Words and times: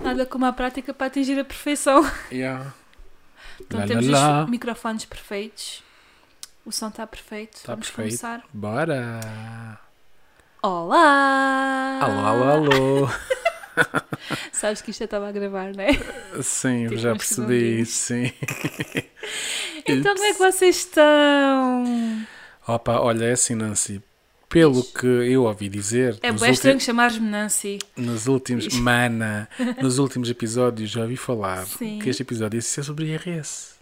Nada 0.00 0.26
como 0.26 0.44
a 0.46 0.52
prática 0.52 0.92
para 0.92 1.06
atingir 1.06 1.38
a 1.38 1.44
perfeição. 1.44 2.02
Yeah. 2.30 2.72
Então 3.60 3.80
Lá, 3.80 3.86
temos 3.86 4.06
lá, 4.08 4.44
os 4.44 4.50
microfones 4.50 5.04
perfeitos. 5.04 5.82
O 6.64 6.72
som 6.72 6.88
está 6.88 7.06
perfeito. 7.06 7.62
Tá 7.62 7.72
Vamos 7.72 7.90
perfeito. 7.90 8.08
começar. 8.20 8.44
Bora! 8.52 9.78
Olá! 10.62 11.98
Alô, 12.00 12.26
alô, 12.26 12.44
alô! 12.50 13.08
Sabes 14.52 14.80
que 14.80 14.90
isto 14.90 15.02
eu 15.02 15.06
estava 15.06 15.28
a 15.28 15.32
gravar, 15.32 15.74
não 15.74 15.84
é? 15.84 15.92
Sim, 16.42 16.88
Tipo 16.88 16.96
já 17.00 17.12
percebi, 17.14 17.84
sim. 17.84 18.32
Então 19.86 20.14
como 20.14 20.24
é 20.24 20.32
que 20.32 20.38
vocês 20.38 20.76
estão? 20.76 21.84
Opa, 22.66 23.00
olha, 23.00 23.26
é 23.26 23.32
assim, 23.32 23.54
Nancy. 23.54 24.02
Pelo 24.54 24.84
que 24.84 25.04
eu 25.04 25.42
ouvi 25.42 25.68
dizer 25.68 26.16
É 26.22 26.30
bem 26.30 26.52
estranho 26.52 26.78
chamares-me 26.78 27.28
Nancy. 27.28 27.80
nos 27.96 28.28
últimos. 28.28 28.68
Mana! 28.78 29.48
Nos 29.82 29.98
últimos 29.98 30.30
episódios 30.30 30.90
já 30.90 31.00
ouvi 31.00 31.16
falar 31.16 31.66
Sim. 31.66 31.98
que 31.98 32.08
este 32.08 32.22
episódio 32.22 32.58
ia 32.58 32.62
ser 32.62 32.84
sobre 32.84 33.06
IRS. 33.06 33.74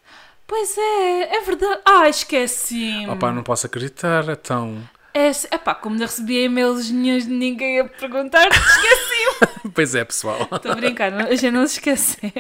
Pois 0.47 0.75
é, 0.79 1.37
é 1.37 1.41
verdade. 1.43 1.83
Ah, 1.85 2.09
esqueci. 2.09 3.07
Opa, 3.07 3.31
não 3.31 3.43
posso 3.43 3.67
acreditar, 3.67 4.27
então. 4.31 4.79
É, 5.13 5.29
epá, 5.55 5.75
como 5.75 5.95
não 5.97 6.07
recebi 6.07 6.43
e-mails 6.45 6.91
nenhuns 6.91 7.25
de 7.27 7.33
ninguém 7.35 7.81
a 7.81 7.85
perguntar, 7.85 8.49
esqueci. 8.49 9.69
Pois 9.75 9.95
é, 9.95 10.05
pessoal. 10.07 10.49
Estou 10.51 10.73
a 10.73 10.75
brincar, 10.75 11.13
a 11.13 11.35
gente 11.35 11.51
não 11.53 11.67
se 11.67 11.75
esqueceu. 11.81 12.31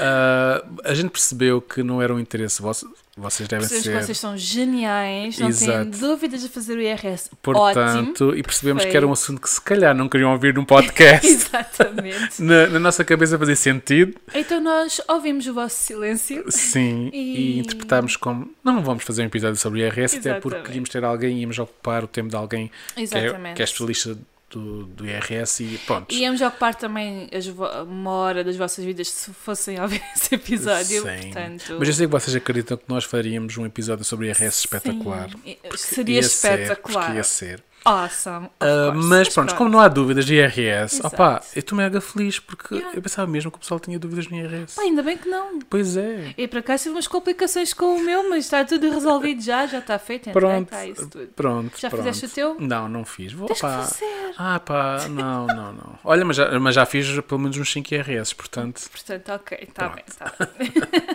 Ah, 0.00 0.64
a 0.84 0.94
gente 0.94 1.10
percebeu 1.10 1.60
que 1.60 1.84
não 1.84 2.02
era 2.02 2.12
um 2.12 2.18
interesse 2.18 2.60
vosso. 2.60 2.92
Vocês 3.16 3.48
devem 3.48 3.68
Percebemos 3.68 3.84
ser. 3.84 3.98
que 3.98 4.06
vocês 4.06 4.18
são 4.18 4.36
geniais, 4.38 5.38
não 5.38 5.48
têm 5.52 5.68
Exato. 5.68 5.90
dúvidas 5.98 6.40
de 6.42 6.48
fazer 6.48 6.78
o 6.78 6.80
IRS. 6.80 7.28
Portanto, 7.42 8.24
Ótimo. 8.28 8.34
e 8.36 8.42
percebemos 8.42 8.84
que 8.84 8.96
era 8.96 9.06
um 9.06 9.12
assunto 9.12 9.40
que 9.42 9.50
se 9.50 9.60
calhar 9.60 9.94
não 9.94 10.08
queriam 10.08 10.30
ouvir 10.32 10.54
num 10.54 10.64
podcast. 10.64 11.26
Exatamente. 11.26 12.40
na, 12.40 12.68
na 12.68 12.78
nossa 12.78 13.04
cabeça 13.04 13.38
fazia 13.38 13.56
sentido, 13.56 14.14
Então 14.34 14.60
nós 14.60 15.00
ouvimos 15.08 15.46
o 15.46 15.52
vosso 15.52 15.76
silêncio. 15.76 16.44
sim, 16.48 17.10
e, 17.12 17.18
E- 17.18 17.58
interpretámos 17.58 18.16
como 18.16 18.50
não 18.64 18.82
vamos 18.82 19.04
fazer 19.04 19.22
um 19.22 19.26
episódio 19.26 19.56
sobre 19.56 19.80
IRS, 19.80 20.16
até 20.18 20.34
porque 20.34 20.46
Exatamente. 20.48 20.66
queríamos 20.66 20.88
ter 20.88 21.04
alguém 21.04 21.38
e 21.38 21.40
íamos 21.42 21.58
ocupar 21.58 22.04
o 22.04 22.06
tempo 22.06 22.28
de 22.30 22.36
alguém 22.36 22.70
que 22.94 23.00
é, 23.00 23.02
Exatamente. 23.02 23.56
que 23.56 23.62
é 23.62 23.64
especialista 23.64 24.16
do, 24.50 24.84
do 24.84 25.06
IRS 25.06 25.62
e 25.62 25.78
pronto. 25.78 26.12
Íamos 26.12 26.40
ocupar 26.40 26.74
também 26.74 27.28
as 27.32 27.46
uma 27.46 28.10
hora 28.10 28.42
das 28.42 28.56
vossas 28.56 28.84
vidas 28.84 29.08
se 29.08 29.32
fossem 29.32 29.78
a 29.78 29.82
ouvir 29.84 30.02
esse 30.14 30.34
episódio. 30.34 31.02
Sim. 31.02 31.20
Portanto, 31.22 31.76
Mas 31.78 31.88
eu 31.88 31.94
sei 31.94 32.06
que 32.06 32.12
vocês 32.12 32.36
acreditam 32.36 32.76
que 32.76 32.84
nós 32.88 33.04
faríamos 33.04 33.56
um 33.56 33.64
episódio 33.64 34.04
sobre 34.04 34.26
IRS 34.26 34.58
espetacular. 34.60 35.30
Seria 35.76 36.16
ia 36.16 36.22
ser, 36.22 36.60
espetacular. 36.60 37.04
porque 37.04 37.16
ia 37.18 37.24
ser. 37.24 37.64
Awesome. 37.84 38.50
course. 38.58 39.08
mas 39.08 39.28
pronto, 39.30 39.54
como 39.54 39.70
não 39.70 39.80
há 39.80 39.88
dúvidas 39.88 40.26
de 40.26 40.34
IRS, 40.34 40.96
Exato. 41.00 41.06
opá, 41.14 41.40
eu 41.54 41.60
estou 41.60 41.76
mega 41.78 42.00
feliz 42.00 42.38
porque 42.38 42.74
Yeah. 42.74 42.96
eu 42.96 43.02
pensava 43.02 43.30
mesmo 43.30 43.50
que 43.50 43.56
o 43.56 43.60
pessoal 43.60 43.80
tinha 43.80 43.98
dúvidas 43.98 44.28
no 44.28 44.36
IRS. 44.36 44.76
Pá, 44.76 44.82
ainda 44.82 45.02
bem 45.02 45.16
que 45.16 45.28
não. 45.28 45.58
Pois 45.60 45.96
é. 45.96 46.34
E 46.36 46.46
para 46.46 46.62
cá 46.62 46.76
tive 46.76 46.90
umas 46.90 47.06
complicações 47.08 47.72
com 47.72 47.96
o 47.96 48.02
meu, 48.04 48.28
mas 48.28 48.44
está 48.44 48.64
tudo 48.64 48.90
resolvido 48.90 49.42
já, 49.42 49.66
já 49.66 49.78
está 49.78 49.98
feito. 49.98 50.30
Pronto, 50.30 50.74
isso 50.76 51.08
tudo. 51.08 51.26
pronto. 51.34 51.78
Já 51.80 51.88
pronto. 51.88 52.04
fizeste 52.04 52.26
o 52.26 52.28
teu? 52.28 52.56
Não, 52.60 52.88
não 52.88 53.04
fiz. 53.04 53.32
Vou, 53.32 53.46
Tens 53.48 53.60
pá. 53.60 53.88
Ah, 54.36 54.60
pá, 54.60 55.08
não, 55.08 55.46
não, 55.46 55.72
não. 55.72 55.98
Olha, 56.04 56.24
mas 56.24 56.36
já, 56.36 56.58
mas 56.60 56.74
já 56.74 56.84
fiz 56.86 57.18
pelo 57.22 57.40
menos 57.40 57.56
uns 57.56 57.72
5 57.72 57.94
IRS, 57.94 58.34
portanto. 58.34 58.82
Portanto, 58.90 59.28
ok, 59.32 59.58
está 59.62 59.88
Pronto. 59.88 59.96
bem, 59.96 60.04
está 60.06 60.32
bem. 60.58 60.72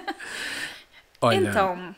Olha, 1.22 1.50
Então, 1.50 1.96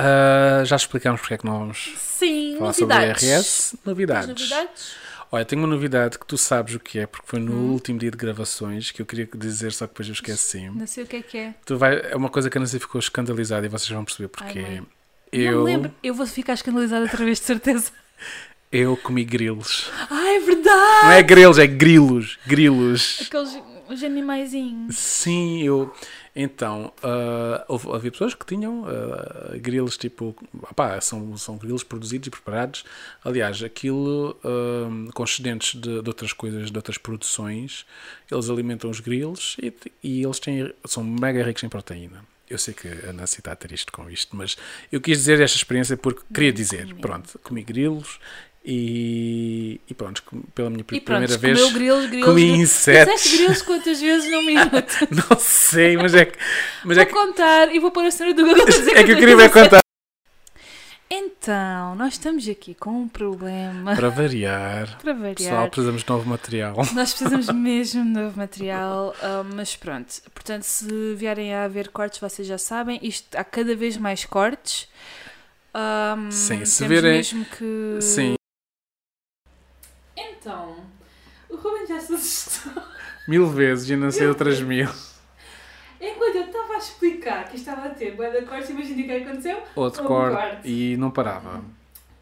ah, 0.00 0.64
já 0.64 0.76
explicámos 0.76 1.20
porque 1.20 1.34
é 1.34 1.38
que 1.38 1.44
não 1.44 1.58
vamos 1.58 1.94
sim, 1.98 2.56
falar 2.58 2.72
sobre 2.72 2.94
novidades. 2.94 3.22
IRS. 3.22 3.70
Tens 3.70 3.84
Novidades. 3.84 4.28
novidades? 4.28 4.96
Olha, 5.30 5.44
tenho 5.44 5.60
uma 5.60 5.68
novidade 5.68 6.18
que 6.18 6.24
tu 6.26 6.38
sabes 6.38 6.74
o 6.74 6.80
que 6.80 6.98
é, 7.00 7.06
porque 7.06 7.26
foi 7.26 7.38
no 7.38 7.52
Hum. 7.52 7.72
último 7.72 7.98
dia 7.98 8.10
de 8.10 8.16
gravações 8.16 8.90
que 8.90 9.02
eu 9.02 9.06
queria 9.06 9.28
dizer, 9.34 9.72
só 9.72 9.86
que 9.86 9.92
depois 9.92 10.08
eu 10.08 10.14
esqueci. 10.14 10.70
Não 10.70 10.86
sei 10.86 11.04
o 11.04 11.06
que 11.06 11.16
é 11.16 11.22
que 11.22 11.36
é. 11.36 11.54
Tu 11.66 11.76
vai, 11.76 12.00
é 12.10 12.16
uma 12.16 12.30
coisa 12.30 12.48
que 12.48 12.56
a 12.56 12.60
Nancy 12.60 12.78
ficou 12.78 12.98
escandalizada 12.98 13.66
e 13.66 13.68
vocês 13.68 13.90
vão 13.90 14.04
perceber 14.04 14.28
porque 14.28 14.58
Ai, 14.58 14.82
eu, 15.30 15.52
Não 15.58 15.64
me 15.64 15.72
lembro. 15.72 15.94
Eu 16.02 16.14
vou 16.14 16.26
ficar 16.26 16.54
escandalizada 16.54 17.02
outra 17.02 17.22
vez, 17.24 17.38
de 17.40 17.44
certeza. 17.44 17.90
eu 18.72 18.96
comi 18.96 19.22
grilos. 19.24 19.90
Ai, 20.08 20.36
é 20.36 20.40
verdade! 20.40 21.04
Não 21.04 21.12
é 21.12 21.22
grilos, 21.22 21.58
é 21.58 21.66
grilos. 21.66 22.38
Grilos. 22.46 23.18
Aqueles 23.26 23.58
os 23.88 24.02
animaizinhos. 24.02 24.96
Sim, 24.96 25.62
eu. 25.62 25.92
Então, 26.34 26.92
ah, 27.02 27.64
houve, 27.68 27.90
havia 27.92 28.10
pessoas 28.10 28.34
que 28.34 28.46
tinham 28.46 28.84
ah, 28.86 29.56
grilos 29.56 29.96
tipo. 29.96 30.36
Opá, 30.70 31.00
são, 31.00 31.36
são 31.36 31.56
grilos 31.56 31.82
produzidos 31.82 32.28
e 32.28 32.30
preparados. 32.30 32.84
Aliás, 33.24 33.62
aquilo 33.62 34.36
ah, 34.44 35.10
com 35.12 35.24
excedentes 35.24 35.80
de, 35.80 36.02
de 36.02 36.08
outras 36.08 36.32
coisas, 36.32 36.70
de 36.70 36.76
outras 36.76 36.98
produções, 36.98 37.86
eles 38.30 38.48
alimentam 38.48 38.90
os 38.90 39.00
grilos 39.00 39.56
e, 39.62 39.72
e 40.02 40.22
eles 40.22 40.38
têm, 40.38 40.72
são 40.84 41.02
mega 41.02 41.42
ricos 41.42 41.62
em 41.64 41.68
proteína. 41.68 42.24
Eu 42.50 42.56
sei 42.56 42.72
que 42.72 42.88
a 43.06 43.12
Nancy 43.12 43.40
está 43.40 43.54
triste 43.54 43.92
com 43.92 44.08
isto, 44.10 44.34
mas 44.34 44.56
eu 44.90 45.00
quis 45.00 45.18
dizer 45.18 45.38
esta 45.40 45.56
experiência 45.56 45.96
porque 45.96 46.22
queria 46.32 46.52
dizer: 46.52 46.94
pronto, 46.94 47.38
comi 47.40 47.62
grilos 47.62 48.18
e, 48.70 49.80
e 49.88 49.94
pronto, 49.94 50.22
pela 50.54 50.68
minha 50.68 50.84
pronto, 50.84 51.02
primeira 51.02 51.38
vez. 51.38 51.72
grilos, 51.72 52.04
grilos. 52.06 52.26
comi 52.26 52.50
insetos. 52.50 53.14
Disseste 53.14 53.38
grilos 53.38 53.62
quantas 53.62 53.98
vezes 53.98 54.30
num 54.30 54.44
minuto? 54.44 54.94
Não 55.30 55.38
sei, 55.38 55.96
mas 55.96 56.14
é 56.14 56.26
que. 56.26 56.38
Mas 56.84 56.98
é 56.98 57.06
Vou 57.06 57.06
que, 57.06 57.12
contar 57.26 57.74
e 57.74 57.78
vou 57.78 57.90
pôr 57.90 58.04
a 58.04 58.10
cena 58.10 58.34
do 58.34 58.44
Google. 58.44 58.66
é 58.94 59.04
que 59.04 59.12
eu 59.12 59.16
queria 59.16 59.36
ver 59.36 59.50
contar. 59.50 59.80
Então, 61.10 61.94
nós 61.94 62.12
estamos 62.12 62.46
aqui 62.46 62.74
com 62.74 62.90
um 62.90 63.08
problema. 63.08 63.96
Para 63.96 64.10
variar. 64.10 64.98
Para 65.00 65.14
Pessoal, 65.14 65.50
variar. 65.54 65.70
precisamos 65.70 66.02
de 66.02 66.08
novo 66.10 66.28
material. 66.28 66.76
Nós 66.92 67.14
precisamos 67.14 67.48
mesmo 67.48 68.04
de 68.04 68.10
novo 68.10 68.38
material, 68.38 69.16
ah, 69.22 69.42
mas 69.54 69.74
pronto. 69.76 70.14
Portanto, 70.34 70.64
se 70.64 71.14
vierem 71.14 71.54
a 71.54 71.64
haver 71.64 71.88
cortes, 71.88 72.18
vocês 72.18 72.46
já 72.46 72.58
sabem, 72.58 73.00
isto 73.02 73.34
há 73.34 73.42
cada 73.42 73.74
vez 73.74 73.96
mais 73.96 74.26
cortes. 74.26 74.86
Ahm, 75.72 76.30
Sim, 76.30 76.66
se 76.66 76.86
virem- 76.86 77.12
mesmo 77.12 77.46
que. 77.46 77.98
Sim, 78.02 78.34
Então, 80.18 80.76
o 81.48 81.56
Ruben 81.56 81.86
já 81.86 82.00
se 82.00 82.14
assustou. 82.14 82.82
mil 83.28 83.46
vezes 83.46 83.88
e 83.90 83.96
não 83.96 84.10
sei 84.10 84.26
outras 84.26 84.60
mil. 84.60 84.88
Enquanto 86.00 86.36
eu 86.36 86.44
estava 86.46 86.74
a 86.74 86.78
explicar 86.78 87.48
que 87.48 87.56
estava 87.56 87.86
a 87.86 87.90
ter 87.90 88.14
boa 88.14 88.30
da 88.30 88.42
corte, 88.42 88.70
imagina 88.72 89.02
o 89.02 89.06
que 89.06 89.12
aconteceu. 89.12 89.62
Outro 89.74 90.04
Um 90.04 90.06
corte 90.06 90.36
corte. 90.36 90.68
e 90.68 90.96
não 90.96 91.10
parava. 91.10 91.62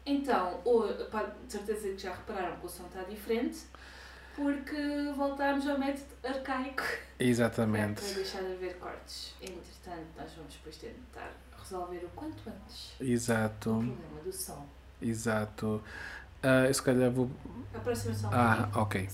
Então, 0.05 0.59
o, 0.65 0.81
pá, 1.11 1.23
de 1.45 1.51
certeza 1.51 1.89
que 1.89 1.97
já 1.97 2.11
repararam 2.13 2.55
que 2.57 2.65
o 2.65 2.69
som 2.69 2.85
está 2.87 3.03
diferente, 3.03 3.59
porque 4.35 5.11
voltámos 5.15 5.67
ao 5.67 5.77
método 5.77 6.05
arcaico. 6.23 6.83
Exatamente. 7.19 8.01
Para 8.01 8.13
deixar 8.13 8.39
de 8.43 8.53
haver 8.53 8.75
cortes. 8.77 9.33
Entretanto, 9.41 10.07
nós 10.17 10.31
vamos 10.35 10.53
depois 10.53 10.77
tentar 10.77 11.31
resolver 11.59 12.05
o 12.05 12.09
quanto 12.15 12.37
antes 12.47 12.93
o 12.99 13.03
Exato, 13.03 13.69
problema 13.71 14.21
do 14.23 14.31
som. 14.31 14.65
exato. 15.01 15.83
Ah, 16.49 16.65
eu 16.67 16.73
se 16.73 16.81
calhar 16.81 17.11
vou. 17.11 17.29
Aproximação. 17.75 18.29
Ah, 18.31 18.69
ok. 18.75 19.09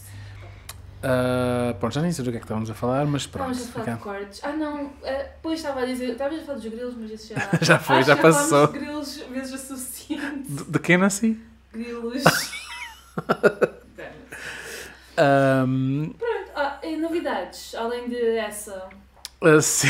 Ah, 1.02 1.74
pronto, 1.80 1.94
já 1.94 2.02
nem 2.02 2.12
sei 2.12 2.24
do 2.24 2.32
que 2.32 2.38
é 2.38 2.40
que 2.40 2.46
estávamos 2.46 2.70
a 2.70 2.74
falar, 2.74 3.06
mas 3.06 3.26
pronto. 3.28 3.52
Estávamos 3.52 3.70
a 3.70 3.72
falar 3.84 3.86
de 3.86 3.92
fica- 4.04 4.04
cortes. 4.04 4.40
Ah, 4.44 4.52
não. 4.54 4.94
eh, 5.04 5.24
Depois 5.36 5.60
estava 5.60 5.82
a 5.82 5.86
dizer. 5.86 6.12
Estavas 6.12 6.40
a 6.40 6.42
falar 6.44 6.58
dos 6.60 6.66
grilos, 6.72 6.96
mas 6.98 7.12
esse 7.12 7.34
já. 7.34 7.42
Já 7.62 7.80
foi, 7.80 7.98
Acho 7.98 8.08
já 8.08 8.16
passou. 8.18 8.68
de 8.68 8.80
grilos 8.80 9.18
vezes 9.32 9.54
o 9.54 9.76
suficiente. 9.78 10.50
De, 10.52 10.64
de 10.66 10.80
quem 10.80 10.98
nasci? 10.98 11.40
Grilos. 11.74 12.24
Ahm, 15.18 16.14
Pronto. 16.18 16.52
Ah, 16.56 16.80
novidades, 17.00 17.74
além 17.76 18.08
de 18.10 18.38
essa. 18.38 18.88
ah, 19.42 19.62
sim. 19.62 19.88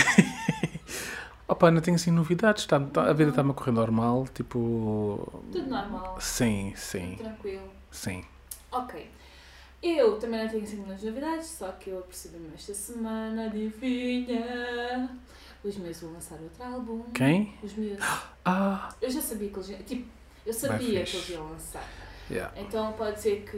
Opa, 1.47 1.69
não 1.71 1.81
tenho 1.81 1.95
assim 1.95 2.11
novidades. 2.11 2.65
Tá, 2.65 2.79
tá- 2.79 3.03
a 3.09 3.13
vida 3.13 3.29
está-me 3.31 3.51
a 3.51 3.53
correr 3.53 3.71
normal. 3.71 4.25
Tipo. 4.33 5.27
Tudo 5.51 5.67
normal. 5.69 6.17
Sim, 6.19 6.73
sim, 6.75 7.15
Tranquilo. 7.17 7.69
sim. 7.91 8.23
Ok. 8.71 9.09
Eu 9.81 10.17
também 10.17 10.41
não 10.41 10.49
tenho 10.49 10.63
assim 10.63 10.77
muitas 10.77 11.03
novidades, 11.03 11.47
só 11.47 11.67
que 11.73 11.89
eu 11.89 12.01
percebi-me 12.03 12.51
esta 12.55 12.73
semana, 12.73 13.47
adivinha? 13.47 15.09
Os 15.63 15.75
meus 15.77 15.99
vão 16.01 16.13
lançar 16.13 16.39
outro 16.41 16.63
álbum. 16.63 17.03
Quem? 17.13 17.53
Os 17.61 17.73
meus. 17.73 17.99
Ah, 18.45 18.89
Eu 19.01 19.09
já 19.09 19.21
sabia 19.21 19.47
que 19.49 19.55
eles 19.55 19.69
iam. 19.69 19.79
Tipo, 19.83 20.09
eu 20.45 20.53
sabia 20.53 21.03
que 21.05 21.15
eles 21.15 21.29
iam 21.29 21.49
lançar. 21.49 21.87
yeah. 22.29 22.53
Então 22.59 22.91
pode 22.91 23.21
ser 23.21 23.45
que 23.49 23.55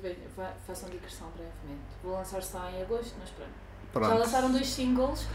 venha, 0.00 0.28
fa- 0.36 0.54
façam 0.64 0.88
digressão 0.90 1.26
brevemente. 1.30 1.82
Vou 2.04 2.12
lançar 2.12 2.40
só 2.40 2.70
em 2.70 2.80
agosto, 2.82 3.16
mas 3.18 3.30
pronto. 3.30 3.50
Já 3.94 4.00
Pronto. 4.00 4.18
lançaram 4.18 4.52
dois 4.52 4.66
singles 4.66 5.26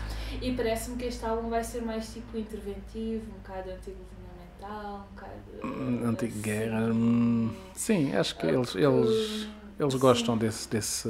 e 0.41 0.53
parece-me 0.53 0.97
que 0.97 1.05
este 1.05 1.25
álbum 1.25 1.50
vai 1.50 1.63
ser 1.63 1.81
mais 1.81 2.11
tipo 2.13 2.38
interventivo, 2.38 3.23
um 3.31 3.38
bocado 3.39 3.69
anti-governamental, 3.71 5.07
um 5.11 5.15
bocado. 5.15 5.33
Hum, 5.63 6.01
Anti-guerra. 6.05 6.79
assim. 6.88 6.91
hum, 6.94 7.55
Sim, 7.73 8.15
acho 8.15 8.38
que 8.38 8.45
eles, 8.45 8.75
eles, 8.75 9.47
eles 9.79 9.94
Sim. 9.94 10.00
gostam 10.00 10.38
desse, 10.38 10.69
desse, 10.69 11.09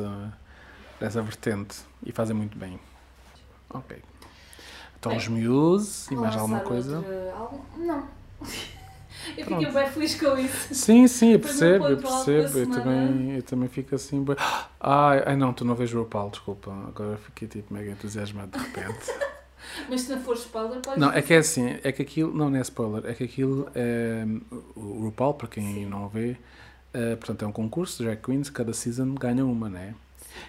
dessa 0.99 1.21
vertente 1.21 1.77
e 2.05 2.11
fazem 2.11 2.35
muito 2.35 2.57
bem. 2.57 2.79
Ok. 3.69 4.01
Então 4.99 5.15
os 5.17 5.27
Muse 5.27 6.13
e 6.13 6.15
mais 6.17 6.35
alguma 6.35 6.61
coisa? 6.61 6.97
outro? 6.97 7.61
Não. 7.77 8.07
Eu 9.37 9.45
Pronto. 9.45 9.65
fiquei 9.65 9.81
bem 9.81 9.91
feliz 9.91 10.15
com 10.19 10.37
isso. 10.37 10.73
Sim, 10.75 11.07
sim, 11.07 11.31
eu 11.33 11.39
percebo, 11.39 11.87
eu 11.87 11.97
percebo. 11.97 12.57
Eu 12.59 12.67
também, 12.69 13.35
eu 13.35 13.43
também 13.43 13.69
fico 13.69 13.95
assim. 13.95 14.23
bem- 14.23 14.35
Ai, 14.79 15.23
ai 15.25 15.35
não, 15.37 15.53
tu 15.53 15.63
não 15.63 15.75
vês 15.75 15.93
o 15.93 15.99
RuPaul, 15.99 16.29
desculpa. 16.29 16.71
Agora 16.87 17.17
fiquei 17.17 17.47
tipo 17.47 17.73
mega 17.73 17.91
entusiasmado 17.91 18.51
de 18.57 18.63
repente. 18.63 19.05
Mas 19.89 20.01
se 20.01 20.11
não 20.13 20.21
for 20.21 20.35
spoiler, 20.35 20.79
pode 20.81 20.99
Não, 20.99 21.11
é 21.11 21.21
que 21.21 21.33
é 21.33 21.37
assim, 21.37 21.77
é 21.83 21.91
que 21.91 22.01
aquilo, 22.01 22.33
não, 22.33 22.49
não 22.49 22.57
é 22.57 22.61
spoiler, 22.61 23.09
é 23.09 23.13
que 23.13 23.23
aquilo 23.23 23.69
é 23.73 24.25
o 24.75 25.03
RuPaul, 25.05 25.33
para 25.35 25.47
quem 25.47 25.63
Sim. 25.73 25.85
não 25.85 26.09
vê, 26.09 26.35
é, 26.93 27.15
portanto 27.15 27.45
é 27.45 27.47
um 27.47 27.51
concurso 27.51 27.97
de 27.99 28.03
drag 28.03 28.21
queens, 28.21 28.49
cada 28.49 28.73
season 28.73 29.15
ganha 29.15 29.43
uma, 29.45 29.69
né? 29.69 29.95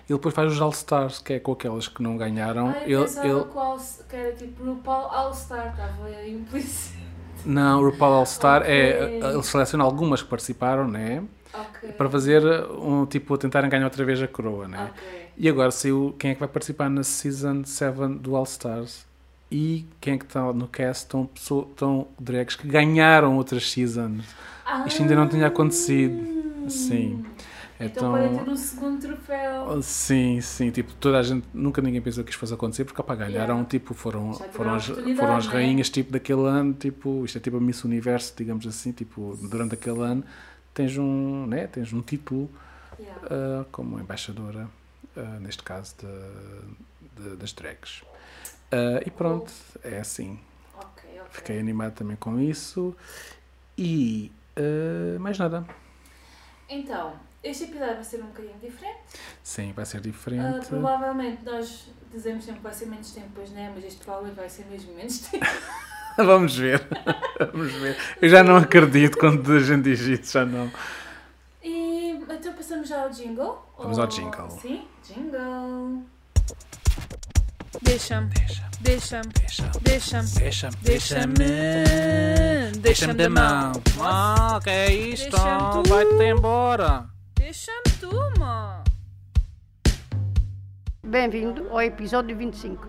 Ele 0.08 0.18
depois 0.18 0.34
faz 0.34 0.52
os 0.52 0.60
All 0.60 0.70
Stars, 0.70 1.20
que 1.20 1.34
é 1.34 1.38
com 1.38 1.52
aquelas 1.52 1.86
que 1.88 2.02
não 2.02 2.16
ganharam. 2.16 2.74
Ele, 2.82 2.94
eu 2.94 3.04
ele, 3.04 3.30
All- 3.54 3.78
que 4.08 4.16
era 4.16 4.32
tipo 4.34 4.64
RuPaul 4.64 5.06
All-Star, 5.06 5.70
estava 5.70 6.26
implícito. 6.26 6.98
Não, 7.44 7.80
o 7.82 7.90
RuPaul 7.90 8.14
All 8.14 8.26
Star 8.26 8.62
é, 8.64 9.04
Ok. 9.20 9.30
ele 9.34 9.42
seleciona 9.42 9.84
algumas 9.84 10.22
que 10.22 10.28
participaram, 10.28 10.86
né? 10.88 11.22
Ok. 11.52 11.90
Para 11.92 12.10
fazer 12.10 12.42
um 12.72 13.06
tipo, 13.06 13.36
tentarem 13.38 13.70
ganhar 13.70 13.84
outra 13.84 14.04
vez 14.04 14.20
a 14.22 14.26
coroa, 14.28 14.66
né? 14.66 14.90
Ok. 14.90 15.24
E 15.36 15.48
agora 15.48 15.70
saiu 15.70 16.14
quem 16.18 16.30
é 16.30 16.34
que 16.34 16.40
vai 16.40 16.48
participar 16.48 16.88
na 16.88 17.02
Season 17.02 17.64
7 17.64 18.08
do 18.20 18.36
All 18.36 18.44
Stars. 18.44 19.04
E 19.50 19.84
quem 20.00 20.14
é 20.14 20.18
que 20.18 20.24
está 20.24 20.52
no 20.52 20.66
cast 20.66 21.04
estão, 21.04 21.26
pessoa- 21.26 21.66
estão 21.70 22.08
drags 22.18 22.56
que 22.56 22.66
ganharam 22.66 23.36
outras 23.36 23.70
seasons. 23.70 24.24
Isto 24.86 25.02
ainda 25.02 25.14
não 25.14 25.28
tinha 25.28 25.46
acontecido. 25.46 26.68
Sim. 26.68 27.24
Então, 27.80 28.16
Então, 28.16 28.32
pode 28.34 28.44
ter 28.44 28.50
um 28.50 28.56
segundo 28.56 29.00
troféu. 29.00 29.82
sim, 29.82 30.40
sim, 30.40 30.70
tipo, 30.70 30.92
toda 30.94 31.18
a 31.18 31.22
gente, 31.22 31.44
nunca 31.52 31.82
ninguém 31.82 32.00
pensou 32.00 32.22
que 32.22 32.30
isto 32.30 32.38
fosse 32.38 32.54
acontecer, 32.54 32.84
porque 32.84 33.00
opa, 33.00 33.14
ganharam, 33.16 33.54
Yeah. 33.56 33.64
tipo, 33.68 33.94
foram, 33.94 34.32
foram, 34.52 34.74
as, 34.74 34.86
foram 34.86 35.36
as 35.36 35.46
né? 35.46 35.52
rainhas, 35.52 35.90
tipo, 35.90 36.12
daquele 36.12 36.46
ano, 36.46 36.72
tipo, 36.72 37.24
isto 37.24 37.36
é 37.38 37.40
tipo 37.40 37.56
a 37.56 37.60
Miss 37.60 37.82
Universo, 37.84 38.32
digamos 38.36 38.64
assim, 38.66 38.92
tipo, 38.92 39.36
durante 39.50 39.74
aquele 39.74 40.00
ano, 40.02 40.22
tens 40.72 40.96
um, 40.96 41.46
né, 41.46 41.66
tens 41.66 41.92
um 41.92 42.00
título 42.00 42.48
Yeah. 42.96 43.20
uh, 43.26 43.64
como 43.72 43.98
embaixadora, 43.98 44.68
uh, 45.16 45.40
neste 45.40 45.64
caso, 45.64 45.96
de, 45.98 47.22
de- 47.30 47.36
das 47.36 47.52
drags. 47.52 48.02
Uh, 48.72 49.02
e 49.04 49.10
pronto, 49.10 49.52
é 49.82 49.98
assim. 49.98 50.38
Ok, 50.76 51.02
ok. 51.10 51.22
Fiquei 51.30 51.58
animado 51.58 51.94
também 51.94 52.16
com 52.16 52.38
isso. 52.40 52.94
E 53.76 54.30
mais 55.18 55.36
nada. 55.38 55.66
Então, 56.68 57.14
este 57.44 57.64
episódio 57.64 57.94
vai 57.94 58.04
ser 58.04 58.16
um 58.22 58.26
bocadinho 58.26 58.58
diferente. 58.60 58.98
Sim, 59.42 59.72
vai 59.72 59.84
ser 59.84 59.98
Ah, 59.98 60.00
diferente. 60.00 60.66
provavelmente 60.66 61.44
nós 61.44 61.86
dizemos 62.12 62.44
sempre 62.44 62.58
que 62.60 62.64
vai 62.64 62.74
ser 62.74 62.86
menos 62.86 63.10
tempo, 63.12 63.28
pois 63.34 63.50
não 63.52 63.58
é? 63.60 63.70
Mas 63.74 63.84
este 63.84 64.00
provavelmente 64.04 64.36
vai 64.36 64.48
ser 64.48 64.64
mesmo 64.66 64.94
menos 64.94 65.18
tempo. 65.18 65.44
Vamos 66.16 66.56
ver. 66.56 66.86
Vamos 67.52 67.72
ver. 67.72 67.96
Eu 68.22 68.28
já 68.28 68.42
não 68.44 68.56
acredito 68.56 69.18
quando 69.18 69.52
a 69.52 69.58
gente 69.60 69.82
diz 69.84 70.00
isso, 70.00 70.32
já 70.32 70.44
não. 70.46 70.70
E 71.62 72.10
então 72.30 72.52
passamos 72.52 72.88
já 72.88 73.02
ao 73.02 73.10
jingle? 73.10 73.58
Vamos 73.78 73.98
ao 73.98 74.04
Ou- 74.04 74.10
jingle. 74.10 74.50
Sim, 74.50 74.86
jingle. 75.02 76.04
Deixa-me, 77.82 78.28
deixa-me, 78.80 79.32
Deixa, 79.34 79.70
deixa-me, 79.82 80.28
deixa, 80.28 80.70
deixa-me, 80.82 81.34
deixa-me 82.80 83.14
da 83.14 83.28
mão. 83.28 83.72
Ah, 84.00 84.60
que 84.62 84.70
é 84.70 84.92
isto? 84.94 85.30
Deixa-me. 85.30 85.88
Vai-te 85.88 86.22
embora. 86.24 87.06
Deixa-me 87.54 88.00
tu, 88.00 88.10
mano. 88.40 88.82
Bem-vindo 91.06 91.68
ao 91.70 91.80
episódio 91.82 92.36
25. 92.36 92.88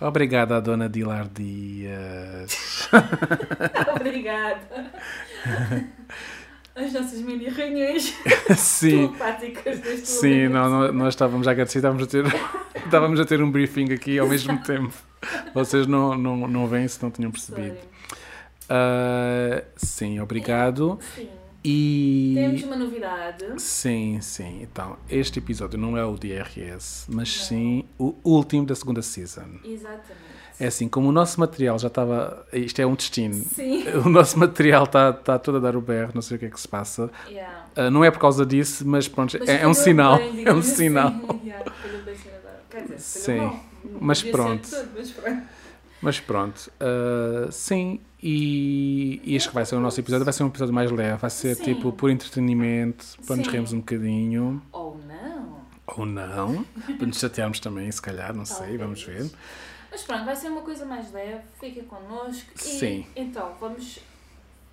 Obrigada, 0.00 0.60
dona 0.60 0.88
Dilar 0.88 1.28
Dias. 1.28 2.88
Obrigada. 3.94 4.90
As 6.74 6.92
nossas 6.92 7.20
mini 7.20 7.48
reuniões 7.48 8.12
Sim. 8.56 9.06
telepáticas 9.06 9.78
deste 9.78 10.08
Sim, 10.08 10.48
não, 10.48 10.68
não- 10.68 10.92
nós 10.92 11.14
estávamos 11.14 11.44
já 11.44 11.52
agradecidos, 11.52 11.84
estávamos 11.84 12.02
a 12.02 12.06
ter, 12.08 12.24
estávamos 12.84 13.20
a 13.20 13.24
ter 13.24 13.40
um 13.40 13.48
briefing 13.52 13.92
aqui 13.92 14.18
ao 14.18 14.26
mesmo 14.26 14.60
tempo. 14.64 14.92
Vocês 15.54 15.86
não, 15.86 16.18
não, 16.18 16.48
não 16.48 16.66
veem 16.66 16.88
se 16.88 17.00
não 17.00 17.12
tinham 17.12 17.30
percebido. 17.30 17.76
Ah, 18.68 19.62
sim, 19.76 20.18
obrigado. 20.18 20.98
Sim. 21.14 21.43
E. 21.64 22.32
Temos 22.34 22.62
uma 22.64 22.76
novidade. 22.76 23.44
Sim, 23.58 24.18
sim. 24.20 24.60
Então, 24.62 24.98
este 25.08 25.38
episódio 25.38 25.78
não 25.78 25.96
é 25.96 26.04
o 26.04 26.14
DRS, 26.16 27.06
mas 27.08 27.36
Não. 27.38 27.44
sim 27.46 27.84
o 27.98 28.14
último 28.22 28.66
da 28.66 28.74
segunda 28.74 29.00
season. 29.00 29.46
Exatamente. 29.64 30.34
É 30.60 30.66
assim, 30.66 30.86
como 30.88 31.08
o 31.08 31.12
nosso 31.12 31.40
material 31.40 31.78
já 31.78 31.88
estava. 31.88 32.46
Isto 32.52 32.80
é 32.80 32.86
um 32.86 32.94
destino. 32.94 33.34
Sim. 33.34 33.84
O 34.04 34.08
nosso 34.08 34.38
material 34.38 34.84
está 34.84 35.10
está 35.10 35.38
todo 35.38 35.56
a 35.56 35.60
dar 35.60 35.74
o 35.74 35.80
berro, 35.80 36.12
não 36.14 36.22
sei 36.22 36.36
o 36.36 36.40
que 36.40 36.46
é 36.46 36.50
que 36.50 36.60
se 36.60 36.68
passa. 36.68 37.10
Yeah. 37.28 37.64
Ah, 37.74 37.90
não 37.90 38.04
é 38.04 38.10
por 38.10 38.20
causa 38.20 38.44
disso, 38.44 38.86
mas 38.86 39.08
pronto, 39.08 39.36
Mas 39.38 39.48
é, 39.48 39.62
é 39.62 39.66
um 39.68 39.74
sinal. 39.74 40.18
bem, 40.18 40.44
é 40.46 40.52
um 40.52 40.62
sinal. 40.62 41.12
Yeah, 41.44 41.64
calhou 41.82 42.02
bem 42.04 42.14
ser 42.14 42.28
agora. 42.30 42.62
Quer 42.70 42.82
dizer, 42.82 42.98
Sim. 43.00 43.60
Mas 44.00 44.22
pronto. 44.22 44.68
tudo, 44.68 44.88
mas 44.96 45.10
pronto. 45.10 45.42
Mas 46.02 46.20
pronto, 46.20 46.70
ah, 46.80 47.48
sim, 47.50 47.98
e, 48.26 49.20
e 49.22 49.36
este 49.36 49.50
que 49.50 49.54
vai 49.54 49.66
ser 49.66 49.76
o 49.76 49.80
nosso 49.80 50.00
episódio, 50.00 50.24
vai 50.24 50.32
ser 50.32 50.44
um 50.44 50.48
episódio 50.48 50.72
mais 50.72 50.90
leve, 50.90 51.18
vai 51.18 51.28
ser 51.30 51.54
Sim. 51.56 51.62
tipo 51.64 51.92
por 51.92 52.10
entretenimento, 52.10 53.04
para 53.26 53.36
nos 53.36 53.44
Sim. 53.44 53.52
rirmos 53.52 53.72
um 53.74 53.78
bocadinho, 53.80 54.62
Ou 54.72 54.98
não. 55.06 55.60
ou 55.86 56.06
não, 56.06 56.64
para 56.96 57.06
nos 57.06 57.18
chatearmos 57.18 57.60
também, 57.60 57.92
se 57.92 58.00
calhar, 58.00 58.34
não 58.34 58.46
sei, 58.46 58.56
Talvez. 58.78 58.80
vamos 58.80 59.02
ver. 59.04 59.30
Mas 59.90 60.02
pronto, 60.02 60.24
vai 60.24 60.34
ser 60.34 60.48
uma 60.48 60.62
coisa 60.62 60.84
mais 60.86 61.12
leve. 61.12 61.42
Fiquem 61.60 61.84
connosco. 61.84 62.50
E, 62.56 62.58
Sim. 62.58 63.06
Então, 63.14 63.54
vamos. 63.60 63.98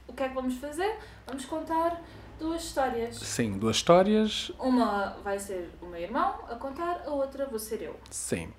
O 0.07 0.13
que 0.13 0.23
é 0.23 0.29
que 0.29 0.33
vamos 0.33 0.55
fazer? 0.55 0.95
Vamos 1.27 1.45
contar 1.45 2.01
duas 2.39 2.63
histórias. 2.63 3.17
Sim, 3.17 3.51
duas 3.59 3.75
histórias, 3.75 4.51
Uma 4.59 5.17
vai 5.23 5.37
ser 5.37 5.69
o 5.79 5.85
meu 5.85 6.01
irmão 6.01 6.35
a 6.49 6.55
contar, 6.55 7.03
a 7.05 7.11
outra 7.11 7.45
vou 7.45 7.59
ser 7.59 7.81
eu. 7.83 7.95
sim. 8.09 8.49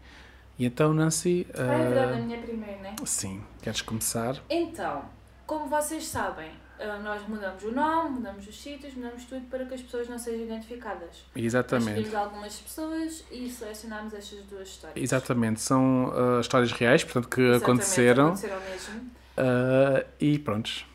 E 0.58 0.66
então, 0.66 0.93
Nancy, 0.93 1.46
Vai 1.54 1.88
virar 1.88 2.08
a 2.08 2.12
ah, 2.12 2.16
minha 2.16 2.38
primeira, 2.40 2.78
né? 2.81 2.96
sim, 3.04 3.43
queres 3.62 3.81
começar? 3.82 4.37
Então, 4.50 5.04
como 5.46 5.66
vocês 5.66 6.06
sabem, 6.06 6.50
ah, 6.78 6.99
nós 6.99 7.26
mudamos 7.26 7.62
o 7.64 7.72
nome, 7.72 8.10
mudamos 8.16 8.46
os 8.46 8.60
sítios, 8.60 8.94
mudamos 8.94 9.25
tudo 9.25 9.46
para 9.46 9.64
que 9.64 9.75
as 9.75 9.81
pessoas 9.81 10.08
não 10.08 10.19
sejam 10.19 10.44
identificadas. 10.44 11.25
Exatamente. 11.34 12.00
escolhemos 12.00 12.14
algumas 12.14 12.56
pessoas 12.58 13.25
e 13.31 13.49
selecionámos 13.49 14.12
estas 14.14 14.40
duas 14.44 14.69
histórias. 14.69 15.02
Exatamente, 15.02 15.60
são 15.60 16.12
ah, 16.14 16.40
histórias 16.40 16.72
reais, 16.72 17.02
portanto, 17.02 17.28
que 17.28 17.40
Exatamente, 17.40 17.64
aconteceram. 17.64 18.26
aconteceram 18.26 18.60
mesmo. 18.60 19.10
ah, 19.38 20.04
e 20.20 20.38
prontos, 20.38 20.87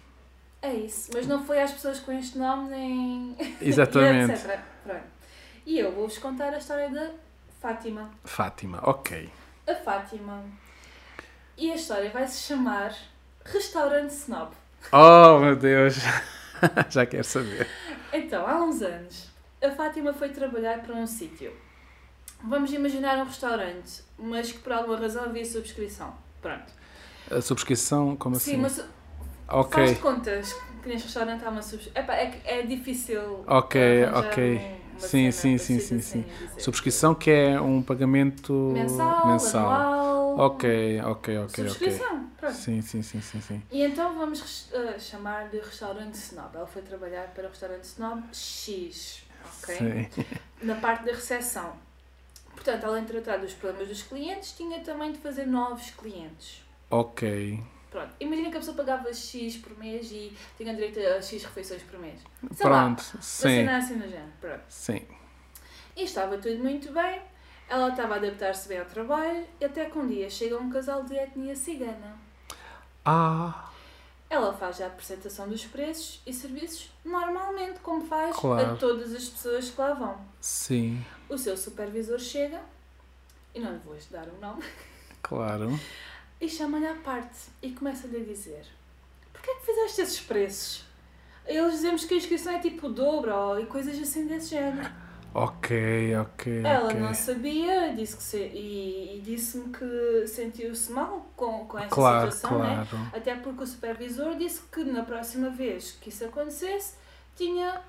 É 0.62 0.74
isso, 0.74 1.09
mas 1.13 1.25
não 1.27 1.44
foi 1.44 1.62
às 1.62 1.71
pessoas 1.71 2.00
com 2.00 2.12
este 2.12 2.38
nome 2.38 2.69
nem. 2.69 3.36
Exatamente. 3.59 4.31
e 4.31 4.36
etc. 4.36 4.59
Pronto. 4.83 5.04
E 5.65 5.80
eu 5.80 5.92
vou-vos 5.92 6.18
contar 6.19 6.54
a 6.54 6.57
história 6.57 6.89
da 6.89 7.12
Fátima. 7.59 8.12
Fátima, 8.24 8.80
ok. 8.83 9.30
A 9.68 9.75
Fátima. 9.75 10.44
E 11.57 11.71
a 11.71 11.76
história 11.76 12.09
vai 12.09 12.28
se 12.28 12.44
chamar 12.44 12.95
Restaurante 13.44 14.12
Snob. 14.12 14.52
Oh 14.92 15.40
meu 15.40 15.56
Deus, 15.56 15.95
já 16.90 17.06
quero 17.06 17.24
saber. 17.24 17.68
Então, 18.14 18.45
há 18.47 18.64
uns 18.64 18.81
anos, 18.81 19.30
a 19.62 19.71
Fátima 19.71 20.14
foi 20.14 20.30
trabalhar 20.30 20.80
para 20.83 20.95
um 20.95 21.06
sítio. 21.07 21.52
Vamos 22.44 22.71
imaginar 22.71 23.18
um 23.18 23.26
restaurante, 23.26 24.04
mas 24.18 24.52
que 24.52 24.59
por 24.59 24.71
alguma 24.71 24.97
razão 24.97 25.24
havia 25.26 25.44
subscrição. 25.44 26.14
Pronto. 26.42 26.71
A 27.31 27.42
subscrição, 27.42 28.16
como 28.16 28.36
assim? 28.38 28.52
Sim, 28.52 28.57
mas 28.57 28.86
Ok, 29.50 29.74
faz 29.74 29.90
de 29.95 30.02
contas 30.02 30.54
que 30.83 30.90
neste 30.90 31.06
restaurante 31.06 31.44
há 31.44 31.50
uma 31.50 31.62
subscrição. 31.62 32.04
É, 32.14 32.42
é 32.45 32.62
difícil. 32.62 33.44
Ok, 33.47 34.06
ok. 34.14 34.57
um- 34.57 34.87
Sim, 34.97 35.31
sim, 35.31 35.57
sim, 35.57 35.80
sim, 35.80 35.97
assim, 35.97 36.19
a 36.19 36.23
dizer. 36.23 36.61
subscrição 36.61 37.13
que 37.16 37.30
é 37.30 37.59
um 37.61 37.81
pagamento 37.81 38.54
Mensal, 39.25 39.71
anual. 39.71 40.39
Ok, 40.39 41.01
ok, 41.01 41.37
ok. 41.39 41.69
Subscrição, 41.69 42.30
pronto. 42.37 42.54
Sim, 42.56 42.81
sim, 42.81 43.01
sim, 43.01 43.21
sim, 43.21 43.42
sim. 43.42 43.61
E 43.71 43.83
então 43.83 44.18
vamos 44.18 44.69
eh, 44.73 44.99
chamar 44.99 45.49
de 45.49 45.59
restaurante 45.59 46.16
snob. 46.16 46.56
Ela 46.56 46.68
foi 46.68 46.81
trabalhar 46.81 47.27
para 47.33 47.45
o 47.45 47.49
restaurante 47.49 47.83
snob 47.85 48.23
X, 48.33 49.23
ok? 49.63 49.75
Sim. 49.75 50.23
Na 50.61 50.75
parte 50.75 51.06
da 51.06 51.11
recepção. 51.11 51.73
Portanto, 52.54 52.85
além 52.85 53.04
de 53.06 53.11
tratar 53.11 53.37
dos 53.37 53.54
problemas 53.54 53.87
dos 53.87 54.01
clientes, 54.04 54.51
tinha 54.51 54.80
também 54.81 55.11
de 55.11 55.19
fazer 55.19 55.45
novos 55.45 55.92
clientes. 55.92 56.61
Ok. 56.89 57.59
Pronto, 57.90 58.14
imagina 58.20 58.50
que 58.52 58.58
a 58.58 58.60
pessoa 58.60 58.76
pagava 58.78 59.14
X 59.14 59.58
por 59.58 59.78
mês 59.78 60.12
e 60.12 60.36
tinha 60.58 60.74
direito 60.74 61.00
a 61.00 61.22
X 61.22 61.44
refeições 61.44 61.82
por 61.84 62.00
mês. 62.00 62.20
Sei 62.54 62.70
lá, 62.70 62.84
Pronto, 62.86 63.04
Uma 63.14 63.22
sim, 63.22 63.68
assim 63.70 63.96
no 63.96 64.08
género, 64.08 64.32
pronto. 64.42 64.64
sim. 64.70 65.02
E 65.96 66.04
estava 66.04 66.38
tudo 66.38 66.58
muito 66.60 66.92
bem, 66.92 67.22
ela 67.70 67.90
estava 67.90 68.16
a 68.16 68.18
adaptar-se 68.18 68.68
bem 68.68 68.80
ao 68.80 68.86
trabalho, 68.86 69.46
e 69.60 69.66
até 69.66 69.86
que 69.90 69.98
um 69.98 70.08
dia 70.08 70.30
chega 70.30 70.58
um 70.58 70.70
casal 70.70 71.04
de 71.04 71.16
etnia 71.16 71.56
cigana. 71.56 72.18
Ah, 73.06 73.72
Ela 74.30 74.52
faz 74.54 74.82
a 74.82 74.88
apresentação 74.88 75.48
dos 75.48 75.64
preços 75.66 76.22
e 76.28 76.34
serviços 76.34 76.92
normalmente, 77.06 77.80
como 77.80 78.06
faz 78.06 78.36
Claro. 78.36 78.74
a 78.74 78.76
todas 78.76 79.14
as 79.16 79.24
pessoas 79.30 79.70
que 79.70 79.80
lá 79.80 79.94
vão. 79.94 80.20
sim, 80.42 81.04
O 81.30 81.38
seu 81.38 81.56
supervisor 81.56 82.20
chega, 82.20 82.62
e 83.56 83.60
não 83.62 83.72
lhe 83.72 83.80
vou 83.80 83.98
dar 84.12 84.28
o 84.28 84.38
nome, 84.42 84.62
claro. 85.24 85.70
e 86.40 86.48
chama-lhe 86.50 86.88
à 86.88 86.96
parte 86.96 87.50
e 87.62 87.72
começa-lhe 87.72 88.18
a 88.18 88.24
dizer: 88.24 88.66
Porquê 89.34 89.52
é 89.52 89.56
que 89.56 89.66
fizeste 89.66 90.02
esses 90.02 90.20
preços? 90.22 90.86
Eles 91.46 91.72
dizemos 91.74 92.04
que 92.06 92.14
a 92.14 92.18
inscrição 92.18 92.54
é 92.54 92.60
tipo 92.60 92.88
o 92.88 92.90
dobro 92.92 93.34
ou, 93.34 93.60
e 93.60 93.66
coisas 93.66 93.98
assim 93.98 94.28
desse 94.28 94.50
género. 94.50 94.90
Ok, 95.34 96.16
ok. 96.18 96.64
Ela 96.64 96.88
ok. 96.88 97.00
não 97.00 97.14
sabia 97.14 97.94
disse 97.96 98.18
que 98.18 98.24
se, 98.24 98.38
e, 98.38 99.18
e 99.18 99.22
disse-me 99.22 99.70
que 99.72 100.26
sentiu-se 100.28 100.92
mal 100.92 101.28
com, 101.36 101.66
com 101.66 101.78
essa 101.78 101.90
Claro, 101.90 102.32
situação, 102.32 102.60
né? 102.60 102.88
claro. 102.90 103.08
Até 103.14 103.36
porque 103.36 103.64
o 103.64 103.68
supervisor 103.68 104.36
disse 104.36 104.62
que 104.72 104.84
na 104.84 105.04
próxima 105.04 105.50
vez 105.50 105.92
que 106.02 106.10
isso 106.10 106.26
acontecesse, 106.26 106.96
tinha 107.36 107.82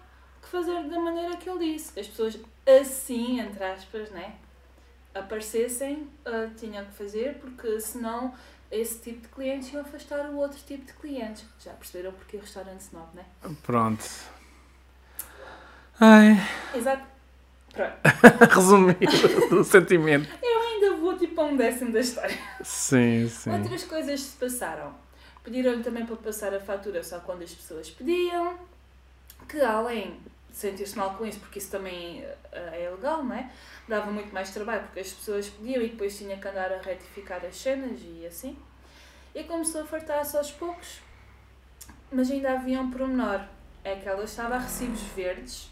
que 0.43 0.49
fazer 0.49 0.85
da 0.85 1.01
maneira 1.01 1.37
que 1.37 1.49
ele 1.49 1.73
disse. 1.73 1.99
As 1.99 2.07
pessoas 2.07 2.39
assim, 2.81 3.41
entre 3.41 3.65
aspas, 3.65 4.11
né? 4.11 4.35
Aparecessem, 5.19 6.09
ah, 6.25 6.49
tinham 6.57 6.85
que 6.85 6.93
fazer, 6.93 7.35
porque 7.41 7.81
senão 7.81 8.35
esse 8.71 9.01
tipo 9.01 9.23
de 9.23 9.29
clientes 9.29 9.73
iam 9.73 9.83
afastar 9.83 10.29
o 10.31 10.37
outro 10.37 10.59
tipo 10.67 10.85
de 10.85 10.93
clientes. 10.93 11.45
Já 11.59 11.73
perceberam 11.73 12.13
porque 12.13 12.37
o 12.37 12.41
restaurante 12.41 12.81
snob, 12.81 13.09
né? 13.15 13.25
Pronto. 13.63 14.05
Ai, 16.01 16.37
Exato. 16.75 17.03
Pronto. 17.73 17.97
resumido 18.55 19.61
o 19.61 19.65
sentimento. 19.65 20.29
Eu 20.43 20.61
ainda 20.61 20.97
vou 20.97 21.17
tipo 21.17 21.41
a 21.41 21.45
um 21.45 21.57
décimo 21.57 21.93
da 21.93 22.01
história. 22.01 22.37
Sim, 22.63 23.29
sim. 23.29 23.51
Outras 23.51 23.85
coisas 23.85 24.21
se 24.21 24.37
passaram. 24.37 24.95
Pediram-lhe 25.43 25.83
também 25.83 26.05
para 26.05 26.17
passar 26.17 26.55
a 26.55 26.61
fatura 26.61 27.03
só 27.03 27.21
quando 27.21 27.43
as 27.43 27.55
pessoas 27.55 27.91
pediam. 27.91 28.59
Que 29.49 29.61
além 29.61 30.19
sentir-se 30.59 30.97
mal 30.97 31.15
com 31.15 31.25
isso, 31.25 31.39
porque 31.39 31.59
isso 31.61 31.71
também 31.71 32.25
eh, 32.53 32.71
é 32.73 32.85
ilegal, 32.87 33.23
não 33.23 33.35
é? 33.35 33.51
Dava 33.87 34.11
muito 34.11 34.33
mais 34.33 34.51
trabalho 34.51 34.83
porque 34.85 35.01
as 35.01 35.13
pessoas 35.13 35.49
pediam 35.49 35.83
e 35.83 35.91
depois 35.91 36.19
tinha 36.19 36.37
que 36.37 36.49
andar 36.49 36.73
a 36.73 36.79
retificar 36.79 37.45
as 37.45 37.57
cenas 37.57 38.01
e 38.03 38.27
assim. 38.27 38.57
E 39.35 39.45
começou 39.45 39.83
a 39.83 39.85
fartar-se 39.85 40.37
aos 40.37 40.51
poucos. 40.51 41.01
Mas 42.11 42.31
ainda 42.31 42.53
havia 42.53 42.81
um 42.81 42.91
pormenor. 42.91 43.41
É 43.85 43.95
que 43.95 44.09
ela 44.09 44.25
estava 44.25 44.57
a 44.57 44.59
recibos 44.59 45.01
verdes, 45.15 45.71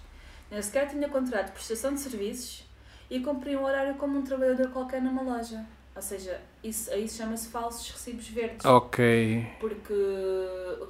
nem 0.50 0.62
sequer 0.62 0.88
tinha 0.88 1.08
contrato 1.08 1.46
de 1.46 1.52
prestação 1.52 1.92
de 1.92 2.00
serviços 2.00 2.64
e 3.10 3.20
cumpria 3.20 3.58
um 3.58 3.64
horário 3.64 3.96
como 3.96 4.18
um 4.18 4.22
trabalhador 4.22 4.70
qualquer 4.70 5.02
numa 5.02 5.22
loja. 5.22 5.66
Ou 5.96 6.02
seja, 6.02 6.38
isso, 6.62 6.90
aí 6.92 7.08
chama-se 7.08 7.48
falsos 7.48 7.90
recibos 7.90 8.28
verdes. 8.28 8.64
Ok. 8.66 9.46
Porque 9.58 9.94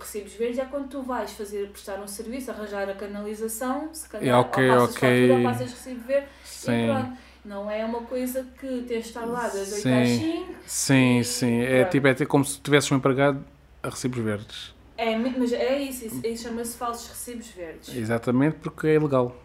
recibos 0.01 0.33
verdes 0.35 0.59
é 0.59 0.65
quando 0.65 0.89
tu 0.89 1.03
vais 1.03 1.31
fazer, 1.33 1.69
prestar 1.71 2.01
um 2.01 2.09
serviço, 2.09 2.51
arranjar 2.51 2.89
a 2.89 2.95
canalização, 2.95 3.95
se 3.95 4.09
calhar, 4.09 4.29
É, 4.29 4.35
ok, 4.37 4.69
ou 4.71 4.77
passas 4.79 4.97
ok. 4.97 5.29
fatura, 5.29 5.43
passas 5.43 5.71
recibo 5.73 6.01
verde 6.07 6.29
e 6.45 6.49
Sim. 6.49 6.87
pronto. 6.87 7.19
Não 7.45 7.71
é 7.71 7.85
uma 7.85 8.03
coisa 8.03 8.43
que 8.59 8.67
tens 8.89 9.05
de 9.05 9.09
estar 9.11 9.25
lá 9.25 9.43
das 9.49 9.55
8 9.73 9.83
Sim. 9.83 10.03
às 10.03 10.09
5. 10.09 10.55
Sim, 10.67 11.19
E 11.21 11.25
sim. 11.25 11.61
É 11.63 11.85
tipo, 11.85 12.07
é 12.09 12.15
tipo 12.15 12.29
como 12.29 12.45
se 12.45 12.61
tivesses 12.61 12.91
um 12.91 12.97
empregado 12.97 13.45
a 13.83 13.89
recibos 13.89 14.19
verdes. 14.19 14.75
É, 14.97 15.15
mas 15.17 15.53
é 15.53 15.79
isso, 15.79 16.07
isso, 16.07 16.27
isso 16.27 16.43
chama-se 16.45 16.77
falsos 16.77 17.09
recibos 17.09 17.47
verdes. 17.49 17.95
Exatamente 17.95 18.57
porque 18.57 18.89
é 18.89 18.95
ilegal. 18.95 19.37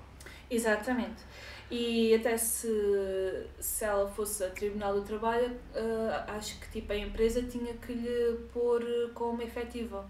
Exatamente. 0.49 1.21
E 1.71 2.13
até 2.13 2.37
se, 2.37 2.67
se 3.59 3.85
ela 3.85 4.09
fosse 4.09 4.43
a 4.43 4.49
Tribunal 4.49 4.93
do 4.95 5.01
Trabalho, 5.03 5.51
ah, 5.73 6.25
acho 6.35 6.59
que 6.59 6.69
tipo, 6.69 6.91
a 6.91 6.97
empresa 6.97 7.41
tinha 7.43 7.73
que 7.75 7.93
lhe 7.93 8.37
pôr 8.53 8.83
como 9.13 9.41
efetiva. 9.41 10.05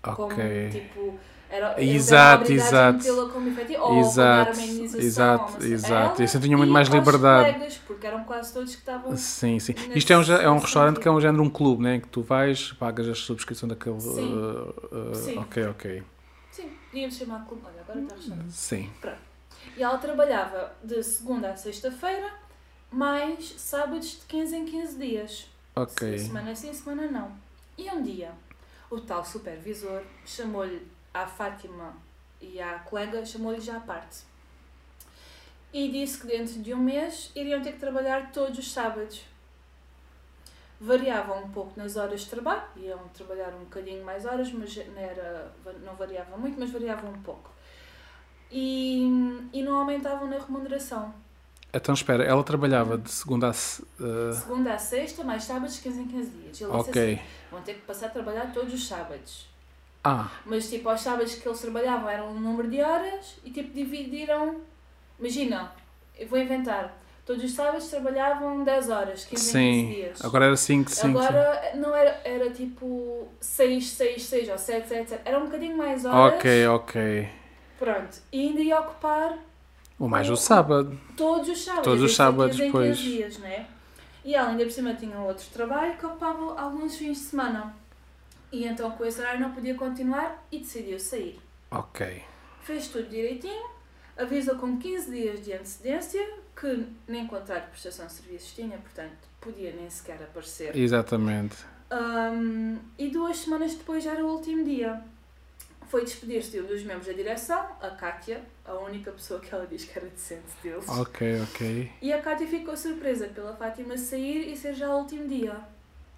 Como, 0.00 0.22
Ok. 0.32 0.70
tipo, 0.70 1.18
era, 1.50 1.74
Exato, 1.82 2.52
exato. 2.52 3.30
como 3.32 3.48
efetiva. 3.48 3.82
Ou 3.82 3.98
Exato, 3.98 4.60
exato, 4.98 5.58
ou 5.58 5.64
exato. 5.66 6.22
Assim 6.22 6.40
tinham 6.40 6.58
muito 6.58 6.72
mais 6.72 6.88
liberdade. 6.88 7.52
colegas, 7.52 7.80
porque 7.84 8.06
eram 8.06 8.22
quase 8.22 8.52
todos 8.52 8.72
que 8.74 8.80
estavam. 8.80 9.16
Sim, 9.16 9.58
sim. 9.58 9.74
Isto 9.94 10.12
é 10.12 10.18
um, 10.18 10.22
é 10.22 10.50
um 10.50 10.58
restaurante 10.58 11.00
que 11.00 11.08
é 11.08 11.10
um 11.10 11.20
género 11.20 11.42
um 11.42 11.50
clube, 11.50 11.82
né? 11.82 11.96
Em 11.96 12.00
que 12.00 12.08
tu 12.08 12.22
vais, 12.22 12.72
pagas 12.74 13.08
a 13.08 13.14
subscrição 13.14 13.68
daquele. 13.68 14.00
Sim. 14.00 14.32
uh, 14.32 14.68
uh, 14.94 15.14
Sim. 15.14 15.38
Ok, 15.38 15.66
ok. 15.66 16.02
Sim, 16.52 16.70
podíamos 16.90 17.16
chamar 17.16 17.44
clube. 17.46 17.62
Olha, 17.66 17.80
agora 17.80 17.98
está 18.00 18.14
restaurante. 18.14 18.52
Sim. 18.52 18.90
E 19.76 19.82
ela 19.82 19.98
trabalhava 19.98 20.74
de 20.82 21.02
segunda 21.02 21.50
a 21.50 21.56
sexta-feira, 21.56 22.32
mais 22.90 23.52
sábados 23.58 24.20
de 24.20 24.26
15 24.26 24.56
em 24.56 24.64
15 24.64 24.98
dias. 24.98 25.48
Ok. 25.76 26.18
Semana 26.18 26.54
sim, 26.54 26.72
semana 26.72 27.06
não. 27.06 27.32
E 27.76 27.88
um 27.90 28.02
dia, 28.02 28.32
o 28.90 29.00
tal 29.00 29.24
supervisor 29.24 30.02
chamou-lhe 30.26 30.86
à 31.14 31.26
Fátima 31.26 31.96
e 32.40 32.60
à 32.60 32.78
colega, 32.80 33.24
chamou-lhe 33.24 33.60
já 33.60 33.76
à 33.76 33.80
parte. 33.80 34.22
E 35.72 35.90
disse 35.90 36.18
que 36.18 36.26
dentro 36.26 36.60
de 36.60 36.72
um 36.72 36.78
mês 36.78 37.30
iriam 37.34 37.60
ter 37.62 37.72
que 37.72 37.78
trabalhar 37.78 38.32
todos 38.32 38.58
os 38.58 38.72
sábados. 38.72 39.22
Variavam 40.80 41.44
um 41.44 41.50
pouco 41.50 41.78
nas 41.78 41.96
horas 41.96 42.22
de 42.22 42.30
trabalho, 42.30 42.62
iam 42.76 43.08
trabalhar 43.08 43.52
um 43.54 43.64
bocadinho 43.64 44.04
mais 44.04 44.24
horas, 44.24 44.50
mas 44.52 44.74
não, 44.76 44.98
era, 45.02 45.52
não 45.84 45.94
variava 45.94 46.36
muito, 46.36 46.58
mas 46.58 46.70
variava 46.70 47.06
um 47.08 47.20
pouco. 47.22 47.50
E, 48.50 49.02
e 49.52 49.62
não 49.62 49.78
aumentavam 49.80 50.28
na 50.28 50.38
remuneração. 50.38 51.12
Então 51.72 51.94
espera, 51.94 52.24
ela 52.24 52.42
trabalhava 52.42 52.96
de 52.96 53.10
segunda 53.10 53.48
a. 53.48 53.50
uh, 53.50 54.34
Segunda 54.34 54.72
a 54.74 54.78
sexta, 54.78 55.22
mais 55.22 55.44
sábados, 55.44 55.78
15 55.78 56.00
em 56.00 56.06
15 56.08 56.30
dias. 56.30 56.60
Ele 56.60 56.70
disse 56.70 56.90
ok. 56.90 57.14
assim, 57.14 57.22
vão 57.50 57.60
ter 57.60 57.74
que 57.74 57.82
passar 57.82 58.06
a 58.06 58.10
trabalhar 58.10 58.52
todos 58.52 58.72
os 58.72 58.86
sábados. 58.86 59.46
Ah, 60.02 60.30
Mas 60.46 60.70
tipo, 60.70 60.88
aos 60.88 61.00
sábados 61.00 61.34
que 61.34 61.46
eles 61.46 61.60
trabalhavam 61.60 62.08
eram 62.08 62.30
um 62.30 62.40
número 62.40 62.70
de 62.70 62.80
horas 62.80 63.34
e 63.44 63.50
tipo 63.50 63.74
dividiram. 63.74 64.56
Imagina, 65.18 65.72
eu 66.18 66.26
vou 66.26 66.38
inventar. 66.38 66.96
Todos 67.26 67.44
os 67.44 67.52
sábados 67.52 67.88
trabalhavam 67.88 68.64
10 68.64 68.88
horas, 68.88 69.24
15 69.26 69.34
em 69.34 69.36
15 69.36 69.50
sim. 69.50 69.94
dias. 69.94 70.24
Agora 70.24 70.46
era 70.46 70.56
5, 70.56 70.90
5. 70.90 71.18
Agora 71.18 71.72
não 71.74 71.94
era, 71.94 72.18
era 72.24 72.50
tipo 72.50 73.28
6, 73.38 73.86
6, 73.90 74.22
6 74.22 74.48
ou 74.48 74.56
7, 74.56 74.88
7, 74.88 75.10
7. 75.10 75.22
Era 75.26 75.38
um 75.38 75.44
bocadinho 75.44 75.76
mais 75.76 76.06
horas. 76.06 76.34
Ok, 76.36 76.66
ok. 76.68 77.28
Pronto. 77.78 78.18
E 78.32 78.40
ainda 78.48 78.60
ia 78.60 78.80
ocupar 78.80 79.38
O 79.98 80.08
mais 80.08 80.28
o 80.30 80.36
sábado. 80.36 80.98
todos 81.16 81.48
os 81.48 81.62
sábados. 81.64 81.84
Todos 81.84 82.02
os 82.02 82.14
sábados, 82.14 82.56
15 82.56 82.68
em 82.68 82.72
15 82.72 82.72
pois. 82.72 82.98
dias, 82.98 83.38
né? 83.38 83.66
E 84.24 84.34
ela 84.34 84.50
ainda 84.50 84.64
por 84.64 84.72
cima 84.72 84.94
tinha 84.94 85.18
outro 85.18 85.46
trabalho 85.52 85.96
que 85.96 86.04
ocupava 86.04 86.60
alguns 86.60 86.96
fins 86.96 87.18
de 87.18 87.24
semana. 87.24 87.74
E 88.50 88.64
então 88.64 88.90
com 88.92 89.04
esse 89.04 89.20
horário 89.20 89.40
não 89.40 89.52
podia 89.52 89.74
continuar 89.74 90.44
e 90.50 90.58
decidiu 90.58 90.98
sair. 90.98 91.38
Ok. 91.70 92.22
Fez 92.62 92.88
tudo 92.88 93.08
direitinho, 93.08 93.66
avisa 94.16 94.54
com 94.54 94.76
15 94.78 95.10
dias 95.10 95.44
de 95.44 95.52
antecedência, 95.52 96.26
que 96.58 96.86
nem 97.06 97.26
contrato 97.26 97.64
de 97.66 97.70
prestação 97.70 98.06
de 98.06 98.12
serviços 98.12 98.52
tinha, 98.54 98.76
portanto 98.78 99.16
podia 99.40 99.72
nem 99.72 99.88
sequer 99.88 100.16
aparecer. 100.22 100.76
Exatamente. 100.76 101.56
Ahm, 101.90 102.76
e 102.98 103.08
duas 103.08 103.38
semanas 103.38 103.74
depois 103.74 104.02
já 104.04 104.12
era 104.12 104.24
o 104.24 104.30
último 104.34 104.64
dia. 104.64 105.00
Foi 105.88 106.04
despedir-se 106.04 106.50
de 106.50 106.60
um 106.60 106.66
dos 106.66 106.82
membros 106.82 107.06
da 107.06 107.12
direção, 107.14 107.66
a 107.80 107.88
Kátia, 107.90 108.42
a 108.64 108.74
única 108.74 109.10
pessoa 109.10 109.40
que 109.40 109.54
ela 109.54 109.66
diz 109.66 109.84
que 109.84 109.98
era 109.98 110.06
decente 110.08 110.44
deles. 110.62 110.86
Ok, 110.88 111.40
ok. 111.42 111.92
E 112.02 112.12
a 112.12 112.20
Kátia 112.20 112.46
ficou 112.46 112.76
surpresa 112.76 113.26
pela 113.28 113.56
Fátima 113.56 113.96
sair 113.96 114.52
e 114.52 114.56
ser 114.56 114.74
já 114.74 114.90
o 114.90 114.98
último 114.98 115.26
dia. 115.26 115.58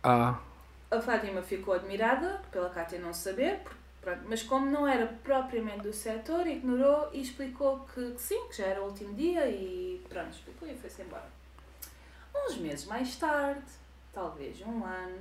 Ah, 0.02 0.40
A 0.90 1.00
Fátima 1.00 1.40
ficou 1.40 1.72
admirada 1.74 2.42
pela 2.50 2.68
Kátia 2.68 2.98
não 2.98 3.14
saber, 3.14 3.60
pronto, 4.00 4.22
mas 4.28 4.42
como 4.42 4.66
não 4.68 4.88
era 4.88 5.06
propriamente 5.22 5.82
do 5.82 5.92
setor, 5.92 6.48
ignorou 6.48 7.08
e 7.12 7.20
explicou 7.22 7.86
que, 7.94 8.10
que 8.10 8.20
sim, 8.20 8.48
que 8.48 8.56
já 8.56 8.66
era 8.66 8.82
o 8.82 8.86
último 8.86 9.14
dia 9.14 9.48
e 9.48 10.04
pronto, 10.08 10.30
explicou 10.30 10.66
e 10.68 10.74
foi-se 10.74 11.02
embora. 11.02 11.28
Uns 12.34 12.56
meses 12.56 12.86
mais 12.86 13.14
tarde, 13.14 13.62
talvez 14.12 14.60
um 14.62 14.84
ano, 14.84 15.18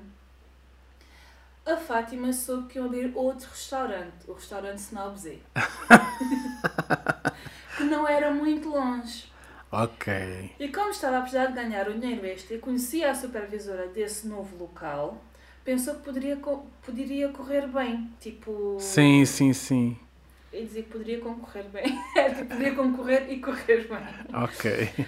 a 1.74 1.78
Fátima 1.78 2.32
soube 2.34 2.68
que 2.68 2.80
ia 2.80 2.86
abrir 2.86 3.12
outro 3.16 3.48
restaurante, 3.50 4.28
o 4.28 4.34
restaurante 4.34 4.80
Snobzé. 4.80 5.38
que 7.78 7.84
não 7.84 8.08
era 8.08 8.32
muito 8.34 8.70
longe. 8.70 9.32
ok. 9.72 10.52
E 10.60 10.68
como 10.70 10.90
estava 10.90 11.18
a 11.18 11.22
precisar 11.22 11.48
de 11.48 11.54
ganhar 11.54 11.88
o 11.88 12.00
dinheiro 12.00 12.26
extra 12.26 12.56
e 12.56 12.60
conhecia 12.60 13.12
a 13.12 13.16
supervisora 13.16 13.88
desse 13.88 14.28
novo 14.28 14.58
local, 14.58 15.22
pensou 15.64 15.96
que 15.96 16.02
poderia, 16.02 16.38
poderia 16.38 17.30
correr 17.30 17.68
bem. 17.68 18.12
Tipo. 18.20 18.78
Sim, 18.80 19.26
sim, 19.26 19.54
sim. 19.54 19.98
Eu 20.52 20.66
dizia 20.66 20.82
que 20.82 20.90
poderia 20.90 21.20
concorrer 21.20 21.66
bem. 21.66 21.86
Tipo, 22.36 22.46
poderia 22.46 22.76
concorrer 22.76 23.32
e 23.32 23.40
correr 23.40 23.88
bem. 23.88 24.44
Ok. 24.44 25.06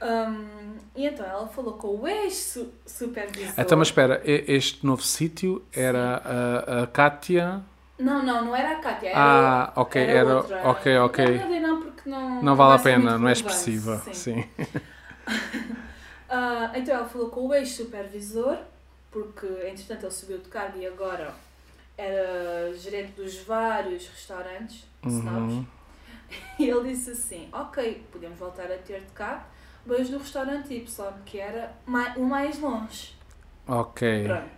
Hum, 0.00 0.76
e 0.94 1.06
então 1.06 1.26
ela 1.26 1.48
falou 1.48 1.74
com 1.74 1.88
o 2.00 2.06
ex-supervisor. 2.08 3.54
Então, 3.58 3.76
mas 3.78 3.88
espera, 3.88 4.20
este 4.24 4.84
novo 4.86 5.02
sítio 5.02 5.64
era 5.72 6.22
a, 6.24 6.82
a 6.82 6.86
Kátia. 6.86 7.62
Não, 7.98 8.22
não, 8.22 8.44
não 8.44 8.54
era 8.56 8.78
a 8.78 8.80
Kátia. 8.80 9.08
Era, 9.08 9.18
Ah, 9.20 9.72
ok, 9.74 10.02
era. 10.02 10.36
outra. 10.36 10.60
Ok, 10.68 10.98
ok. 10.98 11.38
Não, 11.38 11.48
não, 11.48 11.60
não, 11.60 11.82
porque 11.82 12.08
não. 12.10 12.42
Não 12.42 12.56
vale 12.56 12.76
a 12.76 12.78
pena, 12.78 13.18
não 13.18 13.28
é 13.28 13.32
expressiva. 13.32 13.98
sim. 14.12 14.14
Sim. 14.14 14.44
Ah, 16.30 16.72
então 16.74 16.94
ela 16.94 17.06
falou 17.08 17.30
com 17.30 17.46
o 17.46 17.54
ex-supervisor, 17.54 18.58
porque 19.10 19.46
entretanto 19.66 20.04
ele 20.04 20.12
subiu 20.12 20.38
de 20.38 20.48
cargo 20.50 20.78
e 20.78 20.86
agora 20.86 21.34
era 21.96 22.70
gerente 22.76 23.12
dos 23.12 23.38
vários 23.38 24.06
restaurantes 24.08 24.84
snobs. 25.04 25.54
Uhum. 25.54 25.66
E 26.58 26.68
ele 26.68 26.90
disse 26.92 27.12
assim: 27.12 27.48
Ok, 27.50 28.04
podemos 28.12 28.38
voltar 28.38 28.70
a 28.70 28.76
ter 28.76 29.00
de 29.00 29.12
cá, 29.14 29.46
mas 29.88 30.08
do 30.10 30.18
restaurante 30.18 30.72
Y, 30.74 30.86
que 31.24 31.38
era 31.40 31.72
mai- 31.86 32.14
o 32.16 32.24
mais 32.24 32.58
longe. 32.60 33.14
Ok. 33.66 34.24
Pronto. 34.24 34.48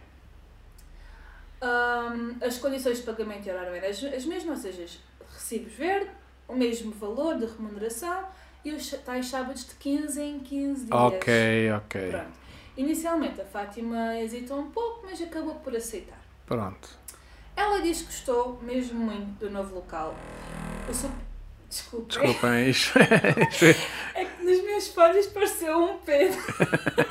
Ahm, 1.63 2.37
as 2.43 2.59
condições 2.59 2.99
de 2.99 3.05
pagamento 3.05 3.49
eram 3.49 3.75
as, 3.89 4.03
as 4.03 4.25
mesmas, 4.25 4.65
ou 4.65 4.73
seja, 4.73 4.99
recibos 5.33 5.73
verde, 5.75 6.11
o 6.49 6.55
mesmo 6.57 6.91
valor 6.93 7.39
de 7.39 7.47
remuneração 7.47 8.25
e 8.65 8.73
os 8.73 8.91
tais 9.05 9.27
sábados 9.27 9.67
de 9.67 9.75
15 9.75 10.21
em 10.23 10.41
15 10.41 10.87
dias. 10.87 10.99
Ok, 10.99 11.73
ok. 11.73 12.11
Pronto. 12.11 12.41
Inicialmente 12.77 13.41
a 13.41 13.45
Fátima 13.45 14.17
hesitou 14.19 14.59
um 14.59 14.71
pouco, 14.71 15.07
mas 15.07 15.21
acabou 15.21 15.55
por 15.57 15.77
aceitar. 15.77 16.19
Pronto. 16.47 16.89
Ela 17.55 17.81
diz 17.83 17.99
que 18.01 18.07
gostou 18.07 18.59
mesmo 18.63 18.99
muito 18.99 19.39
do 19.39 19.51
novo 19.51 19.75
local. 19.75 20.15
Eu 20.89 20.95
sou. 21.71 22.03
Desculpa. 22.05 22.51
Desculpem, 22.51 22.69
isto 22.71 22.99
É 24.15 24.25
que 24.25 24.45
nas 24.45 24.63
minhas 24.63 24.89
folhas 24.89 25.27
pareceu 25.29 25.79
um 25.79 25.99
Pedro. 25.99 26.39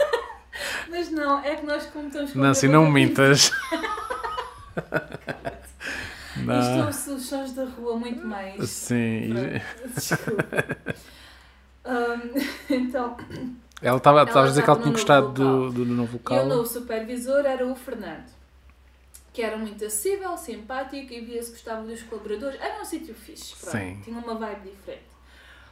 Mas 0.90 1.10
não, 1.10 1.40
é 1.44 1.56
que 1.56 1.66
nós 1.66 1.86
como 1.86 2.08
estamos 2.08 2.34
com 2.34 2.40
Nancy, 2.40 2.68
não 2.68 2.82
boca 2.82 2.94
mintas. 2.94 3.52
Isto 6.40 6.46
Não. 6.46 6.92
são 6.94 7.16
os 7.16 7.26
sons 7.26 7.52
da 7.54 7.66
rua 7.66 7.98
muito 7.98 8.26
mais. 8.26 8.70
Sim. 8.70 9.34
Desculpa. 9.94 10.46
Ahm, 11.84 12.32
então, 12.70 13.18
Ela 13.82 13.98
estava 13.98 14.22
a 14.22 14.48
dizer 14.48 14.64
que 14.64 14.70
ela 14.70 14.80
tinha 14.80 14.92
gostado 14.92 15.44
novo 15.44 15.72
do, 15.72 15.86
do 15.86 15.92
novo 15.94 16.12
e 16.14 16.16
o 16.16 16.18
local. 16.20 16.46
novo 16.46 16.66
supervisor 16.66 17.46
era 17.46 17.66
o 17.66 17.76
Fernando, 17.76 18.26
que 19.40 19.44
era 19.46 19.58
muito 19.58 19.86
acessível, 19.86 20.38
simpático 20.38 21.14
e 21.14 21.22
via-se 21.22 21.52
que 21.52 21.56
gostava 21.56 21.84
dos 21.88 22.04
colaboradores. 22.04 22.60
Era 22.60 22.82
um 22.82 22.84
sítio 22.84 23.16
fixe, 23.16 23.56
pronto, 23.56 24.04
tinha 24.04 24.20
uma 24.20 24.36
vibe 24.36 24.70
diferente. 24.72 25.04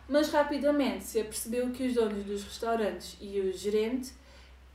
Mas 0.07 0.31
rapidamente 0.31 1.03
se 1.03 1.19
apercebeu 1.19 1.69
que 1.71 1.85
os 1.85 1.93
donos 1.93 2.23
dos 2.23 2.45
restaurantes 2.45 3.17
e 3.19 3.41
o 3.41 3.51
gerente 3.51 4.13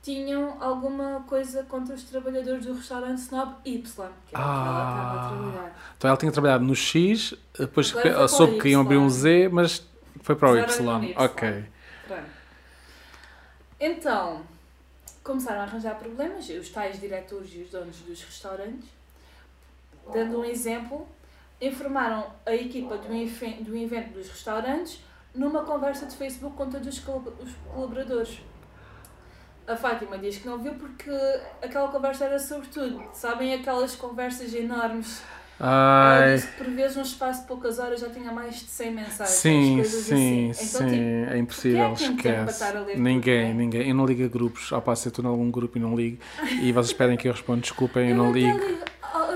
tinham 0.03 0.61
alguma 0.61 1.21
coisa 1.27 1.63
contra 1.63 1.95
os 1.95 2.03
trabalhadores 2.03 2.67
do 2.67 2.73
restaurante 2.75 3.17
Snob 3.17 3.55
Y, 3.65 3.81
que 3.81 3.95
era 3.95 4.11
o 4.11 4.21
que 4.27 4.35
ela 4.35 4.89
estava 4.91 5.09
a 5.09 5.25
Ah. 5.25 5.29
trabalhar. 5.29 5.93
Então 5.97 6.07
ela 6.09 6.17
tinha 6.17 6.31
trabalhado 6.31 6.63
no 6.63 6.75
X, 6.75 7.33
depois 7.57 7.91
o 7.95 8.27
soube 8.27 8.59
que 8.59 8.69
iam 8.69 8.81
abrir 8.81 8.97
um. 8.97 9.09
Z, 9.09 9.49
mas 9.51 9.83
foi 10.21 10.35
para 10.35 10.51
o 10.51 10.55
era 10.55 10.71
Y. 10.71 11.03
Y. 11.05 11.15
Ok. 11.17 11.65
Pronto. 12.07 12.23
Então, 13.79 14.41
começaram 15.23 15.61
a 15.61 15.63
arranjar 15.63 15.95
problemas, 15.97 16.49
os 16.49 16.69
tais 16.69 16.99
diretores 16.99 17.49
e 17.53 17.59
os 17.61 17.69
donos 17.69 17.97
dos 17.99 18.21
restaurantes. 18.23 18.89
Dando 20.11 20.39
um 20.39 20.45
exemplo, 20.45 21.07
informaram 21.61 22.27
a 22.45 22.53
equipa 22.53 22.97
do, 22.97 23.07
do 23.07 23.77
evento 23.77 24.13
dos 24.13 24.27
restaurantes 24.29 24.99
numa 25.33 25.63
conversa 25.63 26.05
de 26.05 26.15
Facebook 26.15 26.55
com 26.57 26.69
todos 26.69 26.87
os 26.87 26.99
colab- 26.99 27.33
os 27.41 27.51
colaboradores. 27.73 28.41
A 29.65 29.77
Fátima 29.77 30.17
diz 30.17 30.37
que 30.37 30.45
não 30.45 30.57
viu 30.57 30.73
porque 30.75 31.09
aquela 31.61 31.87
conversa 31.87 32.25
era 32.25 32.37
sobre 32.37 32.67
tudo. 32.67 33.01
Sabem 33.13 33.53
aquelas 33.53 33.95
conversas 33.95 34.53
enormes? 34.53 35.23
Ai, 35.59 36.35
disse 36.35 36.47
que 36.47 36.63
por 36.63 36.73
vezes 36.73 36.97
num 36.97 37.03
espaço 37.03 37.41
de 37.41 37.47
poucas 37.47 37.79
horas 37.79 37.99
já 38.01 38.09
tinha 38.09 38.31
mais 38.31 38.55
de 38.55 38.65
100 38.65 38.91
mensagens. 38.91 39.29
sim, 39.37 39.83
sim, 39.83 40.49
assim. 40.49 40.53
sim. 40.53 40.75
Então, 40.75 40.89
tipo, 40.89 41.33
é 41.33 41.37
impossível, 41.37 41.83
é 41.83 41.93
tempo 41.95 42.21
para 42.23 42.41
esquece. 42.41 42.71
tudo, 42.73 42.85
ninguém, 42.97 43.43
não 43.45 43.49
é? 43.49 43.53
ninguém. 43.53 43.89
Eu 43.89 43.95
não 43.95 44.05
ligo 44.05 44.25
a 44.25 44.27
grupos. 44.27 44.73
Ao 44.73 44.81
passo, 44.81 45.07
eu 45.07 45.09
estou 45.09 45.23
em 45.23 45.27
algum 45.27 45.49
grupo 45.51 45.77
e 45.77 45.81
não 45.81 45.95
ligo. 45.95 46.17
E 46.61 46.71
vocês 46.71 46.87
esperem 46.87 47.15
que 47.17 47.27
eu 47.27 47.31
responda, 47.31 47.61
desculpem, 47.61 48.09
eu 48.09 48.15
não 48.15 48.29
até 48.31 48.39
ligo. 48.39 48.57
ligo 48.57 48.83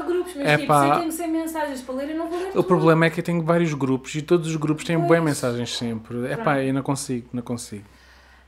grupos, 0.07 0.33
mas 0.35 0.47
É 0.47 0.55
tipo, 0.57 0.67
pá. 0.67 0.83
se 0.83 0.89
eu 0.89 0.99
tenho 0.99 1.11
100 1.11 1.27
mensagens 1.31 1.81
para 1.81 1.95
ler, 1.95 2.09
eu 2.11 2.17
não 2.17 2.27
vou 2.29 2.39
ler 2.39 2.47
O 2.49 2.51
tudo. 2.53 2.63
problema 2.63 3.05
é 3.05 3.09
que 3.09 3.19
eu 3.19 3.23
tenho 3.23 3.41
vários 3.43 3.73
grupos 3.73 4.15
e 4.15 4.21
todos 4.21 4.47
os 4.49 4.55
grupos 4.55 4.83
têm 4.85 4.95
Pois. 4.97 5.07
boas 5.07 5.23
mensagens 5.23 5.77
sempre. 5.77 6.25
É 6.27 6.35
pá, 6.37 6.61
eu 6.63 6.73
não 6.73 6.81
consigo, 6.83 7.27
não 7.33 7.43
consigo. 7.43 7.85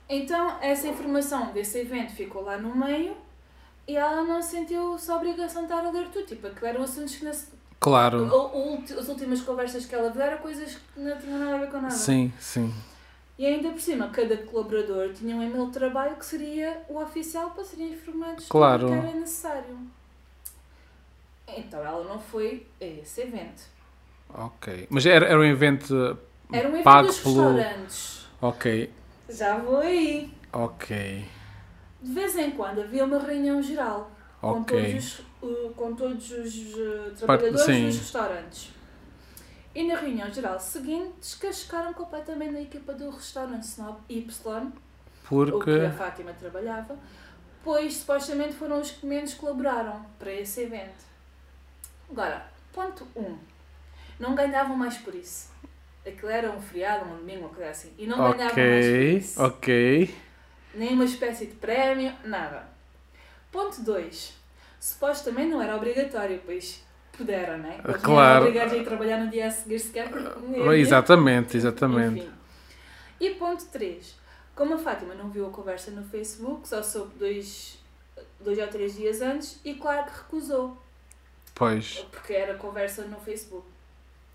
Então, 0.10 0.58
essa 0.62 0.88
informação 0.88 1.52
desse 1.52 1.78
evento 1.80 2.14
ficou 2.14 2.42
lá 2.44 2.58
no 2.58 2.76
meio 2.76 3.16
e 3.88 3.96
ela 3.96 4.24
não 4.24 4.42
sentiu-se 4.42 5.10
a 5.12 5.16
obrigação 5.16 5.66
de 5.66 5.72
estar 5.74 5.86
a 5.86 5.92
ler 5.92 6.08
tudo. 6.08 6.26
Tipo, 6.26 6.48
aquilo 6.48 6.68
eram 6.68 6.84
assuntos 6.84 7.16
que... 7.16 7.26
Claro, 7.80 8.26
o- 8.28 8.76
o 8.76 8.84
as 9.00 9.08
últimas 9.08 9.42
conversas 9.42 9.86
que 9.86 9.96
ela 9.96 10.10
viu 10.10 10.22
eram 10.22 10.38
coisas 10.40 10.76
que 10.94 11.00
não 11.00 11.18
tinham 11.18 11.40
nada 11.40 11.56
a 11.56 11.60
ver 11.60 11.68
com 11.72 11.78
nada. 11.82 11.94
sim, 11.94 12.32
sim. 12.40 12.74
E 13.38 13.46
ainda 13.46 13.70
por 13.70 13.80
cima, 13.80 14.10
cada 14.10 14.36
colaborador 14.36 15.14
tinha 15.14 15.34
um 15.34 15.42
e-mail 15.42 15.68
de 15.68 15.72
trabalho 15.72 16.18
que 16.18 16.26
seria 16.26 16.82
o 16.90 17.00
oficial 17.02 17.52
para 17.52 17.64
serem 17.64 17.94
informados 17.94 18.48
Claro. 18.50 18.88
o 18.88 18.90
que 19.02 19.08
era 19.08 19.18
necessário. 19.18 19.78
Então 21.48 21.80
ela 21.80 22.04
não 22.04 22.20
foi 22.20 22.68
a 22.82 22.86
esse 22.86 23.22
evento. 23.22 23.64
Ok. 24.34 24.88
Mas 24.90 25.06
era, 25.06 25.26
era 25.26 25.40
um 25.40 25.44
evento 25.46 26.18
Era 26.52 26.68
um 26.68 26.72
evento 26.72 26.84
pago 26.84 27.08
dos 27.08 27.20
pelo. 27.20 27.56
restaurantes. 27.56 28.28
Ok, 28.42 28.92
Já 29.30 29.58
vou 29.58 29.78
aí. 29.80 30.32
ok, 30.54 31.26
De 32.02 32.12
vez 32.14 32.38
em 32.38 32.52
quando 32.52 32.82
havia 32.82 33.04
uma 33.06 33.20
reunião 33.20 33.62
geral 33.62 34.12
com 34.42 34.62
ok. 34.62 34.92
todos 34.92 35.20
os, 35.42 35.76
com 35.76 35.96
todos 35.96 36.32
os 36.32 37.20
trabalhadores 37.20 37.66
dos 37.66 37.98
restaurantes. 37.98 38.72
E 39.76 39.84
na 39.88 39.96
reunião 39.96 40.32
geral 40.32 40.60
seguinte 40.60 41.14
descascaram 41.20 41.94
completamente 41.94 42.56
a 42.56 42.62
equipa 42.62 42.94
do 42.94 43.10
restaurante 43.10 43.64
Snob 43.64 44.00
Y, 44.10 44.68
o 44.68 44.72
Porque. 45.28 45.80
que 45.80 45.86
a 45.86 45.92
Fátima 45.92 46.34
trabalhava, 46.34 46.98
pois 47.64 47.98
supostamente 47.98 48.54
foram 48.54 48.82
os 48.82 48.92
que 48.92 49.06
menos 49.06 49.34
colaboraram 49.36 50.06
para 50.18 50.32
esse 50.34 50.62
evento. 50.62 51.08
Agora, 52.10 52.48
ponto 52.74 53.08
1. 53.16 53.22
Um, 53.22 53.38
não 54.20 54.34
ganhavam 54.34 54.76
mais 54.76 54.98
por 54.98 55.14
isso. 55.14 55.50
Aquilo 56.06 56.32
era 56.32 56.52
um 56.52 56.60
feriado, 56.60 57.06
um 57.06 57.18
domingo, 57.18 57.42
uma 57.42 57.50
coisa 57.50 57.70
assim. 57.70 57.94
E 57.98 58.08
não 58.08 58.18
ganhavam 58.18 58.56
mais 58.56 58.86
por 58.86 59.00
isso. 59.00 59.44
ok. 59.44 60.16
nem 60.74 60.94
uma 60.94 61.06
espécie 61.06 61.46
de 61.46 61.54
prémio, 61.54 62.12
nada. 62.24 62.79
Ponto 63.52 63.82
2. 63.82 64.34
Supostamente 64.80 65.50
não 65.52 65.62
era 65.62 65.76
obrigatório, 65.76 66.42
pois 66.46 66.84
puderam, 67.18 67.58
né? 67.58 67.80
Não 67.84 67.90
eram 67.92 68.02
Claro. 68.02 68.46
obrigados 68.46 68.74
a 68.74 68.78
ir 68.78 68.84
trabalhar 68.86 69.18
no 69.24 69.30
dia 69.30 69.48
a 69.48 69.52
seguir 69.52 69.80
sequer. 69.80 70.10
porque- 70.10 70.60
Exatamente, 70.78 71.58
exatamente. 71.58 72.20
Enfim. 72.22 72.32
E 73.20 73.30
ponto 73.32 73.66
3. 73.66 74.16
Como 74.56 74.76
a 74.76 74.78
Fátima 74.78 75.14
não 75.14 75.30
viu 75.30 75.48
a 75.48 75.50
conversa 75.50 75.92
no 75.92 76.04
Facebook, 76.04 76.68
só 76.68 76.82
soube 76.84 77.14
dois, 77.18 77.78
dois 78.40 78.58
ou 78.60 78.68
três 78.68 78.96
dias 78.96 79.22
antes 79.22 79.60
e 79.66 79.74
claro 79.74 80.06
que 80.06 80.18
recusou, 80.18 80.78
Pois. 81.56 82.06
porque 82.12 82.34
era 82.34 82.54
conversa 82.56 83.04
no 83.04 83.18
Facebook. 83.20 83.66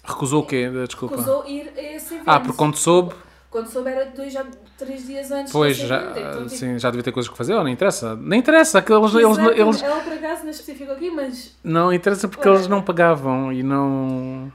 Recusou 0.03 0.43
o 0.43 0.47
quê? 0.47 0.69
Desculpa. 0.87 1.17
Recusou 1.17 1.47
ir 1.47 1.73
a 1.77 1.81
esse 1.83 2.15
evento. 2.15 2.29
Ah, 2.29 2.41
porque 2.41 2.57
quando 2.59 2.77
soube, 2.77 3.15
Quando 3.55 3.69
soube 3.69 3.89
era 3.89 4.07
dois 4.07 4.35
ou 4.35 4.47
três 4.77 5.07
dias 5.07 5.31
antes 5.31 5.53
pois 5.53 5.77
já. 5.77 6.11
Então, 6.11 6.45
tipo, 6.45 6.49
sim, 6.49 6.77
já 6.77 6.91
devia 6.91 7.05
ter 7.05 7.13
coisas 7.13 7.31
que 7.31 7.39
fazer, 7.39 7.55
não 7.55 7.69
interessa. 7.69 8.17
Nem 8.17 8.41
interessa, 8.41 8.83
que 8.83 8.93
eles, 8.93 9.15
eles, 9.15 9.39
Exato, 9.39 9.51
eles, 9.53 9.81
Ela 9.81 10.01
por 10.01 10.13
acaso 10.13 10.45
não 10.45 10.93
aqui, 10.93 11.11
mas 11.13 11.57
não 11.63 11.93
interessa 11.93 12.27
porque 12.27 12.49
Olha. 12.49 12.57
eles 12.57 12.67
não 12.67 12.83
pagavam 12.83 13.53
e 13.53 13.63
não. 13.63 14.53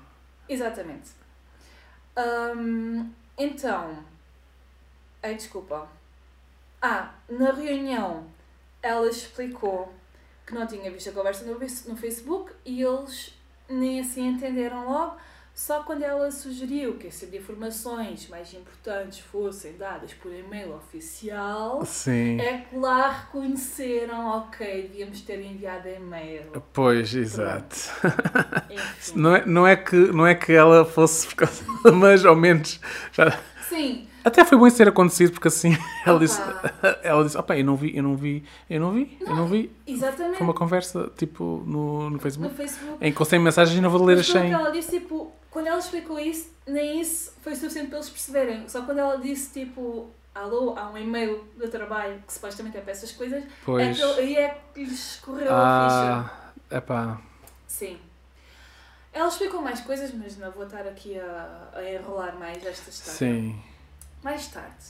Exatamente. 0.49 1.11
Hum, 2.17 3.09
então. 3.37 3.99
Ai, 5.23 5.35
desculpa. 5.35 5.87
Ah, 6.81 7.11
na 7.29 7.53
reunião 7.53 8.25
ela 8.83 9.07
explicou 9.07 9.93
que 10.45 10.53
não 10.53 10.67
tinha 10.67 10.91
visto 10.91 11.09
a 11.09 11.13
conversa 11.13 11.45
no, 11.45 11.53
no 11.53 11.95
Facebook 11.95 12.51
e 12.65 12.81
eles 12.81 13.33
nem 13.69 14.01
assim 14.01 14.27
entenderam 14.27 14.89
logo. 14.89 15.15
Só 15.59 15.83
quando 15.83 16.03
ela 16.03 16.31
sugeriu 16.31 16.93
que 16.93 17.07
esse 17.07 17.25
tipo 17.25 17.35
informações 17.35 18.29
mais 18.29 18.53
importantes 18.53 19.19
fossem 19.19 19.75
dadas 19.75 20.13
por 20.13 20.33
e-mail 20.33 20.73
oficial, 20.73 21.85
Sim. 21.85 22.39
é 22.39 22.59
que 22.59 22.77
lá 22.77 23.09
reconheceram, 23.09 24.25
ok, 24.37 24.83
devíamos 24.83 25.19
ter 25.19 25.41
enviado 25.41 25.89
e-mail. 25.89 26.63
Pois, 26.71 27.13
exato. 27.13 27.75
Não 29.13 29.35
é, 29.35 29.45
não, 29.45 29.67
é 29.67 29.75
que, 29.75 29.97
não 29.97 30.25
é 30.25 30.33
que 30.33 30.53
ela 30.53 30.85
fosse 30.85 31.27
mas 31.93 32.23
ao 32.25 32.37
menos 32.37 32.79
já, 33.11 33.37
Sim, 33.67 34.07
até 34.23 34.43
foi 34.45 34.57
bom 34.57 34.67
isso 34.67 34.77
ter 34.77 34.87
acontecido 34.87 35.31
porque 35.33 35.47
assim 35.47 35.71
ela 36.05 36.15
Opa. 36.17 36.25
disse, 36.25 36.41
ela 37.03 37.23
disse, 37.23 37.37
opa, 37.37 37.57
eu 37.57 37.65
não 37.65 37.75
vi, 37.75 37.95
eu 37.95 38.03
não 38.03 38.15
vi, 38.15 38.43
eu 38.69 38.79
não 38.79 38.91
vi, 38.93 39.17
eu 39.21 39.35
não 39.35 39.47
vi. 39.47 39.71
exatamente. 39.87 40.37
Foi 40.37 40.47
uma 40.47 40.53
conversa 40.53 41.11
tipo 41.17 41.63
no, 41.65 42.03
no 42.03 42.09
No 42.11 42.19
Facebook 42.19 42.55
Facebook. 42.55 42.97
em 43.05 43.11
que 43.13 43.21
eu 43.21 43.25
sem 43.25 43.39
mensagens 43.39 43.77
e 43.77 43.81
não 43.81 43.89
vou 43.89 44.03
ler 44.03 44.17
Mas 44.17 44.27
as 44.27 44.31
pelo 44.33 44.39
100. 44.43 44.49
que 44.49 44.55
ela 44.61 44.71
disse, 44.71 44.99
tipo, 44.99 45.31
quando 45.49 45.67
ela 45.67 45.79
explicou 45.79 46.19
isso, 46.19 46.51
nem 46.67 47.01
isso 47.01 47.33
foi 47.41 47.55
suficiente 47.55 47.87
para 47.89 47.97
eles 47.97 48.09
perceberem. 48.09 48.67
Só 48.69 48.81
quando 48.83 48.99
ela 48.99 49.17
disse, 49.17 49.51
tipo, 49.61 50.09
alô, 50.35 50.75
há 50.77 50.89
um 50.89 50.97
e-mail 50.97 51.43
do 51.57 51.67
trabalho 51.69 52.21
que 52.25 52.31
supostamente 52.33 52.77
é 52.77 52.81
para 52.81 52.91
essas 52.91 53.11
coisas, 53.11 53.43
é 53.43 53.47
Pois. 53.65 53.97
que, 53.97 54.03
ele- 54.03 54.19
aí 54.21 54.35
é 54.35 54.57
que 54.73 54.83
lhes 54.83 55.13
escorreu 55.15 55.47
a 55.51 55.87
ficha. 55.89 56.31
Ah, 56.69 56.77
epá. 56.77 57.21
Sim. 57.67 57.97
Ela 59.11 59.27
explicou 59.27 59.61
mais 59.61 59.81
coisas, 59.81 60.13
mas 60.13 60.37
não 60.37 60.51
vou 60.51 60.65
estar 60.65 60.81
aqui 60.81 61.17
a, 61.19 61.69
a 61.73 61.91
enrolar 61.91 62.37
mais 62.37 62.63
esta 62.63 62.89
história. 62.91 63.17
Sim. 63.17 63.59
Mais 64.23 64.47
tarde, 64.47 64.83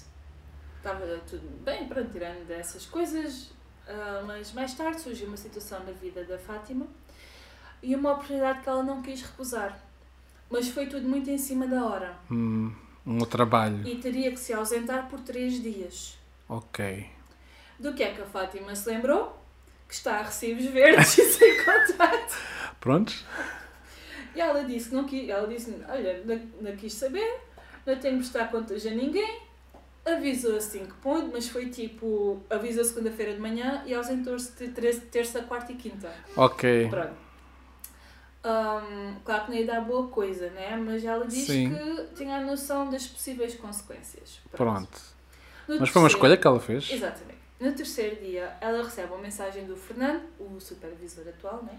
estava 0.78 1.06
tudo 1.30 1.48
bem, 1.64 1.88
pronto, 1.88 2.10
tirando 2.12 2.46
dessas 2.48 2.86
coisas, 2.86 3.52
ah, 3.88 4.24
mas 4.26 4.52
mais 4.54 4.74
tarde 4.74 5.00
surgiu 5.02 5.28
uma 5.28 5.38
situação 5.38 5.84
na 5.84 5.92
vida 5.92 6.24
da 6.24 6.38
Fátima 6.38 6.88
e 7.84 7.96
uma 7.96 8.14
oportunidade 8.14 8.62
que 8.62 8.70
ela 8.70 8.84
não 8.84 9.02
quis 9.02 9.22
recusar. 9.22 9.80
Mas 10.50 10.68
foi 10.70 10.88
tudo 10.88 11.08
muito 11.08 11.30
em 11.30 11.38
cima 11.38 11.68
da 11.68 11.86
hora 11.86 12.18
Hum, 12.32 12.74
um 13.06 13.20
trabalho. 13.20 13.88
e 13.88 14.00
teria 14.00 14.32
que 14.32 14.40
se 14.40 14.52
ausentar 14.52 15.08
por 15.08 15.20
três 15.20 15.62
dias. 15.62 16.18
Ok. 16.48 17.08
Do 17.80 17.94
que 17.94 18.02
é 18.04 18.14
que 18.14 18.22
a 18.22 18.26
Fátima 18.26 18.76
se 18.76 18.90
lembrou? 18.90 19.38
que 19.88 19.96
está 19.96 20.20
a 20.20 20.22
recibos 20.22 20.66
verdes 20.66 21.18
e 21.18 21.24
sem 21.34 21.58
contrato. 21.66 22.38
Prontos? 22.80 23.26
E 24.36 24.40
ela 24.40 24.64
disse, 24.64 24.94
não 24.94 25.04
quis, 25.06 25.28
ela 25.28 25.48
disse, 25.48 25.76
olha, 25.90 26.22
não, 26.24 26.36
não 26.62 26.78
quis 26.78 26.94
saber, 26.94 27.42
não 27.90 28.00
tenho 28.00 28.14
que 28.16 28.20
prestar 28.30 28.50
contas 28.52 28.86
a 28.86 28.92
ninguém. 28.92 29.40
Avisou 30.06 30.56
assim 30.56 30.86
que 30.86 30.94
ponto, 30.94 31.30
mas 31.32 31.48
foi 31.50 31.70
tipo, 31.70 32.42
avisou 32.50 32.84
segunda-feira 32.84 33.34
de 33.34 33.40
manhã 33.40 33.84
e 33.86 33.94
ausentou-se 33.94 34.52
de 34.54 34.72
ter- 34.72 35.00
terça, 35.12 35.42
quarta 35.44 35.72
e 35.72 35.76
quinta. 35.76 36.12
Ok. 36.36 36.88
Pronto. 36.90 37.14
Hum, 38.44 39.16
claro 39.26 39.46
que 39.46 39.52
não 39.52 39.58
ia 39.58 39.66
dar 39.66 39.82
boa 39.82 40.08
coisa, 40.08 40.50
né? 40.52 40.76
Mas 40.78 41.04
ela 41.04 41.26
disse 41.28 41.48
Sim. 41.48 41.76
que 41.76 42.16
tinha 42.16 42.38
a 42.38 42.42
noção 42.42 42.90
das 42.90 43.06
possíveis 43.06 43.54
consequências. 43.56 44.40
Pronto. 44.52 45.00
No 45.68 45.78
Mas 45.80 45.90
foi 45.90 46.02
uma 46.02 46.08
terceiro- 46.08 46.08
escolha 46.08 46.38
que 46.38 46.48
ela 46.48 46.60
fez. 46.60 46.90
Exatamente. 46.92 47.38
No 47.60 47.74
terceiro 47.74 48.16
dia, 48.24 48.54
ela 48.62 48.82
recebe 48.84 49.12
uma 49.12 49.22
mensagem 49.22 49.66
do 49.66 49.76
Fernando, 49.76 50.24
o 50.40 50.60
supervisor 50.62 51.28
atual, 51.28 51.62
né? 51.64 51.78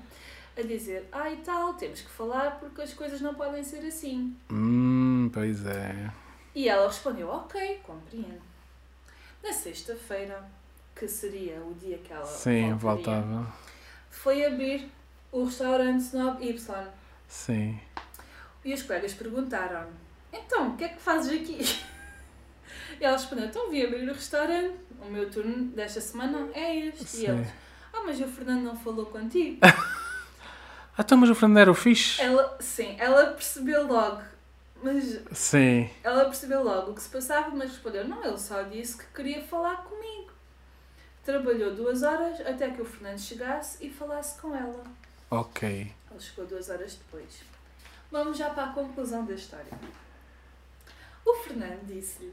A 0.57 0.63
dizer: 0.63 1.09
Ah, 1.13 1.31
e 1.31 1.37
tal, 1.39 1.75
temos 1.75 2.01
que 2.01 2.11
falar 2.11 2.59
porque 2.59 2.83
as 2.83 2.93
coisas 2.93 3.21
não 3.21 3.35
podem 3.35 3.63
ser 3.65 3.87
assim. 3.87 4.37
Hum, 4.51 5.31
pois 5.33 5.65
é. 5.67 6.11
E 6.55 6.69
ela 6.69 6.87
respondeu: 6.89 7.29
Ok, 7.29 7.81
compreendo. 7.85 8.41
Na 9.43 9.53
sexta-feira, 9.53 10.45
que 10.95 11.09
seria 11.09 11.61
o 11.63 11.73
dia 11.75 11.99
que 11.99 12.13
ela 12.13 12.27
Sim, 12.27 12.75
voltaria, 12.75 13.23
voltava. 13.23 13.55
foi 14.11 14.45
abrir 14.45 14.91
o 15.33 15.45
restaurante 15.45 16.01
Snob 16.03 16.45
Y. 16.45 16.87
Sim. 17.27 17.81
E 18.65 18.75
os 18.75 18.83
colegas 18.83 19.15
perguntaram: 19.15 19.89
Então, 20.33 20.71
o 20.71 20.77
que 20.77 20.85
é 20.85 20.89
que 20.89 21.01
fazes 21.01 21.41
aqui? 21.41 21.59
E 23.01 23.05
ela 23.05 23.17
respondeu: 23.17 23.47
Então, 23.47 23.71
vim 23.71 23.83
abrir 23.85 24.09
o 24.09 24.13
restaurante. 24.13 24.77
O 25.01 25.07
meu 25.07 25.31
turno 25.31 25.65
desta 25.69 26.01
semana 26.01 26.51
é 26.53 26.77
este. 26.89 27.05
Sim. 27.07 27.23
E 27.23 27.27
eles: 27.27 27.49
Ah, 27.93 28.03
mas 28.05 28.21
o 28.21 28.27
Fernando 28.27 28.63
não 28.65 28.77
falou 28.77 29.07
contigo. 29.07 29.59
Ah, 30.97 31.03
então, 31.03 31.17
mas 31.19 31.31
o 31.31 31.35
Fernando 31.35 31.59
era 31.59 31.71
o 31.71 31.75
fixe? 31.75 32.21
ela, 32.21 32.57
sim, 32.61 32.97
ela 32.99 33.27
percebeu 33.33 33.87
logo. 33.87 34.23
Mas 34.83 35.21
Sim. 35.33 35.91
ela 36.03 36.25
percebeu 36.25 36.63
logo 36.65 36.93
o 36.93 36.95
que 36.95 37.03
se 37.03 37.11
passava, 37.11 37.51
mas 37.51 37.71
respondeu: 37.71 38.09
Não, 38.09 38.25
ele 38.25 38.39
só 38.39 38.63
disse 38.63 38.97
que 38.97 39.05
queria 39.15 39.43
falar 39.43 39.85
comigo. 39.85 40.31
Trabalhou 41.23 41.75
duas 41.75 42.03
horas 42.03 42.41
até 42.41 42.71
que 42.71 42.81
o 42.81 42.85
Fernando 42.85 43.19
chegasse 43.19 43.85
e 43.85 43.91
falasse 43.91 44.41
com 44.41 44.57
ela. 44.57 44.83
Ok. 45.31 45.93
Ele 46.11 46.21
chegou 46.21 46.47
duas 46.47 46.71
horas 46.71 46.95
depois. 46.95 47.43
Vamos 48.11 48.39
já 48.39 48.49
para 48.51 48.65
a 48.71 48.73
conclusão 48.73 49.25
da 49.27 49.35
história. 49.35 49.79
O 51.27 51.35
Fernando 51.35 51.87
disse-lhe 51.87 52.33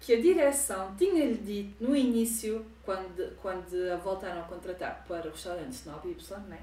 que 0.00 0.14
a 0.14 0.20
direção 0.20 0.94
tinha-lhe 0.96 1.36
dito 1.36 1.84
no 1.84 1.96
início, 1.96 2.66
quando, 2.82 3.36
quando 3.40 3.72
a 3.92 3.96
voltaram 3.96 4.40
a 4.40 4.44
contratar 4.44 5.04
para 5.06 5.28
o 5.28 5.30
restaurante 5.30 5.72
Snob 5.72 6.10
Y, 6.10 6.38
né? 6.48 6.58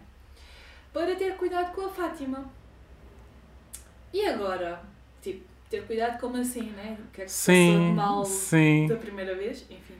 Para 0.93 1.15
ter 1.15 1.35
cuidado 1.35 1.73
com 1.73 1.85
a 1.85 1.89
Fátima. 1.89 2.45
E 4.13 4.25
agora? 4.25 4.81
Tipo, 5.21 5.45
ter 5.69 5.85
cuidado 5.85 6.19
como 6.19 6.37
assim, 6.37 6.71
né? 6.71 6.97
O 6.99 7.11
que 7.11 7.21
é 7.21 7.25
que 7.25 7.31
Sim. 7.31 7.93
mal 7.93 8.25
Sim. 8.25 8.87
da 8.87 8.97
primeira 8.97 9.35
vez? 9.35 9.65
Enfim. 9.69 9.95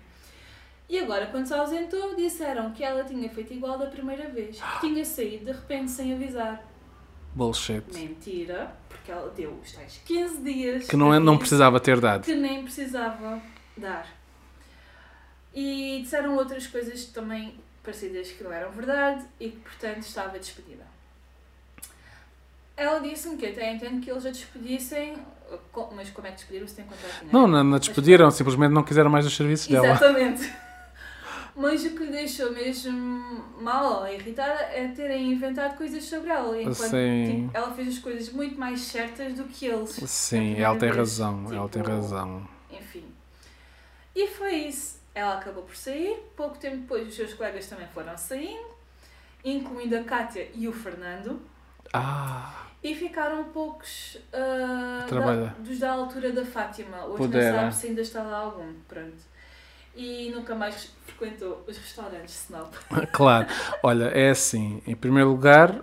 E 0.89 0.99
agora, 0.99 1.27
quando 1.27 1.45
se 1.45 1.54
ausentou, 1.54 2.15
disseram 2.15 2.71
que 2.71 2.84
ela 2.84 3.06
tinha 3.06 3.30
feito 3.30 3.54
igual 3.54 3.77
da 3.77 3.86
primeira 3.86 4.27
vez. 4.27 4.60
Que 4.60 4.80
tinha 4.82 5.06
saído 5.06 5.45
de 5.45 5.51
repente 5.54 5.89
sem 5.89 6.13
avisar. 6.13 6.62
Bullshit. 7.34 7.82
Mentira, 7.93 8.75
porque 8.89 9.10
ela 9.10 9.30
deu 9.30 9.58
os 9.63 9.71
tais 9.71 10.01
15 10.04 10.41
dias. 10.43 10.88
Que 10.88 10.97
não, 10.97 11.13
é, 11.13 11.19
não 11.19 11.38
precisava 11.38 11.80
ter 11.80 11.97
dado. 12.01 12.25
Que 12.25 12.36
nem 12.36 12.63
precisava 12.63 13.41
dar. 13.77 14.06
E 15.54 16.01
disseram 16.04 16.36
outras 16.36 16.67
coisas 16.67 17.06
também 17.06 17.56
parecidas 17.83 18.31
que 18.31 18.43
não 18.43 18.51
eram 18.51 18.71
verdade 18.71 19.25
e 19.39 19.49
que, 19.49 19.57
portanto, 19.59 20.01
estava 20.03 20.37
despedida. 20.39 20.85
Ela 22.77 22.99
disse-me 22.99 23.37
que 23.37 23.45
até 23.45 23.73
entendo 23.73 24.01
que 24.01 24.09
eles 24.09 24.25
a 24.25 24.31
despedissem, 24.31 25.15
mas 25.93 26.09
como 26.09 26.27
é 26.27 26.31
que 26.31 26.37
despediram 26.37 26.67
se 26.67 26.75
tem 26.75 26.85
contrato? 26.85 27.25
Não, 27.31 27.47
não, 27.47 27.63
não 27.63 27.77
despediram, 27.79 28.31
simplesmente 28.31 28.71
não 28.71 28.83
quiseram 28.83 29.09
mais 29.09 29.25
os 29.25 29.35
serviços 29.35 29.67
dela. 29.67 29.87
Exatamente. 29.87 30.51
Mas 31.53 31.83
o 31.83 31.89
que 31.89 32.05
lhe 32.05 32.11
deixou 32.11 32.49
mesmo 32.53 32.93
mal 33.59 33.99
ou 33.99 34.07
irritada 34.07 34.61
é 34.71 34.87
terem 34.87 35.33
inventado 35.33 35.75
coisas 35.75 36.01
sobre 36.05 36.29
ela. 36.29 36.57
Enquanto 36.59 36.89
Sim. 36.89 37.25
tipo, 37.49 37.57
ela 37.57 37.73
fez 37.73 37.89
as 37.89 37.99
coisas 37.99 38.31
muito 38.31 38.57
mais 38.57 38.79
certas 38.79 39.33
do 39.33 39.43
que 39.43 39.65
eles. 39.65 39.89
Sim, 39.89 40.55
ela 40.57 40.77
tem 40.79 40.87
vez. 40.87 40.95
razão, 40.95 41.53
ela 41.53 41.67
tem 41.67 41.81
Tipo, 41.81 41.93
razão. 41.93 42.47
Enfim. 42.71 43.03
E 44.15 44.27
foi 44.27 44.53
isso. 44.53 45.00
Ela 45.13 45.36
acabou 45.36 45.63
por 45.63 45.76
sair. 45.76 46.17
Pouco 46.36 46.58
tempo 46.58 46.78
depois, 46.78 47.08
os 47.08 47.15
seus 47.15 47.34
colegas 47.34 47.67
também 47.67 47.88
foram 47.93 48.17
saindo, 48.17 48.65
incluindo 49.43 49.97
a 49.97 50.04
Kátia 50.04 50.50
e 50.56 50.67
o 50.67 50.74
Fernando. 50.74 51.41
Ah, 51.93 52.67
E 52.84 52.95
ficaram 52.95 53.43
poucos 53.45 54.17
Trabalha. 55.08 55.47
da- 55.47 55.54
dos 55.60 55.80
da 55.80 55.91
altura 55.91 56.32
da 56.32 56.45
Fátima. 56.45 57.06
Hoje 57.06 57.17
Pudera. 57.17 57.52
não 57.52 57.60
sabe 57.71 57.76
se 57.76 57.88
ainda 57.88 58.02
está 58.02 58.24
lá 58.24 58.38
algum. 58.38 58.74
Pronto. 58.88 59.30
E 59.95 60.32
nunca 60.34 60.56
mais 60.56 60.89
frequentou 61.06 61.63
os 61.67 61.78
restaurantes 61.78 62.45
Snob. 62.45 62.69
claro. 63.12 63.47
Olha, 63.84 64.06
é 64.06 64.30
assim, 64.30 64.82
em 64.88 64.95
primeiro 64.95 65.30
lugar, 65.30 65.82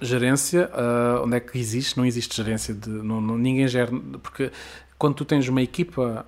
gerência, 0.00 0.70
ah, 0.72 1.20
onde 1.24 1.36
é 1.36 1.40
que 1.40 1.58
existe? 1.58 1.96
Não 1.98 2.06
existe 2.06 2.36
gerência 2.36 2.72
de. 2.72 2.88
Não, 2.88 3.20
não- 3.20 3.36
ninguém 3.36 3.66
gera. 3.68 3.90
Porque 4.22 4.50
quando 4.98 5.16
tu 5.16 5.24
tens 5.24 5.48
uma 5.48 5.60
equipa, 5.62 6.24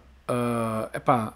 é 0.92 0.96
epá, 0.96 1.32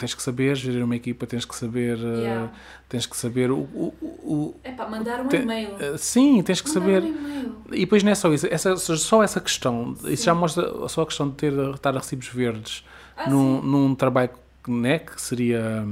tens 0.00 0.14
que 0.14 0.22
saber 0.22 0.56
gerir 0.56 0.84
uma 0.84 0.96
equipa, 0.96 1.26
tens 1.26 1.44
que 1.44 1.54
saber. 1.54 1.96
ah, 2.02 2.20
Yeah. 2.20 2.52
Tens 2.88 3.06
que 3.06 3.16
saber 3.16 3.50
o. 3.52 3.58
o, 3.58 3.94
o- 4.02 4.54
É 4.64 4.72
pá, 4.72 4.88
mandar 4.88 5.20
um 5.20 5.28
Te- 5.28 5.36
e-mail. 5.36 5.70
ah, 5.78 5.96
sim, 5.96 6.42
tens 6.42 6.60
que 6.60 6.68
Mandar 6.74 6.80
saber. 6.80 7.02
um. 7.04 7.54
E 7.72 7.80
depois 7.80 8.02
não 8.02 8.10
é 8.10 8.14
só 8.16 8.32
isso, 8.34 8.48
essa, 8.50 8.76
só 8.76 9.22
essa 9.22 9.40
questão, 9.40 9.96
isso 10.06 10.24
já 10.24 10.34
mostra 10.34 10.88
só 10.88 11.02
a 11.02 11.06
questão 11.06 11.28
de 11.28 11.36
ter, 11.36 11.52
estar 11.74 11.94
a 11.94 11.98
recibos 12.00 12.26
verdes 12.28 12.84
Ah, 13.16 13.30
num, 13.30 13.60
sim. 13.62 13.68
num 13.68 13.94
trabalho 13.94 14.30
né, 14.66 14.98
que 14.98 15.20
seria, 15.20 15.84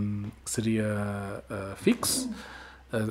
que 0.44 0.50
seria 0.50 0.86
ah, 1.48 1.74
fixo, 1.76 2.28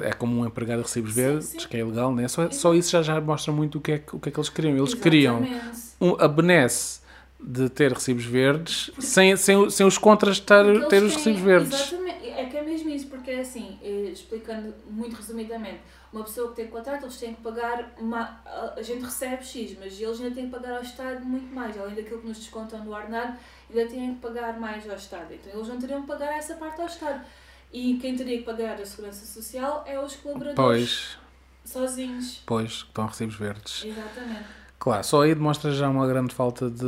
é 0.04 0.12
como 0.12 0.42
um 0.42 0.46
empregado 0.46 0.80
de 0.80 0.84
recibos 0.88 1.14
Sim, 1.14 1.22
verdes, 1.22 1.48
sim. 1.50 1.58
que 1.70 1.78
é 1.78 1.80
ilegal, 1.82 2.14
né? 2.14 2.28
só, 2.28 2.50
só 2.52 2.74
isso 2.74 2.90
já, 2.92 3.02
já 3.04 3.22
mostra 3.22 3.54
muito 3.54 3.78
o 3.78 3.82
que, 3.82 3.92
é, 3.94 3.98
que- 4.00 4.16
o 4.16 4.20
que 4.20 4.30
é 4.30 4.32
que 4.32 4.40
eles 4.40 4.50
queriam. 4.50 4.76
Eles 4.76 4.94
queriam 4.96 5.38
Exatamente. 5.44 5.78
um, 6.02 6.16
a 6.20 6.28
benesse 6.28 7.00
de 7.40 7.70
ter 7.70 7.92
recibos 7.94 8.26
verdes 8.26 8.90
sem, 9.00 9.36
sem, 9.38 9.70
sem 9.70 9.86
os 9.86 9.98
contras 9.98 10.40
Porque 10.40 10.90
ter 10.90 10.96
eles 10.98 11.16
os 11.16 11.22
têm- 11.24 11.34
recibos 11.34 11.42
verdes. 11.42 11.74
Exatamente, 11.94 12.28
é 12.30 12.46
que 12.46 12.58
é 12.58 12.62
mesmo 12.64 12.90
isso, 12.90 13.08
porque 13.08 13.32
é 13.32 13.40
assim, 13.42 13.78
eh, 13.82 14.10
explicando 14.12 14.74
muito 14.90 15.16
resumidamente, 15.16 15.80
uma 16.12 16.24
pessoa 16.24 16.50
que 16.50 16.56
tem 16.56 16.68
contrato, 16.68 17.04
eles 17.04 17.18
têm 17.18 17.34
que 17.36 17.42
pagar, 17.42 17.94
uma, 18.00 18.42
a- 18.46 18.82
gente 18.82 19.04
recebe 19.04 19.44
X, 19.46 19.78
mas 19.80 20.00
eles 20.00 20.20
ainda 20.20 20.34
têm 20.34 20.46
que 20.46 20.52
pagar 20.52 20.78
ao 20.78 20.82
Estado 20.84 21.24
muito 21.26 21.54
mais, 21.54 21.78
além 21.78 21.96
daquilo 21.96 22.22
que 22.22 22.28
nos 22.28 22.38
descontam 22.40 22.84
do 22.84 22.92
ordenado, 22.92 23.38
ainda 23.70 23.88
têm 23.88 24.16
que 24.16 24.22
pagar 24.22 24.60
mais 24.60 24.90
ao 24.90 24.96
Estado, 24.96 25.34
então 25.34 25.54
eles 25.54 25.68
não 25.68 25.78
teriam 25.78 26.02
que 26.02 26.08
pagar 26.08 26.38
essa 26.38 26.56
parte 26.56 26.82
ao 26.82 26.88
Estado. 26.88 27.24
E 27.72 27.98
quem 27.98 28.16
teria 28.16 28.38
que 28.38 28.44
pagar 28.46 28.80
a 28.82 28.86
Segurança 28.86 29.26
Social 29.26 29.84
é 29.86 30.00
os 30.00 30.16
colaboradores 30.16 30.56
Pois, 30.56 31.18
sozinhos. 31.66 32.42
pois, 32.46 32.72
estão 32.72 33.06
recibos 33.06 33.36
verdes. 33.36 33.84
Exatamente. 33.86 34.46
Claro, 34.80 35.04
só 35.04 35.24
aí 35.24 35.34
demonstra 35.34 35.72
já 35.72 35.90
uma 35.90 36.08
grande 36.08 36.34
falta 36.34 36.70
de, 36.70 36.86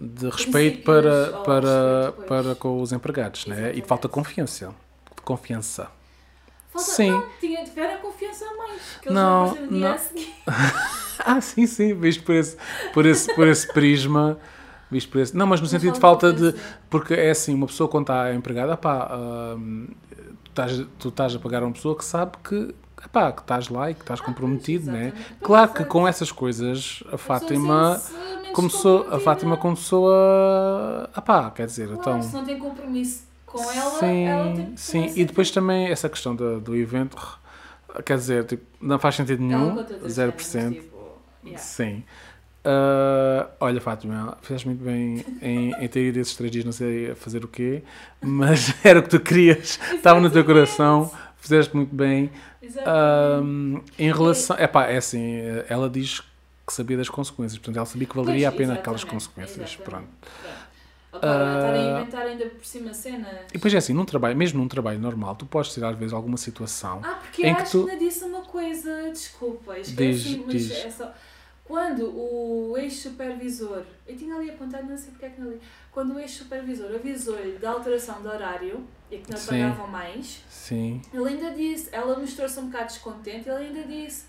de 0.00 0.28
respeito 0.28 0.82
para, 0.82 1.32
para, 1.44 2.06
respeito, 2.06 2.26
para 2.26 2.54
com 2.56 2.82
os 2.82 2.92
empregados, 2.92 3.46
né? 3.46 3.70
e 3.72 3.80
de 3.80 3.86
falta 3.86 4.08
de 4.08 4.14
confiança. 4.14 4.74
De 5.16 5.22
confiança. 5.22 5.88
Falta, 6.70 6.90
Sim. 6.90 7.10
Não, 7.12 7.24
tinha, 7.40 7.64
tiveram 7.64 8.00
confiança 8.00 8.44
a 8.44 8.56
mais, 8.56 8.82
que 9.00 9.08
eles 9.08 9.14
Não, 9.14 9.46
não, 9.54 9.68
dia 9.68 9.88
não. 9.88 9.92
a 9.94 9.98
seguir. 9.98 10.34
Ah, 11.20 11.40
sim, 11.40 11.66
sim, 11.66 11.94
visto 11.94 12.22
por 12.22 12.34
esse, 12.34 12.56
por 12.94 13.04
esse, 13.04 13.34
por 13.34 13.46
esse 13.48 13.66
prisma. 13.72 14.38
Visto 14.88 15.10
por 15.10 15.20
esse, 15.20 15.36
não, 15.36 15.46
mas 15.48 15.60
no 15.60 15.64
Mas 15.64 15.72
sentido 15.72 15.94
de 15.94 16.00
falta 16.00 16.32
de. 16.32 16.54
Porque 16.88 17.12
é 17.12 17.30
assim, 17.30 17.54
uma 17.54 17.66
pessoa 17.66 17.88
quando 17.88 18.04
está 18.04 18.32
empregada, 18.32 18.76
pá, 18.76 19.10
hum, 19.56 19.88
tu, 20.44 20.50
estás, 20.50 20.86
tu 20.98 21.08
estás 21.08 21.34
a 21.34 21.38
pagar 21.40 21.62
a 21.62 21.66
uma 21.66 21.72
pessoa 21.72 21.96
que 21.96 22.04
sabe 22.04 22.32
que, 22.42 22.74
epá, 23.04 23.32
que 23.32 23.40
estás 23.42 23.68
lá 23.68 23.90
e 23.90 23.94
que 23.94 24.00
estás 24.00 24.20
comprometido, 24.20 24.90
né? 24.90 25.12
Claro 25.42 25.72
que 25.72 25.84
com 25.84 26.06
essas 26.06 26.30
coisas 26.32 27.02
a 27.12 27.16
Fátima. 27.18 28.00
começou, 28.52 29.06
a. 29.10 29.20
Fátima 29.20 29.56
começou 29.56 30.10
a. 30.12 31.10
Ah 31.14 31.22
pá, 31.22 31.50
quer 31.50 31.66
dizer, 31.66 31.86
Claro, 31.88 32.00
então. 32.00 32.22
se 32.22 32.34
não 32.34 32.44
tem 32.44 32.58
compromisso 32.58 33.24
com 33.46 33.58
ela, 33.70 33.90
sim, 33.98 34.24
ela 34.26 34.54
tem 34.54 34.72
sim. 34.76 35.12
E 35.16 35.24
depois 35.24 35.50
também 35.50 35.88
essa 35.88 36.08
questão 36.08 36.34
do, 36.34 36.60
do 36.60 36.76
evento, 36.76 37.16
quer 38.04 38.16
dizer, 38.16 38.44
tipo, 38.44 38.64
não 38.80 38.98
faz 38.98 39.14
sentido 39.14 39.42
nenhum, 39.42 39.78
as 40.04 40.12
0%. 40.18 40.40
cenas, 40.40 40.74
tipo, 40.74 40.96
yeah. 41.44 41.58
Sim. 41.62 42.02
Ah, 42.64 43.48
olha, 43.60 43.80
Fátima, 43.80 44.36
fizeste 44.42 44.66
muito 44.68 44.84
bem 44.84 45.24
em, 45.40 45.72
em 45.72 45.88
ter 45.88 46.08
ido 46.08 46.18
esses 46.18 46.36
três 46.36 46.50
dias, 46.52 46.64
não 46.66 46.72
sei 46.72 47.14
fazer 47.14 47.42
o 47.44 47.48
quê, 47.48 47.82
mas 48.20 48.74
era 48.84 48.98
o 48.98 49.02
que 49.02 49.08
tu 49.08 49.20
querias, 49.20 49.78
estava 49.94 50.20
no 50.20 50.28
teu 50.28 50.44
coração, 50.44 51.10
fizeste 51.38 51.74
muito 51.76 51.94
bem. 51.94 52.30
Exatamente. 52.62 52.88
Ahm, 53.42 53.80
em 53.98 54.12
relação. 54.12 54.56
É 54.58 54.66
pá, 54.66 54.86
é 54.86 54.96
assim, 54.98 55.40
ela 55.68 55.88
diz 55.88 56.20
que 56.66 56.72
sabia 56.72 56.96
das 56.98 57.08
consequências, 57.08 57.58
portanto 57.58 57.76
ela 57.76 57.86
sabia 57.86 58.06
que 58.06 58.14
valeria 58.16 58.50
Pois, 58.50 58.54
a 58.54 58.56
pena 58.56 58.74
aquelas 58.74 59.02
consequências. 59.04 59.56
exatamente. 59.74 59.82
Pronto. 59.82 60.08
Agora, 61.10 61.54
estarem 61.56 61.88
a 61.90 61.96
Ah. 61.96 62.00
inventar 62.00 62.26
ainda 62.26 62.46
por 62.46 62.64
cima 62.64 62.92
cenas. 62.92 63.34
E 63.48 63.54
depois 63.54 63.72
é 63.72 63.78
assim, 63.78 63.94
num 63.94 64.04
trabalho, 64.04 64.36
mesmo 64.36 64.60
num 64.60 64.68
trabalho 64.68 64.98
normal, 65.00 65.34
tu 65.34 65.46
podes 65.46 65.74
ter 65.74 65.82
às 65.82 65.96
vezes 65.96 66.12
alguma 66.12 66.36
situação 66.36 67.00
Ah, 67.02 67.14
porque 67.14 67.46
em 67.46 67.50
eu 67.50 67.56
que 67.56 67.62
acho 67.62 67.70
tu- 67.72 67.84
que 67.86 67.90
ainda 67.90 68.04
disse 68.04 68.24
uma 68.24 68.42
coisa, 68.42 69.10
desculpa, 69.10 69.78
esqueci, 69.78 69.96
Diz, 69.96 70.36
mas 70.44 70.52
diz. 70.54 70.84
é 70.84 70.90
só. 70.90 71.12
Quando 71.64 72.04
o 72.14 72.76
ex-supervisor, 72.78 73.82
eu 74.06 74.16
tinha 74.16 74.34
ali 74.36 74.50
apontado, 74.50 74.86
não 74.86 74.96
sei 74.96 75.10
porque 75.10 75.26
é 75.26 75.30
que 75.30 75.40
não 75.40 75.50
li, 75.50 75.60
quando 75.98 76.14
o 76.14 76.20
ex-supervisor 76.20 76.94
avisou-lhe 76.94 77.58
da 77.58 77.72
alteração 77.72 78.22
de 78.22 78.28
horário 78.28 78.84
e 79.10 79.18
que 79.18 79.32
não 79.32 79.36
Sim. 79.36 79.48
pagavam 79.48 79.88
mais, 79.88 80.44
Sim. 80.48 81.02
ele 81.12 81.28
ainda 81.28 81.50
disse, 81.50 81.88
ela 81.90 82.16
mostrou-se 82.16 82.56
um 82.60 82.66
bocado 82.66 82.84
descontente, 82.86 83.48
ele 83.48 83.64
ainda 83.66 83.82
disse, 83.82 84.26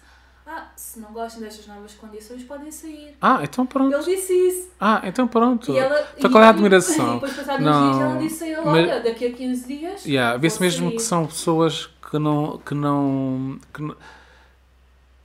ah, 0.47 0.65
se 0.75 0.99
não 0.99 1.13
gostam 1.13 1.43
destas 1.43 1.67
novas 1.67 1.93
condições, 1.93 2.41
podem 2.41 2.71
sair. 2.71 3.15
Ah, 3.21 3.41
então 3.43 3.67
pronto. 3.67 3.93
Ele 3.95 4.03
disse 4.03 4.33
isso. 4.33 4.69
Ah, 4.79 5.03
então 5.03 5.27
pronto. 5.27 5.71
Então 6.17 6.31
qual 6.31 6.43
é 6.43 6.47
a 6.47 6.49
admiração? 6.49 7.11
E 7.11 7.13
depois, 7.13 7.33
passados 7.33 7.63
Não, 7.63 7.91
uns 7.91 7.97
dias, 7.97 8.09
ela 8.09 8.17
disse 8.19 8.43
a 8.43 8.47
ele, 8.47 8.61
mas- 8.61 8.89
olha, 8.89 8.99
daqui 9.03 9.25
a 9.27 9.31
15 9.31 9.67
dias. 9.67 10.05
Yeah, 10.07 10.37
Vê-se 10.37 10.59
mesmo 10.59 10.87
sair." 10.87 10.95
que 10.97 11.03
são 11.03 11.27
pessoas 11.27 11.85
que 12.09 12.17
não. 12.17 12.57
que 12.57 12.73
não. 12.73 13.59
que 13.71 13.81
não, 13.83 13.95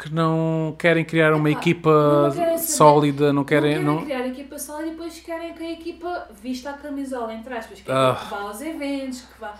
que 0.05 0.13
não 0.15 0.75
querem 0.79 1.05
criar 1.05 1.33
uma 1.35 1.51
Epá, 1.51 1.59
equipa 1.61 2.29
não 2.29 2.33
querem 2.35 2.59
sólida, 2.59 3.33
não 3.33 3.45
querem. 3.45 3.79
não 3.83 3.95
querem 4.05 4.05
criar 4.05 4.21
a 4.21 4.29
equipa 4.29 4.59
só 4.59 4.85
e 4.85 4.91
depois 4.91 5.19
querem 5.21 5.55
que 5.55 5.63
a 5.65 5.71
equipa 5.73 6.29
vista 6.43 6.71
a 6.71 6.73
camisola, 6.75 7.33
entre 7.33 7.55
aspas, 7.55 7.81
que, 7.81 7.91
Ah. 7.91 8.19
que 8.23 8.31
vá 8.31 8.41
aos 8.43 8.61
eventos, 8.61 9.23
que 9.23 9.41
vá 9.41 9.55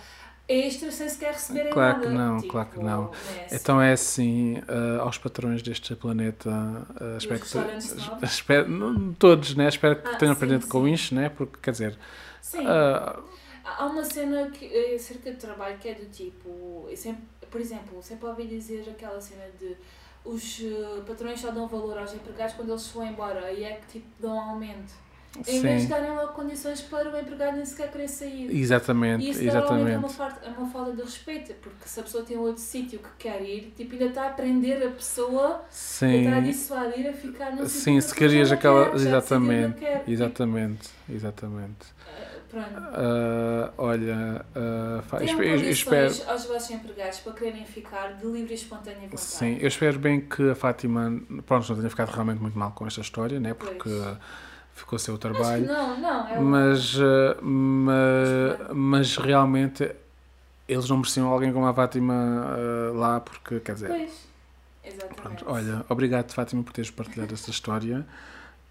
extra 0.47 0.91
sem 0.91 1.09
sequer 1.09 1.33
receberem 1.33 1.73
Claro 1.73 1.97
nada. 1.97 2.07
que 2.07 2.13
não, 2.13 2.37
Tipo, 2.37 2.51
claro 2.51 2.69
que 2.69 2.79
não. 2.79 3.03
é 3.11 3.45
assim. 3.45 3.55
Então 3.55 3.81
é 3.81 3.91
assim, 3.93 4.61
ah, 4.67 5.01
aos 5.01 5.17
patrões 5.17 5.61
deste 5.63 5.95
planeta, 5.95 6.49
ah, 6.51 7.17
espero 7.17 7.39
que. 7.39 8.25
espero, 8.25 8.69
não, 8.69 9.13
todos, 9.13 9.55
né? 9.55 9.67
Espero 9.67 9.95
que 9.95 10.07
Ah, 10.07 10.15
tenham 10.17 10.33
sim, 10.35 10.43
aprendido 10.43 10.67
com 10.67 10.87
isto, 10.87 11.15
né? 11.15 11.29
Porque, 11.29 11.57
quer 11.61 11.71
dizer. 11.71 11.97
Sim, 12.41 12.63
ah, 12.67 13.19
há 13.63 13.85
uma 13.87 14.03
cena 14.03 14.47
que, 14.51 14.65
eh, 14.65 14.93
acerca 14.95 15.31
de 15.31 15.37
trabalho 15.37 15.77
que 15.79 15.89
é 15.89 15.95
do 15.95 16.05
tipo, 16.05 16.87
sempre, 16.95 17.23
por 17.49 17.59
exemplo, 17.59 17.97
sempre 18.03 18.27
ouvi 18.27 18.45
dizer 18.45 18.85
aquela 18.87 19.19
cena 19.19 19.45
de 19.59 19.75
os 20.25 20.59
eh, 20.61 21.01
patrões 21.05 21.39
só 21.39 21.51
dão 21.51 21.67
valor 21.67 21.97
aos 21.97 22.13
empregados 22.13 22.55
quando 22.55 22.69
eles 22.69 22.81
se 22.81 22.93
vão 22.93 23.05
embora, 23.05 23.45
aí 23.45 23.63
é 23.63 23.75
que 23.75 23.99
tipo 23.99 24.07
dão 24.19 24.39
aumento. 24.39 24.93
Em 25.45 25.59
vez 25.59 25.81
de 25.81 25.81
sim. 25.81 25.87
darem 25.89 26.11
logo 26.15 26.31
condições 26.31 26.81
para 26.81 27.11
o 27.13 27.17
empregado 27.19 27.57
nem 27.57 27.65
sequer 27.65 27.91
querer 27.91 28.07
sair. 28.07 28.49
Exatamente, 28.55 29.25
E 29.25 29.29
isso 29.31 29.43
normalmente 29.43 29.91
é 29.91 29.97
uma, 29.97 30.07
exatamente. 30.07 30.13
falta, 30.15 30.45
é 30.45 30.49
uma 30.49 30.67
falta 30.69 30.93
de 30.93 31.01
respeito, 31.01 31.53
porque 31.55 31.89
se 31.89 31.99
a 31.99 32.03
pessoa 32.03 32.23
tem 32.23 32.37
outro 32.37 32.61
sítio 32.61 32.99
que 32.99 33.09
quer 33.19 33.41
ir, 33.41 33.73
tipo, 33.75 33.91
ainda 33.93 34.05
está 34.05 34.23
a 34.23 34.27
aprender 34.29 34.81
a 34.87 34.91
pessoa, 34.91 35.65
ainda 36.01 36.17
está 36.17 36.37
a 36.37 36.41
Sim. 36.41 36.43
dissuadir 36.43 37.09
a 37.09 37.13
ficar 37.13 37.53
no 37.53 37.67
Sim, 37.67 37.99
se 37.99 38.15
querias 38.15 38.49
aquela. 38.49 38.91
quer, 38.91 38.95
Exatamente, 38.95 39.73
que 39.73 39.79
quer. 39.81 40.03
exatamente, 40.07 40.89
exatamente. 41.09 41.85
Eh, 42.07 42.34
Pronto. 42.49 42.67
Ah, 42.93 43.73
olha, 43.77 44.45
fa- 45.07 45.17
Tenham 45.17 45.23
espe- 45.31 45.43
eu, 45.43 45.59
eu 45.59 45.69
espero. 45.69 46.15
aos 46.27 46.45
vossos 46.45 46.69
empregados 46.71 47.19
para 47.19 47.33
quererem 47.33 47.65
ficar 47.65 48.13
de 48.13 48.25
livre 48.25 48.51
e 48.51 48.55
espontânea 48.55 49.01
vontade. 49.01 49.21
Sim, 49.21 49.57
eu 49.59 49.67
espero 49.67 49.99
bem 49.99 50.21
que 50.21 50.49
a 50.49 50.55
Fátima, 50.55 51.21
pronto, 51.45 51.67
não 51.69 51.77
tenha 51.77 51.89
ficado 51.89 52.09
realmente 52.11 52.41
muito 52.41 52.57
mal 52.57 52.71
com 52.71 52.85
esta 52.87 53.01
história, 53.01 53.39
né? 53.39 53.53
Porque 53.53 53.89
Pois. 53.89 54.17
ficou 54.73 54.99
seu 54.99 55.17
trabalho. 55.17 55.65
não, 55.67 55.99
não. 55.99 56.27
É 56.27 56.39
Mas, 56.39 56.95
ah, 56.99 57.37
ma- 57.41 58.73
mas 58.73 59.17
realmente 59.17 59.89
eles 60.67 60.89
não 60.89 60.97
mereciam 60.97 61.27
alguém 61.27 61.51
como 61.53 61.65
a 61.67 61.73
Fátima 61.73 62.13
ah, 62.13 62.91
lá, 62.93 63.19
porque, 63.19 63.59
quer 63.59 63.73
dizer, 63.75 63.89
Pois. 63.89 64.25
Exatamente. 64.83 65.21
pronto, 65.21 65.45
olha, 65.47 65.85
obrigado 65.89 66.31
Fátima 66.31 66.63
por 66.63 66.71
teres 66.73 66.91
partilhado 66.91 67.33
esta 67.33 67.49
história. 67.51 68.05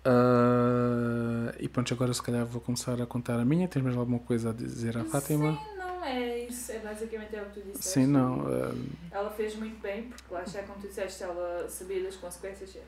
Ah, 0.05 1.55
e 1.59 1.69
pronto, 1.69 1.93
agora 1.95 2.13
se 2.13 2.23
calhar 2.23 2.45
vou 2.45 2.61
começar 2.61 3.01
a 3.01 3.07
contar 3.07 3.39
a 3.39 3.45
minha. 3.45 3.67
Tens 3.69 3.83
mais 3.83 3.97
alguma 3.97 4.19
coisa 4.19 4.51
a 4.51 4.53
dizer 4.53 4.97
à 4.99 5.05
Fátima? 5.05 5.53
Sim, 5.53 5.79
não, 5.79 6.05
é 6.05 6.39
isso. 6.47 6.73
É 6.73 6.79
basicamente 6.79 7.35
é 7.37 7.43
o 7.43 7.47
que 7.47 7.61
tu 7.61 7.67
disseste. 7.67 7.89
Sim, 7.89 8.07
não. 8.07 8.47
ah, 8.47 8.73
Ela 9.11 9.31
fez 9.31 9.57
muito 9.57 9.81
bem, 9.81 10.05
porque 10.05 10.33
lá 10.33 10.43
está, 10.43 10.63
como 10.63 10.81
tu 10.81 10.89
disseste, 10.89 11.23
ela 11.23 11.67
sabia 11.69 12.03
das 12.03 12.17
consequências, 12.17 12.77
é 12.77 12.83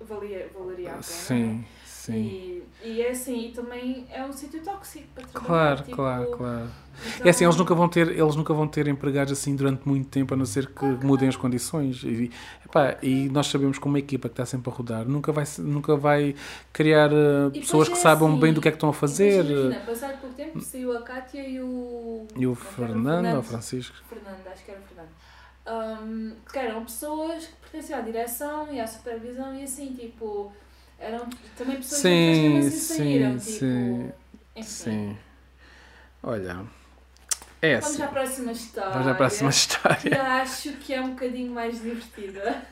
valia, 0.00 0.48
valeria 0.54 0.94
a 0.96 0.98
pena. 1.02 1.02
sim, 1.02 1.64
sim. 1.84 2.12
E, 2.12 2.62
e 2.82 3.02
é 3.02 3.10
assim, 3.10 3.48
e 3.48 3.52
também 3.52 4.06
é 4.10 4.24
um 4.24 4.32
sítio 4.32 4.62
tóxico 4.62 5.06
para 5.14 5.24
trabalhar. 5.26 5.46
Claro, 5.46 5.82
tipo, 5.82 5.96
claro, 5.96 6.26
claro. 6.28 6.70
então- 7.16 7.26
É 7.26 7.30
assim, 7.30 7.44
eles 7.44 7.56
nunca 7.56 7.74
vão 7.74 7.88
ter, 7.88 8.08
eles 8.08 8.36
nunca 8.36 8.54
vão 8.54 8.66
ter 8.66 8.88
empregados 8.88 9.32
assim 9.32 9.54
durante 9.54 9.86
muito 9.86 10.08
tempo, 10.08 10.32
a 10.34 10.36
não 10.36 10.46
ser 10.46 10.66
que 10.68 10.84
mudem 10.84 11.28
as 11.28 11.36
condições. 11.36 12.02
E, 12.04 12.30
epá, 12.64 12.96
e 13.02 13.28
nós 13.30 13.46
sabemos 13.46 13.78
que 13.78 13.86
uma 13.86 13.98
equipa 13.98 14.28
que 14.28 14.32
está 14.32 14.46
sempre 14.46 14.70
a 14.70 14.74
rodar 14.74 15.06
nunca 15.08 15.30
vai, 15.32 15.44
nunca 15.58 15.96
vai 15.96 16.34
criar 16.72 17.10
uh, 17.12 17.50
pessoas 17.52 17.88
que 17.88 17.94
é 17.94 17.98
saibam 17.98 18.28
assim, 18.28 18.38
bem 18.38 18.52
do 18.52 18.60
que 18.60 18.68
é 18.68 18.70
que 18.70 18.76
estão 18.76 18.88
a 18.90 18.94
fazer. 18.94 19.44
Imagina, 19.44 19.80
passado 19.80 20.20
pouco 20.20 20.34
tempo 20.36 20.60
saiu 20.60 20.96
a 20.96 21.02
Kátia 21.02 21.46
e 21.46 21.60
o. 21.60 22.26
E 22.36 22.46
o 22.46 22.50
como 22.50 22.52
é 22.52 22.56
que? 22.56 22.64
Fernando, 22.76 23.34
ou 23.34 23.42
Francisco? 23.42 23.96
Fernando, 24.08 24.46
acho 24.46 24.64
que 24.64 24.70
era 24.70 24.80
o 24.80 24.82
Fernando. 24.84 25.08
Ahm, 25.66 26.32
que 26.50 26.58
eram 26.58 26.84
pessoas 26.84 27.46
que 27.46 27.52
pertenciam 27.70 27.98
à 27.98 28.02
direção 28.02 28.72
e 28.72 28.80
à 28.80 28.86
supervisão 28.86 29.54
e 29.54 29.62
assim, 29.64 29.92
tipo. 29.94 30.52
Eram 30.98 31.28
também 31.56 31.76
pessoas 31.76 32.00
Sim, 32.02 32.60
que 32.62 32.70
sim, 32.70 32.94
saíram, 32.96 33.30
tipo. 33.38 33.50
sim, 33.50 34.12
Enfim. 34.56 34.62
Sim. 34.68 35.18
Olha, 36.22 36.64
é 37.62 37.74
Vamos 37.78 37.94
assim. 37.94 38.02
à 38.02 38.08
próxima 38.08 38.52
história. 38.52 38.90
Vamos 38.90 39.06
à 39.08 39.14
próxima 39.14 39.50
Que 39.50 39.56
história. 39.56 40.22
acho 40.42 40.72
que 40.72 40.92
é 40.92 41.00
um 41.00 41.10
bocadinho 41.10 41.52
mais 41.52 41.80
divertida. 41.80 42.62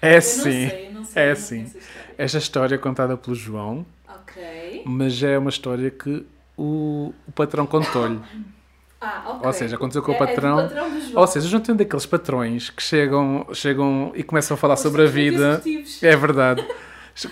É 0.00 0.08
Eu 0.08 0.10
não 0.12 0.18
assim. 0.18 0.42
sei, 0.42 0.68
sei. 1.04 1.22
é 1.22 1.30
a 1.30 1.32
história. 1.32 1.66
Esta 2.16 2.38
história 2.38 2.74
é 2.74 2.78
contada 2.78 3.16
pelo 3.16 3.34
João, 3.36 3.84
Ok. 4.08 4.82
mas 4.86 5.22
é 5.22 5.36
uma 5.38 5.50
história 5.50 5.90
que 5.90 6.24
o, 6.56 7.12
o 7.26 7.32
patrão 7.32 7.66
contou-lhe. 7.66 8.20
Ah. 9.04 9.38
Ou 9.42 9.52
seja, 9.52 9.76
aconteceu 9.76 10.02
com 10.02 10.12
o 10.12 10.14
É- 10.14 10.16
é 10.16 10.20
do 10.20 10.26
patrão. 10.26 10.56
patrão 10.56 10.90
do 10.90 11.00
João. 11.00 11.20
Ou 11.20 11.26
seja, 11.26 11.48
já 11.48 11.60
tem 11.60 11.74
daqueles 11.76 12.06
patrões 12.06 12.70
que 12.70 12.82
chegam, 12.82 13.46
chegam 13.52 14.12
e 14.14 14.22
começam 14.22 14.54
a 14.54 14.58
falar 14.58 14.74
Os 14.74 14.80
sobre 14.80 15.02
a 15.02 15.06
vida. 15.06 15.48
executivos. 15.64 16.02
É 16.02 16.16
verdade. 16.16 16.66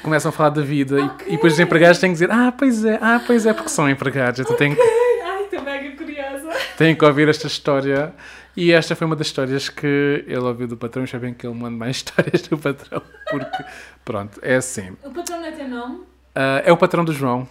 Começam 0.03 0.29
a 0.29 0.33
falar 0.33 0.51
da 0.51 0.63
vida 0.63 1.01
e- 1.01 1.03
Ok. 1.03 1.27
e, 1.29 1.31
depois 1.33 1.55
os 1.55 1.61
empregados 1.61 1.99
têm 1.99 2.11
que 2.11 2.15
dizer: 2.15 2.31
Ah, 2.31 2.53
pois 2.57 2.85
é, 2.85 2.99
ah, 3.03 3.21
pois 3.27 3.47
é, 3.47 3.53
porque 3.53 3.69
são 3.71 3.89
empregados. 3.91 4.39
Então 4.41 4.55
têm, 4.57 4.75
que- 4.75 4.81
Ai, 4.81 5.43
estou 5.45 5.61
mega 5.63 5.97
curiosa. 5.97 6.49
têm 6.79 6.95
que 6.95 7.05
ouvir 7.05 7.29
esta 7.29 7.47
história. 7.49 8.13
E 8.57 8.71
esta 8.71 8.95
foi 8.95 9.07
uma 9.07 9.17
das 9.17 9.29
histórias 9.29 9.69
que 9.71 10.25
ele 10.27 10.39
ouviu 10.39 10.69
do 10.69 10.77
patrão. 10.77 11.03
Espero 11.05 11.23
bem 11.23 11.33
que 11.35 11.47
ele 11.47 11.55
mande 11.59 11.75
mais 11.75 11.97
histórias 12.05 12.43
do 12.43 12.59
patrão. 12.59 13.03
Porque, 13.31 13.65
pronto, 14.05 14.39
é 14.43 14.57
assim. 14.57 14.93
O 15.03 15.11
patrão 15.11 15.41
não 15.41 15.53
tem 15.53 15.69
nome? 15.69 16.01
Ah, 16.35 16.63
é 16.65 16.71
o 16.73 16.77
patrão 16.77 17.05
do 17.05 17.13
João. 17.13 17.49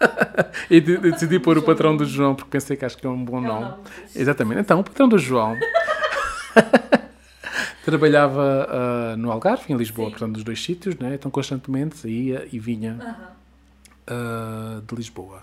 E 0.70 0.80
de- 0.80 0.96
de- 0.98 1.10
decidi 1.12 1.38
pôr 1.40 1.56
o 1.58 1.62
patrão 1.62 1.96
do 1.96 2.04
João 2.04 2.34
porque 2.34 2.50
pensei 2.50 2.76
que 2.76 2.84
acho 2.84 2.96
que 2.96 3.06
é 3.06 3.10
um 3.10 3.24
bom 3.24 3.38
É 3.38 3.46
nome. 3.48 3.74
Exatamente. 4.14 4.60
Então, 4.60 4.80
o 4.80 4.84
patrão 4.84 5.08
do 5.08 5.18
João 5.18 5.56
trabalhava 7.84 8.66
ah, 8.70 9.16
no 9.16 9.30
Algarve, 9.30 9.72
em 9.72 9.76
Lisboa, 9.76 10.06
Sim. 10.06 10.10
portanto, 10.12 10.32
nos 10.34 10.44
dois 10.44 10.62
sítios, 10.62 10.96
né? 10.96 11.14
então 11.14 11.30
constantemente 11.30 12.06
ia 12.08 12.46
e 12.52 12.58
vinha 12.58 13.24
ah, 14.06 14.80
de 14.86 14.94
Lisboa. 14.94 15.42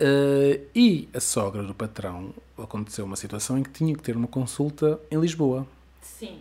Ah, 0.00 0.58
e 0.74 1.08
a 1.14 1.20
sogra 1.20 1.62
do 1.62 1.74
patrão 1.74 2.32
aconteceu 2.58 3.04
uma 3.04 3.16
situação 3.16 3.58
em 3.58 3.62
que 3.62 3.70
tinha 3.70 3.94
que 3.94 4.02
ter 4.02 4.16
uma 4.16 4.28
consulta 4.28 4.98
em 5.10 5.18
Lisboa. 5.20 5.66
Sim. 6.00 6.38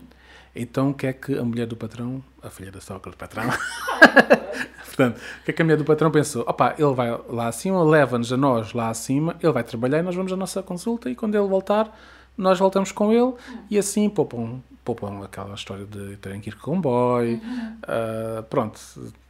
Então, 0.55 0.91
o 0.91 0.93
que 0.93 1.05
é 1.05 1.13
que 1.13 1.37
a 1.37 1.43
mulher 1.43 1.67
do 1.67 1.75
patrão, 1.75 2.23
a 2.41 2.49
filha 2.49 2.71
da 2.71 2.79
sogra 2.79 3.11
do 3.11 3.17
patrão, 3.17 3.43
portanto, 4.85 5.17
o 5.17 5.43
que 5.43 5.51
é 5.51 5.53
que 5.53 5.61
a 5.61 5.65
mulher 5.65 5.77
do 5.77 5.83
patrão 5.83 6.09
pensou? 6.09 6.43
Opa, 6.47 6.75
ele 6.77 6.93
vai 6.93 7.11
lá 7.27 7.47
acima, 7.47 7.83
leva-nos 7.83 8.31
a 8.31 8.37
nós 8.37 8.71
lá 8.71 8.89
acima, 8.89 9.35
ele 9.43 9.51
vai 9.51 9.63
trabalhar 9.65 9.99
e 9.99 10.01
nós 10.01 10.15
vamos 10.15 10.31
à 10.31 10.37
nossa 10.37 10.63
consulta 10.63 11.09
e 11.09 11.15
quando 11.15 11.35
ele 11.35 11.45
voltar, 11.45 11.93
nós 12.37 12.59
voltamos 12.59 12.91
com 12.91 13.11
ele 13.13 13.33
e 13.69 13.77
assim 13.77 14.09
poupam, 14.09 14.61
poupam 14.83 15.23
aquela 15.23 15.55
história 15.55 15.85
de 15.85 16.17
terem 16.17 16.39
que 16.41 16.49
ir 16.49 16.55
com 16.55 16.71
comboio, 16.75 17.39
ah, 17.83 18.43
pronto, 18.49 18.79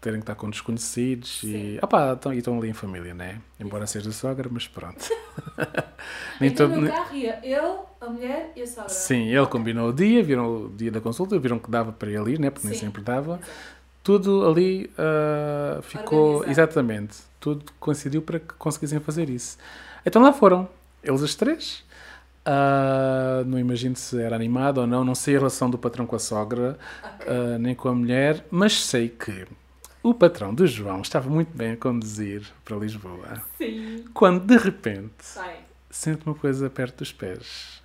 terem 0.02 0.20
que 0.20 0.24
estar 0.24 0.36
com 0.36 0.50
desconhecidos 0.50 1.42
e, 1.44 1.80
opá, 1.82 2.14
estão, 2.14 2.34
e 2.34 2.38
estão 2.40 2.58
ali 2.58 2.70
em 2.70 2.74
família, 2.74 3.14
né? 3.14 3.40
Embora 3.60 3.86
seja 3.88 4.12
sogra, 4.12 4.50
mas 4.52 4.68
pronto. 4.68 5.06
Nem 6.40 6.50
Então 6.50 6.70
todo- 6.70 6.82
no 6.82 6.88
carro 6.92 7.16
ia 7.16 7.40
ele, 7.44 7.78
a 8.02 8.10
mulher 8.10 8.52
e 8.56 8.62
a 8.62 8.68
sogra. 8.68 8.90
Sim, 8.90 9.30
ele 9.30 9.46
combinou 9.48 9.90
o 9.90 9.94
dia, 9.94 10.24
viram 10.24 10.66
o 10.66 10.70
dia 10.70 10.92
da 10.92 11.02
consulta, 11.02 11.38
viram 11.40 11.60
que 11.60 11.70
dava 11.70 11.92
para 11.92 12.10
ele 12.10 12.34
ir, 12.34 12.40
né? 12.40 12.50
porque 12.50 12.68
nem 12.68 12.78
Sim. 12.78 12.86
sempre 12.88 13.02
dava. 13.02 13.36
Exato. 13.36 13.52
Tudo 14.04 14.48
ali 14.48 14.92
ah, 14.98 15.80
ficou. 15.82 16.38
Organizado. 16.38 16.70
Exatamente. 16.70 17.18
Tudo 17.40 17.66
coincidiu 17.80 18.22
para 18.22 18.40
que 18.40 18.54
conseguissem 18.56 19.00
fazer 19.00 19.30
isso. 19.30 19.58
Então 20.06 20.22
lá 20.22 20.32
foram, 20.34 20.68
eles 21.04 21.24
as 21.24 21.34
três. 21.36 21.84
Ah, 22.46 23.44
não 23.46 23.58
imagino 23.58 23.96
se 23.96 24.22
era 24.22 24.36
animado 24.36 24.80
ou 24.80 24.88
não, 24.88 25.04
não 25.04 25.16
sei 25.16 25.36
a 25.36 25.40
relação 25.40 25.70
do 25.70 25.78
patrão 25.80 26.06
com 26.06 26.16
a 26.16 26.20
sogra, 26.20 26.78
Ok. 27.04 27.28
ah, 27.28 27.58
nem 27.58 27.74
com 27.74 27.90
a 27.90 27.94
mulher, 27.96 28.46
mas 28.52 28.86
sei 28.86 29.10
que 29.10 29.48
o 30.04 30.14
patrão 30.14 30.54
do 30.54 30.68
João 30.68 31.02
estava 31.02 31.28
muito 31.30 31.56
bem 31.58 31.72
a 31.72 31.78
conduzir 31.78 32.44
para 32.64 32.78
Lisboa, 32.78 33.42
Sim. 33.58 34.06
quando 34.14 34.46
de 34.46 34.58
repente 34.58 35.12
Sai. 35.20 35.58
sente 35.90 36.22
uma 36.26 36.36
coisa 36.36 36.70
perto 36.70 37.00
dos 37.00 37.12
pés. 37.12 37.82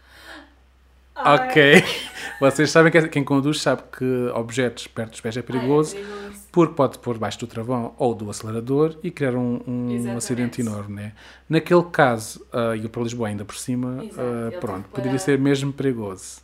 Ai. 1.16 1.48
Ok. 1.48 1.84
Vocês 2.40 2.70
sabem 2.70 2.90
que 2.92 3.08
quem 3.08 3.24
conduz 3.24 3.60
sabe 3.62 3.82
que 3.96 4.04
objetos 4.34 4.86
perto 4.86 5.12
dos 5.12 5.20
pés 5.22 5.36
é 5.36 5.40
Ai, 5.40 5.42
perigoso. 5.46 5.96
é 5.96 6.00
perigoso. 6.00 6.39
Porque 6.52 6.74
pode 6.74 6.98
pôr 6.98 7.14
debaixo 7.14 7.38
do 7.38 7.46
travão 7.46 7.94
ou 7.98 8.14
do 8.14 8.28
acelerador 8.30 8.96
e 9.02 9.10
criar 9.10 9.34
um, 9.36 9.60
um 9.66 10.16
acidente 10.16 10.60
enorme, 10.60 10.96
né? 11.02 11.12
Naquele 11.48 11.84
caso, 11.84 12.44
ah, 12.52 12.74
e 12.76 12.88
para 12.88 13.02
Lisboa 13.02 13.28
ainda 13.28 13.44
por 13.44 13.56
cima, 13.56 13.98
ele 14.02 14.56
pronto, 14.58 14.88
poderia 14.88 15.18
ser 15.18 15.38
mesmo 15.38 15.72
perigoso. 15.72 16.40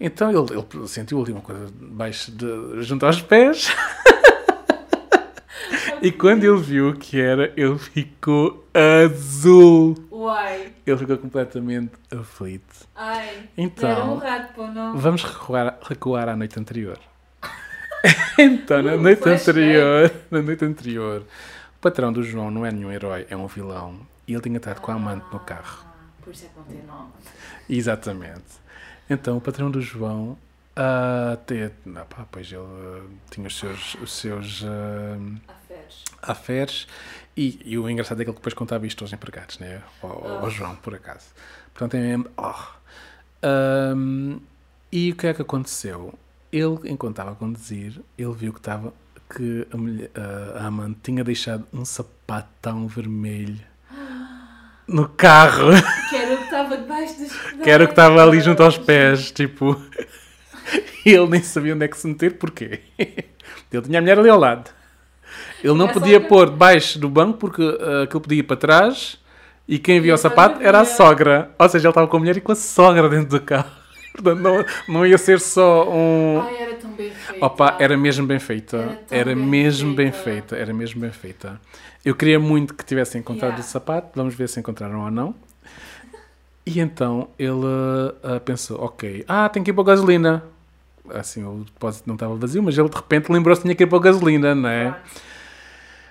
Então 0.00 0.30
ele, 0.30 0.38
ele 0.74 0.88
sentiu 0.88 1.22
ali 1.22 1.32
uma 1.32 1.42
coisa 1.42 1.66
debaixo 1.66 2.32
de, 2.32 2.82
junto 2.82 3.04
aos 3.04 3.20
pés 3.20 3.68
e 6.00 6.10
quando 6.10 6.44
ele 6.44 6.56
viu 6.58 6.88
o 6.88 6.94
que 6.96 7.20
era, 7.20 7.52
ele 7.56 7.78
ficou 7.78 8.66
azul. 8.72 9.94
Uai. 10.10 10.72
Ele 10.86 10.96
ficou 10.96 11.18
completamente 11.18 11.92
aflito. 12.10 12.86
Ai. 12.94 13.48
Então- 13.56 13.90
Era 13.90 14.04
um 14.04 14.16
rato. 14.16 14.62
Vamos 14.94 15.22
recuar, 15.24 15.78
recuar 15.82 16.28
à 16.28 16.36
noite 16.36 16.58
anterior. 16.58 16.98
então, 18.38 18.82
na 18.82 18.94
Uh, 18.94 19.00
noite 19.00 19.28
anterior, 19.28 20.10
na 20.30 20.42
noite 20.42 20.64
anterior, 20.64 21.22
o 21.76 21.78
patrão 21.80 22.12
do 22.12 22.22
João 22.22 22.50
não 22.50 22.64
é 22.64 22.72
nenhum 22.72 22.90
herói, 22.92 23.26
é 23.30 23.36
um 23.36 23.46
vilão. 23.46 24.00
E 24.26 24.32
ele 24.32 24.42
tinha 24.42 24.56
estado 24.56 24.80
com 24.80 24.92
a 24.92 24.94
amante 24.94 25.26
no 25.32 25.40
carro. 25.40 25.84
Ah, 25.84 26.22
Por 26.22 26.32
isso 26.32 26.44
é 26.46 26.48
que 26.48 26.56
não 26.56 26.64
tem 26.64 26.82
nome. 26.86 27.10
Exatamente. 27.68 28.60
Então, 29.08 29.36
o 29.36 29.40
patrão 29.40 29.70
do 29.70 29.80
João, 29.80 30.38
ah, 30.76 31.36
te- 31.46 31.70
ah, 31.96 32.04
pá, 32.04 32.26
pois 32.30 32.46
ele 32.50 32.62
ah, 32.62 33.02
tinha 33.30 33.46
os 33.46 33.58
seus, 33.58 33.94
os 33.96 34.12
seus 34.12 34.64
ah, 34.64 35.18
Aferes. 36.22 36.86
e, 37.36 37.60
e 37.64 37.78
o 37.78 37.88
engraçado 37.90 38.20
é 38.20 38.24
que 38.24 38.30
ele 38.30 38.36
depois 38.36 38.54
contava 38.54 38.86
isto 38.86 39.02
aos 39.02 39.12
empregados, 39.12 39.58
né? 39.58 39.82
ao, 40.02 40.44
ao 40.44 40.50
João, 40.50 40.76
por 40.76 40.94
acaso. 40.94 41.26
Portanto, 41.74 41.94
é 41.94 42.00
mesmo. 42.00 42.26
oh. 42.36 42.80
Ahm, 43.42 44.38
e 44.92 45.12
o 45.12 45.16
que 45.16 45.26
é 45.26 45.34
que 45.34 45.42
aconteceu? 45.42 46.14
Ele, 46.52 46.78
enquanto 46.84 47.12
estava 47.12 47.32
a 47.32 47.34
conduzir, 47.34 48.00
ele 48.18 48.32
viu 48.34 48.52
que 48.52 48.58
estava 48.58 48.92
que 49.34 49.66
a, 49.72 49.76
mulher- 49.76 50.10
a- 50.16 50.62
a 50.62 50.66
amante 50.66 50.98
tinha 51.04 51.22
deixado 51.22 51.64
um 51.72 51.84
sapatão 51.84 52.88
vermelho 52.88 53.60
no 54.88 55.08
carro, 55.08 55.68
Que 56.10 56.16
era 56.16 56.34
o 56.34 56.38
que 56.38 56.44
estava 56.44 56.76
debaixo 56.76 57.18
dos 57.18 57.32
que 57.62 57.70
era 57.70 57.84
o 57.84 57.86
que 57.86 57.92
estava 57.92 58.22
ali 58.22 58.40
junto 58.40 58.62
aos 58.64 58.76
pés, 58.76 59.30
tipo. 59.30 59.80
E 61.06 61.10
ele 61.14 61.28
nem 61.28 61.42
sabia 61.42 61.74
onde 61.74 61.84
é 61.84 61.88
que 61.88 61.96
se 61.96 62.08
meter, 62.08 62.36
porquê? 62.38 62.80
Ele 63.72 63.82
tinha 63.82 63.98
a 63.98 64.02
mulher 64.02 64.18
ali 64.18 64.28
ao 64.28 64.38
lado. 64.38 64.68
Ele 65.62 65.74
não 65.74 65.86
podia 65.86 66.14
sogra. 66.14 66.28
pôr 66.28 66.50
debaixo 66.50 66.98
do 66.98 67.08
banco 67.08 67.38
porque 67.38 67.62
uh, 67.62 68.02
aquilo 68.02 68.20
podia 68.20 68.38
ir 68.40 68.42
para 68.42 68.56
trás 68.56 69.16
e 69.68 69.78
quem 69.78 70.00
via 70.00 70.14
o 70.14 70.18
sapato 70.18 70.60
era 70.60 70.80
a 70.80 70.84
sogra. 70.84 71.52
Ou 71.56 71.68
seja, 71.68 71.86
ele 71.86 71.90
estava 71.92 72.08
com 72.08 72.16
a 72.16 72.20
mulher 72.20 72.36
e 72.36 72.40
com 72.40 72.50
a 72.50 72.56
sogra 72.56 73.08
dentro 73.08 73.38
do 73.38 73.40
carro. 73.40 73.70
Portanto, 74.12 74.40
não, 74.40 74.64
não 74.88 75.06
ia 75.06 75.16
ser 75.16 75.40
só 75.40 75.88
um. 75.88 76.40
Ai, 76.40 76.56
era 76.62 76.74
tão 76.74 76.90
bem 76.92 77.10
feito. 77.10 77.44
Opa, 77.44 77.76
era 77.78 77.96
mesmo 77.96 78.26
bem 78.26 78.38
feita. 78.38 78.76
Era 79.10 79.20
Era 79.30 79.34
bem 79.34 79.44
mesmo 79.46 79.94
bem 79.94 80.10
feita. 80.12 80.24
feita. 80.24 80.56
Era 80.56 80.74
mesmo 80.74 81.00
bem 81.00 81.10
feita. 81.12 81.60
Eu 82.04 82.14
queria 82.14 82.38
muito 82.40 82.74
que 82.74 82.84
tivessem 82.84 83.20
encontrado 83.20 83.50
Yeah. 83.52 83.66
o 83.68 83.70
sapato. 83.70 84.10
Vamos 84.16 84.34
ver 84.34 84.48
se 84.48 84.58
encontraram 84.58 85.00
ou 85.04 85.10
não. 85.10 85.34
E 86.66 86.80
então 86.80 87.28
ele 87.38 87.66
ah, 88.22 88.40
pensou: 88.40 88.82
ok, 88.84 89.24
ah, 89.28 89.48
tem 89.48 89.62
que 89.62 89.70
ir 89.70 89.74
para 89.74 89.82
a 89.82 89.86
gasolina. 89.86 90.42
Assim, 91.12 91.42
o 91.44 91.64
depósito 91.64 92.04
não 92.06 92.14
estava 92.14 92.34
vazio, 92.36 92.62
mas 92.62 92.76
ele 92.78 92.88
de 92.88 92.96
repente 92.96 93.30
lembrou-se 93.32 93.60
que 93.60 93.64
tinha 93.66 93.74
que 93.74 93.82
ir 93.82 93.86
para 93.86 93.98
a 93.98 94.02
gasolina, 94.02 94.54
não 94.54 94.68
é? 94.68 94.94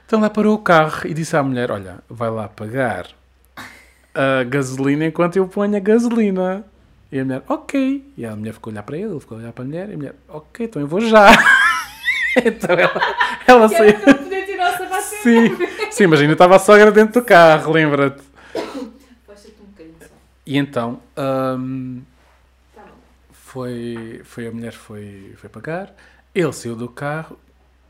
Então 0.06 0.20
lá 0.20 0.30
parou 0.30 0.56
o 0.56 0.60
carro 0.60 1.02
e 1.06 1.14
disse 1.14 1.36
à 1.38 1.44
mulher: 1.44 1.72
Olha, 1.72 2.00
vai 2.10 2.30
lá 2.30 2.48
pagar 2.48 3.08
a 4.14 4.44
gasolina 4.44 5.06
enquanto 5.06 5.36
eu 5.38 5.48
ponho 5.48 5.76
a 5.76 5.80
gasolina. 5.80 6.66
E 7.12 7.20
a 7.20 7.26
mulher, 7.26 7.44
ok. 7.48 8.14
E 8.16 8.26
a 8.26 8.36
mulher 8.36 8.54
ficou 8.54 8.70
a 8.70 8.74
olhar 8.74 8.84
para 8.84 8.98
ele, 8.98 9.12
ele 9.12 9.20
ficou 9.20 9.38
a 9.38 9.42
olhar 9.42 9.52
para 9.54 9.64
a 9.64 9.68
mulher, 9.68 9.90
e 9.90 9.94
a 9.94 9.98
mulher, 9.98 10.16
ok, 10.28 10.66
então 10.66 10.82
eu 10.82 10.88
vou 10.88 11.02
já. 11.02 11.28
então 12.46 12.76
ela, 12.76 13.16
ela 13.48 13.70
saiu. 13.70 13.96
Sim, 15.24 15.50
sim, 15.92 16.08
mas 16.08 16.22
ainda 16.22 16.34
estava 16.34 16.56
a 16.56 16.60
sogra 16.60 16.92
dentro 16.92 17.20
do 17.22 17.26
carro, 17.26 17.74
lembra-te. 17.74 18.22
Um 18.56 18.86
bocadinho 18.86 19.96
só. 20.00 20.06
E 20.46 20.58
então, 20.58 21.02
hum, 21.18 22.02
Tá 22.76 22.84
foi, 23.32 24.22
foi 24.24 24.48
a 24.48 24.52
mulher 24.52 24.72
foi, 24.72 25.34
foi 25.38 25.50
pagar, 25.50 25.94
ele 26.34 26.54
saiu 26.54 26.76
do 26.76 26.88
carro. 26.88 27.38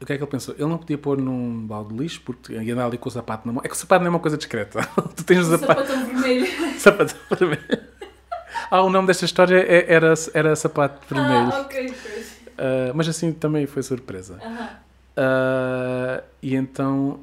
O 0.01 0.05
que 0.05 0.13
é 0.13 0.17
que 0.17 0.23
ele 0.23 0.31
pensou? 0.31 0.55
Ele 0.55 0.65
não 0.65 0.77
podia 0.77 0.97
pôr 0.97 1.17
num 1.17 1.67
balde 1.67 1.93
de 1.93 1.99
lixo 2.01 2.21
porque 2.21 2.53
ia 2.53 2.73
andar 2.73 2.85
ali 2.85 2.97
com 2.97 3.09
o 3.09 3.11
sapato 3.11 3.45
na 3.45 3.51
mão. 3.53 3.61
É 3.65 3.67
que 3.67 3.75
o 3.75 3.77
sapato 3.77 4.01
não 4.01 4.07
é 4.07 4.11
uma 4.11 4.19
coisa 4.19 4.37
discreta. 4.37 4.79
tu 5.13 5.25
tens 5.25 5.45
o 5.49 5.55
O 5.55 5.57
sapato. 5.57 5.85
sapatão 5.85 6.05
vermelho. 6.05 6.47
Sapato 6.79 7.15
vermelho. 7.35 7.89
Ah, 8.71 8.81
o 8.83 8.89
nome 8.89 9.07
desta 9.07 9.25
história 9.25 9.57
é- 9.57 9.91
era, 9.93 10.13
era 10.33 10.55
Sapato 10.55 11.01
Vermelho. 11.13 11.51
Ah, 11.53 11.61
ok. 11.61 11.93
Ah, 12.57 12.91
mas 12.93 13.07
assim 13.09 13.31
também 13.31 13.65
foi 13.65 13.81
surpresa. 13.83 14.39
Aham. 14.43 14.69
Ah, 15.17 16.23
e 16.41 16.55
então 16.55 17.19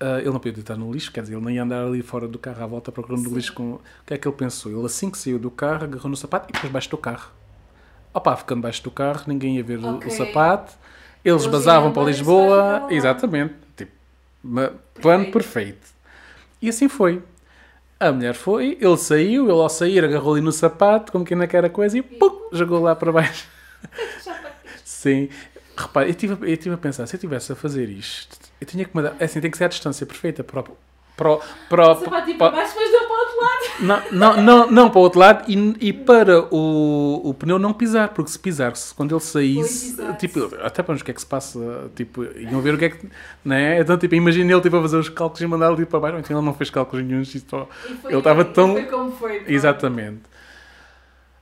ah, 0.00 0.18
ele 0.18 0.30
não 0.30 0.38
podia 0.40 0.60
estar 0.60 0.76
no 0.76 0.92
lixo, 0.92 1.12
quer 1.12 1.22
dizer, 1.22 1.34
ele 1.36 1.44
nem 1.44 1.56
ia 1.56 1.62
andar 1.62 1.84
ali 1.84 2.02
fora 2.02 2.26
do 2.26 2.38
carro 2.38 2.62
à 2.62 2.66
volta 2.66 2.90
procurando 2.92 3.30
o 3.30 3.34
lixo. 3.34 3.52
Com... 3.52 3.72
O 3.74 3.80
que 4.06 4.14
é 4.14 4.18
que 4.18 4.26
ele 4.26 4.36
pensou? 4.36 4.72
Ele 4.72 4.84
assim 4.86 5.10
que 5.10 5.18
saiu 5.18 5.38
do 5.38 5.50
carro, 5.50 5.84
agarrou 5.84 6.08
no 6.10 6.16
sapato 6.16 6.46
e 6.48 6.52
depois 6.52 6.72
baixo 6.72 6.90
do 6.90 6.98
carro. 6.98 7.30
Opa, 8.12 8.34
ficando 8.36 8.62
baixo 8.62 8.82
do 8.82 8.90
carro, 8.90 9.24
ninguém 9.26 9.56
ia 9.56 9.62
ver 9.64 9.78
o- 9.78 9.96
Ok. 9.96 10.08
o 10.08 10.10
sapato. 10.10 10.72
Eles 11.24 11.42
Eles 11.42 11.52
basavam 11.52 11.92
para 11.92 12.04
Lisboa. 12.04 12.86
Exatamente. 12.88 13.54
Tipo, 13.76 13.92
plano 15.00 15.24
Perfeito. 15.24 15.32
perfeito. 15.32 15.88
E 16.62 16.68
assim 16.68 16.88
foi. 16.88 17.22
A 17.98 18.12
mulher 18.12 18.34
foi, 18.34 18.76
ele 18.80 18.96
saiu, 18.96 19.44
ele 19.44 19.52
ao 19.52 19.68
sair 19.70 20.04
agarrou 20.04 20.34
ali 20.34 20.42
no 20.42 20.52
sapato, 20.52 21.10
como 21.10 21.24
que 21.24 21.32
ainda 21.32 21.46
quer 21.46 21.64
a 21.64 21.70
coisa, 21.70 21.96
e 21.96 22.02
pum, 22.02 22.48
jogou 22.52 22.80
lá 22.80 22.94
para 22.94 23.10
baixo. 23.10 23.48
Sim. 24.84 25.30
Repare, 25.76 26.06
eu 26.06 26.10
estive, 26.10 26.68
eu 26.68 26.74
a 26.74 26.78
pensar, 26.78 27.06
se 27.06 27.14
eu 27.14 27.18
estivesse 27.18 27.52
a 27.52 27.56
fazer 27.56 27.88
isto, 27.88 28.38
eu 28.60 28.66
tinha 28.66 28.84
que 28.84 28.94
mandar. 28.94 29.16
é 29.18 29.24
Assim, 29.24 29.40
tem 29.40 29.50
que 29.50 29.56
ser 29.56 29.64
a 29.64 29.68
distância 29.68 30.06
perfeita 30.06 30.44
para 30.44 30.64
o. 31.16 31.26
Para, 31.26 31.32
o- 31.32 31.40
para, 31.68 31.88
O 31.88 31.92
o- 31.92 32.04
sapato 32.04 32.30
ia 32.30 32.36
para- 32.36 32.50
baixo, 32.56 32.74
mas 32.76 32.90
deu 32.90 33.00
para 33.00 33.16
o 33.16 33.18
outro 33.18 33.40
lado. 33.40 33.62
não, 33.80 34.02
não, 34.12 34.42
não, 34.42 34.70
não, 34.70 34.90
para 34.90 34.98
o 34.98 35.02
outro 35.02 35.18
lado 35.18 35.44
e, 35.50 35.76
e 35.88 35.92
para 35.92 36.42
o, 36.54 37.22
o 37.24 37.32
pneu 37.34 37.58
não 37.58 37.72
pisar, 37.72 38.08
porque 38.10 38.30
se 38.30 38.38
pisar-se, 38.38 38.94
quando 38.94 39.12
ele 39.14 39.20
saísse, 39.22 39.96
tipo, 40.18 40.50
até 40.62 40.82
para 40.82 40.94
o 40.94 40.98
que 41.02 41.10
é 41.10 41.14
que 41.14 41.20
se 41.20 41.26
passa, 41.26 41.90
tipo, 41.94 42.22
iam 42.38 42.60
ver 42.60 42.74
o 42.74 42.78
que 42.78 42.84
é 42.84 42.88
que, 42.90 43.08
né? 43.44 43.80
Então, 43.80 43.96
tipo, 43.96 44.14
imagina 44.14 44.52
ele 44.52 44.60
tipo, 44.60 44.76
a 44.76 44.82
fazer 44.82 44.98
os 44.98 45.08
cálculos 45.08 45.40
e 45.40 45.46
mandar 45.46 45.68
ali 45.68 45.86
para 45.86 45.98
baixo, 46.00 46.18
então 46.18 46.36
ele 46.36 46.44
não 46.46 46.52
fez 46.54 46.68
cálculos 46.70 47.04
nenhum, 47.04 47.24
só- 47.24 47.66
foi- 48.02 48.10
Ele 48.10 48.18
estava 48.18 48.44
tão- 48.44 48.72
Foi 48.74 48.84
como 48.84 49.10
foi. 49.12 49.42
Exatamente. 49.46 50.20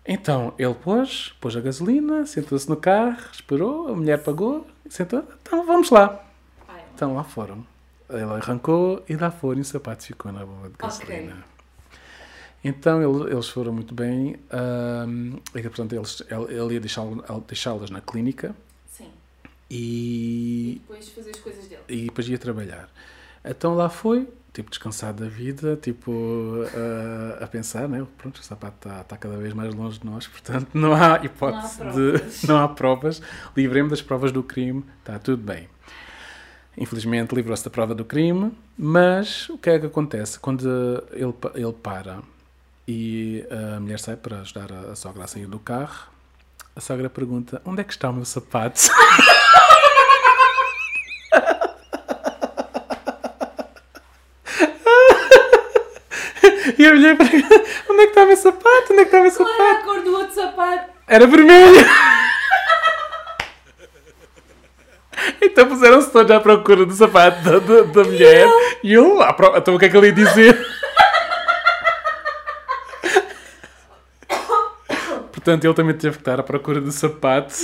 Então, 0.06 0.52
ele 0.58 0.74
pôs, 0.74 1.34
pôs 1.40 1.56
a 1.56 1.60
gasolina, 1.60 2.26
sentou-se 2.26 2.68
no 2.68 2.76
carro, 2.76 3.16
esperou, 3.32 3.88
a 3.88 3.96
mulher 3.96 4.22
pagou, 4.22 4.66
sentou, 4.88 5.24
então 5.42 5.64
vamos 5.66 5.90
lá. 5.90 6.20
Então 6.94 7.14
lá 7.14 7.24
foram. 7.24 7.66
Ele 8.10 8.22
arrancou 8.22 9.02
e 9.08 9.16
lá 9.16 9.30
foram 9.30 9.58
e 9.58 9.62
o 9.62 9.64
sapato 9.64 10.04
ficou 10.04 10.30
na 10.32 10.44
bomba 10.44 10.68
de 10.68 10.74
gasolina. 10.78 11.44
Então 12.62 13.02
ele- 13.02 13.32
eles 13.32 13.48
foram 13.48 13.72
muito 13.72 13.94
bem. 13.94 14.36
ahm, 14.50 15.36
e, 15.54 15.62
portanto, 15.62 15.94
eles, 15.94 16.22
ele, 16.30 16.54
ele 16.54 16.74
ia 16.74 16.80
deixá-las 17.46 17.90
na 17.90 18.00
clínica 18.00 18.54
Sim. 18.88 19.08
E 19.70 20.74
e, 20.76 20.78
depois 20.80 21.08
fazer 21.10 21.30
as 21.30 21.40
coisas 21.40 21.66
dele. 21.66 21.82
e 21.88 22.04
depois 22.06 22.28
ia 22.28 22.38
trabalhar. 22.38 22.88
Então 23.44 23.74
lá 23.74 23.88
foi, 23.90 24.26
tipo, 24.54 24.70
descansado 24.70 25.22
da 25.22 25.28
vida, 25.28 25.76
tipo, 25.76 26.54
a, 27.40 27.44
a 27.44 27.46
pensar, 27.46 27.86
né? 27.86 28.06
Pronto, 28.16 28.38
o 28.38 28.42
sapato 28.42 28.76
está 28.88 29.04
tá 29.04 29.16
cada 29.18 29.36
vez 29.36 29.52
mais 29.52 29.74
longe 29.74 29.98
de 29.98 30.06
nós, 30.06 30.26
portanto 30.26 30.68
não 30.72 30.94
há 30.94 31.22
hipótese 31.22 31.80
Não 31.80 31.88
há 31.88 31.92
de. 31.92 32.22
Não 32.48 32.56
há 32.58 32.68
provas. 32.68 33.20
Livremos 33.54 33.90
das 33.90 34.00
provas 34.00 34.32
do 34.32 34.42
crime, 34.42 34.82
está 35.00 35.18
tudo 35.18 35.42
bem. 35.42 35.68
Infelizmente 36.76 37.34
livrou-se 37.34 37.64
da 37.64 37.70
prova 37.70 37.94
do 37.94 38.04
crime, 38.04 38.52
mas 38.76 39.48
o 39.48 39.56
que 39.58 39.70
é 39.70 39.78
que 39.78 39.86
acontece? 39.86 40.38
Quando 40.38 40.66
ele, 41.12 41.32
ele 41.54 41.72
para 41.72 42.18
e 42.86 43.46
a 43.76 43.80
mulher 43.80 43.98
sai 43.98 44.16
para 44.16 44.40
ajudar 44.40 44.70
a, 44.72 44.92
a 44.92 44.96
sogra 44.96 45.24
a 45.24 45.26
sair 45.26 45.46
do 45.46 45.58
carro, 45.58 46.08
a 46.74 46.80
sogra 46.80 47.08
pergunta: 47.08 47.62
onde 47.64 47.80
é 47.80 47.84
que 47.84 47.92
está 47.92 48.10
o 48.10 48.12
meu 48.12 48.24
sapato? 48.24 48.80
E 56.78 56.86
a 56.86 56.92
mulher 56.92 57.16
pergunta: 57.16 57.64
onde 57.88 58.00
é 58.02 58.04
que 58.06 58.10
está 58.10 58.22
o 58.22 58.26
meu 58.26 58.36
sapato? 58.36 58.92
Onde 58.92 59.00
é 59.00 59.04
que 59.04 59.16
está 59.16 59.18
o 59.18 59.22
meu 59.22 59.32
Qual 59.32 59.48
sapato? 59.48 59.62
era 59.62 59.78
a 59.78 59.82
cor 59.84 60.02
do 60.02 60.12
outro 60.12 60.34
sapato? 60.34 60.90
Era 61.06 61.26
vermelho! 61.26 61.86
Então 65.40 65.66
puseram-se 65.68 66.10
todos 66.10 66.30
à 66.30 66.40
procura 66.40 66.84
do 66.84 66.92
sapato 66.92 67.42
da, 67.42 67.58
da, 67.58 67.82
da 67.82 68.04
mulher 68.04 68.48
e 68.82 68.92
ele 68.94 69.14
lá, 69.14 69.32
pro- 69.32 69.56
então 69.56 69.74
o 69.74 69.78
que 69.78 69.86
é 69.86 69.88
que 69.88 69.96
ele 69.96 70.06
ia 70.08 70.12
dizer? 70.12 70.66
Portanto, 75.32 75.64
ele 75.64 75.74
também 75.74 75.94
teve 75.94 76.16
que 76.16 76.22
estar 76.22 76.40
à 76.40 76.42
procura 76.42 76.80
do 76.80 76.90
sapato 76.90 77.54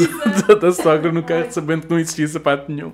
da, 0.47 0.55
da 0.55 0.73
sogra 0.73 1.11
no 1.11 1.23
carro, 1.23 1.47
sabendo 1.51 1.87
que 1.87 1.91
não 1.91 1.99
existia 1.99 2.29
sapato 2.29 2.71
nenhum. 2.71 2.93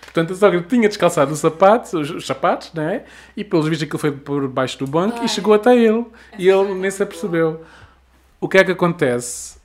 Portanto, 0.00 0.32
a 0.32 0.36
sogra 0.36 0.60
tinha 0.62 0.88
descalçado 0.88 1.32
o 1.32 1.36
sapato, 1.36 1.98
os, 1.98 2.10
os 2.10 2.26
sapatos, 2.26 2.70
não 2.74 2.82
é? 2.82 3.04
E 3.36 3.44
pelos 3.44 3.66
vistos 3.68 3.86
aquilo 3.86 3.98
foi 3.98 4.12
por 4.12 4.46
baixo 4.48 4.78
do 4.78 4.86
banco 4.86 5.18
Ai. 5.20 5.24
e 5.24 5.28
chegou 5.28 5.54
até 5.54 5.74
ele. 5.76 6.04
E 6.38 6.48
ele 6.48 6.66
foi 6.66 6.74
nem 6.74 6.90
se 6.90 7.02
apercebeu. 7.02 7.64
O 8.40 8.48
que 8.48 8.58
é 8.58 8.64
que 8.64 8.72
acontece? 8.72 9.56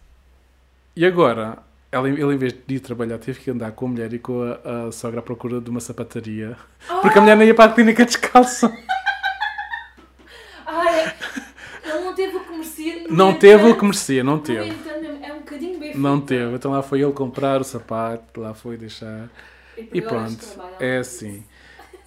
E 0.95 1.05
agora, 1.05 1.57
ela, 1.91 2.07
ele, 2.07 2.23
em 2.23 2.37
vez 2.37 2.53
de 2.65 2.75
ir 2.75 2.79
trabalhar, 2.79 3.17
teve 3.17 3.39
que 3.39 3.51
andar 3.51 3.71
com 3.73 3.85
a 3.85 3.89
mulher 3.89 4.13
e 4.13 4.19
com 4.19 4.41
a, 4.43 4.87
a 4.87 4.91
sogra 4.91 5.19
à 5.19 5.23
procura 5.23 5.59
de 5.59 5.69
uma 5.69 5.81
sapataria. 5.81 6.55
Porque 7.01 7.17
a 7.17 7.21
mulher 7.21 7.35
não 7.35 7.43
ia 7.43 7.53
para 7.53 7.71
a 7.71 7.73
clínica 7.73 8.05
descalça. 8.05 8.71
Ai, 10.65 11.13
ele 11.83 11.99
não 12.03 12.15
teve 12.15 12.37
o 12.37 12.39
que 12.39 12.51
merecia. 12.51 13.07
Não 13.09 13.33
teve 13.33 13.69
o 13.69 13.77
que 13.77 13.83
merecia, 13.83 14.23
não 14.23 14.39
teve. 14.39 14.69
entanto, 14.69 15.05
É 15.21 15.33
um 15.33 15.39
bocadinho 15.39 15.79
bem 15.79 15.97
Não 15.97 16.21
teve. 16.21 16.55
Então 16.55 16.71
lá 16.71 16.81
foi 16.81 17.01
ele 17.01 17.11
comprar 17.11 17.59
o 17.59 17.63
sapato, 17.65 18.39
lá 18.39 18.53
foi 18.53 18.77
deixar. 18.77 19.29
E 19.77 19.83
de 19.83 20.01
pronto, 20.01 20.45
é 20.79 20.99
assim. 20.99 21.43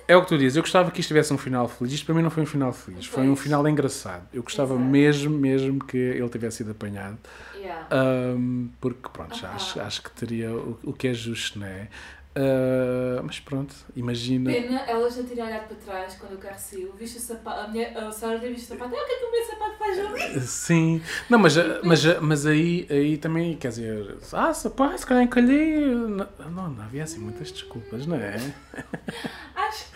É 0.06 0.16
o 0.16 0.22
que 0.22 0.28
tu 0.28 0.38
dizes. 0.38 0.56
Eu 0.56 0.62
gostava 0.62 0.90
que 0.90 1.00
isto 1.00 1.08
tivesse 1.08 1.32
um 1.32 1.38
final 1.38 1.66
feliz. 1.68 1.94
Isto 1.94 2.06
para 2.06 2.14
mim 2.14 2.22
não 2.22 2.30
foi 2.30 2.42
um 2.42 2.46
final 2.46 2.72
feliz. 2.72 3.06
Foi 3.06 3.28
um 3.28 3.36
final 3.36 3.66
engraçado. 3.68 4.26
Eu 4.32 4.42
gostava 4.42 4.74
Exato. 4.74 4.88
mesmo, 4.88 5.36
mesmo 5.38 5.84
que 5.84 5.96
ele 5.96 6.28
tivesse 6.28 6.58
sido 6.58 6.72
apanhado. 6.72 7.18
Yeah. 7.56 7.86
Ahm, 7.90 8.68
porque, 8.80 9.08
pronto, 9.10 9.34
já 9.36 9.48
Ah. 9.48 9.54
acho, 9.54 9.80
acho 9.80 10.02
que 10.02 10.10
teria 10.10 10.52
o, 10.52 10.78
o 10.84 10.92
que 10.92 11.08
é 11.08 11.14
justo, 11.14 11.58
não 11.58 11.66
é? 11.66 11.88
Ah, 12.36 13.22
mas 13.22 13.38
pronto, 13.38 13.74
imagina. 13.94 14.50
Pena, 14.50 14.80
ela 14.80 15.08
já 15.08 15.22
tinha 15.22 15.44
olhado 15.44 15.68
para 15.68 15.76
trás 15.76 16.16
quando 16.16 16.34
o 16.34 16.38
carro 16.38 16.58
saiu. 16.58 16.92
Viste 16.98 17.18
o 17.18 17.20
sapato, 17.20 17.70
a, 17.78 18.08
a 18.08 18.12
Sara 18.12 18.40
tem 18.40 18.52
visto 18.52 18.64
o 18.72 18.76
sapato. 18.76 18.94
Ah, 18.94 19.02
o 19.02 19.06
que 19.06 19.12
é 19.12 19.18
que 19.18 19.24
o 19.24 19.30
meu 19.30 19.44
sapato 19.46 19.78
faz 19.78 19.98
ali? 20.34 20.40
Sim, 20.40 21.02
não, 21.30 21.38
mas, 21.38 21.54
mas, 21.84 22.20
mas 22.20 22.46
aí, 22.46 22.86
aí 22.90 23.16
também, 23.18 23.56
quer 23.56 23.68
dizer, 23.68 24.16
ah, 24.32 24.52
sapato, 24.52 24.98
se 24.98 25.06
calhar 25.06 25.22
encalhei. 25.22 25.86
Não, 25.94 26.28
não, 26.70 26.82
havia 26.82 27.04
assim 27.04 27.20
muitas 27.20 27.52
desculpas, 27.52 28.04
não 28.06 28.16
é? 28.16 28.34
Acho 29.54 29.92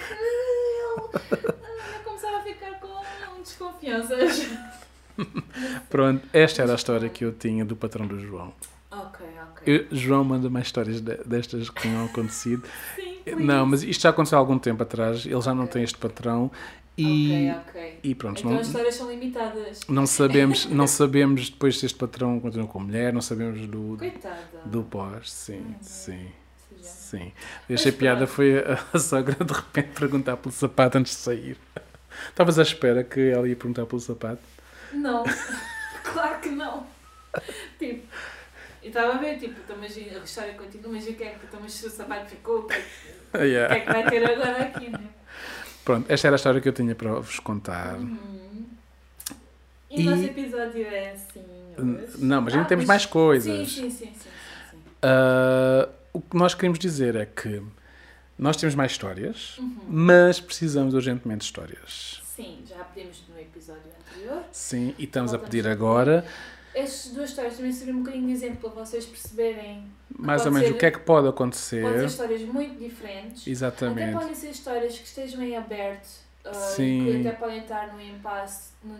começar 2.04 2.36
a 2.36 2.42
ficar 2.42 2.78
com 2.80 3.42
desconfianças. 3.42 4.48
Pronto, 5.90 6.26
esta 6.32 6.62
era 6.62 6.72
a 6.72 6.76
história 6.76 7.08
que 7.08 7.24
eu 7.24 7.32
tinha 7.32 7.64
do 7.64 7.74
patrão 7.76 8.06
do 8.06 8.18
João. 8.20 8.52
Ok, 8.90 9.26
ok. 9.50 9.86
Eu- 9.90 9.96
João 9.96 10.24
manda 10.24 10.48
mais 10.48 10.66
histórias 10.66 11.00
de- 11.00 11.16
destas 11.24 11.68
que 11.70 11.82
tinham 11.82 12.04
acontecido. 12.06 12.62
Sim, 12.96 13.18
please. 13.24 13.42
Não, 13.42 13.66
mas 13.66 13.82
isto 13.82 14.02
já 14.02 14.10
aconteceu 14.10 14.38
há 14.38 14.40
algum 14.40 14.58
tempo 14.58 14.82
atrás, 14.82 15.26
ele 15.26 15.40
já 15.40 15.54
não 15.54 15.66
tem 15.66 15.82
este 15.82 15.98
patrão 15.98 16.50
e, 16.96 17.50
Ok, 17.50 17.60
ok. 17.68 17.98
e 18.02 18.14
pronto, 18.14 18.38
Então 18.38 18.52
não, 18.52 18.60
as 18.60 18.66
histórias 18.68 18.94
são 18.94 19.10
limitadas. 19.10 19.80
não 19.88 20.06
sabemos, 20.06 20.66
não 20.70 20.86
sabemos 20.86 21.50
depois 21.50 21.78
se 21.78 21.86
este 21.86 21.98
patrão 21.98 22.38
continua 22.40 22.66
com 22.66 22.80
a 22.80 22.82
mulher, 22.84 23.12
não 23.12 23.20
sabemos 23.20 23.66
do, 23.66 23.96
Coitada. 23.98 24.38
do 24.64 24.82
pós, 24.84 25.30
sim, 25.30 25.74
sim, 25.80 26.26
Sim. 26.82 27.32
Achei 27.72 27.92
piada 27.92 28.26
foi 28.26 28.58
a, 28.58 28.78
a 28.92 28.98
sogra 28.98 29.34
de 29.44 29.52
repente 29.52 29.88
perguntar 29.98 30.36
pelo 30.36 30.52
sapato 30.54 30.98
antes 30.98 31.12
de 31.12 31.18
sair. 31.20 31.56
Estavas 32.28 32.58
à 32.58 32.62
espera 32.62 33.02
que 33.04 33.30
ela 33.30 33.48
ia 33.48 33.56
perguntar 33.56 33.86
pelo 33.86 34.00
sapato? 34.00 34.40
Não, 34.92 35.22
claro 36.02 36.40
que 36.40 36.48
não. 36.48 36.86
Tipo, 37.78 38.06
eu 38.82 38.88
estava 38.88 39.14
a 39.14 39.18
ver, 39.18 39.38
tipo, 39.38 39.60
então, 39.60 39.76
imagina, 39.76 40.18
a 40.20 40.24
história 40.24 40.54
continua, 40.54 40.92
mas 40.92 41.06
o 41.06 41.12
que 41.14 41.22
é 41.22 41.30
que 41.30 41.46
então, 41.46 41.60
mas 41.62 41.72
se 41.72 41.86
o 41.86 41.90
sapato 41.90 42.26
ficou, 42.30 42.60
o 42.60 42.62
que 42.64 42.74
é 42.74 42.80
que, 42.80 42.84
Ah, 43.32 43.38
o 43.38 43.40
que, 43.40 43.44
yeah. 43.46 43.74
é 43.76 43.80
que 43.80 43.86
vai 43.92 44.10
ter 44.10 44.24
agora 44.30 44.62
aqui, 44.64 44.90
né? 44.90 45.00
Pronto, 45.84 46.10
esta 46.10 46.26
era 46.28 46.34
a 46.34 46.38
história 46.38 46.60
que 46.60 46.68
eu 46.68 46.72
tinha 46.72 46.94
para 46.94 47.12
vos 47.14 47.38
contar. 47.40 47.96
Uhum. 47.98 48.66
E. 49.96 50.00
E- 50.02 50.06
o 50.06 50.10
nosso 50.10 50.24
episódio 50.24 50.86
é 50.86 51.12
assim. 51.12 51.44
hoje? 51.78 52.06
Não, 52.18 52.40
mas 52.42 52.52
ainda 52.54 52.64
Ah, 52.64 52.68
temos 52.68 52.84
mas- 52.84 52.88
mais 52.88 53.06
coisas. 53.06 53.68
Sim, 53.72 53.82
sim, 53.82 53.90
sim, 53.90 53.96
sim, 54.06 54.12
sim, 54.14 54.30
sim. 54.70 54.78
Ah, 55.02 55.88
o 56.18 56.20
que 56.30 56.36
nós 56.36 56.54
queremos 56.54 56.78
dizer 56.78 57.14
é 57.16 57.26
que 57.26 57.62
nós 58.38 58.56
temos 58.56 58.74
mais 58.74 58.92
histórias, 58.92 59.56
Uhum. 59.58 59.76
mas 59.88 60.40
precisamos 60.40 60.94
urgentemente 60.94 61.40
de 61.40 61.44
histórias. 61.46 62.20
Sim, 62.24 62.62
já 62.68 62.84
pedimos 62.84 63.22
no 63.28 63.38
episódio 63.40 63.82
anterior. 64.00 64.42
Sim, 64.52 64.94
e 64.98 65.04
estamos 65.04 65.32
a 65.32 65.36
Voltamos 65.36 65.50
pedir 65.56 65.68
a 65.68 65.72
agora, 65.72 66.24
Estas 66.74 67.12
duas 67.12 67.30
histórias 67.30 67.56
também 67.56 67.72
serviram 67.72 67.98
um 67.98 68.02
bocadinho 68.02 68.26
de 68.28 68.32
exemplo 68.34 68.70
para 68.70 68.84
vocês 68.84 69.04
perceberem. 69.04 69.84
mais 70.16 70.44
ou 70.46 70.52
menos, 70.52 70.68
ser- 70.68 70.74
o 70.74 70.78
que 70.78 70.86
é 70.86 70.90
que 70.92 70.98
pode 70.98 71.06
Podem 71.26 71.30
acontecer. 71.30 71.98
ser 71.98 72.04
histórias 72.06 72.42
muito 72.42 72.78
diferentes. 72.78 73.42
Até 73.42 73.50
Exatamente. 73.50 74.12
podem 74.12 74.34
ser 74.34 74.50
histórias 74.50 74.96
que 74.98 75.04
estejam 75.06 75.42
em 75.42 75.56
aberto 75.56 76.06
uh, 76.46 76.54
Sim. 76.76 77.08
e 77.08 77.22
que 77.22 77.28
até 77.28 77.36
podem 77.36 77.60
estar 77.60 77.92
no 77.92 78.00
impasse 78.00 78.70
no- 78.84 78.98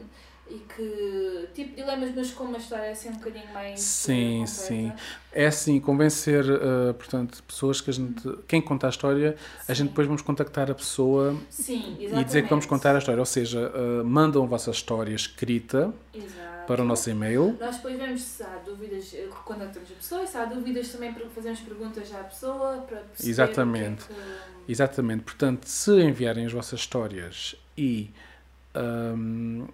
e 0.50 0.58
que 0.58 1.48
tipo 1.54 1.76
dilemas, 1.76 2.12
mas 2.14 2.30
com 2.30 2.44
uma 2.44 2.58
história 2.58 2.90
assim 2.90 3.10
um 3.10 3.14
bocadinho 3.14 3.52
mais 3.52 3.80
Sim, 3.80 4.44
uh, 4.44 4.46
sim. 4.46 4.92
É 5.32 5.46
assim, 5.46 5.78
convencer, 5.78 6.44
ah, 6.50 6.94
portanto, 6.94 7.42
pessoas 7.44 7.80
que 7.80 7.90
a 7.90 7.92
gente. 7.92 8.22
Quem 8.48 8.60
conta 8.62 8.86
a 8.86 8.90
história, 8.90 9.36
a 9.68 9.74
gente 9.74 9.84
Sim. 9.84 9.88
depois 9.90 10.06
vamos 10.06 10.22
contactar 10.22 10.70
a 10.70 10.74
pessoa 10.74 11.36
Sim, 11.50 11.96
e 12.00 12.24
dizer 12.24 12.42
que 12.44 12.48
vamos 12.48 12.64
contar 12.66 12.94
a 12.96 12.98
história. 12.98 13.20
Ou 13.20 13.26
seja, 13.26 13.70
ah, 13.74 14.02
mandam 14.04 14.42
a 14.42 14.46
vossa 14.46 14.70
história 14.70 15.14
escrita 15.14 15.92
Exato. 16.14 16.66
para 16.66 16.82
o 16.82 16.84
nosso 16.84 17.08
e-mail. 17.10 17.56
Nós 17.60 17.76
depois 17.76 17.96
vemos 17.96 18.22
se 18.22 18.42
há 18.42 18.56
dúvidas, 18.64 19.12
eh, 19.14 19.28
contactamos 19.44 19.90
a 19.90 19.94
pessoa, 19.94 20.22
e 20.22 20.26
se 20.26 20.36
há 20.38 20.44
dúvidas 20.46 20.88
também 20.88 21.12
para 21.12 21.26
fazermos 21.28 21.60
perguntas 21.60 22.12
à 22.14 22.24
pessoa 22.24 22.78
para 22.88 22.98
perceber 23.00 23.30
Exatamente. 23.30 24.04
que 24.06 24.12
é 24.12 24.16
que- 24.16 24.72
Exatamente. 24.72 25.22
Portanto, 25.24 25.64
se 25.66 25.92
enviarem 26.00 26.46
as 26.46 26.52
vossas 26.52 26.80
histórias 26.80 27.54
e, 27.76 28.10
ahm, 28.74 29.66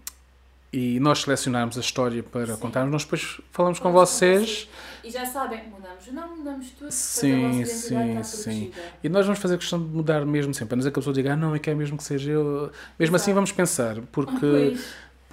e 0.76 0.98
nós 0.98 1.20
selecionarmos 1.22 1.76
a 1.76 1.80
história 1.80 2.20
para 2.20 2.54
Sim. 2.54 2.56
contarmos, 2.60 2.90
nós 2.90 3.04
depois 3.04 3.40
falamos 3.52 3.78
com 3.78 3.92
vocês 3.92 4.68
E 5.04 5.10
já 5.10 5.24
sabem, 5.24 5.62
mudamos 5.68 6.06
o 6.08 6.12
nome, 6.12 6.38
mudamos 6.38 6.70
tudo, 6.70 6.90
Sim, 6.90 7.64
sim, 7.64 8.10
está 8.10 8.24
sim. 8.24 8.72
e 9.02 9.08
nós 9.08 9.24
vamos 9.24 9.40
fazer 9.40 9.56
questão 9.56 9.78
de 9.80 9.86
mudar 9.86 10.26
mesmo 10.26 10.52
sempre. 10.52 10.74
A 10.74 10.76
não 10.76 10.82
ser 10.82 10.90
que 10.90 10.98
a 10.98 11.00
pessoa 11.00 11.14
diga, 11.14 11.34
ah, 11.34 11.36
não, 11.36 11.54
é 11.54 11.60
que 11.60 11.70
é 11.70 11.74
mesmo 11.74 11.96
que 11.96 12.02
seja 12.02 12.32
eu. 12.32 12.72
Mesmo 12.98 13.14
assim, 13.14 13.30
Exato. 13.30 13.34
vamos 13.36 13.52
pensar, 13.52 14.00
porque, 14.10 14.40
pois. 14.40 14.84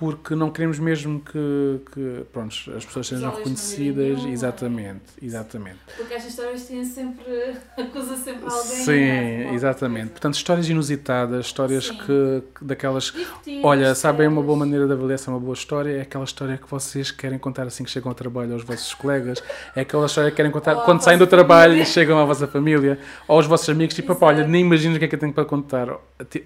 Porque 0.01 0.33
não 0.33 0.49
queremos 0.49 0.79
mesmo 0.79 1.19
que, 1.19 1.79
que 1.93 2.25
pronto, 2.33 2.55
as 2.75 2.83
pessoas 2.83 3.05
sejam 3.05 3.29
reconhecidas. 3.29 4.03
nenhuma. 4.17 4.29
Exatamente, 4.31 5.01
exatamente. 5.21 5.77
Porque 5.95 6.15
estas 6.15 6.31
histórias 6.31 6.65
têm 6.65 6.83
sempre. 6.83 7.23
acusa 7.77 8.15
sempre 8.17 8.45
alguém. 8.45 8.83
Sim, 8.83 8.99
né? 8.99 9.53
exatamente. 9.53 10.09
Portanto, 10.09 10.33
histórias 10.33 10.67
inusitadas, 10.67 11.45
histórias 11.45 11.85
Sim. 11.85 11.97
que, 11.99 12.43
que 12.57 12.65
daquelas 12.65 13.11
Divertidas, 13.11 13.63
Olha, 13.63 13.93
sabem 13.93 14.27
uma 14.27 14.41
boa 14.41 14.57
maneira 14.57 14.87
de 14.87 14.93
avaliar 14.93 15.19
se 15.19 15.29
é 15.29 15.31
uma 15.31 15.39
boa 15.39 15.53
história? 15.53 15.91
É 15.97 16.01
aquela 16.01 16.23
história 16.25 16.57
que 16.57 16.67
vocês 16.67 17.11
querem 17.11 17.37
contar 17.37 17.67
assim 17.67 17.83
que 17.83 17.91
chegam 17.91 18.09
ao 18.09 18.15
trabalho 18.15 18.53
aos 18.53 18.63
vossos 18.63 18.95
colegas. 18.95 19.43
É 19.75 19.81
aquela 19.81 20.07
história 20.07 20.31
que 20.31 20.37
querem 20.37 20.51
contar 20.51 20.77
Ou 20.77 20.81
quando 20.81 21.01
saem 21.03 21.19
do 21.19 21.27
trabalho 21.27 21.75
e 21.77 21.85
chegam 21.85 22.17
à 22.17 22.25
vossa 22.25 22.47
família. 22.47 22.97
Ou 23.27 23.35
aos 23.35 23.45
vossos 23.45 23.69
amigos, 23.69 23.93
tipo, 23.93 24.15
"Pá, 24.15 24.25
olha, 24.25 24.37
Exato. 24.37 24.49
nem 24.49 24.61
imaginas 24.61 24.95
o 24.95 24.99
que 24.99 25.05
é 25.05 25.07
que 25.07 25.13
eu 25.13 25.19
tenho 25.19 25.31
para 25.31 25.45
contar. 25.45 25.89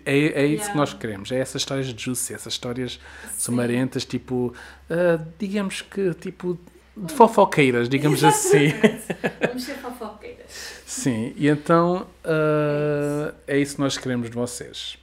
É, 0.06 0.44
é 0.44 0.46
isso 0.46 0.56
Yeah. 0.66 0.72
que 0.72 0.78
nós 0.78 0.94
queremos. 0.94 1.32
É 1.32 1.38
essas 1.40 1.62
histórias 1.62 1.88
juicy, 1.88 2.34
essas 2.34 2.52
histórias 2.52 3.00
Sim. 3.38 3.45
Sumarentas, 3.46 4.06
tipo, 4.06 4.54
ah, 4.90 5.24
digamos 5.40 5.82
que, 5.82 6.14
tipo, 6.16 6.60
de 6.98 7.14
fofoqueiras, 7.14 7.90
digamos 7.90 8.24
assim. 8.24 8.66
Exatamente. 8.66 9.48
Vamos 9.48 9.64
ser 9.64 9.76
fofoqueiras. 9.76 10.46
Sim, 10.86 11.34
e 11.36 11.48
então 11.48 12.08
ah, 12.24 13.34
é 13.48 13.58
isso 13.58 13.76
que 13.76 13.82
nós 13.82 13.98
queremos 13.98 14.30
de 14.30 14.36
vocês. 14.36 14.98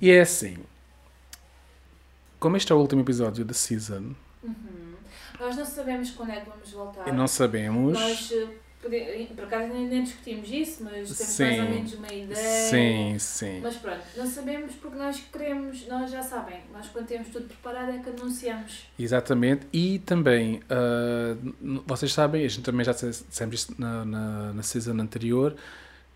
E 0.00 0.10
é 0.10 0.20
assim, 0.20 0.58
como 2.38 2.56
este 2.56 2.72
é 2.72 2.74
o 2.74 2.78
último 2.78 3.00
episódio 3.02 3.44
da 3.44 3.54
season, 3.54 4.14
Uhum. 4.42 4.94
Nós 5.40 5.56
não 5.56 5.64
sabemos 5.64 6.10
quando 6.10 6.30
é 6.30 6.40
que 6.40 6.50
vamos 6.50 6.70
voltar. 6.70 7.12
não 7.12 7.26
sabemos. 7.26 7.94
Nós, 7.94 8.32
por 9.34 9.44
acaso, 9.44 9.72
nem, 9.72 9.86
nem 9.88 10.02
discutimos 10.04 10.48
isso, 10.50 10.84
mas 10.84 10.92
temos 10.94 11.10
Sim. 11.18 11.42
mais 11.44 11.58
ou 11.60 11.68
menos 11.68 11.94
uma 11.94 12.12
ideia. 12.12 12.70
Sim, 12.70 13.16
sim. 13.18 13.60
Mas 13.62 13.76
pronto, 13.76 14.00
não 14.16 14.26
sabemos 14.26 14.74
porque 14.74 14.96
nós 14.98 15.20
queremos, 15.32 15.86
nós 15.88 16.10
já 16.10 16.22
sabem, 16.22 16.60
nós 16.72 16.86
quando 16.88 17.06
temos 17.06 17.28
tudo 17.28 17.46
preparado 17.46 17.90
é 17.92 17.98
que 17.98 18.10
anunciamos. 18.10 18.86
Exatamente. 18.98 19.66
E 19.72 19.98
também, 20.00 20.60
n- 21.62 21.82
vocês 21.86 22.12
sabem, 22.12 22.44
a 22.44 22.48
gente 22.48 22.62
também 22.62 22.84
já 22.84 22.92
disse- 22.92 23.24
dissemos 23.28 23.54
isso 23.54 23.74
na, 23.78 24.04
na, 24.04 24.52
na 24.52 24.62
season 24.62 24.98
anterior, 25.00 25.54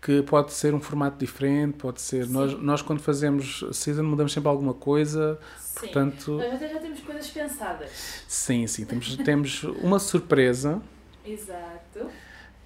que 0.01 0.21
pode 0.23 0.53
ser 0.53 0.73
um 0.73 0.79
formato 0.79 1.17
diferente, 1.17 1.73
pode 1.77 2.01
ser. 2.01 2.25
Nós, 2.29 2.53
nós, 2.61 2.81
quando 2.81 3.01
fazemos 3.01 3.65
season, 3.73 4.03
mudamos 4.03 4.31
sempre 4.31 4.47
alguma 4.49 4.73
coisa. 4.73 5.37
Sim. 5.59 5.79
Portanto, 5.87 6.31
Nós 6.37 6.53
até 6.53 6.69
já 6.73 6.79
temos 6.79 6.99
coisas 7.01 7.29
pensadas. 7.29 7.89
sim, 8.27 8.65
sim. 8.67 8.85
Temos, 8.85 9.17
temos 9.17 9.63
uma 9.63 9.99
surpresa. 9.99 10.81
Exato. 11.25 12.09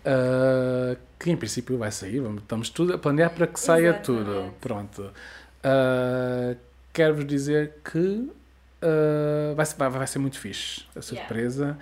Uh, 0.06 0.98
que 1.18 1.32
em 1.32 1.38
princípio 1.38 1.78
vai 1.78 1.92
sair, 1.92 2.22
estamos 2.38 2.70
tudo 2.70 2.94
a 2.94 2.98
planear 2.98 3.30
para 3.34 3.48
que 3.48 3.58
saia 3.60 3.90
Exatamente. 3.90 4.06
tudo. 4.06 4.54
Pronto. 4.60 5.02
Uh, 5.64 6.58
Quero-vos 6.92 7.26
dizer 7.26 7.74
que 7.84 7.98
uh, 7.98 9.56
vai, 9.56 9.66
ser, 9.66 9.76
vai, 9.78 9.90
vai 9.90 10.08
ser 10.08 10.20
muito 10.20 10.38
fixe 10.40 10.86
a 10.96 11.02
surpresa. 11.02 11.78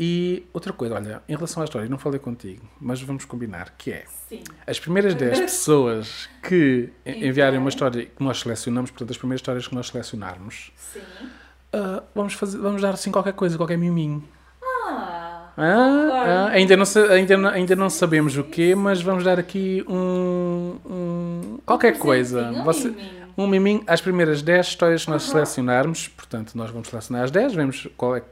E 0.00 0.44
outra 0.52 0.72
coisa, 0.72 0.94
olha, 0.96 1.22
em 1.28 1.34
relação 1.36 1.62
à 1.62 1.64
história, 1.66 1.88
não 1.88 1.98
falei 1.98 2.18
contigo, 2.18 2.66
mas 2.80 3.00
vamos 3.02 3.24
combinar, 3.24 3.74
que 3.78 3.92
é 3.92 4.04
Sim. 4.28 4.42
as 4.66 4.80
primeiras 4.80 5.14
10 5.14 5.38
pessoas 5.42 6.28
que 6.42 6.88
en- 7.06 7.28
enviarem 7.28 7.60
uma 7.60 7.68
história 7.68 8.06
que 8.06 8.24
nós 8.24 8.40
selecionamos, 8.40 8.90
portanto, 8.90 9.10
as 9.12 9.16
primeiras 9.18 9.40
histórias 9.40 9.68
que 9.68 9.74
nós 9.74 9.86
selecionarmos, 9.88 10.72
uh, 10.96 12.02
vamos, 12.12 12.34
fazer, 12.34 12.58
vamos 12.58 12.82
dar 12.82 12.94
assim 12.94 13.12
qualquer 13.12 13.34
coisa, 13.34 13.56
qualquer 13.56 13.78
miminho. 13.78 14.24
Ah! 14.62 15.23
Ah, 15.56 16.46
ah, 16.46 16.48
ainda, 16.50 16.76
não, 16.76 16.84
ainda, 17.10 17.36
não- 17.36 17.48
ainda 17.50 17.76
não 17.76 17.88
sabemos 17.90 18.36
o 18.36 18.42
quê, 18.42 18.74
mas 18.74 19.00
vamos 19.00 19.22
dar 19.24 19.38
aqui 19.38 19.84
um. 19.88 20.76
um- 20.84 21.58
qualquer 21.64 21.96
coisa. 21.98 22.50
um 22.50 22.64
Você- 22.64 22.92
um 23.36 23.46
miminho 23.46 23.82
às 23.86 24.00
primeiras 24.00 24.42
10 24.42 24.66
histórias 24.66 25.04
que 25.04 25.10
nós 25.10 25.22
selecionarmos. 25.24 26.08
Portanto, 26.08 26.52
nós 26.56 26.70
vamos 26.70 26.88
selecionar 26.88 27.24
as 27.24 27.30
10, 27.30 27.54
vemos 27.54 27.86
qual 27.96 28.16
é, 28.16 28.22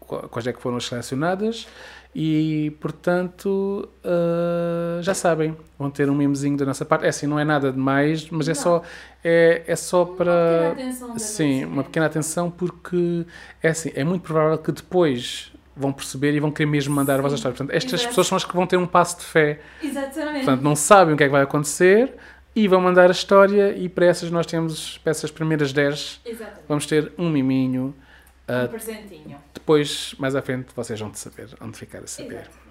quais 0.00 0.46
é 0.46 0.52
que 0.52 0.60
foram 0.60 0.76
as 0.76 0.86
selecionadas 0.86 1.66
e, 2.14 2.72
portanto, 2.80 3.88
ah, 4.04 4.98
já 5.02 5.14
sabem, 5.14 5.56
vão 5.78 5.90
ter 5.90 6.08
um 6.10 6.14
memezinho 6.14 6.56
da 6.56 6.64
nossa 6.64 6.84
parte. 6.84 7.04
É 7.04 7.08
assim, 7.08 7.26
não 7.28 7.38
é 7.38 7.44
nada 7.44 7.70
demais, 7.70 8.28
mas 8.30 8.48
é 8.48 8.52
Não. 8.52 8.60
só, 8.60 8.82
é, 9.22 9.62
é 9.66 9.76
só 9.76 10.02
Uma 10.04 10.16
para... 10.16 10.70
pequena 10.70 10.72
atenção 10.72 11.18
Sim, 11.18 11.64
uma 11.66 11.84
pequena 11.84 12.06
atenção 12.06 12.50
porque 12.50 13.24
é 13.62 13.68
assim, 13.68 13.92
é 13.94 14.02
muito 14.02 14.22
provável 14.22 14.58
que 14.58 14.72
depois 14.72 15.52
vão 15.76 15.92
perceber 15.92 16.32
e 16.34 16.40
vão 16.40 16.50
querer 16.50 16.66
mesmo 16.70 16.94
mandar 16.94 17.18
a 17.18 17.22
vossa 17.22 17.34
história. 17.34 17.56
Portanto, 17.56 17.76
estas 17.76 17.92
exato. 18.00 18.08
pessoas 18.08 18.26
são 18.26 18.36
as 18.36 18.44
que 18.44 18.54
vão 18.54 18.66
ter 18.66 18.76
um 18.78 18.86
passo 18.86 19.18
de 19.18 19.24
fé. 19.24 19.60
Exatamente. 19.82 20.44
Portanto, 20.44 20.62
não 20.62 20.74
sabem 20.74 21.14
o 21.14 21.16
que 21.16 21.22
é 21.24 21.26
que 21.26 21.32
vai 21.32 21.42
acontecer 21.42 22.14
e 22.54 22.66
vão 22.66 22.80
mandar 22.80 23.08
a 23.08 23.12
história 23.12 23.72
e 23.76 23.88
para 23.88 24.06
essas 24.06 24.30
nós 24.30 24.46
temos, 24.46 24.98
para 24.98 25.10
essas 25.10 25.30
primeiras 25.30 25.72
10, 25.72 26.20
Exatamente. 26.24 26.60
vamos 26.66 26.86
ter 26.86 27.12
um 27.18 27.28
miminho. 27.28 27.94
Um 28.48 28.64
Ah, 28.64 28.68
presentinho. 28.68 29.36
depois, 29.52 30.14
mais 30.18 30.34
à 30.34 30.40
frente, 30.40 30.68
vocês 30.74 30.98
vão 30.98 31.12
saber, 31.12 31.48
vão 31.60 31.70
de 31.70 31.76
ficar 31.78 31.98
a 31.98 32.06
saber. 32.06 32.32
Exatamente. 32.32 32.66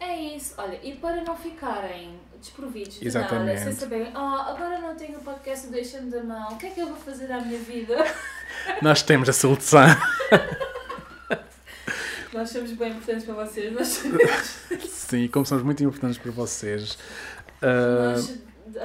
É 0.00 0.36
isso. 0.36 0.54
Olha, 0.58 0.78
e 0.82 0.92
para 0.96 1.22
não 1.22 1.36
ficarem 1.36 2.18
desprovidos 2.40 2.98
de 2.98 3.06
Exatamente. 3.06 3.46
nada, 3.54 3.58
sem 3.64 3.72
saberem, 3.72 4.10
ah, 4.14 4.46
agora 4.54 4.78
não 4.78 4.94
tenho 4.96 5.18
o 5.18 5.22
podcast 5.22 5.68
Deixa-me 5.68 6.10
da 6.10 6.22
Mão, 6.22 6.52
o 6.52 6.56
que 6.56 6.66
é 6.66 6.70
que 6.70 6.80
eu 6.80 6.86
vou 6.88 6.96
fazer 6.96 7.30
à 7.32 7.40
minha 7.40 7.58
vida? 7.58 7.96
Nós 8.82 9.02
temos 9.02 9.28
a 9.28 9.32
solução. 9.32 9.86
Nós 12.34 12.50
somos 12.50 12.72
bem 12.72 12.90
importantes 12.90 13.24
para 13.24 13.34
vocês, 13.34 13.72
nós 13.72 13.86
sabemos. 13.88 14.56
Sim, 14.90 15.28
como 15.28 15.46
somos 15.46 15.62
muito 15.64 15.82
importantes 15.84 16.18
para 16.18 16.32
vocês. 16.32 16.98
ah, 17.62 18.12
Nós 18.16 18.38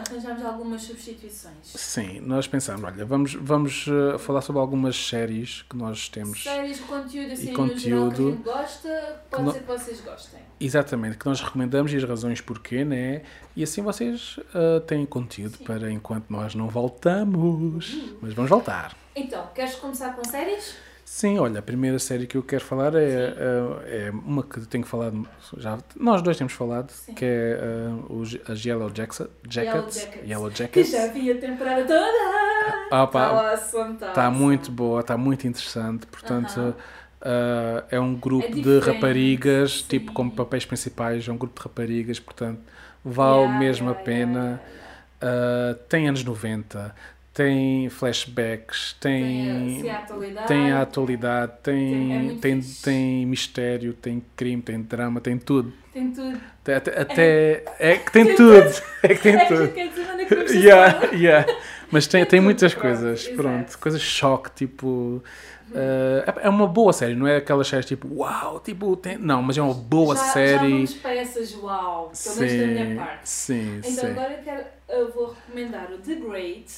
arranjamos 0.07 0.43
algumas 0.45 0.81
substituições. 0.83 1.55
Sim, 1.63 2.19
nós 2.19 2.47
pensamos, 2.47 2.83
olha, 2.83 3.03
vamos, 3.05 3.33
vamos 3.33 3.87
uh, 3.87 4.19
falar 4.19 4.41
sobre 4.41 4.59
algumas 4.61 4.95
séries 4.95 5.63
que 5.69 5.75
nós 5.75 6.09
temos. 6.09 6.43
Séries, 6.43 6.79
conteúdo 6.81 7.31
assim 7.33 7.47
E 7.47 7.51
no 7.51 7.55
geral 7.55 7.55
que 7.55 7.71
a 7.71 7.73
conteúdo 7.73 8.31
gente 8.31 8.43
gosta, 8.43 9.21
pode 9.31 9.43
no- 9.43 9.51
ser 9.53 9.59
que 9.59 9.65
vocês 9.67 10.01
gostem. 10.01 10.39
Exatamente, 10.59 11.17
que 11.17 11.25
nós 11.25 11.39
recomendamos 11.41 11.91
e 11.93 11.95
as 11.95 12.03
razões 12.03 12.41
porquê, 12.41 12.83
né? 12.83 13.21
E 13.55 13.63
assim 13.63 13.81
vocês 13.81 14.37
uh, 14.37 14.79
têm 14.85 15.05
conteúdo 15.05 15.57
Sim. 15.57 15.63
para 15.63 15.89
enquanto 15.89 16.25
nós 16.29 16.53
não 16.53 16.67
voltamos. 16.67 17.97
Mas 18.21 18.33
vamos 18.33 18.49
voltar. 18.49 18.95
Então, 19.15 19.47
queres 19.55 19.75
começar 19.75 20.13
com 20.15 20.23
séries? 20.25 20.75
Sim, 21.11 21.39
olha, 21.39 21.57
a 21.57 21.61
primeira 21.61 21.97
série 21.97 22.27
que 22.27 22.37
eu 22.37 22.43
quero 22.43 22.63
falar 22.63 22.93
é, 22.93 23.29
uh, 23.31 23.81
é 23.87 24.11
uma 24.11 24.43
que 24.43 24.59
tenho 24.67 24.85
falado, 24.85 25.27
já, 25.57 25.79
nós 25.99 26.21
dois 26.21 26.37
temos 26.37 26.53
falado, 26.53 26.91
Sim. 26.91 27.15
que 27.15 27.25
é 27.25 27.59
uh, 27.59 28.13
os, 28.13 28.37
as 28.47 28.63
Yellow 28.63 28.91
Jackets. 28.93 29.27
Jackets, 29.49 29.95
Jackets. 30.03 30.29
Yellow 30.29 30.51
Que 30.51 30.57
Jackets. 30.59 30.91
já 30.91 31.07
vi 31.07 31.31
a 31.31 31.39
temporada 31.39 31.81
toda! 31.81 31.99
Ah, 32.91 33.07
Tá 33.07 33.27
awesome, 33.53 33.95
tá 33.97 34.09
Está 34.09 34.25
awesome. 34.27 34.43
muito 34.45 34.71
boa, 34.71 35.01
está 35.01 35.17
muito 35.17 35.47
interessante. 35.47 36.05
Portanto, 36.05 36.59
Aham. 36.59 36.75
uh, 37.21 37.83
é 37.89 37.99
um 37.99 38.13
grupo 38.15 38.47
É 38.47 38.61
de 38.61 38.79
raparigas, 38.79 39.79
sim. 39.81 39.85
tipo 39.87 40.11
como 40.13 40.29
papéis 40.31 40.63
principais, 40.65 41.27
é 41.27 41.31
um 41.31 41.37
grupo 41.37 41.59
de 41.59 41.63
raparigas, 41.67 42.19
portanto, 42.19 42.59
vale 43.03 43.39
Yeah, 43.45 43.59
mesmo 43.59 43.87
yeah, 43.89 43.99
a 43.99 44.03
pena. 44.05 44.39
yeah, 44.39 44.89
Uh, 45.21 45.75
tem 45.89 46.07
anos 46.07 46.23
90, 46.23 46.95
tem 47.33 47.89
flashbacks, 47.89 48.95
Tem, 48.99 49.81
tem, 49.81 49.89
a 49.91 49.97
atualidade. 49.99 50.47
tem 50.47 50.71
a 50.71 50.81
atualidade, 50.81 51.51
Tem- 51.63 52.29
é 52.29 52.33
tem, 52.41 52.61
tem, 52.83 53.25
mistério, 53.25 53.93
tem 53.93 54.23
crime, 54.35 54.61
tem 54.61 54.81
drama, 54.81 55.21
tem 55.21 55.37
tudo. 55.37 55.71
Tem 55.93 56.11
tudo. 56.11 56.39
Até, 56.61 56.75
até- 56.75 57.01
até- 57.01 57.63
é 57.79 57.97
que 57.97 58.11
tem 58.11 58.25
Tem 58.25 58.35
tudo. 58.35 58.69
É 59.03 59.07
que 59.09 59.21
tem 59.21 59.35
é 59.35 59.45
tudo. 59.45 59.59
manda 60.05 60.25
que 60.25 60.57
Yeah, 60.57 61.05
yeah. 61.13 61.53
Mas 61.91 62.05
tem, 62.07 62.23
Tem 62.25 62.39
tudo, 62.39 62.45
muitas 62.45 62.73
pronto, 62.73 62.83
coisas, 62.83 63.21
exato. 63.25 63.35
pronto, 63.35 63.79
coisas 63.79 64.01
choque, 64.01 64.51
tipo. 64.51 64.87
uh, 64.87 65.23
é 66.41 66.45
é 66.45 66.49
uma 66.49 66.67
boa 66.67 66.93
série, 66.93 67.15
não 67.15 67.25
é 67.27 67.37
aquelas 67.37 67.67
séries 67.67 67.85
tipo, 67.87 68.07
uau, 68.15 68.59
tipo, 68.59 68.95
tem, 68.95 69.17
não, 69.17 69.41
mas 69.41 69.57
é 69.57 69.61
uma 69.61 69.73
boa 69.73 70.15
já, 70.15 70.23
Já 70.25 70.27
série. 70.33 70.71
vamos 70.71 70.93
para 70.95 71.15
essas 71.15 71.55
uau, 71.55 72.11
pelo 72.23 72.35
menos 72.35 72.77
da 72.77 72.83
minha 72.85 72.95
parte. 72.95 73.29
sim, 73.29 73.77
Então 73.79 73.91
sim. 73.91 74.07
agora 74.07 74.33
eu, 74.33 74.43
quero, 74.43 74.63
eu 74.89 75.11
vou 75.11 75.33
recomendar 75.33 75.91
o 75.91 75.97
The 75.97 76.15
Great, 76.15 76.71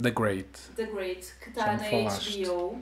The 0.00 0.10
Great. 0.10 0.58
The 0.76 0.86
Great, 0.86 1.26
que 1.40 1.48
está 1.48 1.72
na 1.72 1.78
falaste. 1.78 2.44
HBO, 2.44 2.78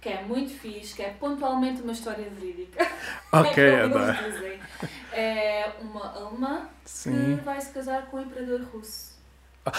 que 0.00 0.08
é 0.08 0.22
muito 0.22 0.52
fixe, 0.52 0.94
que 0.94 1.02
é 1.02 1.10
pontualmente 1.10 1.82
uma 1.82 1.92
história 1.92 2.26
verídica. 2.30 2.86
Ok, 3.34 3.64
é 3.64 3.88
dizem. 3.88 4.60
É 5.10 5.72
uma 5.80 6.14
alemã 6.14 6.68
Sim. 6.84 7.38
que 7.38 7.44
vai 7.44 7.58
se 7.58 7.72
casar 7.72 8.06
com 8.06 8.18
um 8.18 8.22
imperador 8.22 8.60
russo. 8.70 9.12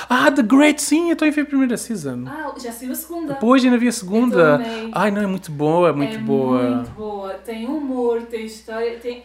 Ah, 0.09 0.31
The 0.31 0.41
Great, 0.41 0.81
sim, 0.81 1.09
eu 1.09 1.13
estou 1.13 1.27
a 1.27 1.31
ver 1.31 1.41
a 1.41 1.45
primeira 1.45 1.77
season. 1.77 2.23
Ah, 2.25 2.55
já 2.57 2.71
saiu 2.71 2.93
a 2.93 2.95
segunda. 2.95 3.33
Depois 3.33 3.63
ainda 3.63 3.77
vi 3.77 3.89
a 3.89 3.91
segunda. 3.91 4.59
Ai, 4.93 5.11
não, 5.11 5.21
é 5.21 5.27
muito 5.27 5.51
boa, 5.51 5.89
é 5.89 5.91
muito 5.91 6.15
é 6.15 6.19
boa. 6.19 6.61
muito 6.77 6.91
boa. 6.91 7.33
Tem 7.35 7.67
humor, 7.67 8.23
tem 8.23 8.45
história, 8.45 8.97
tem. 8.97 9.23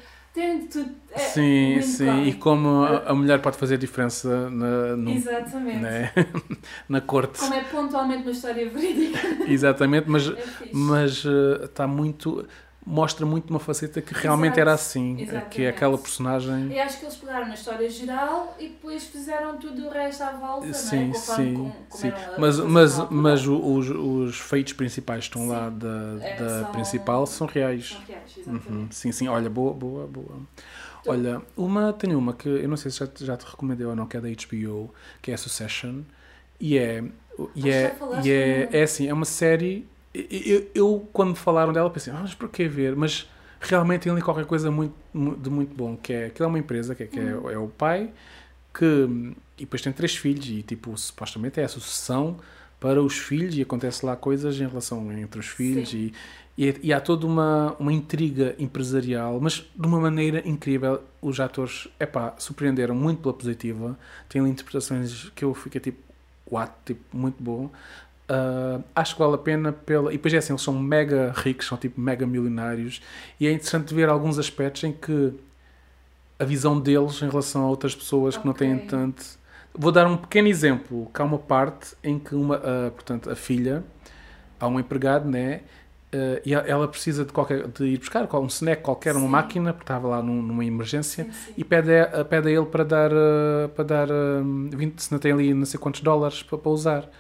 É 1.11 1.19
sim, 1.19 1.81
sim. 1.83 2.05
E 2.05 2.35
cómico. 2.35 2.39
como 2.41 2.85
a, 2.85 3.11
a 3.11 3.15
mulher 3.15 3.41
pode 3.41 3.57
fazer 3.57 3.77
diferença 3.79 4.49
na, 4.51 4.97
no- 4.97 5.11
Exatamente. 5.11 5.79
né? 5.79 6.13
na 6.89 7.01
corte. 7.01 7.39
Como 7.41 7.55
é 7.55 7.65
pontualmente 7.65 8.23
uma 8.23 8.31
história 8.31 8.69
verídica. 8.71 9.19
Exatamente, 9.51 10.09
mas 10.09 10.29
É 10.29 10.37
mas 10.71 11.25
está 11.65 11.87
muito 11.87 12.47
mostra 12.89 13.27
muito 13.27 13.51
uma 13.51 13.61
faceta 13.61 14.01
que 14.03 14.15
realmente 14.15 14.55
Exato, 14.55 14.61
era 14.61 14.73
assim 14.75 15.17
que 15.51 15.63
é 15.63 15.69
exatamente. 15.69 15.71
aquela 15.71 15.99
personagem 15.99 16.75
Eu 16.75 16.81
acho 16.83 16.99
que 16.99 17.05
eles 17.05 17.17
pegaram 17.17 17.49
na 17.49 17.55
história 17.55 17.89
geral 17.91 18.57
e 18.59 18.69
depois 18.69 19.07
fizeram 19.07 19.59
tudo 19.59 19.87
o 19.87 19.91
resto 19.91 20.23
à 20.23 20.33
volta, 20.33 20.67
sim 20.73 21.13
não 21.13 21.35
é? 21.35 21.47
Sim 21.47 21.55
como 21.55 21.77
sim 21.89 22.15
mas 22.37 22.59
mas 22.61 22.99
mas 23.11 23.47
os, 23.47 23.91
os 23.91 24.41
feitos 24.41 24.73
principais 24.73 25.21
que 25.25 25.29
estão 25.31 25.47
Sim. 25.47 25.49
lá 25.49 25.71
da, 25.71 26.19
É, 26.21 26.35
da 26.35 26.45
são- 26.49 26.67
principal 26.67 27.27
são 27.27 27.47
reais 27.47 28.01
São 28.01 28.01
reais. 28.03 28.47
Uhum, 28.47 28.89
sim 28.91 29.13
sim 29.13 29.29
olha 29.29 29.49
boa 29.51 29.75
boa 29.75 30.07
boa 30.07 30.41
Tu- 31.03 31.09
olha 31.09 31.43
uma 31.57 31.93
tenho 31.93 32.19
uma 32.19 32.33
que 32.35 32.49
eu 32.49 32.69
não 32.69 32.77
sei 32.77 32.91
se 32.91 32.99
já, 32.99 33.07
te- 33.07 33.25
já 33.25 33.37
te 33.37 33.45
recomendei 33.47 33.87
ou 33.87 33.97
não 33.97 34.07
que 34.07 34.17
é 34.17 34.21
da 34.21 34.29
HBO 34.29 34.93
que 35.23 35.31
é 35.31 35.35
a 35.35 35.39
Succession 35.39 36.03
e 36.61 36.79
é 36.79 37.05
e 37.55 37.71
é, 37.71 38.03
e 38.13 38.31
é, 38.31 38.69
é 38.73 38.83
assim 38.85 39.09
é 39.09 39.15
uma 39.15 39.25
série 39.27 39.87
eu, 40.31 40.71
eu- 40.75 41.09
quando 41.13 41.31
me 41.31 41.37
falaram 41.37 41.73
dela 41.73 41.91
pensei 41.91 42.13
ah, 42.13 42.19
mas 42.23 42.35
por 42.35 42.49
que 42.49 42.67
ver 42.69 42.97
mas 42.97 43.29
realmente 43.61 44.03
tem 44.03 44.13
ali 44.13 44.23
qualquer 44.23 44.47
coisa 44.47 44.71
muito, 44.71 44.95
mu- 45.13 45.37
de 45.37 45.51
muito 45.51 45.75
bom, 45.75 45.97
que 45.97 46.13
é, 46.13 46.31
que 46.31 46.43
é 46.43 46.47
uma 46.47 46.59
empresa, 46.59 46.95
que, 46.95 47.03
é, 47.03 47.07
que 47.07 47.19
é, 47.21 47.35
Uhum. 47.35 47.51
é 47.51 47.59
o 47.59 47.69
pai, 47.69 48.11
que 48.73 49.35
e 49.57 49.63
depois 49.63 49.83
tem 49.83 49.93
três 49.93 50.17
filhos 50.17 50.47
e 50.49 50.63
tipo, 50.63 50.97
supostamente 50.97 51.59
é 51.61 51.65
a 51.65 51.69
sucessão 51.69 52.37
para 52.79 53.03
os 53.03 53.19
filhos 53.19 53.57
e 53.57 53.63
acontece 53.63 54.07
lá 54.07 54.15
coisas 54.15 54.55
em 54.61 54.67
relação 54.69 55.11
entre 55.13 55.41
os 55.41 55.49
filhos 55.49 55.93
e, 55.93 56.13
e, 56.57 56.77
e 56.81 56.93
há 56.93 57.01
toda 57.01 57.27
uma, 57.27 57.75
uma 57.81 57.93
intriga 57.93 58.55
empresarial, 58.57 59.41
mas 59.41 59.65
de 59.75 59.87
uma 59.87 59.99
maneira 60.01 60.43
incrível. 60.49 61.03
Os 61.21 61.41
atores, 61.41 61.89
epá, 61.99 62.35
surpreenderam 62.39 62.95
muito 62.95 63.21
pela 63.23 63.35
positiva, 63.35 63.99
ali 64.33 64.49
interpretações 64.51 65.29
que 65.35 65.45
eu 65.45 65.53
fiquei 65.55 65.81
tipo, 65.81 65.99
what, 66.49 66.73
tipo, 66.87 67.01
muito 67.17 67.43
bom. 67.43 67.69
Uh, 68.31 68.85
acho 68.95 69.15
que 69.15 69.21
vale 69.23 69.35
a 69.37 69.39
pena 69.39 69.73
pela. 69.73 70.13
E 70.13 70.17
depois 70.17 70.35
é 70.35 70.37
assim, 70.39 70.53
eles 70.53 70.61
são 70.63 70.75
mega 70.79 71.33
ricos, 71.35 71.67
são 71.67 71.79
tipo 71.79 71.99
mega 72.01 72.27
milionários, 72.27 73.01
e 73.41 73.47
é 73.47 73.53
interessante 73.53 73.95
ver 73.95 74.09
alguns 74.09 74.39
aspectos 74.39 74.85
em 74.85 74.93
que 74.93 75.33
a 76.39 76.45
visão 76.45 76.79
deles 76.79 77.21
em 77.23 77.29
relação 77.29 77.65
a 77.65 77.69
outras 77.69 77.95
pessoas 77.95 78.37
que 78.37 78.47
não 78.47 78.53
têm 78.53 78.79
tanto. 78.79 79.25
Vou 79.75 79.91
dar 79.91 80.07
um 80.07 80.17
pequeno 80.17 80.49
exemplo, 80.49 81.11
há 81.13 81.23
uma 81.25 81.39
parte 81.39 81.95
em 82.03 82.19
que 82.19 82.35
uma, 82.35 82.57
uh, 82.59 82.91
portanto, 82.93 83.31
a 83.31 83.35
filha, 83.37 83.83
há 84.61 84.67
um 84.69 84.79
empregado, 84.79 85.29
né? 85.29 85.63
Uh, 86.13 86.41
e 86.45 86.55
a- 86.55 86.65
ela 86.67 86.89
precisa 86.89 87.25
de, 87.25 87.33
qualquer, 87.33 87.67
de 87.69 87.85
ir 87.85 87.99
buscar 87.99 88.27
um 88.39 88.47
snack 88.47 88.83
qualquer, 88.83 89.13
uma 89.15 89.23
Sim. 89.23 89.29
máquina, 89.29 89.73
porque 89.73 89.85
estava 89.85 90.09
lá 90.09 90.23
num- 90.23 90.41
numa 90.43 90.65
emergência, 90.65 91.25
Sim, 91.25 91.33
sim. 91.33 91.53
e 91.57 91.65
pede 91.65 91.95
a, 91.99 92.25
pede 92.25 92.49
a 92.49 92.51
ele 92.53 92.67
para 92.67 92.85
dar, 92.85 93.11
uh, 93.13 93.69
para 93.75 93.85
dar 93.85 94.09
uh, 94.11 94.45
20, 94.77 95.01
se 95.03 95.13
não 95.13 95.19
tem 95.19 95.33
ali 95.33 95.53
não 95.53 95.67
sei 95.67 95.79
quantos 95.79 96.01
dólares 96.01 96.43
para, 96.43 96.59
para 96.59 96.71
usar. 96.71 97.11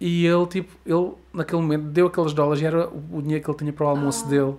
E 0.00 0.24
ele, 0.26 0.46
tipo, 0.46 0.74
ele 0.86 1.12
naquele 1.32 1.60
momento 1.60 1.84
deu 1.84 2.06
aqueles 2.06 2.32
dólares 2.32 2.62
e 2.62 2.66
era 2.66 2.88
o 2.88 3.20
dinheiro 3.20 3.44
que 3.44 3.50
ele 3.50 3.58
tinha 3.58 3.72
para 3.72 3.84
o 3.84 3.88
almoço 3.88 4.24
Ah. 4.26 4.30
dele. 4.30 4.54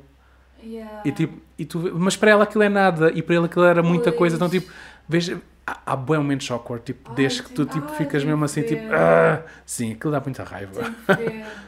Yeah. 0.64 1.00
E, 1.04 1.12
tipo, 1.12 1.42
e 1.58 1.66
tu, 1.66 1.80
mas 1.98 2.16
para 2.16 2.30
ela 2.32 2.44
aquilo 2.44 2.64
é 2.64 2.70
nada 2.70 3.12
e 3.12 3.22
para 3.24 3.36
ele 3.36 3.46
aquilo 3.46 3.66
era 3.66 3.82
muita 3.82 4.12
Pois. 4.12 4.18
coisa. 4.18 4.36
Então, 4.36 4.48
tipo, 4.50 4.72
veja, 5.10 5.42
há, 5.66 5.80
há 5.88 5.96
bem 5.96 6.18
momentos 6.18 6.50
awkward, 6.52 6.86
tipo, 6.86 7.10
Ai, 7.10 7.16
desde 7.16 7.42
que 7.42 7.50
tu 7.50 7.66
tem- 7.66 7.80
tipo, 7.82 7.90
ai, 7.92 7.98
ficas 7.98 8.24
mesmo 8.24 8.46
assim, 8.46 8.62
tipo, 8.62 8.86
ver. 8.88 8.96
ah, 8.96 9.44
sim, 9.66 9.94
aquilo 9.94 10.12
dá 10.12 10.20
muita 10.22 10.44
raiva. 10.44 10.82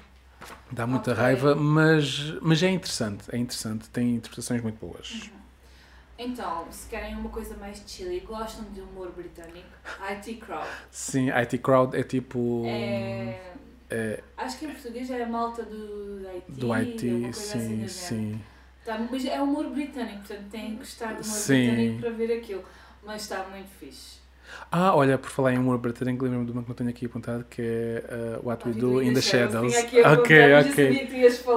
Dá 0.71 0.87
muita 0.87 1.11
Ok. 1.11 1.23
raiva, 1.23 1.55
mas, 1.55 2.33
mas 2.41 2.61
é 2.63 2.69
interessante, 2.69 3.23
é 3.31 3.37
interessante, 3.37 3.87
tem 3.89 4.15
interpretações 4.15 4.61
muito 4.61 4.79
boas. 4.83 5.29
Então, 6.17 6.65
se 6.71 6.87
querem 6.89 7.15
uma 7.15 7.29
coisa 7.29 7.55
mais 7.57 7.83
chill 7.85 8.11
e 8.11 8.19
gostam 8.21 8.65
de 8.73 8.81
humor 8.81 9.11
britânico, 9.15 9.67
IT 10.09 10.33
Crowd. 10.35 10.67
Sim, 10.89 11.29
IT 11.31 11.57
Crowd 11.59 11.95
é 11.95 12.01
tipo. 12.03 12.63
É, 12.65 13.52
é, 13.93 14.23
acho 14.37 14.59
que 14.59 14.65
em 14.65 14.71
português 14.71 15.09
é 15.09 15.23
a 15.23 15.27
malta 15.27 15.63
do 15.63 16.19
IT. 16.27 16.45
do 16.47 16.67
coisa 16.67 17.29
assim 17.29 17.31
sim, 17.33 17.69
do 17.81 17.87
género. 17.87 17.87
sim. 17.87 18.41
Tá, 18.83 18.97
mas 18.97 19.25
é 19.25 19.39
humor 19.41 19.69
britânico, 19.69 20.17
portanto 20.27 20.49
têm 20.51 20.71
que 20.71 20.75
gostar 20.77 21.07
de 21.07 21.13
humor 21.13 21.23
Sim. 21.23 21.55
britânico 21.65 21.99
para 22.01 22.11
ver 22.11 22.37
aquilo. 22.39 22.63
Mas 23.05 23.21
está 23.23 23.43
muito 23.49 23.69
fixe. 23.79 24.21
Ah, 24.71 24.95
olha, 24.95 25.17
por 25.17 25.29
falar 25.29 25.53
em 25.53 25.57
humor 25.59 25.77
britânico, 25.77 26.23
lembro-me 26.25 26.45
de 26.45 26.51
uma 26.51 26.63
que 26.63 26.69
não 26.69 26.75
tenho 26.75 26.89
aqui 26.89 27.05
apontado, 27.05 27.43
que 27.45 27.61
é 27.61 28.39
uh, 28.41 28.47
What 28.47 28.67
We 28.67 28.73
Do 28.73 29.01
in 29.01 29.13
the 29.13 29.21
Shadows. 29.21 29.73
A 30.03 30.13
Ok, 30.13 30.35
ok. 30.61 31.09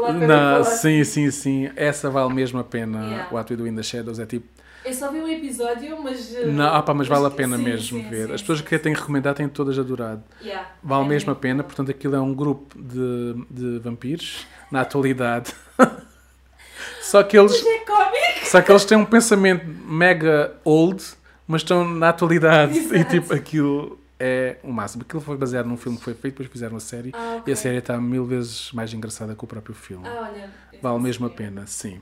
Não, 0.04 0.64
sim, 0.64 1.02
sim, 1.04 1.30
sim. 1.30 1.70
Essa 1.76 2.10
vale 2.10 2.32
mesmo 2.32 2.58
a 2.58 2.64
pena. 2.64 2.98
Yeah. 3.06 3.26
What 3.30 3.52
We 3.52 3.56
Do 3.56 3.66
in 3.66 3.74
the 3.76 3.82
Shadows 3.82 4.18
é 4.18 4.26
tipo. 4.26 4.46
Eu 4.86 4.92
só 4.94 5.10
vi 5.10 5.18
um 5.18 5.28
episódio, 5.28 6.00
mas. 6.02 6.30
uh, 6.32 6.46
Não, 6.46 6.66
ah, 6.74 6.80
pá, 6.82 6.94
mas 6.94 7.08
vale 7.08 7.26
a 7.26 7.30
pena 7.30 7.56
sim, 7.56 7.62
mesmo 7.64 7.98
sim, 8.00 8.08
ver. 8.08 8.28
sim, 8.28 8.32
As 8.34 8.40
pessoas 8.40 8.60
que 8.60 8.78
sim. 8.78 8.92
recomendado 8.94 9.36
têm 9.36 9.48
todas 9.48 9.76
adorado. 9.78 10.22
Yeah, 10.40 10.68
Vale 10.82 11.04
é 11.04 11.08
mesmo 11.08 11.32
a 11.32 11.34
pena, 11.34 11.64
portanto, 11.64 11.90
aquilo 11.90 12.14
é 12.14 12.20
um 12.20 12.32
grupo 12.32 12.78
de, 12.80 13.34
de 13.50 13.78
vampiros 13.80 14.46
na 14.70 14.82
atualidade. 14.82 15.52
só 17.02 17.22
que 17.22 17.36
eles. 17.36 17.52
Mas 17.52 17.66
é 17.66 17.78
cómico! 17.80 18.46
Só 18.46 18.62
que 18.62 18.70
eles 18.70 18.84
têm 18.84 18.96
um 18.96 19.04
pensamento 19.04 19.66
mega 19.66 20.54
old, 20.64 21.02
mas 21.48 21.62
estão 21.62 21.84
na 21.88 22.10
atualidade. 22.10 22.78
E 22.78 22.78
Exato. 22.78 23.10
tipo, 23.10 23.34
aquilo 23.34 23.98
é 24.20 24.56
o 24.62 24.72
máximo. 24.72 25.02
Aquilo 25.02 25.20
foi 25.20 25.36
baseado 25.36 25.66
num 25.66 25.76
filme 25.76 25.98
que 25.98 26.04
foi 26.04 26.14
feito, 26.14 26.34
depois 26.34 26.48
fizeram 26.48 26.76
a 26.76 26.80
série. 26.80 27.10
Ah, 27.12 27.36
E 27.38 27.40
ok. 27.40 27.52
a 27.52 27.56
série 27.56 27.78
está 27.78 27.98
mil 28.00 28.24
vezes 28.24 28.70
mais 28.72 28.92
engraçada 28.94 29.34
que 29.34 29.42
o 29.44 29.46
próprio 29.48 29.74
filme. 29.74 30.06
Ah, 30.06 30.30
olha. 30.32 30.48
vale 30.80 31.00
mesmo 31.00 31.26
a 31.26 31.30
pena, 31.30 31.66
sim. 31.66 32.00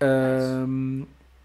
Ahm, 0.00 1.04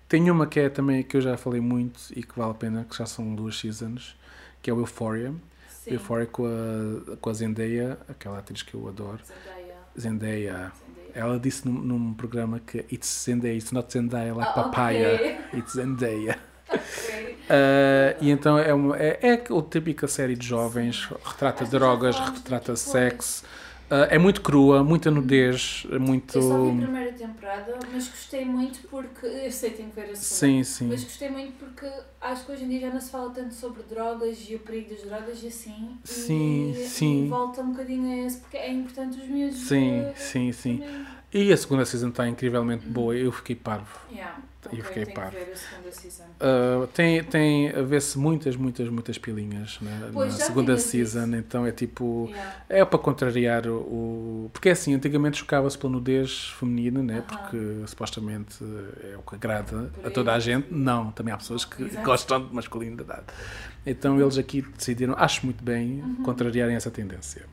tem 0.09 0.29
uma 0.31 0.47
que 0.47 0.59
é 0.59 0.69
também 0.69 1.03
que 1.03 1.15
eu 1.15 1.21
já 1.21 1.37
falei 1.37 1.61
muito 1.61 1.99
e 2.15 2.23
que 2.23 2.37
vale 2.37 2.51
a 2.51 2.55
pena, 2.55 2.85
que 2.89 2.97
já 2.97 3.05
são 3.05 3.33
duas 3.35 3.57
seasons, 3.59 4.17
que 4.61 4.69
é 4.69 4.73
o 4.73 4.79
Euphoria. 4.79 5.31
Sim. 5.69 5.93
Euphoria 5.93 6.25
com 6.25 6.45
a, 6.47 7.15
com 7.17 7.29
a 7.29 7.33
Zendaya, 7.33 7.97
aquela 8.09 8.39
atriz 8.39 8.63
que 8.63 8.73
eu 8.73 8.87
adoro. 8.87 9.19
Zendaya. 9.23 9.75
Zendaya. 9.97 10.51
Zendaya. 10.51 10.71
Ela 11.13 11.39
disse 11.39 11.67
num, 11.67 11.73
num 11.79 12.13
programa 12.13 12.59
que 12.59 12.79
it's 12.91 13.23
Zendaya, 13.25 13.53
it's 13.53 13.71
not 13.71 13.91
Zendaya 13.91 14.33
like 14.33 14.49
Ah, 14.49 14.63
papaya, 14.63 15.13
ok. 15.15 15.37
it's 15.59 15.73
Zendaya. 15.73 16.37
Ok. 16.69 17.37
Uh, 17.49 18.23
e 18.23 18.29
então 18.29 18.55
é, 18.55 18.71
uma, 18.71 18.95
é, 18.95 19.17
é 19.23 19.33
a 19.33 19.61
típica 19.63 20.07
série 20.07 20.35
de 20.35 20.45
jovens, 20.45 21.09
retrata 21.25 21.65
drogas, 21.65 22.15
retrata 22.19 22.75
sexo. 22.75 23.43
Uh, 23.89 24.05
é 24.07 24.19
muito 24.19 24.41
crua, 24.41 24.83
muita 24.83 25.09
nudez, 25.09 25.83
muito. 25.99 26.37
Eu 26.37 26.41
só 26.43 26.61
vi 26.61 26.69
a 26.69 26.75
primeira 26.75 27.11
temporada, 27.11 27.79
mas 27.91 28.07
gostei 28.07 28.45
muito 28.45 28.87
porque. 28.87 29.25
Eu 29.25 29.51
sei, 29.51 29.71
tenho 29.71 29.89
que 29.89 29.95
ver 29.95 30.11
a 30.11 30.15
segunda. 30.15 30.15
Sim, 30.15 30.63
sim. 30.63 30.87
Mas 30.89 31.03
gostei 31.03 31.29
muito 31.29 31.53
porque 31.53 31.91
acho 32.21 32.45
que 32.45 32.51
hoje 32.51 32.65
em 32.65 32.69
dia 32.69 32.81
já 32.81 32.89
não 32.91 33.01
se 33.01 33.09
fala 33.09 33.31
tanto 33.31 33.55
sobre 33.55 33.81
drogas 33.83 34.45
e 34.47 34.55
o 34.55 34.59
perigo 34.59 34.93
das 34.93 35.01
drogas 35.01 35.41
e 35.41 35.47
assim. 35.47 35.97
Sim, 36.03 36.69
e, 36.69 36.75
sim. 36.75 37.25
E 37.25 37.29
volta 37.29 37.61
um 37.61 37.71
bocadinho 37.71 38.11
a 38.11 38.27
esse 38.27 38.37
porque 38.41 38.57
é 38.57 38.71
importante 38.71 39.17
os 39.19 39.27
miúdos. 39.27 39.57
Sim, 39.57 40.01
eh, 40.01 40.13
sim, 40.15 40.51
sim. 40.51 40.77
também. 40.77 41.18
E 41.31 41.53
a 41.53 41.57
segunda 41.57 41.85
season 41.85 42.09
está 42.09 42.27
incrivelmente 42.27 42.85
boa, 42.87 43.15
eu 43.15 43.31
fiquei 43.31 43.55
parvo. 43.55 43.99
Yeah. 44.11 44.37
Eu 44.65 44.71
ok, 44.71 44.83
fiquei 44.83 45.03
tenho 45.05 45.15
parvo. 45.15 45.31
que 45.31 45.45
ver 45.45 45.51
a 45.51 45.55
segunda 45.55 45.91
season. 45.91 46.23
Uh, 46.23 46.87
tem, 46.87 47.23
tem 47.23 47.69
a 47.69 47.81
ver-se 47.83 48.17
muitas, 48.17 48.55
muitas, 48.55 48.89
muitas 48.89 49.17
pilinhas 49.17 49.77
na, 49.79 50.09
Pois, 50.11 50.37
na 50.37 50.45
segunda 50.45 50.77
season, 50.77 51.25
dito. 51.25 51.35
então 51.37 51.65
é 51.67 51.71
tipo. 51.71 52.25
Yeah. 52.29 52.55
É 52.67 52.83
para 52.85 52.97
contrariar 52.99 53.67
o. 53.67 54.49
Porque 54.51 54.69
é 54.69 54.71
assim, 54.71 54.93
antigamente 54.95 55.37
chocava-se 55.37 55.77
pela 55.77 55.93
nudez 55.93 56.49
feminina, 56.59 57.01
né? 57.03 57.23
Porque 57.27 57.57
supostamente 57.85 58.57
é 59.03 59.15
o 59.15 59.21
que 59.21 59.35
agrada 59.35 59.91
a 60.03 60.09
toda 60.09 60.33
a 60.33 60.39
gente. 60.39 60.67
Não, 60.73 61.11
também 61.11 61.33
há 61.33 61.37
pessoas 61.37 61.63
que 61.63 61.83
Exato. 61.83 62.03
gostam 62.05 62.47
de 62.47 62.53
masculinidade. 62.55 63.23
Então 63.85 64.19
eles 64.19 64.37
aqui 64.37 64.61
decidiram, 64.63 65.13
acho 65.17 65.45
muito 65.45 65.63
bem, 65.63 66.01
Uhum. 66.01 66.23
contrariarem 66.23 66.75
essa 66.75 66.89
tendência. 66.91 67.45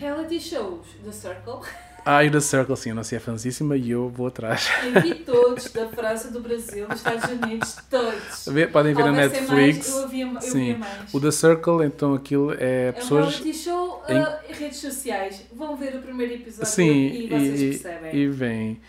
Reality 0.00 0.40
shows 0.40 0.86
The 1.04 1.12
Circle. 1.12 1.60
Ah, 2.04 2.24
e 2.24 2.30
The 2.30 2.40
Circle, 2.40 2.76
sim, 2.76 2.92
não 2.94 3.04
sei, 3.04 3.18
é 3.18 3.20
fansíssima 3.20 3.76
e 3.76 3.90
eu 3.90 4.08
vou 4.08 4.26
atrás. 4.28 4.70
Eu 4.82 5.02
vi 5.02 5.14
todos, 5.16 5.70
da 5.70 5.86
França, 5.88 6.30
do 6.30 6.40
Brasil, 6.40 6.88
dos 6.88 6.96
Estados 6.96 7.30
Unidos, 7.30 7.76
todos. 7.90 8.48
Podem 8.72 8.94
ver 8.94 9.04
na 9.04 9.12
Netflix. 9.12 9.88
Mais, 9.90 10.02
eu 10.02 10.08
via, 10.08 10.26
eu 10.26 10.40
Sim. 10.40 10.74
mais. 10.76 11.12
O 11.14 11.20
The 11.20 11.30
Circle, 11.30 11.84
então 11.84 12.14
aquilo 12.14 12.52
é 12.54 12.86
É 12.86 12.90
um 12.90 12.92
pessoas. 12.94 13.36
reality 13.38 13.54
show 13.58 14.02
em- 14.08 14.18
uh, 14.18 14.26
redes 14.58 14.78
sociais. 14.78 15.44
Vão 15.52 15.76
ver 15.76 15.94
o 15.96 16.00
primeiro 16.00 16.32
episódio 16.34 16.66
Sim, 16.66 17.06
e 17.12 17.28
vocês 17.28 17.60
e, 17.60 17.68
percebem. 17.78 18.16
e 18.16 18.28
vem. 18.28 18.80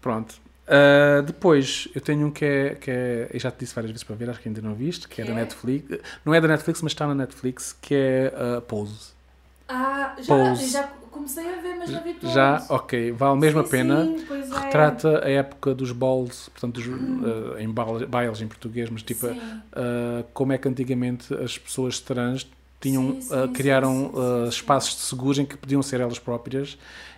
Pronto. 0.00 0.34
Ah, 0.66 1.20
depois, 1.20 1.86
eu 1.94 2.00
tenho 2.00 2.26
um 2.26 2.30
que 2.30 2.44
é, 2.46 2.74
que 2.76 2.90
é. 2.90 3.28
Eu 3.30 3.38
já 3.38 3.50
te 3.50 3.58
disse 3.60 3.74
várias 3.74 3.90
vezes 3.90 4.04
para 4.04 4.16
ver, 4.16 4.30
acho 4.30 4.40
que 4.40 4.48
ainda 4.48 4.62
não 4.62 4.74
viste, 4.74 5.06
que 5.06 5.20
é 5.20 5.24
Que 5.26 5.30
da 5.30 5.36
é? 5.38 5.42
Netflix. 5.42 5.98
Não 6.24 6.32
é 6.34 6.40
da 6.40 6.48
Netflix, 6.48 6.80
mas 6.80 6.92
está 6.92 7.06
na 7.06 7.14
Netflix, 7.14 7.76
que 7.78 7.94
é 7.94 8.32
ah, 8.34 8.60
Pose. 8.62 9.12
Ah, 9.68 10.14
já, 10.20 10.26
Pose. 10.26 10.70
já 10.70 10.88
comecei 11.10 11.48
a 11.54 11.56
ver, 11.60 11.74
mas 11.76 11.90
não 11.92 12.02
vi 12.02 12.14
todos. 12.14 12.34
Já, 12.34 12.66
ok, 12.68 13.12
vale 13.12 13.38
mesmo 13.38 13.60
a 13.60 13.64
Sim, 13.64 13.68
pena. 13.70 14.06
Sim, 14.16 14.22
é. 14.52 14.56
Retrata 14.56 15.24
a 15.24 15.28
época 15.30 15.74
dos 15.74 15.92
balls, 15.92 16.48
portanto, 16.50 16.80
dos, 16.80 16.86
ah, 17.56 17.60
em 17.62 17.68
baile- 17.70 18.06
bailes 18.06 18.40
em 18.40 18.48
português, 18.48 18.88
mas 18.90 19.02
tipo, 19.02 19.26
ah, 19.72 20.24
como 20.32 20.52
é 20.52 20.58
que 20.58 20.68
antigamente 20.68 21.32
as 21.34 21.58
pessoas 21.58 22.00
trans 22.00 22.48
tinham, 22.80 23.16
Sim, 23.20 23.20
sim, 23.20 23.48
criaram 23.52 24.12
espaços 24.48 24.94
de 24.96 25.00
seguros 25.02 25.38
em 25.38 25.46
que 25.46 25.56
podiam 25.56 25.82
ser 25.82 26.00
elas 26.00 26.18
próprias 26.18 26.76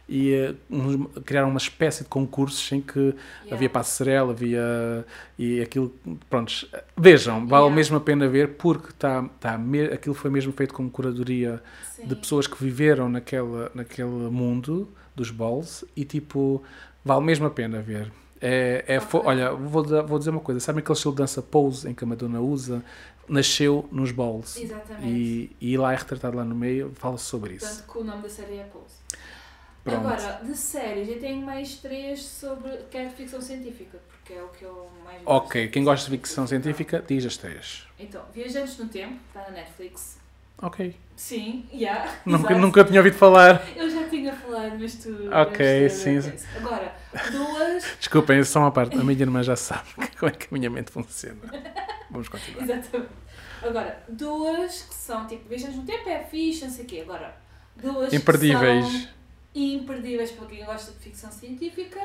e 0.09 0.35
ah, 0.35 0.55
uns- 0.71 1.07
criaram 1.25 1.49
uma 1.49 1.59
espécie 1.59 2.05
de 2.05 2.09
concursos 2.09 2.71
em 2.73 2.81
que 2.81 2.99
Yeah. 2.99 3.17
havia 3.53 3.71
passarela, 3.71 4.33
havia 4.33 5.05
e 5.39 5.61
aquilo, 5.61 5.93
prontos, 6.31 6.71
vejam, 6.97 7.41
vale 7.47 7.63
Yeah. 7.65 7.75
mesmo 7.77 7.97
a 7.97 8.01
pena 8.01 8.29
ver 8.29 8.55
porque 8.55 8.93
tá, 8.99 9.29
tá, 9.41 9.59
me- 9.59 9.85
aquilo 9.87 10.15
foi 10.15 10.31
mesmo 10.31 10.53
feito 10.53 10.73
com 10.75 10.89
curadoria 10.89 11.63
Sim. 11.97 12.07
de 12.07 12.15
pessoas 12.17 12.47
que 12.47 12.63
viveram 12.63 13.09
naquela, 13.09 13.71
naquele 13.75 14.09
mundo 14.31 14.89
dos 15.15 15.31
balls 15.31 15.85
e 15.97 16.05
tipo, 16.05 16.63
vale 17.05 17.25
mesmo 17.25 17.47
a 17.47 17.51
pena 17.51 17.81
ver. 17.81 18.13
É, 18.41 18.85
é 18.87 19.01
fo- 19.01 19.19
Ok. 19.19 19.31
olha, 19.31 19.53
vou, 19.55 19.83
vou 20.07 20.19
dizer 20.19 20.31
uma 20.31 20.41
coisa, 20.41 20.61
sabem 20.61 20.81
aquele 20.81 20.95
estilo 20.95 21.15
de 21.15 21.19
dança 21.23 21.41
pose 21.41 21.89
em 21.89 21.95
que 21.95 22.05
a 22.05 22.07
Madonna 22.07 22.39
usa? 22.41 22.85
Nasceu 23.29 23.89
nos 23.91 24.13
balls. 24.13 24.57
Exatamente. 24.57 25.05
E, 25.09 25.57
e 25.61 25.77
lá 25.77 25.93
é 25.93 25.97
retratado 25.97 26.37
lá 26.37 26.45
no 26.45 26.55
meio, 26.55 26.93
fala 26.95 27.17
sobre 27.19 27.55
isso. 27.55 27.67
Tanto 27.83 27.93
que 27.93 27.99
o 27.99 28.05
nome 28.05 28.23
da 28.23 28.29
série 28.29 28.59
é 28.59 28.65
Pose. 28.65 28.95
Pronto. 29.91 30.07
Agora, 30.09 30.41
de 30.43 30.57
séries, 30.57 31.09
eu 31.09 31.21
tenho 31.21 31.41
mais 31.47 31.77
três 31.77 32.21
sobre. 32.23 32.77
que 32.91 32.97
é 32.99 33.09
ficção 33.09 33.41
científica, 33.41 33.99
porque 34.09 34.33
é 34.33 34.43
o 34.43 34.49
que 34.49 34.65
eu 34.65 34.91
mais 35.05 35.23
gosto. 35.23 35.47
Ok, 35.47 35.69
quem 35.69 35.85
gosta 35.85 36.11
de 36.11 36.17
ficção 36.17 36.45
científica, 36.47 37.03
diz 37.07 37.25
as 37.25 37.37
três. 37.37 37.87
Então, 37.99 38.23
Viajantes 38.35 38.77
no 38.79 38.89
Tempo, 38.89 39.17
está 39.29 39.43
na 39.43 39.51
Netflix. 39.51 40.19
Ok. 40.61 40.97
Sim, 41.15 41.67
já. 41.73 42.15
Nunca, 42.27 42.47
exato. 42.53 42.61
nunca 42.61 42.85
tinha 42.85 42.99
ouvido 43.01 43.17
falar. 43.17 43.63
Eu 43.77 43.89
já 43.89 44.09
tinha 44.09 44.33
falado, 44.35 44.77
mas 44.79 44.95
tu. 44.97 45.11
Ok, 45.33 45.89
sim, 45.89 46.21
ter- 46.21 46.35
Agora, 46.57 46.93
duas. 47.31 47.85
Desculpem, 48.01 48.43
só 48.43 48.61
uma 48.61 48.73
parte. 48.73 48.97
A 48.99 49.05
minha 49.05 49.21
irmã 49.21 49.43
já 49.43 49.55
sabe 49.55 49.89
como 50.19 50.31
é 50.31 50.35
que 50.35 50.47
a 50.47 50.59
minha 50.59 50.69
mente 50.69 50.91
funciona. 50.91 51.39
Vamos 52.11 52.29
continuar. 52.29 52.65
Exatamente. 52.65 53.11
Agora, 53.63 54.03
duas 54.09 54.83
que 54.83 54.95
são 54.95 55.27
tipo, 55.27 55.49
Viajantes 55.49 55.77
no 55.77 55.85
Tempo 55.85 56.09
é 56.09 56.25
fixe, 56.25 56.65
não 56.65 56.71
sei 56.73 56.85
o 56.85 56.89
quê. 56.89 57.01
Agora, 57.03 57.37
duas 57.77 58.11
que 58.11 58.17
Imperdíveis. 58.17 58.85
são 58.87 59.09
imperdíveis 59.57 60.31
para 60.33 60.47
quem 60.47 60.65
gosta 60.65 60.93
de 60.93 60.99
ficção 60.99 61.31
científica. 61.31 62.01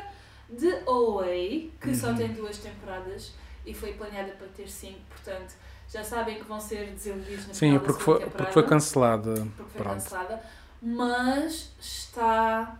The 0.59 0.83
OA, 0.85 1.69
que 1.79 1.95
só 1.95 2.07
Uhum. 2.09 2.15
tem 2.17 2.33
duas 2.33 2.57
temporadas 2.57 3.33
e 3.65 3.73
foi 3.73 3.93
planeada 3.93 4.31
para 4.33 4.47
ter 4.47 4.67
cinco, 4.69 4.99
portanto, 5.09 5.53
já 5.89 6.03
sabem 6.03 6.37
que 6.37 6.43
vão 6.43 6.59
ser 6.59 6.87
desiludidos 6.91 7.47
no 7.47 7.53
Sim, 7.53 7.79
porque 7.79 8.01
foi, 8.03 8.19
porque 8.29 8.51
foi 8.51 8.63
cancelada. 8.65 9.33
porque 9.55 9.71
foi 9.71 9.81
Pronto. 9.81 9.93
cancelada, 10.03 10.43
mas 10.81 11.71
está. 11.79 12.77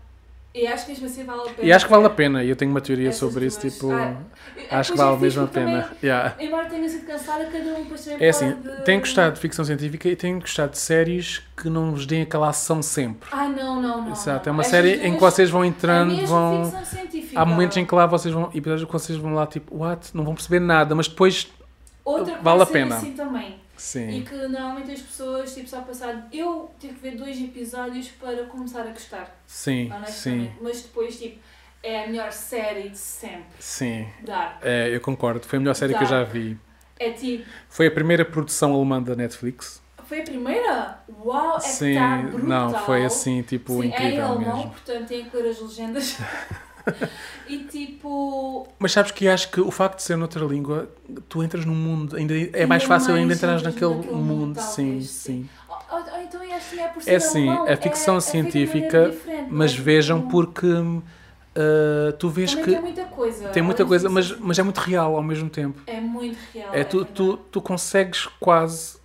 E 0.54 0.68
acho 0.68 0.86
que 0.86 0.92
mesmo 0.92 1.06
assim 1.06 1.24
vale 1.24 1.42
a 1.42 1.44
pena. 1.46 1.68
E 1.68 1.72
acho 1.72 1.86
que 1.86 1.92
vale 1.92 2.06
a 2.06 2.10
pena. 2.10 2.44
E 2.44 2.50
eu 2.50 2.56
tenho 2.58 2.72
uma 2.72 2.82
teoria 2.82 3.08
Essas 3.08 3.20
sobre 3.20 3.46
isso. 3.46 3.60
duas. 3.62 3.74
Tipo, 3.74 3.92
Ah, 3.94 4.80
acho 4.80 4.92
que 4.94 5.00
é 5.00 5.04
vale 5.04 5.12
fixe, 5.14 5.24
mesmo 5.24 5.44
a 5.44 5.48
pena. 5.48 5.82
também, 5.84 5.98
Yeah. 6.04 6.36
embora 6.40 6.66
tenha 6.70 6.90
sido 6.90 7.06
cancelada, 7.08 7.46
cada 7.46 7.64
um 7.70 7.84
depois 7.84 8.04
também 8.04 8.26
É 8.26 8.30
assim, 8.30 8.52
pode... 8.52 8.84
tenho 8.84 9.00
gostado 9.00 9.36
de 9.36 9.40
ficção 9.40 9.64
científica 9.64 10.10
e 10.10 10.16
tenho 10.18 10.40
gostado 10.42 10.72
de 10.74 10.78
séries 10.78 11.42
que 11.56 11.70
não 11.70 11.92
vos 11.92 12.06
deem 12.06 12.24
aquela 12.24 12.50
ação 12.50 12.82
sempre. 12.82 13.30
Ah, 13.32 13.48
não, 13.48 13.82
não, 13.82 14.02
não. 14.04 14.12
Exato, 14.12 14.50
é 14.50 14.52
uma 14.52 14.62
Estas 14.62 14.76
série 14.76 14.96
em 15.08 15.14
que 15.14 15.20
duas- 15.20 15.34
vocês 15.34 15.50
vão 15.50 15.64
é 15.64 15.68
entrando, 15.68 16.12
mesmo 16.16 16.28
vão. 16.28 16.74
Há 17.36 17.46
momentos 17.46 17.78
em 17.78 17.86
que 17.86 17.96
lá 17.96 18.06
vocês 18.06 18.34
vão. 18.34 18.50
Episódios 18.54 18.86
que 18.86 18.92
vocês 18.92 19.18
vão 19.18 19.34
lá 19.34 19.48
tipo, 19.48 19.78
what? 19.78 20.10
Não 20.14 20.26
vão 20.26 20.34
perceber 20.34 20.60
nada, 20.60 20.94
mas 20.94 21.08
depois. 21.08 21.48
Outra 22.04 22.38
vale 22.42 22.62
a 22.64 22.66
pena. 22.66 22.98
assim 22.98 23.12
também. 23.14 23.61
E 23.82 23.84
Sim. 23.84 24.24
que 24.24 24.36
normalmente 24.36 24.92
as 24.92 25.02
pessoas, 25.02 25.56
tipo, 25.56 25.68
só 25.68 25.82
passado... 25.82 26.24
Eu 26.32 26.70
tive 26.80 26.94
que 26.94 27.00
ver 27.02 27.16
dois 27.18 27.36
episódios 27.42 28.10
para 28.10 28.46
começar 28.46 28.82
a 28.82 28.92
gostar, 28.92 29.36
Sim, 29.48 29.92
sim. 30.06 30.52
Mas 30.62 30.84
depois, 30.84 31.18
tipo, 31.20 31.40
é 31.82 32.04
a 32.04 32.08
melhor 32.08 32.32
série 32.32 32.90
de 32.90 32.98
sempre. 32.98 33.44
sim. 33.60 34.08
Dark. 34.24 34.60
É, 34.62 34.96
eu 34.96 35.02
concordo. 35.02 35.46
Foi 35.48 35.58
a 35.58 35.60
melhor 35.60 35.74
série 35.74 35.96
que 35.96 36.04
eu 36.04 36.08
já 36.08 36.24
vi. 36.24 36.58
É 37.00 37.10
tipo... 37.12 37.44
Foi 37.70 37.88
a 37.88 37.92
primeira 37.92 38.24
produção 38.24 38.72
alemã 38.76 39.02
da 39.02 39.16
Netflix. 39.16 39.82
Foi 40.06 40.20
a 40.20 40.24
primeira? 40.24 41.00
Uau, 41.26 41.58
é 41.58 41.60
Sim, 41.62 41.86
que 41.86 41.92
está 41.94 42.18
brutal. 42.18 42.48
não, 42.72 42.80
foi 42.86 43.06
assim, 43.06 43.42
tipo, 43.42 43.82
Sim, 43.82 43.82
é 43.82 43.86
em 43.86 43.88
incrível 43.90 44.26
alemão, 44.26 44.58
mesmo. 44.58 44.72
portanto 44.72 45.08
tem 45.08 45.26
que 45.26 45.36
ler 45.38 45.50
as 45.50 45.60
legendas. 45.60 46.18
e 47.48 47.60
tipo... 47.66 48.68
Mas 48.80 48.92
sabes 48.92 49.12
que 49.12 49.28
acho 49.28 49.50
que 49.52 49.62
o 49.62 49.72
facto 49.72 49.98
de 49.98 50.04
ser 50.04 50.16
noutra 50.16 50.44
língua, 50.46 50.90
tu 51.30 51.44
entras 51.44 51.66
num 51.66 51.76
mundo, 51.76 52.16
ainda 52.16 52.34
é 52.38 52.46
Ainda 52.62 52.68
mais 52.68 52.84
fácil 52.84 53.14
mais 53.14 53.22
ainda 53.22 53.34
entrar 53.34 53.62
naquele, 53.62 53.94
naquele 53.94 54.16
mundo, 54.16 54.24
mundo, 54.24 54.60
sim, 54.60 54.88
talvez, 54.92 55.10
sim. 55.10 55.50
Ou, 55.90 55.98
ou- 55.98 56.22
então 56.24 56.42
acho 56.54 56.74
que 56.74 56.80
é 56.82 56.88
por 56.88 57.02
ser 57.04 57.12
É 57.12 57.16
assim, 57.16 57.58
a 57.66 57.76
ficção 57.78 58.16
é- 58.16 58.18
é 58.18 58.22
científica, 58.22 59.10
diferente, 59.10 59.46
Mas 59.50 59.76
é? 59.76 59.82
vejam 59.82 60.22
porque 60.22 60.68
uh, 60.68 62.14
tu 62.20 62.30
vês 62.30 62.56
Também 62.56 62.64
que 62.66 62.72
tem 62.72 62.82
muita 62.82 63.06
coisa. 63.06 63.50
tem 63.50 63.64
muita 63.64 63.84
Além 63.84 63.90
coisa, 63.90 64.10
mas, 64.10 64.32
mas 64.40 64.60
é 64.60 64.64
muito 64.64 64.78
real 64.80 65.16
ao 65.16 65.24
mesmo 65.24 65.50
tempo. 65.50 65.82
É 65.88 66.00
muito 66.02 66.38
real. 66.54 66.66
É, 66.72 66.84
tu, 66.84 67.06
tu, 67.06 67.26
verdade. 67.28 67.50
tu 67.52 67.62
consegues 67.62 68.26
quase 68.40 68.98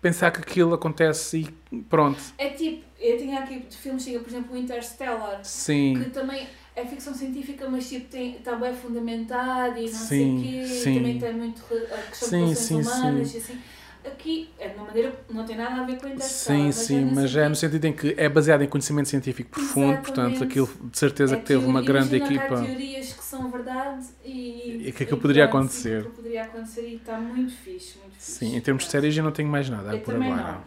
pensar 0.00 0.30
que 0.30 0.40
aquilo 0.40 0.74
acontece 0.74 1.46
e 1.70 1.76
pronto. 1.82 2.22
É 2.38 2.48
tipo, 2.50 2.82
eu 3.00 3.16
tinha 3.16 3.40
aqui 3.40 3.60
de 3.60 3.76
filmes, 3.76 4.04
por 4.04 4.28
exemplo, 4.28 4.54
o 4.54 4.56
Interstellar, 4.56 5.40
Sim, 5.42 6.04
que 6.04 6.10
também 6.10 6.48
é 6.76 6.86
ficção 6.86 7.12
científica, 7.14 7.68
mas 7.68 7.88
tipo, 7.88 8.08
tem, 8.10 8.36
está 8.36 8.54
bem 8.56 8.72
fundamentado 8.74 9.78
e 9.78 9.82
não 9.82 9.88
Sim, 9.88 10.06
sei 10.08 10.30
o 10.30 10.40
quê, 10.40 10.66
sim. 10.66 10.94
também 10.94 11.18
tem 11.18 11.32
muito 11.34 11.62
a 11.64 12.08
questão 12.08 12.28
Sim, 12.28 12.46
de 12.46 12.56
sim, 12.56 12.82
relações 12.82 12.86
humanas 12.86 13.28
sim. 13.28 13.34
e 13.34 13.38
assim. 13.38 13.58
Aqui, 14.02 14.50
é 14.58 14.68
de 14.70 14.76
uma 14.76 14.86
maneira, 14.86 15.12
não 15.28 15.44
tem 15.44 15.56
nada 15.56 15.82
a 15.82 15.84
ver 15.84 15.98
com 16.00 16.08
Interstellar. 16.08 16.58
sim, 16.58 16.66
mas 16.66 16.74
sim, 16.74 17.04
no 17.04 17.10
mas 17.14 17.36
é 17.36 17.48
no 17.48 17.54
sentido- 17.54 17.72
sentido 17.72 17.84
em 17.84 17.92
que 17.92 18.14
é 18.18 18.28
baseado 18.30 18.62
em 18.62 18.66
conhecimento 18.68 19.08
científico 19.10 19.50
profundo, 19.50 19.98
portanto, 19.98 20.42
Exatamente. 20.42 20.44
aquilo 20.44 20.70
de 20.90 20.98
certeza 20.98 21.34
é 21.34 21.38
que 21.38 21.44
teve 21.44 21.66
uma 21.66 21.82
grande 21.82 22.18
que 22.18 22.22
há 22.22 22.24
equipa. 22.24 22.54
teorias 22.64 23.12
que 23.12 23.22
são 23.22 23.50
verdade 23.50 24.06
e, 24.24 24.86
E 24.88 24.92
que 24.92 25.02
aquilo 25.02 25.20
poderia 25.20 25.46
pronto, 25.46 25.58
acontecer. 25.58 26.00
e 26.00 26.04
que 26.08 26.14
poderia 26.16 26.42
acontecer 26.44 26.88
e 26.88 26.96
está 26.96 27.18
muito 27.20 27.52
fixe, 27.52 27.98
muito 27.98 28.14
fixe. 28.14 28.32
Sim, 28.38 28.56
em 28.56 28.60
termos 28.60 28.84
de 28.84 28.88
Pronto. 28.88 29.02
séries 29.02 29.16
eu 29.16 29.22
não 29.24 29.32
tenho 29.32 29.48
mais 29.50 29.68
nada 29.68 29.92
Eu 29.92 29.98
por 30.00 30.14
agora. 30.14 30.42
não. 30.42 30.64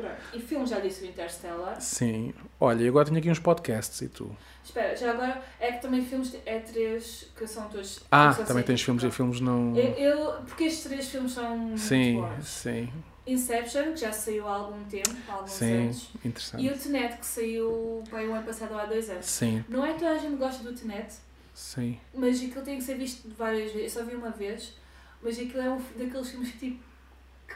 Pronto. 0.00 0.16
E 0.32 0.40
filmes, 0.40 0.70
já 0.70 0.80
disse 0.80 1.04
o 1.04 1.06
Interstellar. 1.06 1.80
Sim. 1.80 2.32
Olha, 2.58 2.82
e 2.82 2.88
agora 2.88 3.06
tenho 3.06 3.18
aqui 3.18 3.30
uns 3.30 3.38
podcasts 3.38 4.00
e 4.02 4.08
tu? 4.08 4.34
Espera, 4.64 4.94
já 4.96 5.10
agora 5.12 5.42
é 5.58 5.72
que 5.72 5.82
também 5.82 6.04
filmes 6.04 6.34
é 6.46 6.58
três 6.60 7.26
que 7.36 7.46
são 7.46 7.68
todos. 7.68 8.00
Ah, 8.10 8.32
também 8.46 8.62
tens 8.62 8.80
filmes 8.82 9.02
e 9.02 9.10
filmes 9.10 9.40
não. 9.40 9.76
Eu, 9.76 9.92
eu- 9.94 10.32
porque 10.42 10.64
estes 10.64 10.84
três 10.84 11.08
filmes 11.08 11.32
são 11.32 11.56
muito 11.58 11.80
Sim, 11.80 12.20
bons. 12.20 12.46
sim, 12.46 12.92
Inception, 13.26 13.92
que 13.92 13.96
já 14.00 14.12
saiu 14.12 14.46
há 14.48 14.54
algum 14.54 14.82
tempo, 14.84 15.10
há 15.28 15.32
alguns 15.34 15.50
sim, 15.50 15.84
anos. 15.84 16.08
interessante. 16.24 16.64
E 16.64 16.70
o 16.70 16.78
Tenet, 16.78 17.16
que 17.18 17.26
saiu 17.26 18.02
bem, 18.10 18.28
o 18.28 18.34
ano 18.34 18.44
passado 18.46 18.72
ou 18.72 18.78
há 18.80 18.86
dois 18.86 19.08
anos. 19.10 19.26
Sim, 19.26 19.64
Não 19.68 19.84
é 19.84 19.92
que 19.92 19.98
toda 20.00 20.12
a 20.12 20.18
gente 20.18 20.36
gosta 20.36 20.62
do 20.62 20.72
Tenet, 20.72 21.14
sim. 21.54 21.98
mas 22.14 22.36
aquilo 22.42 22.62
tem 22.62 22.78
que 22.78 22.84
ser 22.84 22.96
visto 22.96 23.28
várias 23.36 23.72
vezes. 23.72 23.94
Eu 23.96 24.02
só 24.02 24.08
vi 24.08 24.16
uma 24.16 24.30
vez, 24.30 24.74
mas 25.22 25.38
aquilo 25.38 25.60
é 25.60 25.70
um 25.70 25.78
daqueles 25.96 26.28
filmes 26.30 26.50
que, 26.52 26.58
tipo, 26.58 26.82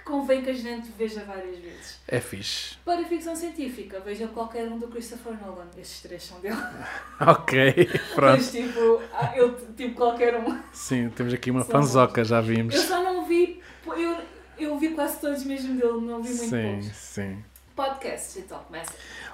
convém 0.04 0.42
que 0.42 0.50
a 0.50 0.54
gente 0.54 0.90
veja 0.98 1.24
várias 1.24 1.58
vezes. 1.58 1.98
É 2.06 2.20
fixe. 2.20 2.76
Para 2.84 3.04
ficção 3.04 3.34
científica, 3.34 4.00
veja 4.00 4.26
qualquer 4.28 4.68
um 4.68 4.78
do 4.78 4.88
Christopher 4.88 5.32
Nolan. 5.40 5.66
Estes 5.78 6.02
três 6.02 6.22
são 6.22 6.40
dele. 6.40 6.56
Ok, 7.20 7.88
pronto. 8.14 8.36
Mas 8.36 8.50
tipo, 8.50 9.00
ah, 9.12 9.32
eu, 9.36 9.54
tipo 9.76 9.94
qualquer 9.94 10.36
um. 10.36 10.58
Sim, 10.72 11.08
temos 11.10 11.32
aqui 11.32 11.50
uma 11.50 11.62
São 11.62 11.70
fanzoca, 11.80 12.24
já 12.24 12.40
vimos. 12.40 12.74
Eu 12.74 12.82
só 12.82 13.02
não 13.02 13.24
vi, 13.24 13.60
eu, 13.86 14.16
eu 14.58 14.78
vi 14.78 14.90
quase 14.90 15.20
todos 15.20 15.44
mesmo 15.44 15.74
dele, 15.80 16.00
não 16.06 16.22
vi 16.22 16.28
muito 16.28 16.50
Sim, 16.50 16.72
poucos. 16.80 16.96
sim. 16.96 17.44
Podcasts, 17.74 18.36
então, 18.36 18.58
começa. 18.60 18.92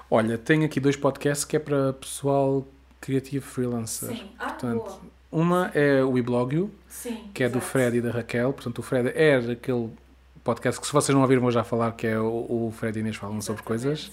Olha, 0.09 0.37
tenho 0.37 0.65
aqui 0.65 0.79
dois 0.79 0.95
podcasts 0.95 1.45
que 1.45 1.55
é 1.55 1.59
para 1.59 1.93
pessoal 1.93 2.65
criativo 2.99 3.45
freelancer. 3.45 4.09
Sim. 4.09 4.31
Ah, 4.39 4.47
Portanto, 4.47 4.83
boa. 4.83 5.01
Uma 5.31 5.71
é 5.73 6.03
o 6.03 6.17
Iblogio, 6.17 6.69
Sim. 6.89 7.29
que 7.33 7.43
é 7.43 7.47
do. 7.49 7.61
Fred 7.61 7.97
e 7.97 8.01
da 8.01 8.11
Raquel. 8.11 8.51
Portanto, 8.51 8.79
o 8.79 8.81
Fred 8.81 9.09
é 9.15 9.35
aquele 9.37 9.89
podcast 10.43 10.79
que, 10.79 10.87
se 10.87 10.93
vocês 10.93 11.13
não 11.13 11.21
ouviram, 11.21 11.49
já 11.51 11.63
falar, 11.63 11.91
que 11.93 12.07
é 12.07 12.19
o, 12.19 12.67
o 12.67 12.73
Fred 12.75 12.97
e 12.97 13.01
Inês 13.01 13.15
falam 13.15 13.41
sobre 13.41 13.61
Exatamente. 13.61 13.83
coisas 13.83 14.11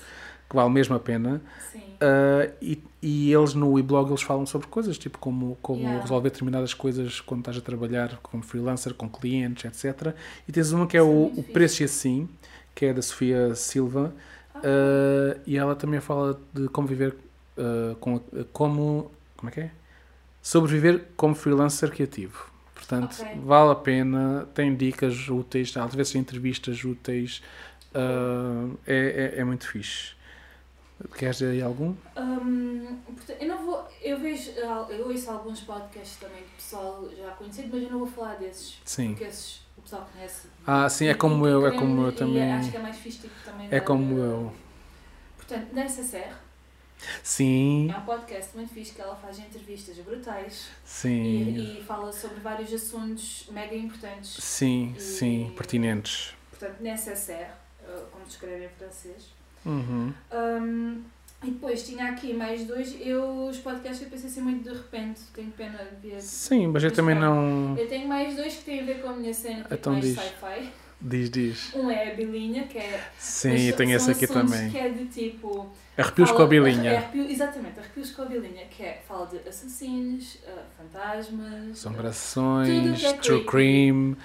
que 0.49 0.57
vale 0.57 0.71
mesmo 0.71 0.97
a 0.97 0.99
pena. 0.99 1.43
Sim. 1.71 1.79
Uh, 1.79 2.53
e, 2.63 2.83
e 3.03 3.33
eles 3.33 3.55
no 3.55 3.73
weblog 3.73 4.09
eles 4.11 4.23
falam 4.23 4.47
sobre 4.47 4.67
coisas, 4.69 4.97
tipo 4.97 5.19
como, 5.19 5.59
como 5.61 5.81
Yeah. 5.81 6.03
resolver 6.03 6.31
determinadas 6.31 6.73
coisas 6.73 7.21
quando 7.21 7.41
estás 7.41 7.59
a 7.59 7.61
trabalhar 7.61 8.19
como 8.23 8.43
freelancer, 8.43 8.95
com 8.95 9.09
clientes, 9.09 9.65
etc. 9.65 10.15
E 10.47 10.53
tens 10.53 10.73
uma 10.73 10.87
que 10.87 10.97
é 10.97 11.01
Isso 11.01 11.09
é 11.09 11.13
o, 11.13 11.33
o. 11.41 11.45
Preço 11.45 11.83
e 11.83 11.85
Assim, 11.85 12.29
que 12.75 12.87
é 12.87 12.95
da 12.95 13.03
Sofia 13.03 13.55
Silva, 13.55 14.15
Ah, 14.55 14.61
uh, 14.61 15.41
e 15.47 15.57
ela 15.57 15.77
também 15.77 16.01
fala 16.01 16.41
de 16.55 16.69
como 16.69 16.89
viver 16.89 17.15
uh, 17.59 17.95
com, 17.97 18.21
como, 18.53 19.11
como 19.37 19.51
é 19.51 19.53
que 19.53 19.61
é? 19.61 19.71
Sobreviver 20.41 21.05
como 21.17 21.35
freelancer 21.35 21.91
criativo. 21.91 22.48
Portanto, 22.89 23.21
Ok. 23.21 23.41
vale 23.45 23.73
a 23.73 23.75
pena, 23.75 24.49
tem 24.55 24.75
dicas 24.75 25.29
úteis, 25.29 25.77
às 25.77 25.95
vezes 25.95 26.15
entrevistas 26.15 26.83
úteis, 26.83 27.43
uh, 27.95 28.75
é, 28.87 29.35
é, 29.37 29.41
é 29.41 29.45
muito 29.45 29.69
fixe. 29.69 30.15
Queres 31.17 31.37
dizer 31.37 31.51
aí 31.53 31.63
algum? 31.63 31.95
Hum, 32.17 32.97
portanto, 33.07 33.37
eu 33.41 33.47
não 33.49 33.65
vou. 33.65 33.87
Eu 34.03 34.19
vejo. 34.19 34.51
Eu 34.53 35.07
ouço 35.07 35.31
alguns 35.31 35.61
podcasts 35.61 36.17
também 36.17 36.39
de 36.43 36.49
pessoal 36.57 37.09
já 37.17 37.31
conhecido, 37.33 37.69
mas 37.73 37.83
eu 37.83 37.91
não 37.91 37.99
vou 37.99 38.09
falar 38.09 38.35
desses. 38.37 38.81
Sim. 38.85 39.11
Porque 39.11 39.25
esses 39.25 39.61
o 39.77 39.83
pessoal 39.83 40.09
conhece. 40.13 40.49
Ah, 40.67 40.89
sim, 40.89 41.07
é 41.07 41.11
E- 41.11 41.15
como 41.15 41.47
eu, 41.47 41.67
é 41.67 41.71
como 41.71 42.07
eu 42.07 42.13
também. 42.13 42.55
acho 42.59 42.71
que 42.71 42.77
é 42.79 42.81
mais 42.81 42.97
fixe 42.97 43.19
tipo, 43.19 43.35
também 43.45 43.69
É 43.71 43.79
como 43.79 44.19
eu. 44.19 44.53
Portanto, 45.37 45.73
Nessa 45.73 46.03
Serra 46.03 46.37
Sim, 47.23 47.91
é 47.91 47.97
um 47.97 48.03
podcast 48.03 48.57
muito 48.57 48.73
fixe 48.75 48.93
que 48.93 49.01
ela 49.01 49.15
faz 49.17 49.39
entrevistas 49.39 49.97
brutais 49.99 50.69
sim, 50.85 51.23
e, 51.23 51.79
e 51.79 51.85
fala 51.85 52.13
sobre 52.13 52.41
vários 52.41 52.73
assuntos 52.73 53.47
mega 53.51 53.75
importantes. 53.75 54.31
sim, 54.41 54.95
e- 54.97 55.01
sim, 55.01 55.53
pertinentes. 55.57 56.35
Portanto, 56.51 56.81
Nessa 56.81 57.15
Serra, 57.15 57.57
eh, 57.83 58.03
como 58.11 58.25
se 58.25 58.33
escreve 58.33 58.65
em 58.65 58.69
francês. 58.69 59.33
Uhum. 59.65 60.13
Hum, 60.33 61.03
e 61.45 61.51
depois 61.53 61.87
tinha 61.87 62.07
aqui 62.11 62.33
mais 62.35 62.65
dois. 62.67 62.97
Eu, 63.01 63.47
os 63.47 63.59
podcasts, 63.59 64.03
eu 64.03 64.11
pensei 64.11 64.29
assim 64.29 64.41
muito 64.41 64.69
de 64.69 64.77
repente, 64.77 65.21
tenho 65.33 65.51
pena 65.53 65.79
de 65.79 66.09
ver. 66.09 66.21
Sim, 66.21 66.67
mas 66.67 66.83
eu 66.83 66.91
Mas 66.91 66.97
também 66.97 67.15
não. 67.15 67.77
Eu 67.79 67.89
tenho 67.89 68.09
mais 68.09 68.35
dois 68.35 68.57
que 68.57 68.65
têm 68.65 68.81
a 68.81 68.85
ver 68.85 69.01
com 69.01 69.09
a 69.09 69.13
minha 69.13 69.33
cena, 69.33 69.63
tipo 69.63 69.75
Então 69.75 69.93
mais 69.93 70.05
sci-fi. 70.07 70.73
Diz, 71.01 71.31
diz. 71.31 71.75
Um 71.75 71.89
é 71.89 72.11
a 72.11 72.15
Bilinha, 72.17 72.67
que 72.67 72.79
é. 72.79 73.09
Sim, 73.19 73.57
eu 73.69 73.77
tenho 73.77 74.01
são 74.01 74.13
aqui 74.13 74.27
também. 74.27 74.69
Que 74.71 74.79
é 74.79 74.89
de 74.89 75.05
tipo. 75.07 75.71
Arrepios 75.99 76.31
com 76.31 76.37
a 76.37 76.39
fala- 76.39 76.49
bilinha. 76.49 76.97
arrepio- 76.99 77.29
exatamente, 77.29 77.79
arrepios 77.81 78.11
com 78.13 78.23
a 78.23 78.25
bilinha, 78.27 78.65
que 78.67 78.83
é. 78.85 79.03
Fala 79.07 79.27
de 79.27 79.39
assassinos, 79.49 80.39
ah, 80.47 80.63
fantasmas. 80.77 81.71
Assombrações, 81.73 83.03
é 83.05 83.13
true 83.15 83.45
creepy. 83.45 83.47
crime. 83.47 84.17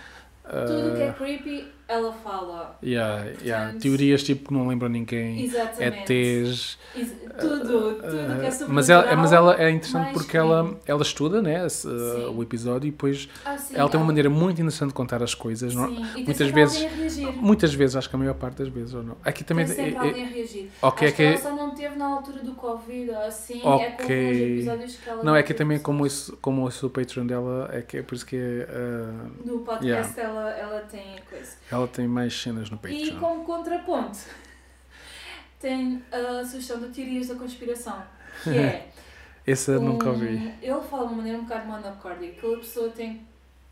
Tudo 0.43 0.95
que 0.95 1.01
é 1.01 1.09
ah, 1.09 1.13
creepy, 1.13 1.71
ela 1.87 2.11
fala. 2.13 2.77
yeah, 2.83 3.25
yeah, 3.41 3.65
Portanto, 3.65 3.81
Teorias 3.81 4.23
tipo 4.23 4.47
que 4.49 4.53
não 4.53 4.67
lembram 4.67 4.89
ninguém. 4.89 5.41
Exatamente. 5.41 6.11
ETs. 6.11 6.77
Ex- 6.95 7.13
Tudo, 7.39 7.95
tudo 7.95 7.95
que 7.99 8.05
é 8.45 8.51
sobre 8.51 8.73
mas, 8.73 8.89
ela, 8.91 9.15
mas 9.15 9.31
ela 9.31 9.55
é 9.59 9.69
interessante 9.71 10.11
porque 10.13 10.37
ela, 10.37 10.77
ela 10.85 11.01
estuda 11.01 11.41
né, 11.41 11.65
esse, 11.65 11.87
uh, 11.87 12.31
o 12.31 12.43
episódio 12.43 12.87
e 12.87 12.91
depois 12.91 13.27
Ah, 13.43 13.57
sim, 13.57 13.73
ela 13.75 13.89
tem 13.89 13.99
uma 13.99 14.05
maneira 14.05 14.29
muito 14.29 14.59
interessante 14.61 14.89
de 14.89 14.93
contar 14.93 15.23
as 15.23 15.33
coisas. 15.33 15.73
não- 15.73 15.87
Sim, 15.87 15.93
e 15.93 15.95
tem 16.15 16.23
muitas 16.27 16.49
vezes- 16.51 16.77
alguém 16.83 16.93
a 16.93 16.99
reagir. 17.01 17.33
Muitas 17.41 17.73
vezes, 17.73 17.95
acho 17.95 18.07
que 18.09 18.15
a 18.15 18.19
maior 18.19 18.35
parte 18.35 18.57
das 18.57 18.67
vezes, 18.67 18.93
ou 18.93 19.01
não. 19.01 19.17
Aqui 19.25 19.43
também. 19.43 19.65
Tem 19.65 19.75
sempre 19.75 19.89
é- 20.05 20.09
é- 20.09 20.11
alguém 20.11 20.25
a 20.25 20.29
reagir. 20.29 20.69
ok, 20.81 21.07
Acho 21.07 21.13
é 21.13 21.17
que 21.17 21.23
ela 21.23 21.37
só 21.41 21.55
não 21.55 21.71
teve 21.73 21.95
na 21.97 22.05
altura 22.05 22.39
do 22.43 22.51
Covid 22.51 23.09
ou 23.09 23.17
assim. 23.17 23.55
É 23.57 23.61
com 23.61 23.67
Ok. 23.69 24.15
alguns 24.15 24.39
episódios 24.67 24.95
que 24.97 25.09
ela 25.09 25.19
Não, 25.23 25.35
é 25.35 25.41
que 25.43 25.53
também 25.55 25.79
como 25.79 26.05
isso, 26.05 26.37
como 26.39 26.67
isso 26.69 26.85
o 26.85 26.89
Patreon 26.91 27.25
dela, 27.25 27.67
é 27.73 27.81
que 27.81 27.97
é 27.97 28.03
por 28.03 28.13
isso 28.13 28.25
que 28.27 28.35
é, 28.35 28.67
ah, 28.69 29.25
No 29.43 29.59
podcast 29.59 30.19
ela, 30.19 30.51
ela 30.51 30.79
tem 30.81 31.15
coisa. 31.27 31.53
Ela 31.73 31.87
tem 31.87 32.07
mais 32.07 32.33
cenas 32.39 32.69
no 32.69 32.75
E 32.77 32.79
Patreon. 32.79 33.19
como 33.19 33.43
contraponto, 33.45 34.19
tem 35.59 36.03
a 36.11 36.43
sugestão 36.45 36.79
de 36.79 36.89
teorias 36.89 37.27
da 37.27 37.35
conspiração. 37.35 38.03
Que 38.43 38.49
é. 38.57 38.89
Esse 39.45 39.71
eu 39.71 39.81
nunca 39.81 40.07
um- 40.07 40.11
ouvi. 40.11 40.53
Ele 40.61 40.81
fala 40.89 41.07
de 41.07 41.13
uma 41.13 41.17
maneira 41.17 41.37
um 41.37 41.43
bocado 41.43 41.65
monocórdia. 41.67 42.29
Aquela 42.29 42.57
pessoa 42.57 42.89
tem 42.89 43.25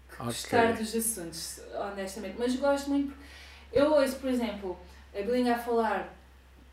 que 0.10 0.18
gostar 0.24 0.72
Ok. 0.72 0.84
dos 0.84 0.96
assuntos, 0.96 1.62
honestamente. 1.74 2.36
Mas 2.38 2.56
gosto 2.58 2.90
muito. 2.90 3.14
Eu 3.72 3.92
ouço, 3.94 4.18
por 4.18 4.30
exemplo, 4.30 4.78
a 5.18 5.22
Bilinha 5.22 5.56
a 5.56 5.60
falar 5.60 6.14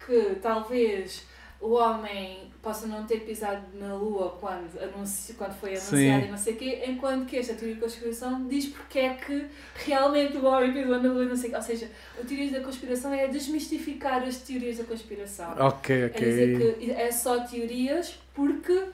que 0.05 0.37
talvez 0.43 1.25
o 1.61 1.73
homem 1.75 2.49
possa 2.63 2.87
não 2.87 3.05
ter 3.05 3.21
pisado 3.21 3.63
na 3.75 3.95
Lua 3.95 4.37
quando, 4.41 4.79
anunci, 4.81 5.35
quando 5.35 5.55
foi 5.59 5.71
anunciado 5.71 6.27
e 6.27 6.31
não 6.31 6.39
sei 6.39 6.55
o 6.55 6.57
quê, 6.57 6.85
enquanto 6.87 7.27
que 7.27 7.37
esta 7.37 7.55
teoria 7.55 7.75
da 7.77 7.83
conspiração 7.83 8.47
diz 8.47 8.67
porque 8.67 8.99
é 9.01 9.15
que 9.15 9.47
realmente 9.75 10.37
o 10.37 10.45
homem 10.45 10.73
pisou 10.73 11.01
na 11.01 11.09
Lua 11.13 11.25
e 11.25 11.29
não 11.29 11.37
sei 11.37 11.49
o 11.49 11.51
quê. 11.53 11.57
Ou 11.57 11.63
seja, 11.63 11.91
a 12.21 12.25
teoria 12.25 12.51
da 12.53 12.61
conspiração 12.65 13.13
é 13.13 13.27
desmistificar 13.29 14.23
as 14.23 14.37
teorias 14.39 14.79
da 14.79 14.85
conspiração. 14.85 15.55
Ok, 15.59 15.97
É 16.05 16.09
dizer 16.09 16.57
ok. 16.57 16.73
que 16.75 16.91
é 16.93 17.11
só 17.11 17.41
teorias 17.41 18.19
porque 18.35 18.85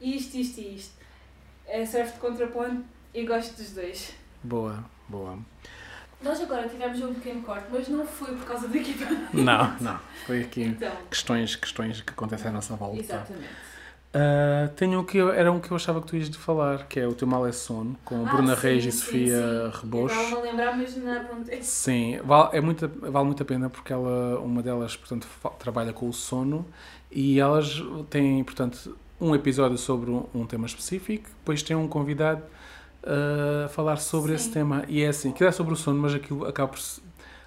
isto, 0.00 0.36
isto 0.36 0.60
e 0.60 0.76
isto. 0.76 0.94
É, 1.66 1.84
serve 1.86 2.12
de 2.12 2.18
contraponto 2.18 2.82
e 3.14 3.24
gosto 3.24 3.56
dos 3.56 3.70
dois. 3.72 4.12
Boa, 4.42 4.84
boa. 5.08 5.38
Nós 6.22 6.40
agora 6.40 6.68
tivemos 6.68 7.00
um 7.02 7.14
pequeno 7.14 7.42
corte, 7.42 7.66
mas 7.70 7.88
não 7.88 8.06
foi 8.06 8.34
por 8.36 8.44
causa 8.46 8.68
do 8.68 8.76
equipamento. 8.76 9.36
Não, 9.36 9.76
não. 9.80 9.98
Foi 10.26 10.42
aqui 10.42 10.62
Então, 10.62 10.92
questões, 11.10 11.56
questões 11.56 12.00
que 12.00 12.12
acontecem 12.12 12.48
à 12.48 12.52
nossa 12.52 12.74
volta. 12.76 13.00
exatamente. 13.00 13.72
Ah, 14.14 14.68
tenho 14.76 15.00
o 15.00 15.04
que 15.04 15.16
eu, 15.16 15.32
era 15.32 15.50
um 15.50 15.58
que 15.58 15.70
eu 15.70 15.76
achava 15.76 16.00
que 16.02 16.06
tu 16.06 16.16
ias 16.16 16.28
de 16.28 16.36
falar, 16.36 16.86
que 16.86 17.00
é 17.00 17.06
o 17.08 17.14
teu 17.14 17.26
mal 17.26 17.46
é 17.46 17.52
sono, 17.52 17.96
com 18.04 18.22
Ah, 18.22 18.28
Bruna 18.28 18.54
sim, 18.54 18.62
Reis 18.62 18.84
e 18.84 18.92
sim, 18.92 18.98
Sofia 18.98 19.36
sim. 19.72 19.96
Eu 19.98 20.06
estava 20.06 20.36
a 20.36 20.42
lembrar, 20.42 20.76
mas 20.76 20.96
não 20.96 21.16
apontei. 21.16 21.62
Sim, 21.62 22.20
vale, 22.22 22.56
é 22.56 22.60
muito, 22.60 22.86
vale 23.00 23.24
muito 23.24 23.42
a 23.42 23.46
pena 23.46 23.70
porque 23.70 23.90
ela, 23.92 24.38
uma 24.40 24.62
delas, 24.62 24.94
portanto, 24.96 25.26
trabalha 25.58 25.92
com 25.94 26.08
o 26.08 26.12
sono 26.12 26.66
e 27.10 27.40
elas 27.40 27.82
têm, 28.10 28.44
portanto, 28.44 28.96
um 29.18 29.34
episódio 29.34 29.78
sobre 29.78 30.10
um, 30.10 30.26
um 30.34 30.44
tema 30.46 30.66
específico, 30.66 31.28
depois 31.38 31.62
tem 31.62 31.74
um 31.74 31.88
convidado 31.88 32.42
uh, 33.04 33.68
falar 33.70 33.96
sobre 33.96 34.30
Sim. 34.30 34.34
esse 34.36 34.50
tema. 34.50 34.84
E 34.88 35.02
é 35.02 35.08
assim, 35.08 35.30
aquilo 35.30 35.48
é 35.48 35.52
sobre 35.52 35.72
o 35.72 35.76
sono, 35.76 36.00
mas 36.00 36.14
aquilo 36.14 36.46
acaba 36.46 36.68
por... 36.72 36.80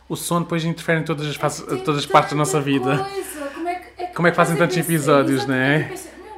O 0.07 0.15
sono 0.15 0.41
depois 0.41 0.63
interfere 0.63 1.01
em 1.01 1.03
todas 1.03 1.25
as, 1.27 1.61
Tem 1.61 1.79
todas 1.79 1.99
as 2.01 2.05
partes 2.05 2.31
da 2.31 2.37
nossa 2.37 2.61
vida. 2.61 2.97
coisa. 2.97 3.49
Como 3.53 3.67
é 3.67 3.75
que, 3.75 4.01
é 4.03 4.05
Como 4.07 4.27
é 4.27 4.31
que 4.31 4.37
fazem 4.37 4.55
tantos 4.57 4.77
episódios, 4.77 5.45
não 5.47 5.55
é? 5.55 5.79
"Meu, 5.79 5.89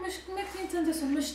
mas 0.01 0.17
como 0.25 0.39
é 0.39 0.43
que 0.43 0.57
tem 0.57 0.67
tanto 0.67 0.89
assunto, 0.89 1.13
mas. 1.13 1.31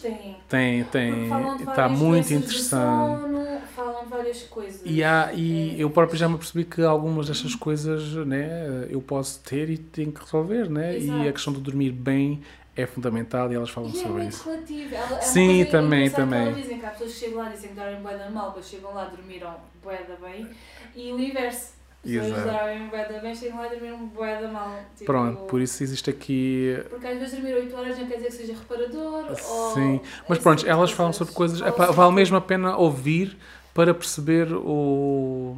Tem, 0.48 0.84
tem. 0.84 1.28
de 1.56 1.62
Está 1.64 1.88
muito 1.88 2.28
do 2.28 2.34
interessante. 2.34 3.20
sono, 3.20 3.46
falam 3.76 4.06
várias 4.08 4.42
coisas. 4.44 4.80
E, 4.84 5.02
há, 5.04 5.30
e 5.34 5.76
É. 5.78 5.82
eu 5.84 5.90
próprio 5.90 6.18
já 6.18 6.28
me 6.28 6.36
percebi 6.38 6.64
que 6.64 6.82
algumas 6.82 7.26
destas 7.28 7.54
coisas 7.54 8.14
né, 8.26 8.86
eu 8.90 9.00
posso 9.02 9.40
ter 9.40 9.68
e 9.70 9.76
tenho 9.78 10.10
que 10.12 10.20
resolver, 10.22 10.68
né? 10.70 10.98
E 10.98 11.10
a 11.10 11.14
Exato. 11.16 11.32
questão 11.32 11.52
de 11.52 11.60
dormir 11.60 11.90
bem 11.92 12.40
é 12.76 12.86
fundamental 12.86 13.50
e 13.52 13.54
elas 13.54 13.70
falam 13.70 13.90
E 13.90 13.92
é 13.92 13.96
sobre 13.96 14.22
muito 14.22 14.34
isso. 14.34 14.48
relativo. 14.48 14.94
Ela, 14.94 15.18
é 15.18 15.20
Sim, 15.20 15.64
também, 15.66 16.10
também. 16.10 16.48
Elas 16.48 16.62
dizem 16.62 16.78
que 16.78 16.86
há 16.86 16.90
pessoas 16.90 17.12
que 17.12 17.18
chegam 17.18 17.38
lá 17.38 17.50
e 17.50 17.52
dizem 17.52 17.70
que 17.70 17.76
dormem 17.76 18.02
bué 18.02 18.16
da 18.16 18.30
mal, 18.30 18.46
depois 18.48 18.66
chegam 18.66 18.94
lá 18.94 19.04
dormiram 19.04 19.56
bué 19.82 20.02
da 20.04 20.16
bem. 20.16 20.48
E 20.94 21.12
o 21.12 21.18
inverso. 21.18 21.72
Pessoas 22.02 22.28
dormem 22.30 22.88
bué 22.88 23.04
da 23.04 23.18
bem, 23.20 23.34
chegam 23.34 23.58
lá 23.58 23.66
e 23.66 23.70
dormiram 23.70 24.06
bué 24.08 24.40
da 24.40 24.48
mal. 24.48 24.84
Tipo, 24.96 25.04
Pronto, 25.04 25.42
por 25.44 25.60
isso 25.60 25.82
existe 25.82 26.10
aqui. 26.10 26.76
Porque 26.90 27.06
às 27.06 27.18
vezes 27.18 27.34
dormir 27.34 27.54
8 27.54 27.76
horas 27.76 27.98
não 27.98 28.06
quer 28.06 28.16
dizer 28.16 28.26
que 28.28 28.32
seja 28.32 28.54
reparador. 28.54 29.26
ou 29.30 29.36
Sim, 29.36 30.00
mas 30.26 30.38
esse 30.38 30.42
pronto, 30.42 30.66
elas 30.66 30.90
falam 30.90 31.12
sobre 31.12 31.32
coisas. 31.34 31.60
Vale 31.60 32.12
mesmo 32.12 32.36
a 32.36 32.40
pena 32.40 32.76
ouvir 32.76 33.36
para 33.74 33.94
perceber 33.94 34.52
o, 34.52 35.56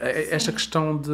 esta 0.00 0.52
questão 0.52 0.96
de. 0.96 1.10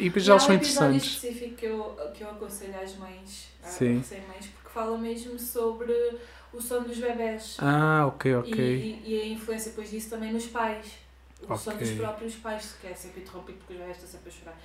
E 0.00 0.04
depois 0.04 0.28
há 0.28 0.38
são 0.38 0.50
um 0.50 0.54
interessantes. 0.54 1.04
específico 1.06 1.54
que 1.56 1.66
eu, 1.66 1.96
que 2.14 2.24
eu 2.24 2.30
aconselho 2.30 2.74
às 2.82 2.96
mães, 2.96 3.48
Sim. 3.62 4.00
às 4.00 4.10
mães 4.10 4.46
porque 4.46 4.70
fala 4.70 4.98
mesmo 4.98 5.38
sobre 5.38 5.92
o 6.52 6.60
sono 6.60 6.88
dos 6.88 6.98
bebés. 6.98 7.56
Ah, 7.60 8.06
ok, 8.06 8.34
ok. 8.36 9.02
e, 9.04 9.10
e 9.12 9.20
a 9.20 9.26
influência 9.26 9.70
depois 9.70 9.90
disso 9.90 10.10
também 10.10 10.32
nos 10.32 10.46
pais. 10.46 10.86
O 11.48 11.56
sono 11.56 11.78
dos 11.78 11.90
próprios 11.90 12.34
pais, 12.36 12.76
que 12.80 12.86
é 12.86 12.94
sempre 12.94 13.22
interrompido 13.22 13.58
porque 13.58 13.74
os 13.74 13.78
bebés 13.78 13.96
estão 13.96 14.10
sempre 14.10 14.30
a 14.30 14.32
chorar. 14.32 14.60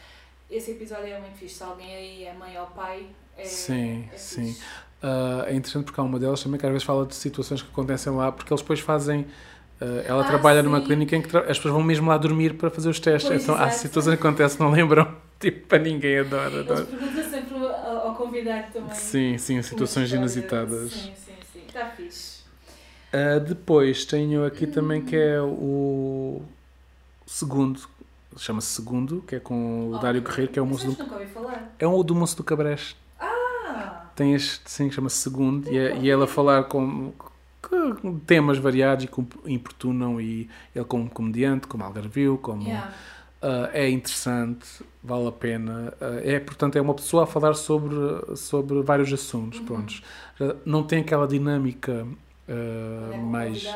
Esse 0.50 0.72
episódio 0.72 1.08
é 1.08 1.20
muito 1.20 1.38
fixe. 1.38 1.56
Se 1.56 1.64
alguém 1.64 1.93
aí 1.95 2.24
é 2.24 2.34
mãe 2.34 2.58
ou 2.58 2.68
pai, 2.68 3.08
é, 3.38 3.43
Sim, 3.43 4.10
é 4.12 4.18
sim. 4.18 4.56
Ah, 5.02 5.45
é 5.48 5.54
interessante 5.54 5.86
porque 5.86 6.00
há 6.00 6.04
uma 6.04 6.20
delas 6.20 6.41
também 6.41 6.60
que 6.60 6.66
às 6.66 6.72
vezes 6.72 6.86
fala 6.86 7.06
de 7.06 7.14
situações 7.16 7.62
que 7.62 7.70
acontecem 7.70 8.14
lá, 8.14 8.32
porque 8.32 8.52
eles 8.52 8.62
depois 8.62 8.80
fazem. 8.80 9.28
Ah, 9.82 9.86
ela 10.05 10.21
Ah, 10.21 10.25
trabalha 10.25 10.61
numa 10.63 10.80
sim. 10.80 10.86
clínica 10.86 11.15
em 11.15 11.21
que 11.21 11.28
tra- 11.30 11.41
as 11.41 11.57
pessoas 11.57 11.73
vão 11.73 11.84
mesmo 11.84 12.09
lá 12.09 12.17
dormir 12.17 12.53
para 12.55 12.69
fazer 12.69 12.89
os 12.89 12.99
testes. 12.99 13.28
Pois, 13.30 13.43
então 13.43 13.55
há 13.55 13.69
situações 13.69 14.15
que 14.19 14.28
acontecem, 14.28 14.59
não 14.59 14.71
lembram? 14.71 15.07
Tipo, 15.39 15.67
para 15.67 15.78
ninguém 15.78 16.17
adora. 16.17 16.47
Eles 16.55 16.61
adora. 16.71 16.86
perguntam 16.86 17.23
sempre 17.23 17.55
ao 17.57 18.07
ao 18.07 18.15
convidado 18.15 18.73
também. 18.73 18.89
Sim, 18.93 19.38
sim, 19.38 19.61
situações 19.61 20.05
história. 20.05 20.19
inusitadas. 20.19 20.91
Sim, 20.91 21.11
sim, 21.15 21.34
sim. 21.53 21.59
Está 21.67 21.86
fixe. 21.91 22.38
Ah, 23.13 23.38
depois 23.39 24.03
tenho 24.05 24.43
aqui 24.43 24.65
também 24.65 24.99
que 25.03 25.15
é 25.15 25.39
o 25.39 26.41
segundo, 27.25 27.80
chama-se 28.36 28.67
Segundo, 28.69 29.23
que 29.28 29.36
é 29.36 29.39
com 29.39 29.91
o 29.91 29.99
Dário. 29.99 30.21
Guerreiro, 30.23 30.51
que 30.51 30.57
é 30.57 30.61
o 30.61 30.65
moço 30.65 30.88
do, 30.91 30.97
é 31.78 31.86
o 31.86 32.01
do 32.01 32.15
moço 32.15 32.36
do 32.36 32.43
Cabrés. 32.43 32.95
Ah! 33.19 34.07
Tem 34.15 34.34
este, 34.34 34.69
sim, 34.71 34.89
chama-se 34.89 35.17
Segundo, 35.17 35.71
e, 35.71 35.78
é, 35.78 35.95
e 35.97 36.09
ela 36.09 36.25
falar 36.25 36.63
com, 36.63 37.11
com 38.01 38.20
temas 38.20 38.57
variados 38.57 39.05
e 39.05 39.07
que 39.07 39.24
importunam, 39.45 40.20
e 40.22 40.49
ele 40.76 40.86
como 40.86 41.09
comediante, 41.09 41.68
como 41.68 41.84
algarvio, 41.84 42.38
como... 42.38 42.63
Yeah. 42.63 42.93
ah, 43.41 43.70
é 43.74 43.89
interessante, 43.89 44.65
vale 45.03 45.28
a 45.28 45.32
pena. 45.32 45.93
Ah, 46.01 46.20
é, 46.24 46.39
portanto, 46.39 46.76
é 46.78 46.82
uma 46.82 46.93
pessoa 46.93 47.24
a 47.24 47.28
falar 47.28 47.53
sobre, 47.53 48.36
sobre 48.36 48.82
vários 48.82 49.11
assuntos, 49.13 49.59
Uhum. 49.59 49.65
prontos. 49.65 50.03
Já 50.39 50.55
Não 50.65 50.84
tem 50.84 50.99
aquela 51.01 51.28
dinâmica 51.28 52.05
Quando 52.45 53.13
é 53.13 53.18
mais... 53.18 53.65
assim. 53.65 53.76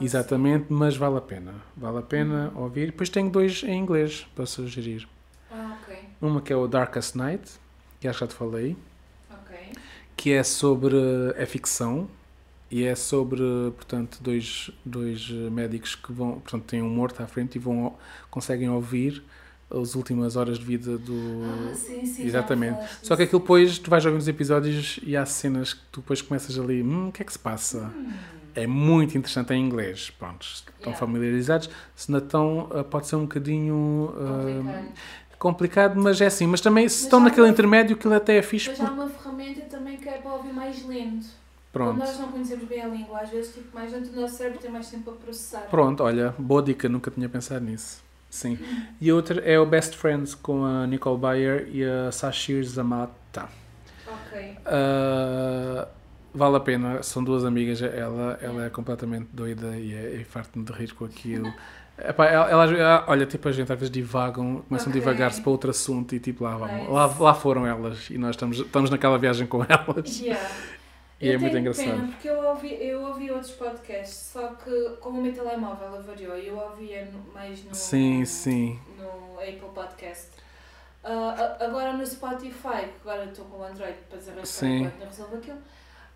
Exatamente, 0.00 0.66
mas 0.68 0.96
vale 0.96 1.16
a 1.18 1.20
pena. 1.20 1.54
Vale 1.76 1.98
a 1.98 2.02
pena 2.02 2.52
ouvir. 2.54 2.86
Depois 2.86 3.08
tenho 3.08 3.28
dois 3.30 3.62
em 3.64 3.78
inglês 3.78 4.26
para 4.34 4.46
sugerir. 4.46 5.08
Ah, 5.50 5.76
ok. 5.82 5.96
Uma 6.20 6.40
que 6.40 6.52
é 6.52 6.56
o 6.56 6.66
Darkest 6.68 7.16
Night, 7.16 7.50
que 8.00 8.06
acho 8.08 8.18
que 8.18 8.24
já 8.24 8.28
te 8.28 8.34
falei, 8.34 8.76
Ok. 9.30 9.56
que 10.16 10.32
é 10.32 10.42
sobre 10.44 10.96
a 11.40 11.44
ficção 11.46 12.08
e 12.72 12.84
é 12.84 12.94
sobre, 12.96 13.40
portanto, 13.76 14.18
dois, 14.22 14.70
dois 14.84 15.28
médicos 15.30 15.94
que 15.94 16.12
vão, 16.12 16.40
portanto, 16.40 16.64
têm 16.64 16.82
um 16.82 16.90
morto 16.90 17.22
à 17.22 17.26
frente 17.28 17.56
e 17.56 17.58
vão 17.60 17.96
conseguem 18.30 18.68
ouvir 18.70 19.22
as 19.70 19.94
últimas 19.94 20.36
horas 20.36 20.58
de 20.58 20.64
vida 20.64 20.98
do 20.98 21.72
Ah, 21.72 21.74
sim, 21.74 22.04
sim. 22.04 22.26
Exatamente. 22.26 22.80
Só 23.02 23.16
que 23.16 23.22
aquilo 23.24 23.40
depois 23.40 23.78
tu 23.78 23.90
vais 23.90 24.04
ouvir 24.06 24.18
os 24.18 24.28
episódios 24.28 24.98
e 25.02 25.16
há 25.16 25.24
cenas 25.26 25.74
que 25.74 25.80
tu 25.90 26.00
depois 26.00 26.22
começas 26.22 26.58
ali, 26.58 26.82
hum, 26.82 27.08
o 27.08 27.12
que 27.12 27.22
é 27.22 27.24
que 27.24 27.32
se 27.32 27.38
passa? 27.38 27.94
Hum, 28.06 28.12
É 28.54 28.66
muito 28.66 29.16
interessante 29.16 29.52
em 29.54 29.64
inglês, 29.64 30.10
pronto, 30.10 30.42
estão 30.46 30.92
Yeah. 30.92 30.98
familiarizados. 30.98 31.70
Se 31.96 32.10
não 32.12 32.18
estão, 32.18 32.68
ah, 32.72 32.84
pode 32.84 33.06
ser 33.06 33.16
um 33.16 33.22
bocadinho 33.22 34.12
ah, 34.16 34.62
complicado. 35.38 35.38
complicado, 35.38 36.00
mas 36.00 36.20
é 36.20 36.26
assim. 36.26 36.46
Mas 36.46 36.60
também, 36.60 36.88
se 36.88 36.96
Mas 36.96 37.02
estão 37.02 37.20
naquele 37.20 37.46
uma- 37.46 37.52
intermédio, 37.52 37.96
aquilo 37.96 38.14
até 38.14 38.36
é 38.36 38.42
fixe. 38.42 38.68
Mas 38.68 38.78
Porque, 38.78 38.84
há 38.90 38.92
uma 38.92 39.08
ferramenta 39.08 39.62
também 39.62 39.96
que 39.98 40.08
é 40.08 40.18
para 40.18 40.34
ouvir 40.34 40.52
mais 40.52 40.84
lento. 40.86 41.26
Pronto, 41.72 41.92
Quando 41.98 42.06
nós 42.06 42.18
não 42.20 42.28
conhecemos 42.32 42.64
bem 42.68 42.82
a 42.82 42.88
língua, 42.88 43.20
às 43.20 43.30
vezes 43.30 43.54
tipo, 43.54 43.74
mais 43.74 43.90
lento 43.92 44.10
o 44.16 44.20
nosso 44.20 44.36
cérebro 44.36 44.58
tem 44.60 44.70
mais 44.70 44.88
tempo 44.90 45.10
a 45.10 45.14
processar. 45.14 45.60
pronto, 45.70 46.02
olha, 46.02 46.34
boa 46.38 46.62
dica, 46.62 46.88
nunca 46.88 47.10
tinha 47.10 47.28
pensado 47.28 47.64
nisso. 47.64 48.02
Sim. 48.30 48.58
E 49.00 49.12
outra 49.12 49.40
é 49.42 49.58
o 49.58 49.66
Best 49.66 49.94
Friends 49.96 50.34
com 50.34 50.64
a 50.64 50.86
Nicole 50.86 51.18
Bayer 51.18 51.68
e 51.70 51.84
a 51.84 52.10
Sashir 52.10 52.64
Zamata. 52.64 53.48
Ok. 54.06 54.56
Ah, 54.64 55.86
vale 56.34 56.56
a 56.56 56.60
pena, 56.60 57.02
são 57.02 57.22
duas 57.22 57.44
amigas. 57.44 57.82
Ela, 57.82 58.38
ela 58.40 58.64
é 58.66 58.70
completamente 58.70 59.28
doida 59.32 59.76
e, 59.76 59.92
é, 59.94 60.16
e 60.20 60.24
farto-me 60.24 60.64
de 60.64 60.72
rir 60.72 60.92
com 60.94 61.04
aquilo. 61.04 61.52
Epá, 61.98 62.24
ela- 62.26 62.50
ela- 62.50 63.04
olha, 63.06 63.26
tipo, 63.26 63.46
a 63.48 63.52
gente 63.52 63.70
às 63.70 63.78
vezes 63.78 63.92
divagam, 63.92 64.62
começam 64.66 64.88
Ok. 64.88 64.98
a 64.98 65.04
divagar-se 65.04 65.40
para 65.42 65.50
outro 65.50 65.70
assunto 65.70 66.14
e 66.14 66.18
tipo, 66.18 66.42
lá, 66.42 66.56
vamos, 66.56 66.76
Nice. 66.78 66.90
lá, 66.90 67.06
lá 67.20 67.34
foram 67.34 67.66
elas 67.66 68.08
e 68.08 68.16
nós 68.16 68.30
estamos, 68.30 68.58
estamos 68.58 68.88
naquela 68.90 69.18
viagem 69.18 69.46
com 69.46 69.62
elas. 69.62 70.18
Yeah. 70.20 70.48
E 71.22 71.28
é 71.30 71.34
Eu 71.36 71.40
muito 71.40 71.52
tenho 71.52 71.60
engraçado. 71.60 71.86
Pena 71.86 72.08
porque 72.08 72.28
eu 72.28 72.42
ouvi, 72.48 72.74
eu 72.84 73.00
ouvi 73.02 73.30
outros 73.30 73.52
podcasts, 73.52 74.16
só 74.32 74.48
que 74.54 74.96
como 75.00 75.20
o 75.20 75.22
meu 75.22 75.32
telemóvel 75.32 75.94
avariou, 75.96 76.36
eu 76.36 76.58
ouvia 76.58 77.08
mais 77.32 77.62
no, 77.64 77.72
Sim, 77.74 78.24
sim. 78.24 78.80
no 78.98 79.38
Apple 79.38 79.70
Podcast. 79.72 80.28
A- 81.04 81.56
agora 81.64 81.92
no 81.92 82.04
Spotify, 82.06 82.86
que 82.86 83.08
agora 83.08 83.24
estou 83.24 83.44
com 83.46 83.58
o 83.58 83.64
Android 83.64 83.96
para 84.10 84.44
Sim. 84.44 84.78
enquanto 84.78 84.98
não 84.98 85.06
resolvo 85.06 85.36
aquilo, 85.36 85.58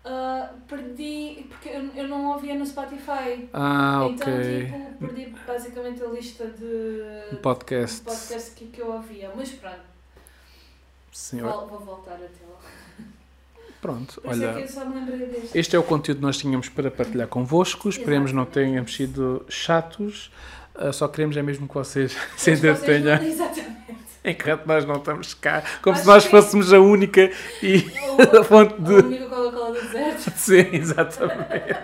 ah, 0.05 0.49
perdi, 0.67 1.45
porque 1.49 1.69
eu, 1.69 1.89
eu 1.95 2.07
não 2.07 2.31
ouvia 2.33 2.55
no 2.55 2.65
Spotify. 2.65 3.49
Ah, 3.53 4.07
Então, 4.09 4.27
ok. 4.33 4.65
tipo, 4.65 4.93
perdi 5.07 5.25
basicamente 5.45 6.03
a 6.03 6.07
lista 6.07 6.47
de 6.47 7.33
Um 7.33 7.37
podcast. 7.37 7.99
de 7.99 8.03
podcasts 8.05 8.53
que, 8.53 8.67
que 8.67 8.81
eu 8.81 8.91
ouvia. 8.91 9.31
Mas 9.35 9.51
pronto, 9.51 9.79
Sim, 11.11 11.41
vou, 11.41 11.67
vou 11.67 11.79
voltar 11.79 12.13
a 12.13 12.17
tê-la. 12.17 12.57
Pronto, 13.81 14.21
Por 14.21 14.29
é 14.31 14.33
olha. 14.33 14.53
deste. 14.53 15.57
Este 15.57 15.75
é 15.75 15.79
o 15.79 15.83
conteúdo 15.83 16.17
que 16.17 16.23
nós 16.23 16.37
tínhamos 16.37 16.69
para 16.69 16.89
partilhar 16.91 17.27
convosco. 17.27 17.87
Esperemos 17.89 18.31
não 18.31 18.43
Exatamente. 18.43 18.69
tenhamos 18.71 18.95
sido 18.95 19.45
chatos. 19.49 20.31
Ah, 20.75 20.91
só 20.91 21.07
queremos 21.07 21.35
é 21.37 21.41
mesmo 21.41 21.67
que 21.67 21.73
vocês 21.73 22.15
se 22.37 22.51
entretenham. 22.51 23.19
não-. 23.21 23.67
Enquanto 24.25 24.65
nós 24.65 24.83
não 24.85 24.95
estamos 24.97 25.33
cá. 25.33 25.63
Como 25.81 25.93
Acho 25.95 26.03
se 26.03 26.07
nós 26.09 26.23
que- 26.25 26.29
fôssemos 26.31 26.73
a 26.73 26.79
única 26.79 27.31
e 27.63 27.85
a 28.39 28.43
fonte 28.43 28.73
A 28.73 28.77
de. 28.83 28.93
única 28.93 29.25
Coca-Cola 29.27 29.71
do 29.73 29.81
deserto. 29.81 30.31
Sim, 30.35 30.67
exatamente. 30.73 31.75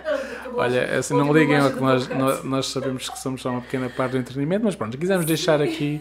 Olha, 0.54 0.98
assim, 0.98 1.16
não 1.16 1.32
liguem 1.32 1.56
ao 1.56 1.70
que 1.72 1.80
nós, 1.80 2.08
nós 2.44 2.66
sabemos 2.68 3.08
que 3.08 3.18
somos 3.18 3.40
só 3.40 3.50
uma 3.50 3.60
pequena 3.62 3.88
parte 3.88 4.12
do 4.12 4.18
entretenimento, 4.18 4.64
mas 4.64 4.76
pronto, 4.76 4.96
quisemos 4.98 5.24
deixar 5.24 5.60
aqui. 5.62 6.00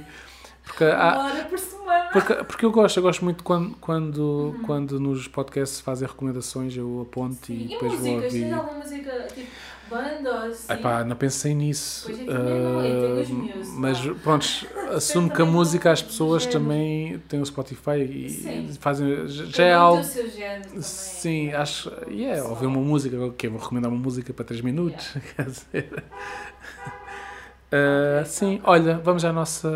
Porque, 0.63 0.83
há, 0.85 1.13
Uma 1.13 1.23
hora 1.25 1.45
por 1.45 1.59
semana. 1.59 2.09
porque, 2.11 2.33
porque 2.45 2.65
eu 2.65 2.71
gosto, 2.71 2.97
eu 2.97 3.03
gosto 3.03 3.23
muito 3.23 3.43
quando, 3.43 3.75
quando, 3.77 4.17
Uhum. 4.19 4.59
quando 4.61 4.99
nos 4.99 5.27
podcasts 5.27 5.79
fazem 5.79 6.07
recomendações, 6.07 6.75
eu 6.75 7.01
aponto 7.01 7.51
e 7.51 7.65
E 7.65 7.67
depois 7.69 7.93
vou 7.95 8.15
ouvir. 8.17 8.29
Tens 8.49 8.53
alguma 8.53 8.79
música 8.79 9.27
tipo 9.33 9.51
banda 9.89 10.31
assim? 10.47 10.73
Epá, 10.73 11.03
não 11.03 11.15
pensei 11.15 11.53
nisso. 11.53 12.05
Pois 12.05 12.19
eu 12.19 12.25
também 12.25 12.61
não, 12.61 12.69
Ah, 12.79 13.13
meus, 13.15 13.29
mas 13.29 13.99
pá. 13.99 14.13
pronto, 14.21 14.45
assumo 14.95 15.29
que 15.31 15.41
a 15.41 15.45
música 15.45 15.91
as 15.91 16.01
pessoas 16.01 16.43
género. 16.43 16.59
também 16.59 17.19
têm 17.27 17.41
o 17.41 17.45
Spotify 17.45 17.99
e 17.99 18.33
Sim. 18.73 18.73
fazem. 18.79 19.27
Já 19.27 19.63
é 19.65 19.73
algo. 19.73 20.09
Sim, 20.81 21.51
acho. 21.53 21.91
E 22.09 22.23
é, 22.25 22.31
Pessoal. 22.35 22.49
ouvir 22.51 22.65
uma 22.65 22.79
música, 22.81 23.17
o 23.25 23.33
quê? 23.33 23.47
Vou 23.49 23.59
recomendar 23.59 23.91
uma 23.91 23.99
música 24.01 24.33
para 24.33 24.45
3 24.45 24.61
minutos? 24.61 25.13
Quer 25.35 25.45
dizer. 25.45 26.03
Ah, 27.75 28.23
sim, 28.25 28.61
olha, 28.63 28.99
vamos 29.03 29.25
à 29.25 29.33
nossa 29.33 29.67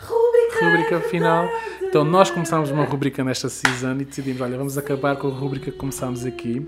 Rubrica! 0.00 0.64
rubrica 0.64 1.00
final. 1.08 1.48
Então, 1.82 2.04
nós 2.04 2.30
começámos 2.30 2.70
uma 2.70 2.84
rubrica 2.84 3.22
nesta 3.22 3.48
season 3.48 3.92
e 4.00 4.04
decidimos, 4.04 4.40
olha, 4.40 4.56
vamos 4.58 4.76
acabar 4.76 5.14
com 5.16 5.28
a 5.28 5.30
rubrica 5.30 5.70
que 5.70 5.76
começámos 5.76 6.26
aqui. 6.26 6.66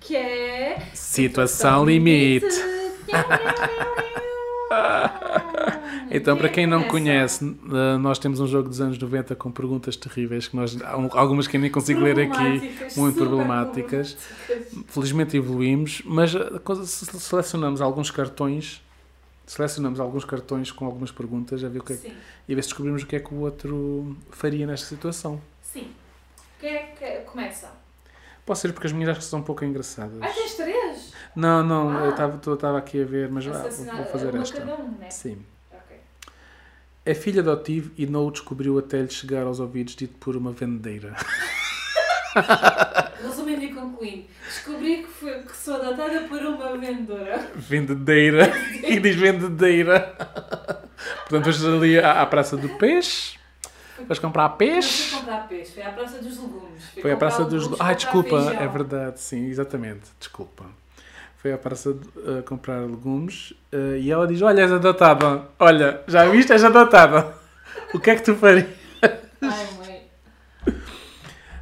Que 0.00 0.16
é. 0.16 0.78
Situação 0.94 1.84
Limite. 1.84 2.46
Então, 6.10 6.36
para 6.36 6.48
quem 6.48 6.66
não 6.66 6.84
conhece, 6.84 7.44
eh, 7.72 7.96
nós 7.98 8.18
temos 8.18 8.38
um 8.40 8.46
jogo 8.46 8.68
dos 8.68 8.80
anos 8.82 8.98
90 8.98 9.34
com 9.34 9.50
perguntas 9.50 9.96
terríveis, 9.96 10.46
que 10.46 10.54
nós, 10.56 10.74
um- 10.74 11.08
algumas 11.12 11.46
que 11.46 11.56
eu 11.56 11.60
nem 11.60 11.70
consigo 11.70 12.00
ler 12.00 12.18
aqui, 12.20 12.70
muito 12.96 13.16
problemáticas. 13.16 14.16
Felizmente 14.88 15.36
evoluímos, 15.36 16.02
mas 16.04 16.32
se- 16.32 17.18
selecionamos 17.20 17.80
alguns 17.80 18.10
cartões, 18.10 18.82
selecionamos 19.54 20.00
alguns 20.00 20.24
cartões 20.24 20.70
com 20.72 20.84
algumas 20.86 21.10
perguntas 21.10 21.62
a 21.62 21.68
ver 21.68 21.80
o 21.80 21.84
que 21.84 21.92
é, 21.92 21.96
que- 21.96 22.16
e 22.48 22.52
a 22.52 22.56
ver 22.56 22.62
se 22.62 22.68
descobrimos 22.68 23.02
o 23.02 23.06
que 23.06 23.16
é 23.16 23.20
que 23.20 23.32
o 23.34 23.38
outro 23.40 24.16
faria 24.30 24.66
nesta 24.66 24.86
situação. 24.86 25.40
sim. 25.62 25.90
Quem 26.60 26.70
é 26.76 26.82
que 26.96 27.06
começa? 27.30 27.70
Pode 28.46 28.58
ser 28.60 28.72
porque 28.72 28.86
as 28.86 28.92
minhas 28.92 29.10
acho 29.10 29.20
que 29.20 29.26
são 29.26 29.40
um 29.40 29.42
pouco 29.42 29.64
engraçadas. 29.64 30.16
Ah, 30.22 30.28
tens 30.28 30.54
três? 30.54 31.12
Não, 31.34 31.62
não, 31.64 31.90
Ah. 31.90 32.04
eu 32.46 32.54
estava 32.54 32.78
aqui 32.78 33.02
a 33.02 33.04
ver, 33.04 33.28
mas 33.30 33.44
vá, 33.44 33.58
vou, 33.58 34.06
fazer 34.06 34.32
esta. 34.36 34.58
cada 34.58 34.76
um, 34.76 34.88
né? 34.98 35.10
Sim. 35.10 35.44
Ok. 35.72 35.96
É 37.04 37.14
filha 37.14 37.40
adotivo 37.42 37.90
e 37.98 38.06
não 38.06 38.26
o 38.26 38.30
descobriu 38.30 38.78
até 38.78 39.00
lhe 39.02 39.10
chegar 39.10 39.44
aos 39.44 39.58
ouvidos 39.60 39.96
dito 39.96 40.16
por 40.18 40.36
uma 40.36 40.52
vendeira. 40.52 41.16
Resumindo 43.22 43.62
e 43.64 43.72
concluindo, 43.72 44.24
descobri 44.44 44.96
que, 45.04 45.08
foi, 45.08 45.42
que 45.42 45.56
sou 45.56 45.74
adotada 45.76 46.20
por 46.22 46.40
uma 46.42 46.76
vendedora. 46.76 47.50
Vendedeira. 47.54 48.52
e 48.82 48.98
diz 49.00 49.14
vendedeira. 49.16 50.14
Portanto, 51.28 51.44
vais 51.44 51.64
ali 51.64 51.98
à, 51.98 52.22
à 52.22 52.26
Praça 52.26 52.56
do 52.56 52.68
Peixe. 52.70 53.38
Vais 54.06 54.18
comprar 54.18 54.48
Não 54.48 54.56
peixe. 54.56 55.10
fui 55.10 55.18
comprar 55.20 55.48
peixe, 55.48 55.72
foi 55.72 55.82
à 55.84 55.90
Praça 55.92 56.18
dos 56.18 56.36
Legumes. 56.38 56.84
Fui 56.92 57.02
Foi 57.02 57.12
à 57.12 57.16
Praça 57.16 57.44
dos. 57.44 57.62
legumes, 57.62 57.80
Ai, 57.80 57.94
comprar 57.94 57.94
desculpa, 57.94 58.42
feijão. 58.42 58.62
é 58.62 58.68
verdade, 58.68 59.20
sim, 59.20 59.46
exatamente, 59.48 60.10
desculpa. 60.18 60.64
Foi 61.36 61.52
à 61.52 61.58
praça 61.58 61.92
de, 61.92 62.06
uh, 62.20 62.42
comprar 62.44 62.80
legumes 62.82 63.50
uh, 63.72 63.96
e 63.96 64.10
ela 64.12 64.28
diz: 64.28 64.40
Olha, 64.42 64.60
és 64.62 64.70
adotada. 64.72 65.42
Olha, 65.58 66.00
já 66.06 66.24
viste? 66.26 66.52
És 66.52 66.62
adotada. 66.62 67.34
O 67.92 67.98
que 67.98 68.10
é 68.10 68.14
que 68.16 68.22
tu 68.22 68.34
farias? 68.36 68.68
Ai, 69.40 69.66
mãe. 69.76 70.02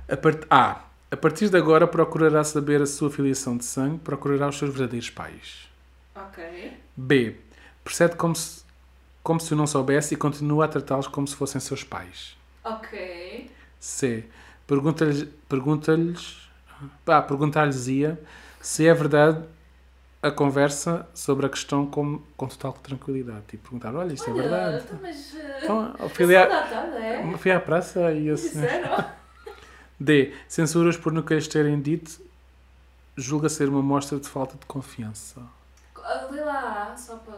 A 0.07 0.17
part... 0.19 0.45
A. 0.51 0.90
A 1.11 1.17
partir 1.17 1.49
de 1.49 1.57
agora 1.57 1.87
procurará 1.87 2.45
saber 2.45 2.81
a 2.81 2.87
sua 2.87 3.11
filiação 3.11 3.57
de 3.57 3.65
sangue, 3.65 3.99
procurará 3.99 4.49
os 4.49 4.57
seus 4.59 4.73
verdadeiros 4.73 5.11
pais. 5.11 5.69
Ok. 6.15 6.73
B. 6.97 7.37
Procede 7.83 8.15
como 8.15 8.37
se, 8.37 8.63
como 9.23 9.41
se 9.41 9.53
o 9.53 9.57
não 9.57 9.67
soubesse 9.67 10.15
e 10.15 10.17
continua 10.17 10.67
a 10.67 10.69
tratá-los 10.69 11.09
como 11.09 11.27
se 11.27 11.35
fossem 11.35 11.61
seus 11.61 11.83
pais. 11.83 12.37
Ok. 12.65 13.51
C. 13.81 14.25
Pergunta-lhes. 14.67 15.27
Pergunta-lhes. 15.49 16.49
Ah, 17.07 17.21
perguntar-lhes-ia 17.23 18.19
se 18.61 18.87
é 18.87 18.95
verdade 18.95 19.43
a 20.23 20.31
conversa 20.31 21.07
sobre 21.13 21.47
a 21.47 21.49
questão 21.49 21.87
com, 21.87 22.21
com 22.37 22.47
total 22.47 22.73
tranquilidade. 22.75 23.43
E 23.53 23.57
perguntar: 23.57 23.95
Olha, 23.95 24.13
isto 24.13 24.31
é 24.31 24.33
Olha, 24.33 24.43
verdade. 24.43 24.85
então, 24.85 24.99
mas. 25.03 25.33
Uh, 25.33 25.37
Então, 25.63 26.09
fui, 26.11 26.37
à, 26.37 26.43
adotada, 26.45 26.99
é? 26.99 27.37
fui 27.37 27.51
à 27.51 27.61
praça 27.61 28.13
e 28.13 28.31
assim. 28.31 28.61
Disseram? 28.61 29.20
D. 30.01 30.33
Censuras 30.49 30.97
por 30.97 31.13
nunca 31.13 31.35
lhes 31.35 31.47
terem 31.47 31.81
dito. 31.81 32.21
Julga 33.17 33.49
ser 33.51 33.69
uma 33.69 33.83
mostra 33.83 34.19
de 34.19 34.27
falta 34.29 34.57
de 34.57 34.65
confiança. 34.65 35.43
Lê 36.31 36.43
lá, 36.43 36.97
só 36.97 37.17
para. 37.17 37.37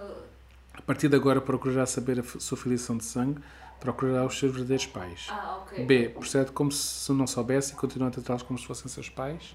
A 0.74 0.82
partir 0.82 1.08
de 1.08 1.16
agora 1.16 1.40
procurará 1.40 1.84
saber 1.84 2.20
a 2.20 2.22
sua 2.22 2.56
filiação 2.56 2.96
de 2.96 3.04
sangue, 3.04 3.40
procurará 3.80 4.24
os 4.24 4.38
seus 4.38 4.52
verdadeiros 4.52 4.86
pais. 4.86 5.26
Ah, 5.30 5.58
ok. 5.62 5.84
B. 5.84 6.08
Procede 6.10 6.52
como 6.52 6.70
se 6.70 7.10
não 7.12 7.26
soubesse 7.26 7.72
e 7.72 7.76
continua 7.76 8.08
a 8.08 8.10
tratá-los 8.10 8.42
como 8.42 8.58
se 8.58 8.66
fossem 8.66 8.88
seus 8.88 9.08
pais. 9.08 9.54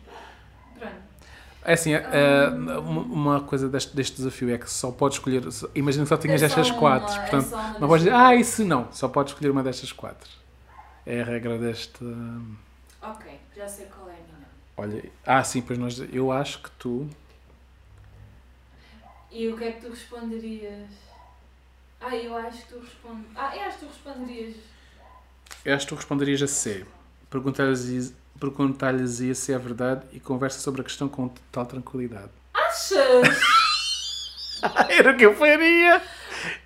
Pronto. 0.78 0.94
É 1.64 1.74
assim, 1.74 1.94
é, 1.94 2.08
é, 2.12 2.50
uma 2.80 3.02
uma 3.02 3.42
coisa 3.42 3.68
deste, 3.68 3.96
deste 3.96 4.16
desafio 4.18 4.54
é 4.54 4.58
que 4.58 4.70
só 4.70 4.92
podes 4.92 5.18
escolher. 5.18 5.44
Imagina 5.76 6.04
que 6.04 6.10
só 6.10 6.18
tinhas 6.18 6.42
É 6.42 6.46
estas 6.46 6.70
uma, 6.70 6.80
quatro. 6.80 7.14
é 7.14 7.20
portanto, 7.20 7.50
não 7.80 7.88
podes 7.88 8.06
dizer, 8.06 8.16
ah, 8.16 8.36
isso 8.36 8.64
não. 8.64 8.88
Só 8.92 9.08
podes 9.08 9.34
escolher 9.34 9.50
uma 9.50 9.64
destas 9.64 9.92
quatro. 9.92 10.30
É 11.06 11.22
a 11.22 11.26
regra 11.26 11.58
deste. 11.58 12.06
Ok, 13.12 13.40
já 13.56 13.68
sei 13.68 13.86
qual 13.86 14.10
é 14.10 14.14
a 14.14 14.16
minha. 14.16 14.48
Olha, 14.76 15.12
ah, 15.26 15.44
sim, 15.44 15.62
pois 15.62 15.80
nós. 15.80 16.00
Eu 16.12 16.32
acho 16.32 16.62
que 16.62 16.70
tu. 16.72 17.10
E 19.32 19.48
o 19.48 19.58
que 19.58 19.64
é 19.64 19.72
que 19.72 19.82
tu 19.82 19.90
responderias? 19.90 20.90
Ah, 22.02 22.16
eu 22.16 22.36
acho 22.36 22.64
que 22.64 22.74
tu 22.74 22.80
respondes. 22.80 23.28
Ah, 23.36 23.56
eu 23.56 23.62
acho 23.64 23.80
que 23.80 23.86
tu 23.86 23.88
responderias. 23.88 24.56
Eu 25.64 25.76
acho 25.76 25.86
que 25.86 25.90
tu 25.90 25.96
responderias 25.96 26.42
a 26.42 26.48
C. 26.48 26.86
Perguntar-lhes 27.30 28.14
perguntar-lhes 28.40 29.38
se 29.38 29.52
é 29.52 29.58
verdade 29.58 30.06
e 30.12 30.20
conversa 30.20 30.60
sobre 30.60 30.82
a 30.82 30.84
questão 30.84 31.10
com 31.10 31.28
total 31.28 31.66
tranquilidade. 31.66 32.30
Achas? 32.54 33.40
Era 34.90 35.12
o 35.12 35.18
que 35.18 35.26
eu 35.26 35.36
faria! 35.36 36.02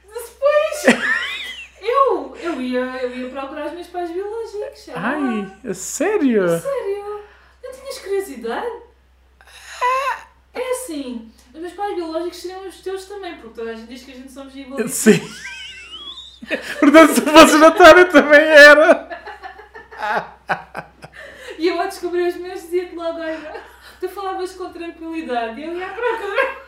Depois. 0.03 1.05
Eu, 1.81 2.35
eu, 2.37 2.60
ia, 2.71 3.03
eu 3.03 3.15
ia 3.15 3.29
procurar 3.29 3.67
os 3.67 3.73
meus 3.73 3.87
pais 3.87 4.11
biológicos. 4.11 4.89
Ai, 4.95 5.51
a 5.69 5.73
sério? 5.73 6.47
Sério? 6.59 7.21
Não 7.63 7.71
tinhas 7.71 7.99
curiosidade? 7.99 8.71
É 10.53 10.71
assim, 10.71 11.31
os 11.53 11.59
meus 11.59 11.73
pais 11.73 11.95
biológicos 11.95 12.37
seriam 12.37 12.67
os 12.67 12.81
teus 12.81 13.05
também, 13.05 13.35
porque 13.37 13.55
toda 13.55 13.71
a 13.71 13.75
gente 13.75 13.87
diz 13.87 14.03
que 14.03 14.11
a 14.11 14.15
gente 14.15 14.31
somos 14.31 14.55
iguais. 14.55 14.91
Sim. 14.91 15.19
Portanto, 16.79 17.13
se 17.13 17.21
fosse 17.21 17.57
notário 17.57 18.09
também 18.11 18.41
era. 18.41 19.09
E 21.57 21.67
eu 21.67 21.79
ao 21.79 21.87
descobrir 21.87 22.27
os 22.27 22.35
meus 22.35 22.61
dizia-te 22.61 22.95
logo, 22.95 23.19
olha, 23.19 23.61
tu 23.99 24.09
falavas 24.09 24.53
com 24.53 24.71
tranquilidade 24.71 25.61
e 25.61 25.65
eu 25.65 25.75
ia 25.75 25.87
à 25.87 25.93
procura. 25.93 26.61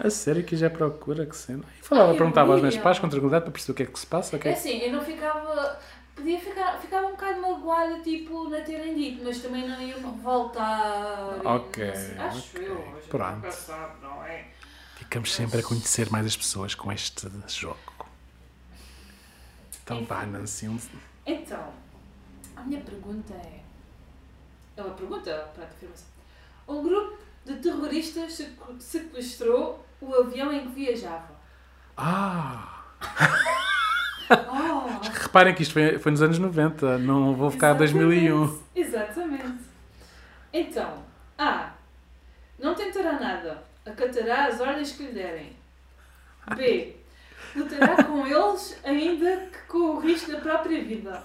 A 0.00 0.10
sério 0.10 0.44
que 0.44 0.56
já 0.56 0.70
procura 0.70 1.26
que 1.26 1.36
cena. 1.36 1.64
E 1.80 1.82
falava, 1.84 2.12
Ai, 2.12 2.16
perguntava 2.16 2.52
aos 2.52 2.62
meus 2.62 2.76
pais 2.76 2.98
com 2.98 3.08
tranquilidade 3.08 3.44
para 3.44 3.52
perceber 3.52 3.72
o 3.72 3.74
que 3.76 3.82
é 3.82 3.86
que 3.86 3.98
se 3.98 4.06
passa. 4.06 4.36
o 4.36 4.38
que 4.38 4.48
É 4.48 4.52
é 4.52 4.54
assim, 4.54 4.78
eu 4.78 4.92
não 4.92 5.04
ficava. 5.04 5.78
Podia 6.14 6.38
ficar, 6.40 6.78
ficava 6.80 7.06
um 7.06 7.10
bocado 7.12 7.40
magoada, 7.40 8.00
tipo, 8.00 8.48
na 8.48 8.60
terem 8.60 8.94
dito, 8.94 9.22
mas 9.24 9.38
também 9.40 9.68
não 9.68 9.80
ia 9.80 9.96
me 9.96 10.02
revoltar. 10.04 11.40
Ok, 11.44 11.94
sei, 11.94 12.18
acho 12.18 12.56
ok. 12.56 12.68
eu. 12.68 13.02
Pronto. 13.08 13.50
sabe, 13.52 14.02
não 14.02 14.22
é? 14.24 14.46
Ficamos 14.96 15.32
sempre 15.32 15.60
a 15.60 15.62
conhecer 15.62 16.10
mais 16.10 16.26
as 16.26 16.36
pessoas 16.36 16.74
com 16.74 16.90
este 16.92 17.28
jogo. 17.48 17.78
Então 19.82 20.04
vá. 20.04 20.26
Nancy. 20.26 20.68
um- 20.68 20.78
Então, 21.26 21.72
a 22.56 22.62
minha 22.62 22.80
pergunta 22.80 23.32
é. 23.34 23.60
É 24.76 24.82
uma 24.82 24.94
pergunta 24.94 25.50
para 25.54 25.64
a 25.64 25.66
afirmação. 25.68 26.06
Um 26.68 26.82
grupo 26.82 27.18
de 27.46 27.54
terroristas 27.56 28.34
sequ- 28.34 28.76
sequestrou 28.80 29.84
o 30.00 30.14
avião 30.14 30.52
em 30.52 30.60
que 30.62 30.68
viajava. 30.68 31.30
Ah! 31.96 32.74
Oh! 34.30 35.08
Reparem 35.22 35.54
que 35.54 35.62
isto 35.62 35.72
foi, 35.72 35.98
foi 35.98 36.12
nos 36.12 36.20
anos 36.20 36.38
90, 36.38 36.98
não 36.98 37.34
vou 37.34 37.50
ficar 37.50 37.74
em 37.74 37.78
2001. 37.78 38.62
Exatamente. 38.74 39.08
Exatamente. 39.38 39.64
Então, 40.52 41.02
A. 41.38 41.70
Não 42.58 42.74
tentará 42.74 43.12
nada. 43.12 43.62
Acatará 43.86 44.46
as 44.46 44.60
ordens 44.60 44.92
que 44.92 45.04
lhe 45.04 45.12
derem. 45.12 45.56
B. 46.56 46.96
Lutará 47.56 48.04
com 48.04 48.26
eles, 48.26 48.78
ainda 48.84 49.46
que 49.46 49.58
com 49.68 49.78
o 49.78 50.00
risco 50.00 50.32
da 50.32 50.40
própria 50.40 50.82
vida. 50.84 51.22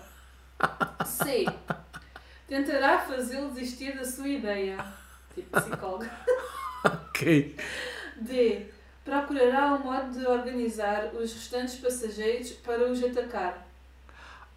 C. 1.05 1.45
Tentará 2.47 2.99
fazê-lo 2.99 3.51
desistir 3.51 3.97
da 3.97 4.05
sua 4.05 4.27
ideia. 4.27 4.77
Tipo 5.33 5.59
psicólogo. 5.59 6.05
Ok. 6.85 7.55
D. 8.23 8.65
Procurará 9.03 9.73
um 9.73 9.79
modo 9.79 10.17
de 10.17 10.25
organizar 10.25 11.07
os 11.13 11.33
restantes 11.33 11.75
passageiros 11.75 12.51
para 12.51 12.89
os 12.89 13.03
atacar. 13.03 13.67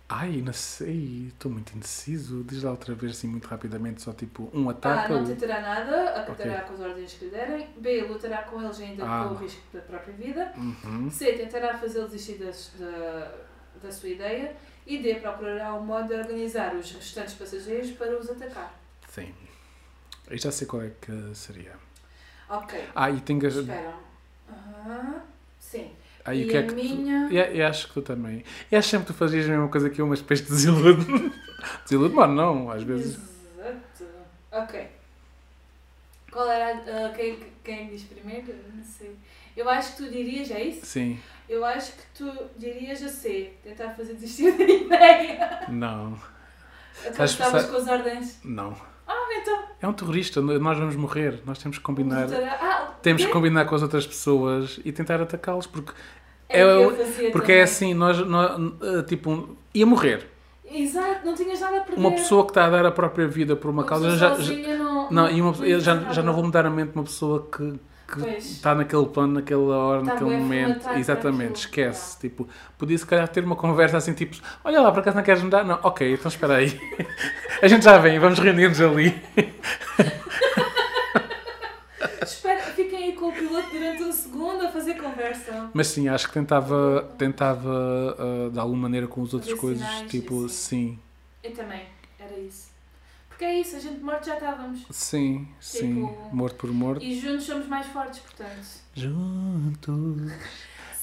Ai, 0.09 0.41
não 0.41 0.53
sei, 0.53 1.27
estou 1.33 1.51
muito 1.51 1.75
indeciso. 1.75 2.45
Diz 2.45 2.63
lá 2.63 2.71
outra 2.71 2.95
vez 2.95 3.11
assim 3.17 3.27
muito 3.27 3.49
rapidamente, 3.49 4.03
só 4.03 4.13
tipo 4.13 4.49
um 4.55 4.69
A. 4.69 4.73
ataque. 4.73 5.13
Não 5.13 5.19
ou- 5.21 5.27
tentará 5.27 5.61
nada, 5.61 6.11
acatará 6.21 6.53
Ok. 6.59 6.65
com 6.69 6.75
as 6.75 6.81
ordens 6.91 7.13
que 7.15 7.25
lhe 7.25 7.31
derem. 7.33 7.69
B. 7.77 8.03
Lutará 8.03 8.43
com 8.45 8.63
eles 8.63 8.79
ainda 8.81 9.05
Ah. 9.05 9.25
com 9.29 9.35
o 9.35 9.37
risco 9.39 9.61
da 9.73 9.81
própria 9.81 10.15
vida. 10.15 10.53
Uhum. 10.57 11.11
C. 11.11 11.33
Tentará 11.33 11.77
fazê-lo 11.77 12.07
desistir 12.07 12.35
das- 12.39 12.71
da, 12.79 13.33
da 13.83 13.91
sua 13.91 14.11
ideia. 14.11 14.55
E 14.87 14.99
D. 14.99 15.17
Procurará 15.17 15.75
um 15.75 15.85
modo 15.85 16.07
de 16.07 16.15
organizar 16.15 16.73
os 16.77 16.89
restantes 16.93 17.35
passageiros 17.35 17.91
para 17.91 18.17
os 18.17 18.31
atacar. 18.31 18.79
Sim. 19.09 19.35
Eu 20.31 20.39
já 20.39 20.53
sei 20.53 20.69
qual 20.69 20.83
é 20.83 20.93
que 21.01 21.35
seria. 21.35 21.73
Ok. 22.49 22.85
Ah, 22.95 23.11
e 23.11 23.21
tenho 23.21 23.41
que. 23.41 23.47
Esperam. 23.47 23.95
Aham. 24.51 25.23
Sim. 25.59 25.91
Ah, 26.25 26.35
e 26.35 26.43
e 26.43 26.45
o 26.45 26.49
que 26.49 26.57
é 26.57 26.63
que 26.63 26.69
tu- 26.75 26.75
minha... 26.77 27.29
E, 27.31 27.57
e 27.57 27.63
acho 27.63 27.89
que 27.89 27.95
tu 27.95 28.03
também. 28.03 28.45
E 28.71 28.77
acho 28.77 28.89
sempre 28.89 29.07
que 29.07 29.13
tu 29.13 29.17
fazias 29.17 29.47
a 29.47 29.49
mesma 29.49 29.69
coisa 29.69 29.89
que 29.91 30.01
eu, 30.01 30.07
mas 30.07 30.21
depois 30.21 30.41
desilude. 30.41 31.33
desilude, 31.85 32.15
mano, 32.15 32.35
não, 32.35 32.71
às 32.71 32.83
vezes. 32.83 33.17
Exato. 33.17 34.05
Ok. 34.53 34.89
Qual 36.31 36.51
era. 36.51 36.83
ah, 37.07 37.13
quem, 37.17 37.39
quem 37.65 37.89
diz 37.89 38.03
primeiro? 38.05 38.55
Não 38.75 38.83
sei. 38.85 39.17
Eu 39.57 39.69
acho 39.71 39.93
que 39.97 40.05
tu 40.05 40.11
dirias, 40.11 40.51
é 40.51 40.63
isso? 40.65 40.85
Sim, 40.85 41.19
Eu 41.49 41.65
acho 41.65 41.93
que 41.93 42.03
tu 42.15 42.31
dirias 42.59 43.03
a 43.03 43.09
C. 43.09 43.53
Tentar 43.63 43.91
fazer 43.91 44.15
desistir 44.15 44.53
da 44.53 44.65
ideia. 44.69 45.65
não, 45.69 46.19
Então 47.05 47.25
estavas 47.25 47.65
com 47.67 47.77
as 47.77 47.87
ordens. 47.89 48.39
não. 48.45 48.77
Ah, 49.07 49.15
então. 49.41 49.59
É 49.81 49.87
um 49.89 49.93
terrorista, 49.93 50.41
nós 50.41 50.79
vamos 50.79 50.97
morrer, 50.97 51.41
nós 51.47 51.59
temos 51.59 51.79
que 51.79 51.85
combinar. 51.85 52.27
Ah, 52.33 52.93
Temos 53.03 53.25
que 53.25 53.31
combinar 53.31 53.65
com 53.67 53.75
as 53.75 53.83
outras 53.83 54.07
pessoas 54.07 54.81
e 54.85 54.91
tentar 54.93 55.21
atacá-los, 55.21 55.67
porque, 55.67 55.93
É 56.49 56.61
é 56.61 57.31
porque 57.31 57.47
também. 57.47 57.57
é 57.59 57.63
assim, 57.63 57.95
nós, 57.95 58.19
nós 58.27 58.61
eh, 58.83 59.03
tipo, 59.03 59.57
ia 59.75 59.87
morrer. 59.87 60.27
Exato, 60.69 61.25
não 61.25 61.35
tinhas 61.35 61.61
nada 61.61 61.77
a 61.77 61.81
perder. 61.81 62.01
Uma 62.01 62.11
pessoa 62.13 62.45
que 62.45 62.51
está 62.51 62.67
a 62.67 62.71
dar 62.71 62.85
a 62.87 62.91
própria 62.91 63.29
vida 63.29 63.55
por 63.55 63.71
uma, 63.71 63.83
Uma 63.83 63.89
causa, 63.89 64.11
já, 64.17 64.35
já, 64.35 64.77
não, 64.77 65.11
não, 65.11 65.29
uma, 65.53 65.65
eu 65.67 65.79
já, 65.79 65.95
não 65.95 66.13
já 66.13 66.23
não 66.23 66.33
vou 66.33 66.43
mudar 66.43 66.67
a 66.67 66.71
mente 66.71 66.91
de 66.91 66.99
uma 66.99 67.05
pessoa 67.05 67.47
que 67.57 67.79
que 68.07 68.21
está 68.39 68.75
naquele 68.75 69.07
plano, 69.07 69.35
naquela 69.35 69.77
hora, 69.77 70.05
Tá 70.05 70.15
naquele 70.15 70.37
momento. 70.37 70.81
para 70.81 70.99
Exatamente, 70.99 71.57
esquece. 71.57 72.19
Tipo, 72.21 72.49
podia 72.79 72.97
se 72.97 73.05
calhar 73.07 73.27
ter 73.29 73.45
uma 73.45 73.57
conversa 73.57 73.97
assim, 73.97 74.13
tipo, 74.13 74.37
olha 74.65 74.81
lá, 74.81 74.93
por 74.93 75.01
acaso 75.01 75.17
não 75.17 75.25
queres 75.25 75.43
me 75.43 75.51
dar? 75.51 75.65
Não, 75.65 75.79
ok, 75.83 76.13
então 76.15 76.29
espera 76.29 76.57
aí. 76.57 76.79
A 77.63 77.69
gente 77.69 77.85
já 77.85 77.99
vem, 77.99 78.19
vamos 78.19 78.39
reunir-nos 78.39 78.81
ali. 78.81 79.15
Espera, 82.23 82.61
fiquem 82.73 83.05
aí 83.05 83.13
com 83.13 83.29
o 83.29 83.33
piloto 83.33 83.71
durante 83.71 84.03
um 84.03 84.13
segundo 84.13 84.67
a 84.67 84.69
fazer 84.71 84.95
conversa. 84.95 85.71
Mas 85.73 85.87
sim, 85.89 86.09
acho 86.09 86.29
que 86.29 86.35
tentava, 86.35 87.09
tentava 87.17 88.17
ah, 88.19 88.51
de 88.53 88.59
alguma 88.59 88.83
maneira 88.83 89.07
com 89.07 89.23
as 89.23 89.33
outras 89.33 89.55
coisas, 89.55 89.87
tipo, 90.09 90.45
assim. 90.47 90.49
sim, 90.55 90.99
Eu 91.43 91.53
também, 91.55 91.83
era 92.19 92.39
isso. 92.39 92.69
Porque 93.37 93.45
é 93.45 93.61
isso, 93.61 93.77
a 93.77 93.79
gente 93.81 94.03
morto 94.03 94.25
já 94.25 94.33
estávamos. 94.35 94.87
sim, 94.89 95.47
sim, 95.61 96.07
Tipo- 96.07 96.35
morto 96.35 96.57
por 96.57 96.73
morto. 96.73 97.05
E 97.05 97.21
juntos 97.21 97.45
somos 97.45 97.67
mais 97.67 97.87
fortes, 97.89 98.19
portanto. 98.21 98.67
Juntos 98.95 100.33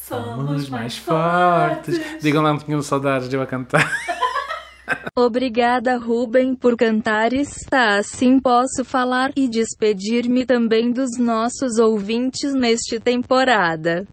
Somos 0.01 0.67
mais 0.67 0.97
fortes. 0.97 1.99
Digam 2.19 2.41
lá, 2.41 2.49
não 2.53 2.57
tinham 2.59 2.81
saudades 2.81 3.29
de 3.29 3.35
eu 3.35 3.41
a 3.43 3.45
cantar. 3.45 3.87
Obrigada, 5.15 5.95
Ruben, 5.95 6.55
por 6.55 6.75
cantares. 6.75 7.49
Tá, 7.69 7.97
assim 7.97 8.39
posso 8.39 8.83
falar 8.83 9.31
e 9.35 9.47
despedir-me 9.47 10.43
também 10.43 10.91
dos 10.91 11.11
nossos 11.19 11.77
ouvintes 11.77 12.51
neste 12.55 12.99
temporada. 12.99 14.07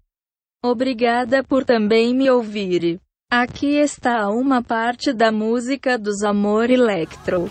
Obrigada 0.62 1.43
por 1.43 1.64
também 1.64 2.14
me 2.14 2.31
ouvir. 2.31 3.01
Aqui 3.33 3.77
está 3.77 4.29
uma 4.29 4.62
parte 4.62 5.11
da 5.11 5.33
música 5.33 5.97
dos 5.99 6.23
Amor 6.23 6.68
Electro. 6.68 7.49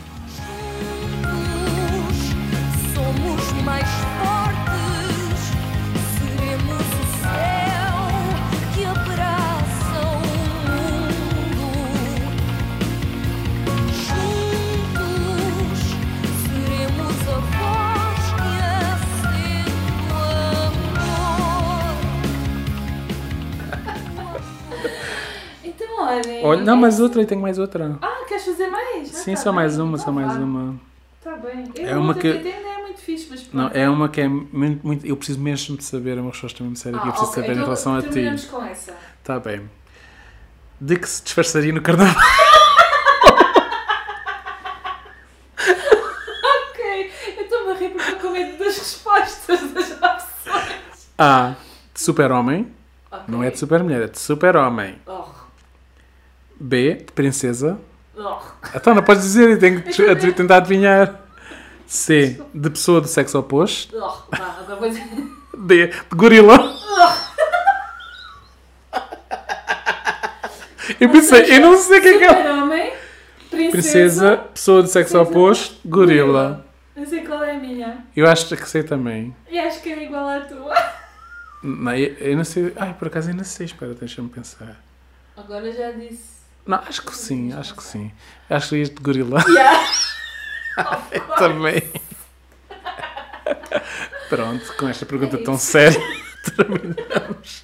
Olhem. 26.02 26.44
Olha, 26.46 26.62
não, 26.64 26.76
mais 26.78 27.00
outra, 27.00 27.24
tenho 27.26 27.42
mais 27.42 27.58
outra. 27.58 27.98
Ah, 28.02 28.26
queres 28.28 28.46
fazer 28.46 28.68
mais? 28.68 29.08
Sim, 29.10 29.34
ah, 29.34 29.38
só 29.38 29.44
tá 29.46 29.52
mais 29.52 29.76
bem. 29.78 29.86
uma, 29.86 29.94
Então 29.96 30.06
só 30.06 30.12
mais 30.12 30.36
uma. 30.38 30.76
Tá 31.24 31.36
bem. 31.38 31.72
Eu 31.76 31.88
É 31.88 31.98
uma 31.98 32.14
que- 32.14 32.28
é 32.28 32.78
muito 32.82 33.02
fixe, 33.02 33.28
mas 33.30 33.42
pronto. 33.44 33.56
Não, 33.74 33.82
é 33.82 33.90
uma 33.90 34.08
que 34.10 34.22
é 34.22 34.28
muito, 34.28 34.86
muito- 34.86 35.06
Eu 35.06 35.16
preciso 35.18 35.40
mesmo 35.40 35.78
de 35.78 35.84
saber, 35.84 36.18
é 36.18 36.22
uma 36.22 36.32
resposta 36.32 36.64
mesmo 36.64 36.76
séria 36.78 37.00
que 37.00 37.06
eu 37.06 37.10
Ah, 37.10 37.14
preciso 37.14 37.32
ok, 37.32 37.42
saber 37.44 37.54
em 37.54 37.56
então 37.58 37.64
relação 37.66 37.96
a 37.96 38.02
ti. 38.02 38.10
terminamos 38.10 38.46
com 38.46 38.64
essa. 38.64 38.94
Está 39.22 39.40
bem. 39.40 39.70
De 40.82 40.96
que 40.98 41.10
se 41.10 41.24
disfarçaria 41.24 41.74
no 41.74 41.82
carnaval? 41.82 42.16
Ok, 45.60 47.12
eu 47.38 47.44
estou-me 47.44 47.72
a 47.72 47.76
rir 47.76 47.90
porque 47.90 48.12
estou 48.12 48.30
com 48.30 48.30
medo 48.38 48.58
das 48.58 48.78
respostas 48.78 49.74
das 49.74 49.92
opções. 49.92 51.10
A. 51.18 51.56
De 51.94 52.02
super-homem. 52.02 52.72
Ok. 53.12 53.24
Não 53.28 53.44
é 53.44 53.50
de 53.52 53.58
super-mulher, 53.60 54.04
é 54.04 54.08
de 54.08 54.20
super-homem. 54.20 54.98
Oh, 56.60 56.64
B. 56.64 56.96
De 56.96 57.12
princesa. 57.14 57.80
oh. 58.18 58.38
Então 58.76 58.94
não 58.94 59.04
podes 59.04 59.24
dizer, 59.24 59.50
eu 59.50 59.60
tenho 59.60 59.82
que 59.82 59.92
te- 59.92 60.16
te- 60.16 60.32
tentar 60.34 60.58
adivinhar. 60.58 61.20
C. 61.88 62.40
De 62.54 62.70
pessoa 62.70 63.02
do 63.02 63.08
sexo 63.08 63.40
oposto. 63.40 63.96
Oh, 63.98 64.36
vá, 64.38 64.58
agora 64.60 64.76
vou 64.80 64.90
dizer. 64.90 65.04
D. 65.58 65.88
De 65.88 66.16
gorila. 66.16 66.78
Eu 71.00 71.10
pensei, 71.10 71.56
eu 71.56 71.62
não 71.62 71.78
sei 71.78 72.00
o 72.00 72.02
que 72.02 72.08
é 72.08 72.18
que 72.18 72.24
é. 72.26 73.00
Princesa, 73.50 73.72
Princesa, 73.72 74.38
pessoa 74.38 74.82
do 74.82 74.88
sexo 74.88 75.14
Princesa, 75.14 75.38
oposto, 75.40 75.76
gorila. 75.88 76.66
Não 76.96 77.06
sei 77.06 77.24
qual 77.26 77.44
é 77.44 77.52
a 77.56 77.60
minha. 77.60 78.06
Eu 78.16 78.28
acho 78.28 78.48
que 78.56 78.70
sei 78.70 78.84
também. 78.84 79.36
E 79.50 79.58
acho 79.58 79.82
que 79.82 79.90
é 79.92 80.04
igual 80.04 80.28
à 80.28 80.42
tua. 80.42 80.74
Não, 81.64 81.96
eu, 81.96 82.14
eu 82.20 82.38
não 82.38 82.44
sei. 82.44 82.74
Ai, 82.76 82.94
por 82.98 83.08
acaso 83.08 83.30
eu 83.32 83.36
não 83.36 83.44
sei. 83.44 83.66
Espera, 83.68 83.94
deixa-me 83.94 84.30
pensar. 84.30 84.78
Agora 85.38 85.72
já 85.72 85.92
disse. 85.92 86.39
Não, 86.66 86.78
acho 86.80 87.02
que 87.04 87.16
sim, 87.16 87.54
acho 87.54 87.76
que 87.76 87.84
sim. 87.84 88.12
Acho 88.50 88.70
que 88.70 88.76
este 88.78 88.96
de 88.96 89.02
gorila 89.02 89.44
Yeah. 89.50 89.86
Também. 91.38 91.84
Pronto, 94.30 94.74
com 94.78 94.88
esta 94.88 95.06
pergunta 95.06 95.38
É 95.38 95.44
tão 95.44 95.58
séria, 95.58 96.00
terminamos. 96.56 97.64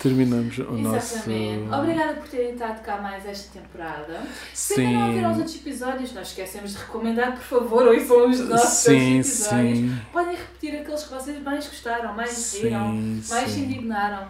Terminamos 0.00 0.58
o 0.58 0.72
nosso. 0.72 1.14
Exatamente. 1.16 1.74
Obrigada 1.74 2.14
por 2.14 2.28
terem 2.28 2.52
estado 2.52 2.80
cá 2.82 2.98
mais 2.98 3.26
esta 3.26 3.58
temporada. 3.58 4.22
Se 4.54 4.80
ainda 4.80 4.98
não 4.98 5.06
ouviram 5.08 5.30
os 5.30 5.36
Sim. 5.36 5.42
outros 5.42 5.60
episódios, 5.60 6.12
não 6.12 6.22
esquecemos 6.22 6.72
de 6.72 6.78
recomendar, 6.78 7.32
por 7.32 7.42
favor, 7.42 7.88
ouçam 7.88 8.30
os 8.30 8.40
nossos 8.40 8.78
Sim, 8.84 9.18
episódios. 9.20 9.78
sim. 9.78 10.00
Podem 10.12 10.36
repetir 10.36 10.80
aqueles 10.80 11.02
que 11.02 11.12
vocês 11.12 11.42
mais 11.42 11.66
gostaram, 11.66 12.14
mais 12.14 12.54
riram, 12.54 12.90
Sim, 12.92 13.22
mais 13.28 13.48
se 13.48 13.54
sim. 13.54 13.64
indignaram. 13.64 14.28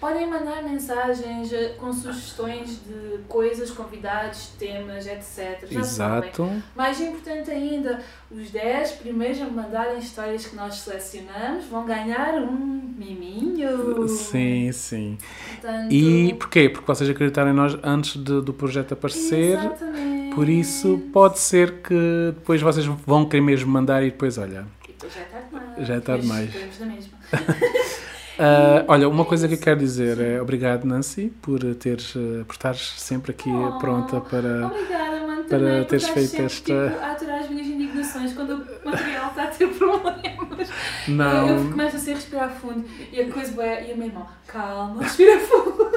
Podem 0.00 0.28
mandar 0.30 0.62
mensagens 0.62 1.52
eh, 1.52 1.74
com 1.78 1.92
sugestões 1.92 2.80
de 2.86 3.18
coisas, 3.28 3.68
convidados, 3.72 4.48
temas, 4.58 5.06
etc. 5.08 5.66
Já 5.68 5.82
sabem. 5.82 6.28
Exato. 6.30 6.62
Mais 6.76 7.00
importante 7.00 7.50
ainda, 7.50 8.00
os 8.30 8.48
10 8.50 8.92
primeiros 8.92 9.40
a 9.42 9.46
mandarem 9.46 9.98
histórias 9.98 10.46
que 10.46 10.54
nós 10.54 10.76
selecionamos 10.76 11.64
vão 11.66 11.84
ganhar 11.84 12.34
um 12.34 12.92
miminho. 12.96 14.06
Sim, 14.08 14.70
sim. 14.72 15.18
Portanto, 15.60 15.92
E 15.92 16.34
porquê? 16.34 16.68
Porque 16.68 16.86
vocês 16.86 17.10
acreditaram 17.10 17.50
em 17.50 17.54
nós 17.54 17.76
antes 17.82 18.22
de- 18.22 18.40
do 18.40 18.52
projeto 18.52 18.92
aparecer. 18.92 19.58
Exatamente. 19.58 20.34
Por 20.34 20.48
isso, 20.48 20.98
pode 21.12 21.40
ser 21.40 21.82
que 21.82 22.32
depois 22.36 22.62
vocês 22.62 22.86
vão 22.86 23.24
querer 23.28 23.42
mesmo 23.42 23.72
mandar 23.72 24.04
e 24.04 24.10
depois, 24.12 24.38
olha. 24.38 24.64
E 24.84 24.92
depois 24.92 25.12
já 25.12 25.20
é 25.20 25.24
tarde 25.24 25.48
demais. 25.50 25.88
Já 25.88 25.94
é 25.94 26.00
tarde 26.00 26.26
Depois 26.28 27.08
Ah, 28.38 28.84
olha, 28.88 29.08
uma 29.08 29.24
coisa 29.24 29.48
que 29.48 29.54
eu 29.54 29.58
quero 29.58 29.80
dizer 29.80 30.20
é 30.20 30.40
obrigado, 30.40 30.84
Nancy, 30.84 31.32
por, 31.42 31.58
teres, 31.74 32.14
eh, 32.16 32.44
por 32.44 32.52
estares 32.52 32.94
sempre 32.96 33.32
aqui 33.32 33.50
Oh, 33.50 33.78
pronta 33.78 34.20
para. 34.20 34.66
Obrigada, 34.66 35.26
mano, 35.26 35.44
para 35.44 35.84
teres 35.86 36.08
feito 36.08 36.28
sempre, 36.30 36.44
esta- 36.46 36.88
Tipo, 36.90 37.02
a 37.04 37.10
aturar 37.12 37.38
as 37.40 37.50
minhas 37.50 37.66
indignações 37.66 38.32
quando 38.34 38.54
o 38.54 38.88
material 38.88 39.28
está 39.30 39.44
a 39.44 39.46
ter 39.48 39.66
problemas. 39.76 40.68
Eu, 41.08 41.14
eu 41.14 41.14
Não. 41.14 41.70
começo 41.70 41.96
assim 41.96 42.12
a 42.12 42.14
respirar 42.14 42.50
fundo 42.60 42.84
e 43.12 43.20
a 43.20 43.28
coisa 43.30 43.52
boa 43.52 43.66
e 43.66 43.92
a 43.92 43.94
minha 43.96 44.06
irmã, 44.06 44.26
calma, 44.46 45.02
respira 45.02 45.38
fundo. 45.40 45.88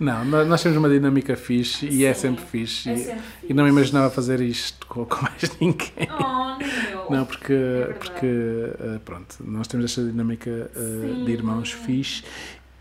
Não, 0.00 0.24
nós 0.24 0.62
temos 0.62 0.76
uma 0.76 0.88
dinâmica 0.88 1.36
fixe 1.36 1.86
e 1.86 2.04
é 2.04 2.12
sempre 2.14 2.44
fixe. 2.44 2.90
É 2.90 2.94
e, 2.94 2.98
sempre 2.98 3.22
e 3.48 3.54
não 3.54 3.64
me 3.64 3.70
fixe. 3.70 3.80
imaginava 3.80 4.10
fazer 4.10 4.40
isto 4.40 4.86
com, 4.86 5.04
com 5.04 5.22
mais 5.22 5.56
ninguém. 5.60 6.08
Oh, 6.10 6.62
eu. 6.92 6.93
Não, 7.10 7.24
porque, 7.24 7.52
verdade. 7.52 7.98
porque 7.98 8.26
eh, 8.26 8.98
pronto, 9.04 9.36
nós 9.44 9.66
temos 9.66 9.84
esta 9.86 10.02
dinâmica 10.02 10.50
eh, 10.50 11.14
Sim. 11.14 11.24
de 11.24 11.32
irmãos 11.32 11.72
fixe. 11.72 12.22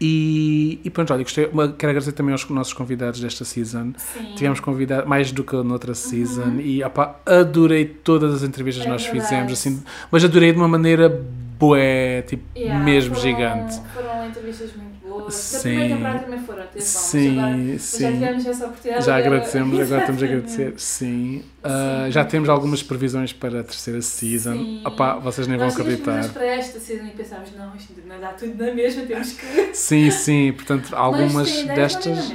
E, 0.02 0.82
e 0.84 0.90
pronto, 0.90 1.14
olha, 1.14 1.24
gostei, 1.24 1.46
quero 1.48 1.90
agradecer 1.92 2.12
também 2.12 2.34
aos 2.34 2.50
nossos 2.50 2.74
convidados 2.74 3.22
desta 3.22 3.46
season. 3.46 3.94
Sim. 3.98 4.34
Tivemos 4.36 4.60
convidados 4.60 5.08
mais 5.08 5.32
do 5.32 5.44
que 5.46 5.56
noutra 5.64 5.94
season 5.94 6.60
e 6.60 6.84
opá, 6.84 7.20
adorei 7.26 7.86
todas 7.86 8.34
as 8.34 8.44
entrevistas 8.44 8.84
que 8.84 8.90
É 8.90 8.92
nós 8.92 9.04
verdade. 9.06 9.24
fizemos, 9.24 9.54
assim, 9.54 9.82
mas 10.12 10.26
adorei 10.26 10.52
de 10.52 10.58
uma 10.58 10.68
maneira 10.68 11.22
bué, 11.68 12.22
tipo, 12.24 12.44
Yeah, 12.58 12.84
mesmo 12.84 13.16
foram- 13.16 13.30
gigante. 13.30 13.80
Foram 13.94 14.28
entrevistas 14.28 14.70
muito 14.76 14.94
boas. 15.08 15.34
Sim. 15.34 15.62
primeira 15.62 15.90
temporada 15.96 16.20
também 16.20 16.40
foram, 16.44 16.64
atenção. 16.64 17.02
Sim, 17.02 17.40
agora, 17.40 17.58
mas 17.58 17.68
já 17.68 17.78
sim. 17.80 18.14
tivemos 18.14 18.46
essa 18.46 18.66
oportunidade. 18.66 19.06
Já 19.06 19.16
agradecemos, 19.18 19.80
agora 19.80 20.02
estamos 20.02 20.24
a 20.24 20.26
agradecer. 20.28 20.74
Sim. 20.78 21.44
Sim. 21.44 22.12
já 22.12 22.26
temos 22.26 22.50
algumas 22.50 22.84
previsões 22.84 23.32
para 23.34 23.60
a 23.62 23.64
terceira 23.64 24.02
season. 24.02 24.54
Sim. 24.54 24.82
Opá, 24.86 25.16
vocês 25.16 25.48
nem 25.48 25.58
vão 25.58 25.68
Nós 25.68 25.76
tínhamos 25.76 25.94
acreditar. 26.04 26.34
para 26.34 26.46
esta 26.46 26.80
season 26.80 27.06
e 27.06 27.10
pensámos, 27.12 27.50
não, 27.58 27.76
isto 27.76 27.94
não 28.06 28.20
dá 28.20 28.30
tudo 28.30 28.56
na 28.64 28.74
mesma, 28.74 29.04
temos 29.04 29.32
que... 29.34 29.70
Sim, 29.74 30.12
sim, 30.12 30.52
portanto, 30.54 30.96
algumas 30.96 31.50
ideias, 31.50 31.96
destas. 31.96 32.34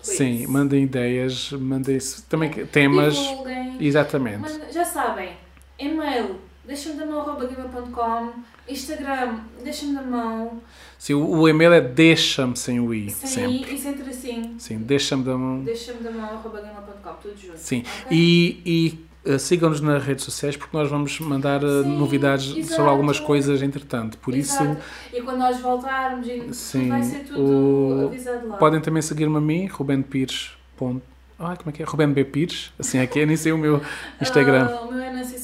Sim, 0.00 0.46
mandem 0.46 0.82
ideias, 0.84 1.50
mandem 1.52 1.98
também 2.28 2.50
que- 2.50 2.64
temas. 2.66 3.14
Divulguem. 3.16 3.76
Exatamente. 3.80 4.50
Já 4.72 4.84
sabem, 4.84 5.30
e-mail, 5.78 6.36
deixa-me 6.66 6.96
da 6.96 7.06
mão.gmail.com, 7.06 8.32
Instagram, 8.68 9.38
deixa-me 9.62 9.94
da 9.94 10.02
mão, 10.02 10.60
Sim, 10.98 11.14
o, 11.14 11.46
e-mail 11.48 11.72
é 11.74 11.80
deixa-me 11.82 12.56
sem 12.56 12.80
o 12.80 12.94
i, 12.94 13.10
sim, 13.10 13.26
sempre. 13.26 13.74
e 13.74 13.78
sem 13.78 13.92
tracinho, 13.94 14.54
Sim, 14.58 14.78
deixa-me 14.78 15.22
da 15.22 15.36
mão. 15.36 15.60
deixa-me 15.62 16.00
da 16.02 16.10
mão.gmail.com, 16.10 17.12
tudo 17.22 17.34
junto. 17.38 17.58
Sim, 17.58 17.84
ok? 18.06 18.16
e, 18.16 18.62
e 19.24 19.30
uh, 19.30 19.38
sigam-nos 19.38 19.80
nas 19.82 20.02
redes 20.02 20.24
sociais 20.24 20.56
porque 20.56 20.74
nós 20.76 20.88
vamos 20.88 21.18
mandar 21.20 21.62
uh, 21.62 21.82
Sim, 21.84 22.58
exato. 22.58 22.72
sobre 22.74 22.90
algumas 22.90 23.20
coisas 23.20 23.60
entretanto. 23.60 24.16
Por 24.18 24.34
Exato. 24.34 24.64
isso, 24.72 24.78
E 25.16 25.20
quando 25.20 25.38
nós 25.38 25.60
voltarmos, 25.60 26.26
Sim, 26.56 26.88
vai 26.88 27.02
ser 27.02 27.24
tudo 27.24 27.40
o- 27.40 28.06
avisado 28.06 28.48
lá. 28.48 28.56
podem 28.56 28.80
também 28.80 29.02
seguir-me 29.02 29.36
a 29.36 29.40
mim, 29.40 29.66
Ruben 29.66 30.00
Pires. 30.00 30.52
Ponto... 30.76 31.02
Ai, 31.38 31.56
como 31.56 31.68
é 31.68 31.72
que 31.72 31.82
é? 31.82 31.84
Ruben 31.86 32.12
B. 32.12 32.24
Pires. 32.24 32.72
Assim 32.78 32.98
é 32.98 33.06
que 33.08 33.18
é, 33.20 33.26
nem 33.26 33.36
sei 33.36 33.52
o 33.52 33.58
meu 33.58 33.82
Instagram. 34.22 34.68
Ah, 34.72 34.82
o 34.82 34.92
meu 34.92 35.02
é 35.02 35.12
Nancy. 35.12 35.34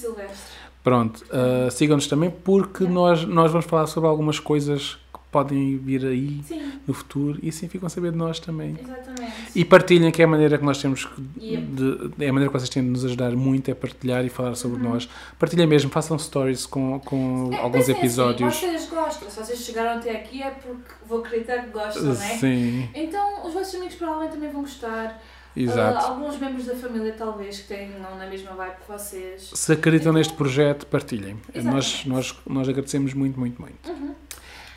Pronto, 0.82 1.22
uh, 1.26 1.70
sigam-nos 1.70 2.06
também 2.06 2.30
porque 2.30 2.84
nós, 2.84 3.24
nós 3.24 3.50
vamos 3.52 3.66
falar 3.66 3.86
sobre 3.86 4.08
algumas 4.08 4.38
coisas 4.40 4.98
que 5.12 5.18
podem 5.30 5.76
vir 5.76 6.04
aí 6.06 6.40
Sim, 6.42 6.72
no 6.86 6.94
futuro 6.94 7.38
e 7.42 7.50
assim 7.50 7.68
ficam 7.68 7.86
a 7.86 7.90
saber 7.90 8.12
de 8.12 8.16
nós 8.16 8.40
também. 8.40 8.76
exatamente. 8.82 9.30
E 9.54 9.64
partilhem, 9.64 10.10
que 10.10 10.22
é 10.22 10.24
a 10.24 10.28
maneira 10.28 10.56
que 10.56 10.64
nós 10.64 10.80
temos 10.80 11.04
que- 11.04 11.22
Yep. 11.38 11.62
de, 11.66 12.24
é 12.24 12.28
a 12.28 12.32
maneira 12.32 12.50
que 12.50 12.58
vocês 12.58 12.68
têm 12.70 12.82
de 12.82 12.88
nos 12.88 13.04
ajudar 13.04 13.30
muito 13.32 13.70
é 13.70 13.74
partilhar 13.74 14.24
e 14.24 14.30
falar 14.30 14.54
sobre 14.54 14.82
Uhum. 14.82 14.94
nós. 14.94 15.08
Partilhem 15.38 15.66
mesmo, 15.66 15.90
façam 15.90 16.18
stories 16.18 16.64
com, 16.64 16.98
com 17.00 17.50
É, 17.52 17.58
alguns 17.60 17.86
pensem 17.86 17.96
episódios. 17.96 18.48
Assim, 18.56 18.66
vocês 18.70 18.88
gostam, 18.88 19.28
se 19.30 19.36
vocês 19.44 19.58
chegaram 19.60 19.98
até 19.98 20.16
aqui 20.16 20.42
é 20.42 20.50
porque 20.50 20.92
vou 21.06 21.18
acreditar 21.20 21.58
que 21.64 21.70
gostam, 21.70 22.04
não 22.04 22.12
é? 22.12 22.14
Sim, 22.14 22.88
Então, 22.94 23.46
os 23.46 23.52
vossos 23.52 23.74
amigos 23.74 23.94
provavelmente 23.96 24.32
também 24.32 24.50
vão 24.50 24.62
gostar. 24.62 25.20
Exato. 25.56 26.06
alguns 26.06 26.38
membros 26.38 26.64
da 26.66 26.74
família, 26.76 27.12
talvez, 27.16 27.60
que 27.60 27.68
tenham 27.68 27.98
na 28.16 28.26
mesma 28.26 28.52
vibe 28.52 28.74
que 28.76 28.88
vocês. 28.92 29.50
Se 29.54 29.72
acreditam 29.72 30.12
neste 30.12 30.32
projeto, 30.34 30.86
partilhem. 30.86 31.34
Nós, 31.54 31.56
Exatamente. 32.04 32.08
nós, 32.08 32.36
nós 32.46 32.68
agradecemos 32.68 33.12
muito, 33.14 33.38
muito, 33.38 33.60
muito. 33.60 33.76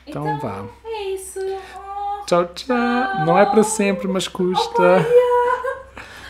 Então, 0.08 0.28
Então, 0.28 0.40
vá. 0.40 0.66
é 0.86 1.04
isso. 1.14 1.40
Oh, 1.76 2.26
Tchau, 2.26 2.46
tchau. 2.56 3.26
Não 3.26 3.38
é 3.38 3.46
para 3.46 3.64
sempre, 3.64 4.08
mas 4.08 4.28
custa. 4.28 5.06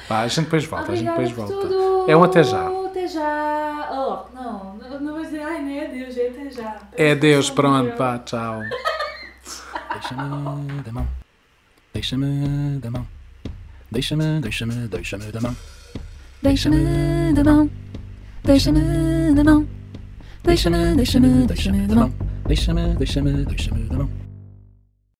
Vá, 0.10 0.20
a 0.20 0.28
gente 0.28 0.44
depois 0.46 0.66
volta, 0.66 0.92
a 0.92 0.96
gente 0.96 1.10
Obrigada 1.10 1.34
depois 1.34 1.50
volta. 1.50 1.68
tudo. 1.68 2.12
É 2.12 2.18
um 2.18 2.24
até 2.24 2.44
já. 2.44 2.68
Até 2.86 3.08
já. 3.08 3.90
Oh, 3.90 4.36
não, 4.36 4.76
não, 4.76 5.00
não 5.00 5.14
vais 5.14 5.28
dizer, 5.28 5.42
ai, 5.42 5.62
não 5.62 5.70
é 5.72 5.88
Deus, 5.88 6.18
é 6.18 6.28
até 6.28 6.50
já. 6.52 6.78
É 6.92 7.16
Deus, 7.16 7.50
pronto, 7.50 7.96
pá, 7.96 8.20
tchau. 8.20 8.60
Deixa-me 9.94 10.82
da 10.84 10.92
mão. 10.92 11.08
Deixa-me 11.94 12.80
da 12.80 12.92
mão. 12.92 13.08
Deixa-me, 13.94 14.40
deixa-me, 14.42 14.88
deixa-me 14.88 15.32
da 15.32 15.40
mão. 15.40 15.56
Deixa-me 16.42 17.32
da 17.36 17.44
mão. 17.44 17.70
Deixa-me 18.44 19.36
da 19.36 19.44
mão. 19.44 19.68
Deixa-me, 20.44 20.96
deixa-me, 20.96 21.46
deixa-me 21.46 21.88
da 21.88 21.96
mão. 21.96 22.14
Deixa-me, 22.48 22.96
deixa-me, 22.96 23.46
deixa-me 23.46 23.84
da 23.84 23.98
mão. 23.98 24.23